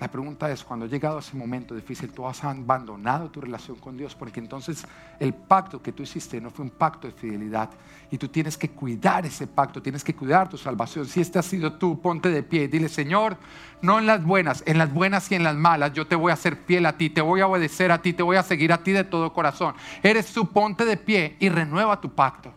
La 0.00 0.08
pregunta 0.08 0.50
es, 0.50 0.64
cuando 0.64 0.86
ha 0.86 0.88
llegado 0.88 1.20
ese 1.20 1.36
momento 1.36 1.76
difícil, 1.76 2.10
tú 2.10 2.26
has 2.26 2.42
abandonado 2.42 3.30
tu 3.30 3.40
relación 3.40 3.76
con 3.76 3.96
Dios, 3.96 4.16
porque 4.16 4.40
entonces 4.40 4.84
el 5.20 5.32
pacto 5.32 5.80
que 5.80 5.92
tú 5.92 6.02
hiciste 6.02 6.40
no 6.40 6.50
fue 6.50 6.64
un 6.64 6.72
pacto 6.72 7.06
de 7.06 7.12
fidelidad. 7.12 7.70
Y 8.10 8.18
tú 8.18 8.26
tienes 8.26 8.58
que 8.58 8.70
cuidar 8.70 9.24
ese 9.24 9.46
pacto, 9.46 9.80
tienes 9.80 10.02
que 10.02 10.12
cuidar 10.12 10.48
tu 10.48 10.58
salvación. 10.58 11.06
Si 11.06 11.20
este 11.20 11.38
ha 11.38 11.42
sido 11.42 11.74
tú, 11.74 12.00
ponte 12.00 12.30
de 12.30 12.42
pie 12.42 12.64
y 12.64 12.66
dile, 12.66 12.88
Señor, 12.88 13.36
no 13.80 14.00
en 14.00 14.06
las 14.06 14.24
buenas, 14.24 14.64
en 14.66 14.76
las 14.76 14.92
buenas 14.92 15.30
y 15.30 15.36
en 15.36 15.44
las 15.44 15.54
malas, 15.54 15.92
yo 15.92 16.04
te 16.04 16.16
voy 16.16 16.32
a 16.32 16.36
ser 16.36 16.56
fiel 16.56 16.86
a 16.86 16.96
ti, 16.96 17.08
te 17.08 17.20
voy 17.20 17.40
a 17.40 17.46
obedecer 17.46 17.92
a 17.92 18.02
ti, 18.02 18.12
te 18.12 18.24
voy 18.24 18.36
a 18.36 18.42
seguir 18.42 18.72
a 18.72 18.82
ti 18.82 18.90
de 18.90 19.04
todo 19.04 19.32
corazón. 19.32 19.74
Eres 20.02 20.32
tú, 20.32 20.50
ponte 20.50 20.84
de 20.84 20.96
pie 20.96 21.36
y 21.38 21.48
renueva 21.48 22.00
tu 22.00 22.12
pacto. 22.12 22.52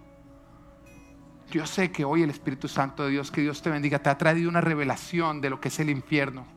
Yo 1.52 1.68
sé 1.68 1.92
que 1.92 2.04
hoy 2.04 2.24
el 2.24 2.32
Espíritu 2.32 2.68
Santo 2.68 3.04
de 3.04 3.12
Dios, 3.12 3.30
que 3.30 3.42
Dios 3.42 3.62
te 3.62 3.70
bendiga, 3.70 4.00
te 4.00 4.10
ha 4.10 4.18
traído 4.18 4.50
una 4.50 4.62
revelación 4.62 5.42
de 5.42 5.52
lo 5.52 5.62
que 5.62 5.68
es 5.68 5.80
el 5.80 5.92
infierno 5.92 6.55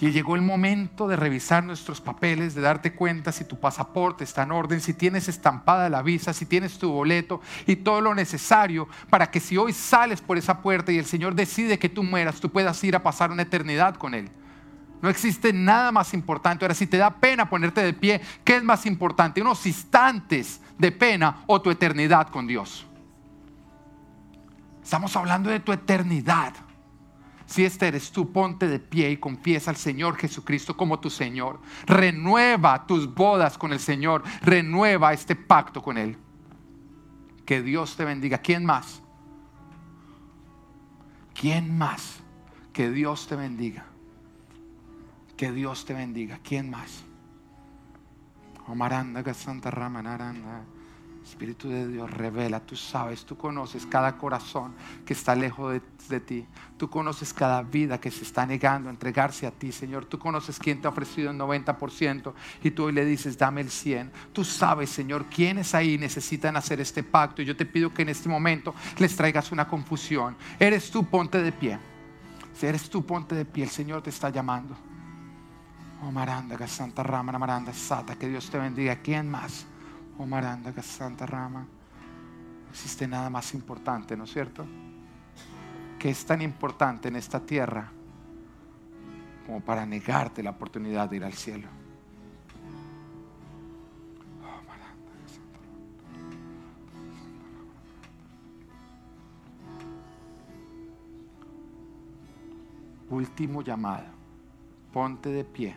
y 0.00 0.12
llegó 0.12 0.36
el 0.36 0.42
momento 0.42 1.08
de 1.08 1.16
revisar 1.16 1.64
nuestros 1.64 2.00
papeles, 2.00 2.54
de 2.54 2.60
darte 2.60 2.94
cuenta 2.94 3.32
si 3.32 3.44
tu 3.44 3.58
pasaporte 3.58 4.22
está 4.22 4.44
en 4.44 4.52
orden, 4.52 4.80
si 4.80 4.94
tienes 4.94 5.28
estampada 5.28 5.88
la 5.88 6.02
visa, 6.02 6.32
si 6.32 6.46
tienes 6.46 6.78
tu 6.78 6.92
boleto 6.92 7.40
y 7.66 7.76
todo 7.76 8.00
lo 8.00 8.14
necesario 8.14 8.88
para 9.10 9.30
que 9.30 9.40
si 9.40 9.56
hoy 9.56 9.72
sales 9.72 10.20
por 10.20 10.38
esa 10.38 10.62
puerta 10.62 10.92
y 10.92 10.98
el 10.98 11.04
Señor 11.04 11.34
decide 11.34 11.78
que 11.78 11.88
tú 11.88 12.04
mueras, 12.04 12.40
tú 12.40 12.50
puedas 12.50 12.82
ir 12.84 12.94
a 12.94 13.02
pasar 13.02 13.32
una 13.32 13.42
eternidad 13.42 13.96
con 13.96 14.14
Él. 14.14 14.30
No 15.02 15.08
existe 15.08 15.52
nada 15.52 15.92
más 15.92 16.14
importante. 16.14 16.64
Ahora, 16.64 16.74
si 16.74 16.86
te 16.86 16.96
da 16.96 17.10
pena 17.10 17.48
ponerte 17.48 17.82
de 17.82 17.92
pie, 17.92 18.20
¿qué 18.44 18.56
es 18.56 18.64
más 18.64 18.84
importante? 18.86 19.40
¿Unos 19.40 19.64
instantes 19.66 20.60
de 20.76 20.92
pena 20.92 21.42
o 21.46 21.60
tu 21.60 21.70
eternidad 21.70 22.28
con 22.28 22.46
Dios? 22.46 22.86
Estamos 24.82 25.14
hablando 25.16 25.50
de 25.50 25.60
tu 25.60 25.72
eternidad. 25.72 26.54
Si 27.48 27.64
este 27.64 27.88
eres 27.88 28.12
tú, 28.12 28.30
ponte 28.30 28.68
de 28.68 28.78
pie 28.78 29.10
y 29.10 29.16
confiesa 29.16 29.70
al 29.70 29.76
Señor 29.76 30.18
Jesucristo 30.18 30.76
como 30.76 31.00
tu 31.00 31.08
Señor. 31.08 31.58
Renueva 31.86 32.86
tus 32.86 33.12
bodas 33.12 33.56
con 33.56 33.72
el 33.72 33.80
Señor. 33.80 34.22
Renueva 34.42 35.14
este 35.14 35.34
pacto 35.34 35.82
con 35.82 35.96
Él. 35.96 36.18
Que 37.46 37.62
Dios 37.62 37.96
te 37.96 38.04
bendiga. 38.04 38.36
¿Quién 38.36 38.66
más? 38.66 39.00
¿Quién 41.32 41.78
más? 41.78 42.20
Que 42.74 42.90
Dios 42.90 43.26
te 43.26 43.34
bendiga. 43.34 43.86
Que 45.38 45.50
Dios 45.50 45.86
te 45.86 45.94
bendiga. 45.94 46.40
¿Quién 46.42 46.68
más? 46.68 47.02
Omaranda, 48.66 49.32
Santa 49.32 49.70
Ramanaranda. 49.70 50.66
Espíritu 51.28 51.68
de 51.68 51.86
Dios, 51.86 52.10
revela, 52.10 52.60
tú 52.60 52.74
sabes, 52.74 53.24
tú 53.24 53.36
conoces 53.36 53.86
cada 53.86 54.16
corazón 54.16 54.74
que 55.04 55.12
está 55.12 55.34
lejos 55.34 55.80
de, 56.08 56.20
ti. 56.20 56.46
Tú 56.76 56.88
conoces 56.88 57.32
cada 57.34 57.62
vida 57.62 58.00
que 58.00 58.10
se 58.10 58.24
está 58.24 58.46
negando 58.46 58.88
a 58.88 58.92
entregarse 58.92 59.46
a 59.46 59.50
ti, 59.50 59.70
Señor. 59.70 60.06
Tú 60.06 60.18
conoces 60.18 60.58
quién 60.58 60.80
te 60.80 60.88
ha 60.88 60.90
ofrecido 60.90 61.30
el 61.30 61.38
90% 61.38 62.32
y 62.62 62.70
tú 62.70 62.84
hoy 62.84 62.92
le 62.92 63.04
dices, 63.04 63.36
dame 63.38 63.60
el 63.60 63.70
100. 63.70 64.10
Tú 64.32 64.44
sabes, 64.44 64.90
Señor, 64.90 65.26
quiénes 65.26 65.74
ahí 65.74 65.98
necesitan 65.98 66.56
hacer 66.56 66.80
este 66.80 67.02
pacto. 67.02 67.42
Y 67.42 67.44
yo 67.44 67.56
te 67.56 67.66
pido 67.66 67.92
que 67.92 68.02
en 68.02 68.08
este 68.08 68.28
momento 68.28 68.74
les 68.98 69.14
traigas 69.14 69.52
una 69.52 69.68
confusión. 69.68 70.36
Eres 70.58 70.90
tú, 70.90 71.04
ponte 71.04 71.42
de 71.42 71.52
pie. 71.52 71.78
Si 72.54 72.66
eres 72.66 72.90
tú, 72.90 73.06
ponte 73.06 73.34
de 73.34 73.44
pie. 73.44 73.64
El 73.64 73.70
Señor 73.70 74.02
te 74.02 74.10
está 74.10 74.30
llamando. 74.30 74.76
Oh, 76.02 76.10
Maranda, 76.10 76.66
Santa 76.66 77.02
Rama, 77.02 77.38
Maranda, 77.38 77.72
Sata, 77.72 78.16
que 78.16 78.28
Dios 78.28 78.50
te 78.50 78.58
bendiga. 78.58 78.96
¿Quién 78.96 79.30
más? 79.30 79.66
Oh 80.18 80.26
Maranda, 80.26 80.72
Santa 80.82 81.26
Rama. 81.26 81.60
No 81.60 82.70
existe 82.70 83.06
nada 83.06 83.30
más 83.30 83.54
importante, 83.54 84.16
¿no 84.16 84.24
es 84.24 84.32
cierto? 84.32 84.66
Que 85.98 86.10
es 86.10 86.26
tan 86.26 86.42
importante 86.42 87.08
en 87.08 87.16
esta 87.16 87.40
tierra 87.40 87.90
como 89.46 89.60
para 89.60 89.86
negarte 89.86 90.42
la 90.42 90.50
oportunidad 90.50 91.08
de 91.08 91.16
ir 91.16 91.24
al 91.24 91.32
cielo. 91.32 91.68
Último 103.08 103.62
llamado. 103.62 104.04
Ponte 104.92 105.30
de 105.30 105.44
pie. 105.44 105.74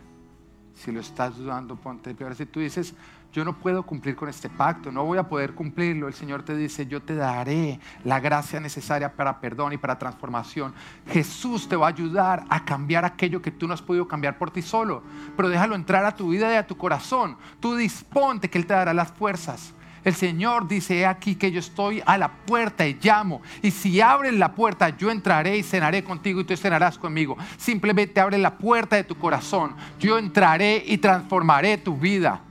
Si 0.73 0.91
lo 0.91 0.99
estás 0.99 1.37
dudando, 1.37 1.75
ponte 1.75 2.09
de 2.09 2.15
pie. 2.15 2.25
Ahora 2.25 2.35
si 2.35 2.45
tú 2.45 2.59
dices, 2.59 2.93
yo 3.31 3.45
no 3.45 3.57
puedo 3.57 3.83
cumplir 3.83 4.15
con 4.15 4.27
este 4.27 4.49
pacto, 4.49 4.91
no 4.91 5.05
voy 5.05 5.17
a 5.17 5.27
poder 5.27 5.53
cumplirlo. 5.53 6.07
El 6.07 6.13
Señor 6.13 6.43
te 6.43 6.55
dice, 6.55 6.85
yo 6.85 7.01
te 7.01 7.15
daré 7.15 7.79
la 8.03 8.19
gracia 8.19 8.59
necesaria 8.59 9.13
para 9.13 9.39
perdón 9.39 9.73
y 9.73 9.77
para 9.77 9.97
transformación. 9.97 10.73
Jesús 11.07 11.69
te 11.69 11.75
va 11.75 11.87
a 11.87 11.89
ayudar 11.89 12.43
a 12.49 12.65
cambiar 12.65 13.05
aquello 13.05 13.41
que 13.41 13.51
tú 13.51 13.67
no 13.67 13.73
has 13.73 13.81
podido 13.81 14.07
cambiar 14.07 14.37
por 14.37 14.51
ti 14.51 14.61
solo, 14.61 15.03
pero 15.37 15.47
déjalo 15.47 15.75
entrar 15.75 16.03
a 16.03 16.15
tu 16.15 16.29
vida 16.29 16.51
y 16.51 16.57
a 16.57 16.67
tu 16.67 16.75
corazón. 16.75 17.37
Tú 17.59 17.75
disponte 17.75 18.49
que 18.49 18.57
Él 18.57 18.65
te 18.65 18.73
dará 18.73 18.93
las 18.93 19.11
fuerzas. 19.11 19.73
El 20.03 20.15
Señor 20.15 20.67
dice, 20.67 20.99
he 20.99 21.05
aquí 21.05 21.35
que 21.35 21.51
yo 21.51 21.59
estoy 21.59 22.01
a 22.05 22.17
la 22.17 22.29
puerta 22.29 22.87
y 22.87 22.97
llamo. 23.01 23.41
Y 23.61 23.71
si 23.71 24.01
abres 24.01 24.33
la 24.33 24.53
puerta, 24.53 24.89
yo 24.89 25.11
entraré 25.11 25.57
y 25.57 25.63
cenaré 25.63 26.03
contigo 26.03 26.41
y 26.41 26.43
tú 26.43 26.57
cenarás 26.57 26.97
conmigo. 26.97 27.37
Simplemente 27.57 28.19
abre 28.19 28.39
la 28.39 28.57
puerta 28.57 28.95
de 28.95 29.03
tu 29.03 29.15
corazón. 29.15 29.75
Yo 29.99 30.17
entraré 30.17 30.83
y 30.85 30.97
transformaré 30.97 31.77
tu 31.77 31.95
vida. 31.95 32.41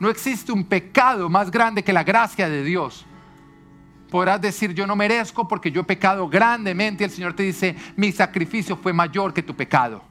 No 0.00 0.08
existe 0.08 0.52
un 0.52 0.64
pecado 0.64 1.28
más 1.28 1.50
grande 1.50 1.82
que 1.82 1.92
la 1.92 2.04
gracia 2.04 2.48
de 2.48 2.62
Dios. 2.62 3.04
Podrás 4.10 4.40
decir, 4.40 4.72
yo 4.72 4.86
no 4.86 4.96
merezco 4.96 5.46
porque 5.46 5.70
yo 5.70 5.82
he 5.82 5.84
pecado 5.84 6.28
grandemente. 6.28 7.04
El 7.04 7.10
Señor 7.10 7.34
te 7.34 7.42
dice, 7.42 7.76
mi 7.96 8.12
sacrificio 8.12 8.76
fue 8.76 8.92
mayor 8.92 9.34
que 9.34 9.42
tu 9.42 9.54
pecado. 9.54 10.02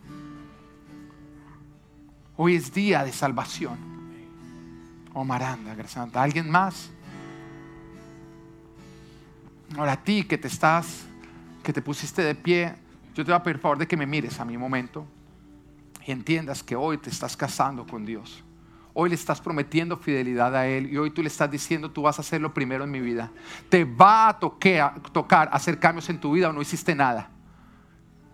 Hoy 2.36 2.56
es 2.56 2.72
día 2.72 3.04
de 3.04 3.12
salvación. 3.12 3.78
Oh 5.14 5.24
Maranda, 5.24 5.76
Santa. 5.88 6.22
¿Alguien 6.22 6.50
más? 6.50 6.92
Ahora 9.76 9.94
a 9.94 10.04
ti 10.04 10.24
que 10.24 10.38
te 10.38 10.48
estás, 10.48 11.06
que 11.64 11.74
te 11.74 11.82
pusiste 11.82 12.22
de 12.22 12.36
pie, 12.36 12.76
yo 13.16 13.26
te 13.26 13.32
voy 13.32 13.40
a 13.40 13.44
pedir 13.44 13.58
favor 13.58 13.80
de 13.80 13.88
que 13.88 13.98
me 13.98 14.06
mires 14.06 14.40
a 14.40 14.46
mi 14.46 14.58
momento 14.58 15.06
y 16.06 16.12
entiendas 16.12 16.62
que 16.62 16.76
hoy 16.76 17.00
te 17.00 17.10
estás 17.10 17.36
casando 17.36 17.86
con 17.86 18.06
Dios. 18.06 18.44
Hoy 19.00 19.10
le 19.10 19.16
estás 19.16 19.40
prometiendo 19.40 19.96
fidelidad 19.96 20.56
a 20.56 20.66
Él 20.66 20.92
y 20.92 20.98
hoy 20.98 21.12
tú 21.12 21.22
le 21.22 21.28
estás 21.28 21.52
diciendo, 21.52 21.92
tú 21.92 22.02
vas 22.02 22.18
a 22.18 22.22
hacer 22.22 22.42
lo 22.42 22.52
primero 22.52 22.84
en 22.84 22.90
mi 22.90 23.00
vida. 23.00 23.32
Te 23.70 23.86
va 23.86 24.30
a, 24.30 24.40
tocar 24.40 25.50
hacer 25.54 25.78
cambios 25.78 26.10
en 26.10 26.20
tu 26.20 26.32
vida 26.32 26.50
o 26.50 26.52
no 26.52 26.64
hiciste 26.64 26.96
nada. 26.96 27.30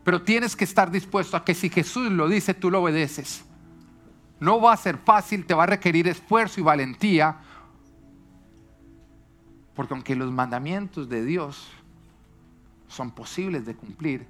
Pero 0.05 0.21
tienes 0.21 0.55
que 0.55 0.63
estar 0.63 0.89
dispuesto 0.89 1.35
a 1.35 1.43
que 1.43 1.53
si 1.53 1.69
Jesús 1.69 2.09
lo 2.09 2.29
dice, 2.29 2.53
tú 2.53 2.71
lo 2.71 2.81
obedeces. 2.81 3.43
No 4.39 4.61
va 4.61 4.71
a 4.71 4.77
ser 4.77 4.97
fácil, 4.99 5.45
te 5.45 5.53
va 5.53 5.63
a 5.63 5.65
requerir 5.65 6.07
esfuerzo 6.07 6.61
y 6.61 6.63
valentía. 6.63 7.41
Porque 9.75 9.93
aunque 9.93 10.15
los 10.15 10.31
mandamientos 10.31 11.09
de 11.09 11.25
Dios 11.25 11.67
son 12.87 13.11
posibles 13.11 13.65
de 13.65 13.75
cumplir, 13.75 14.25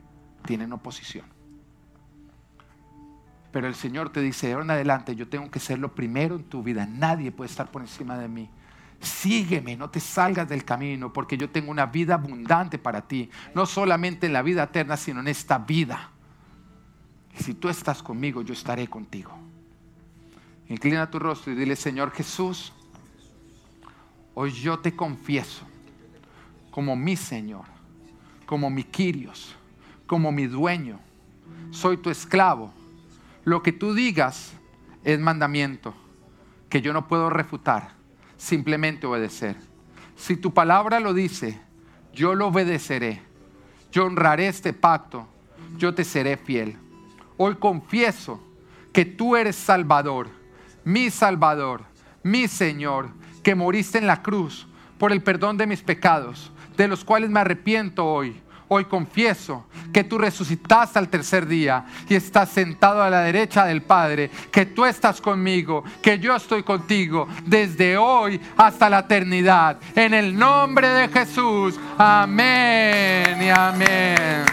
tienen 0.47 0.73
oposición. 0.73 1.32
Pero 3.53 3.67
el 3.67 3.75
Señor 3.75 4.09
te 4.09 4.19
dice, 4.19 4.47
de 4.47 4.53
ahora 4.53 4.65
en 4.65 4.71
adelante 4.71 5.15
yo 5.15 5.30
tengo 5.30 5.49
que 5.51 5.59
ser 5.59 5.77
lo 5.77 5.93
primero 5.93 6.35
en 6.35 6.43
tu 6.43 6.63
vida. 6.63 6.88
Nadie 6.88 7.31
puede 7.31 7.51
estar 7.51 7.69
por 7.69 7.84
encima 7.84 8.17
de 8.17 8.27
mí. 8.27 8.49
Sígueme, 8.99 9.77
no 9.77 9.91
te 9.91 9.99
salgas 9.99 10.49
del 10.49 10.65
camino, 10.65 11.13
porque 11.13 11.38
yo 11.38 11.47
tengo 11.51 11.69
una 11.69 11.85
vida 11.85 12.15
abundante 12.15 12.80
para 12.80 13.01
ti. 13.01 13.30
No 13.53 13.67
solamente 13.67 14.25
en 14.25 14.34
la 14.34 14.41
vida 14.41 14.63
eterna, 14.63 14.97
sino 14.97 15.19
en 15.19 15.27
esta 15.27 15.59
vida. 15.59 16.09
Y 17.38 17.43
si 17.43 17.53
tú 17.53 17.69
estás 17.69 18.01
conmigo, 18.01 18.41
yo 18.41 18.53
estaré 18.53 18.88
contigo. 18.88 19.38
Inclina 20.67 21.11
tu 21.11 21.19
rostro 21.19 21.53
y 21.53 21.55
dile, 21.55 21.75
Señor 21.75 22.09
Jesús, 22.09 22.73
hoy 24.34 24.51
yo 24.51 24.80
te 24.80 24.95
confieso 24.95 25.63
como 26.71 26.95
mi 26.95 27.15
Señor, 27.15 27.65
como 28.47 28.71
mi 28.71 28.84
Quirios, 28.84 29.55
como 30.07 30.31
mi 30.31 30.47
dueño. 30.47 30.99
Soy 31.69 31.97
tu 31.97 32.09
esclavo 32.09 32.73
lo 33.45 33.61
que 33.61 33.72
tú 33.72 33.94
digas 33.94 34.53
es 35.03 35.20
mandamiento 35.20 35.94
que 36.70 36.82
yo 36.82 36.94
no 36.94 37.07
puedo 37.07 37.30
refutar, 37.30 37.91
simplemente 38.38 39.06
obedecer. 39.06 39.57
Si 40.15 40.38
tu 40.38 40.53
palabra 40.53 40.99
lo 40.99 41.14
dice, 41.14 41.60
yo 42.14 42.36
lo 42.36 42.48
obedeceré. 42.48 43.22
Yo 43.91 44.06
honraré 44.06 44.48
este 44.48 44.74
pacto, 44.74 45.28
yo 45.78 45.94
te 45.94 46.03
seré 46.03 46.38
fiel. 46.38 46.78
Hoy 47.38 47.56
confieso 47.56 48.41
que 48.91 49.06
tú 49.06 49.36
eres 49.36 49.56
Salvador, 49.56 50.30
mi 50.84 51.10
Salvador, 51.10 51.84
mi 52.24 52.48
Señor, 52.48 53.10
que 53.44 53.56
moriste 53.56 53.98
en 53.98 54.07
la 54.07 54.22
cruz 54.22 54.68
por 54.98 55.11
el 55.11 55.22
perdón 55.22 55.57
de 55.57 55.68
mis 55.68 55.82
pecados, 55.82 56.52
de 56.78 56.88
los 56.88 57.03
cuales 57.03 57.30
me 57.30 57.40
arrepiento 57.40 58.06
hoy 58.06 58.41
Hoy 58.75 58.85
confieso 58.85 59.65
que 59.93 60.03
tú 60.03 60.17
resucitaste 60.17 60.97
al 60.97 61.07
tercer 61.07 61.45
día 61.45 61.85
y 62.09 62.15
estás 62.15 62.49
sentado 62.49 63.03
a 63.03 63.09
la 63.11 63.21
derecha 63.21 63.65
del 63.65 63.83
Padre, 63.83 64.31
que 64.51 64.65
tú 64.65 64.83
estás 64.83 65.21
conmigo, 65.21 65.83
que 66.01 66.17
yo 66.17 66.35
estoy 66.35 66.63
contigo 66.63 67.27
desde 67.45 67.97
hoy 67.97 68.41
hasta 68.57 68.89
la 68.89 69.01
eternidad. 69.01 69.77
En 69.93 70.15
el 70.15 70.35
nombre 70.35 70.87
de 70.87 71.07
Jesús. 71.07 71.79
Amén 71.99 73.43
y 73.43 73.49
amén. 73.49 74.43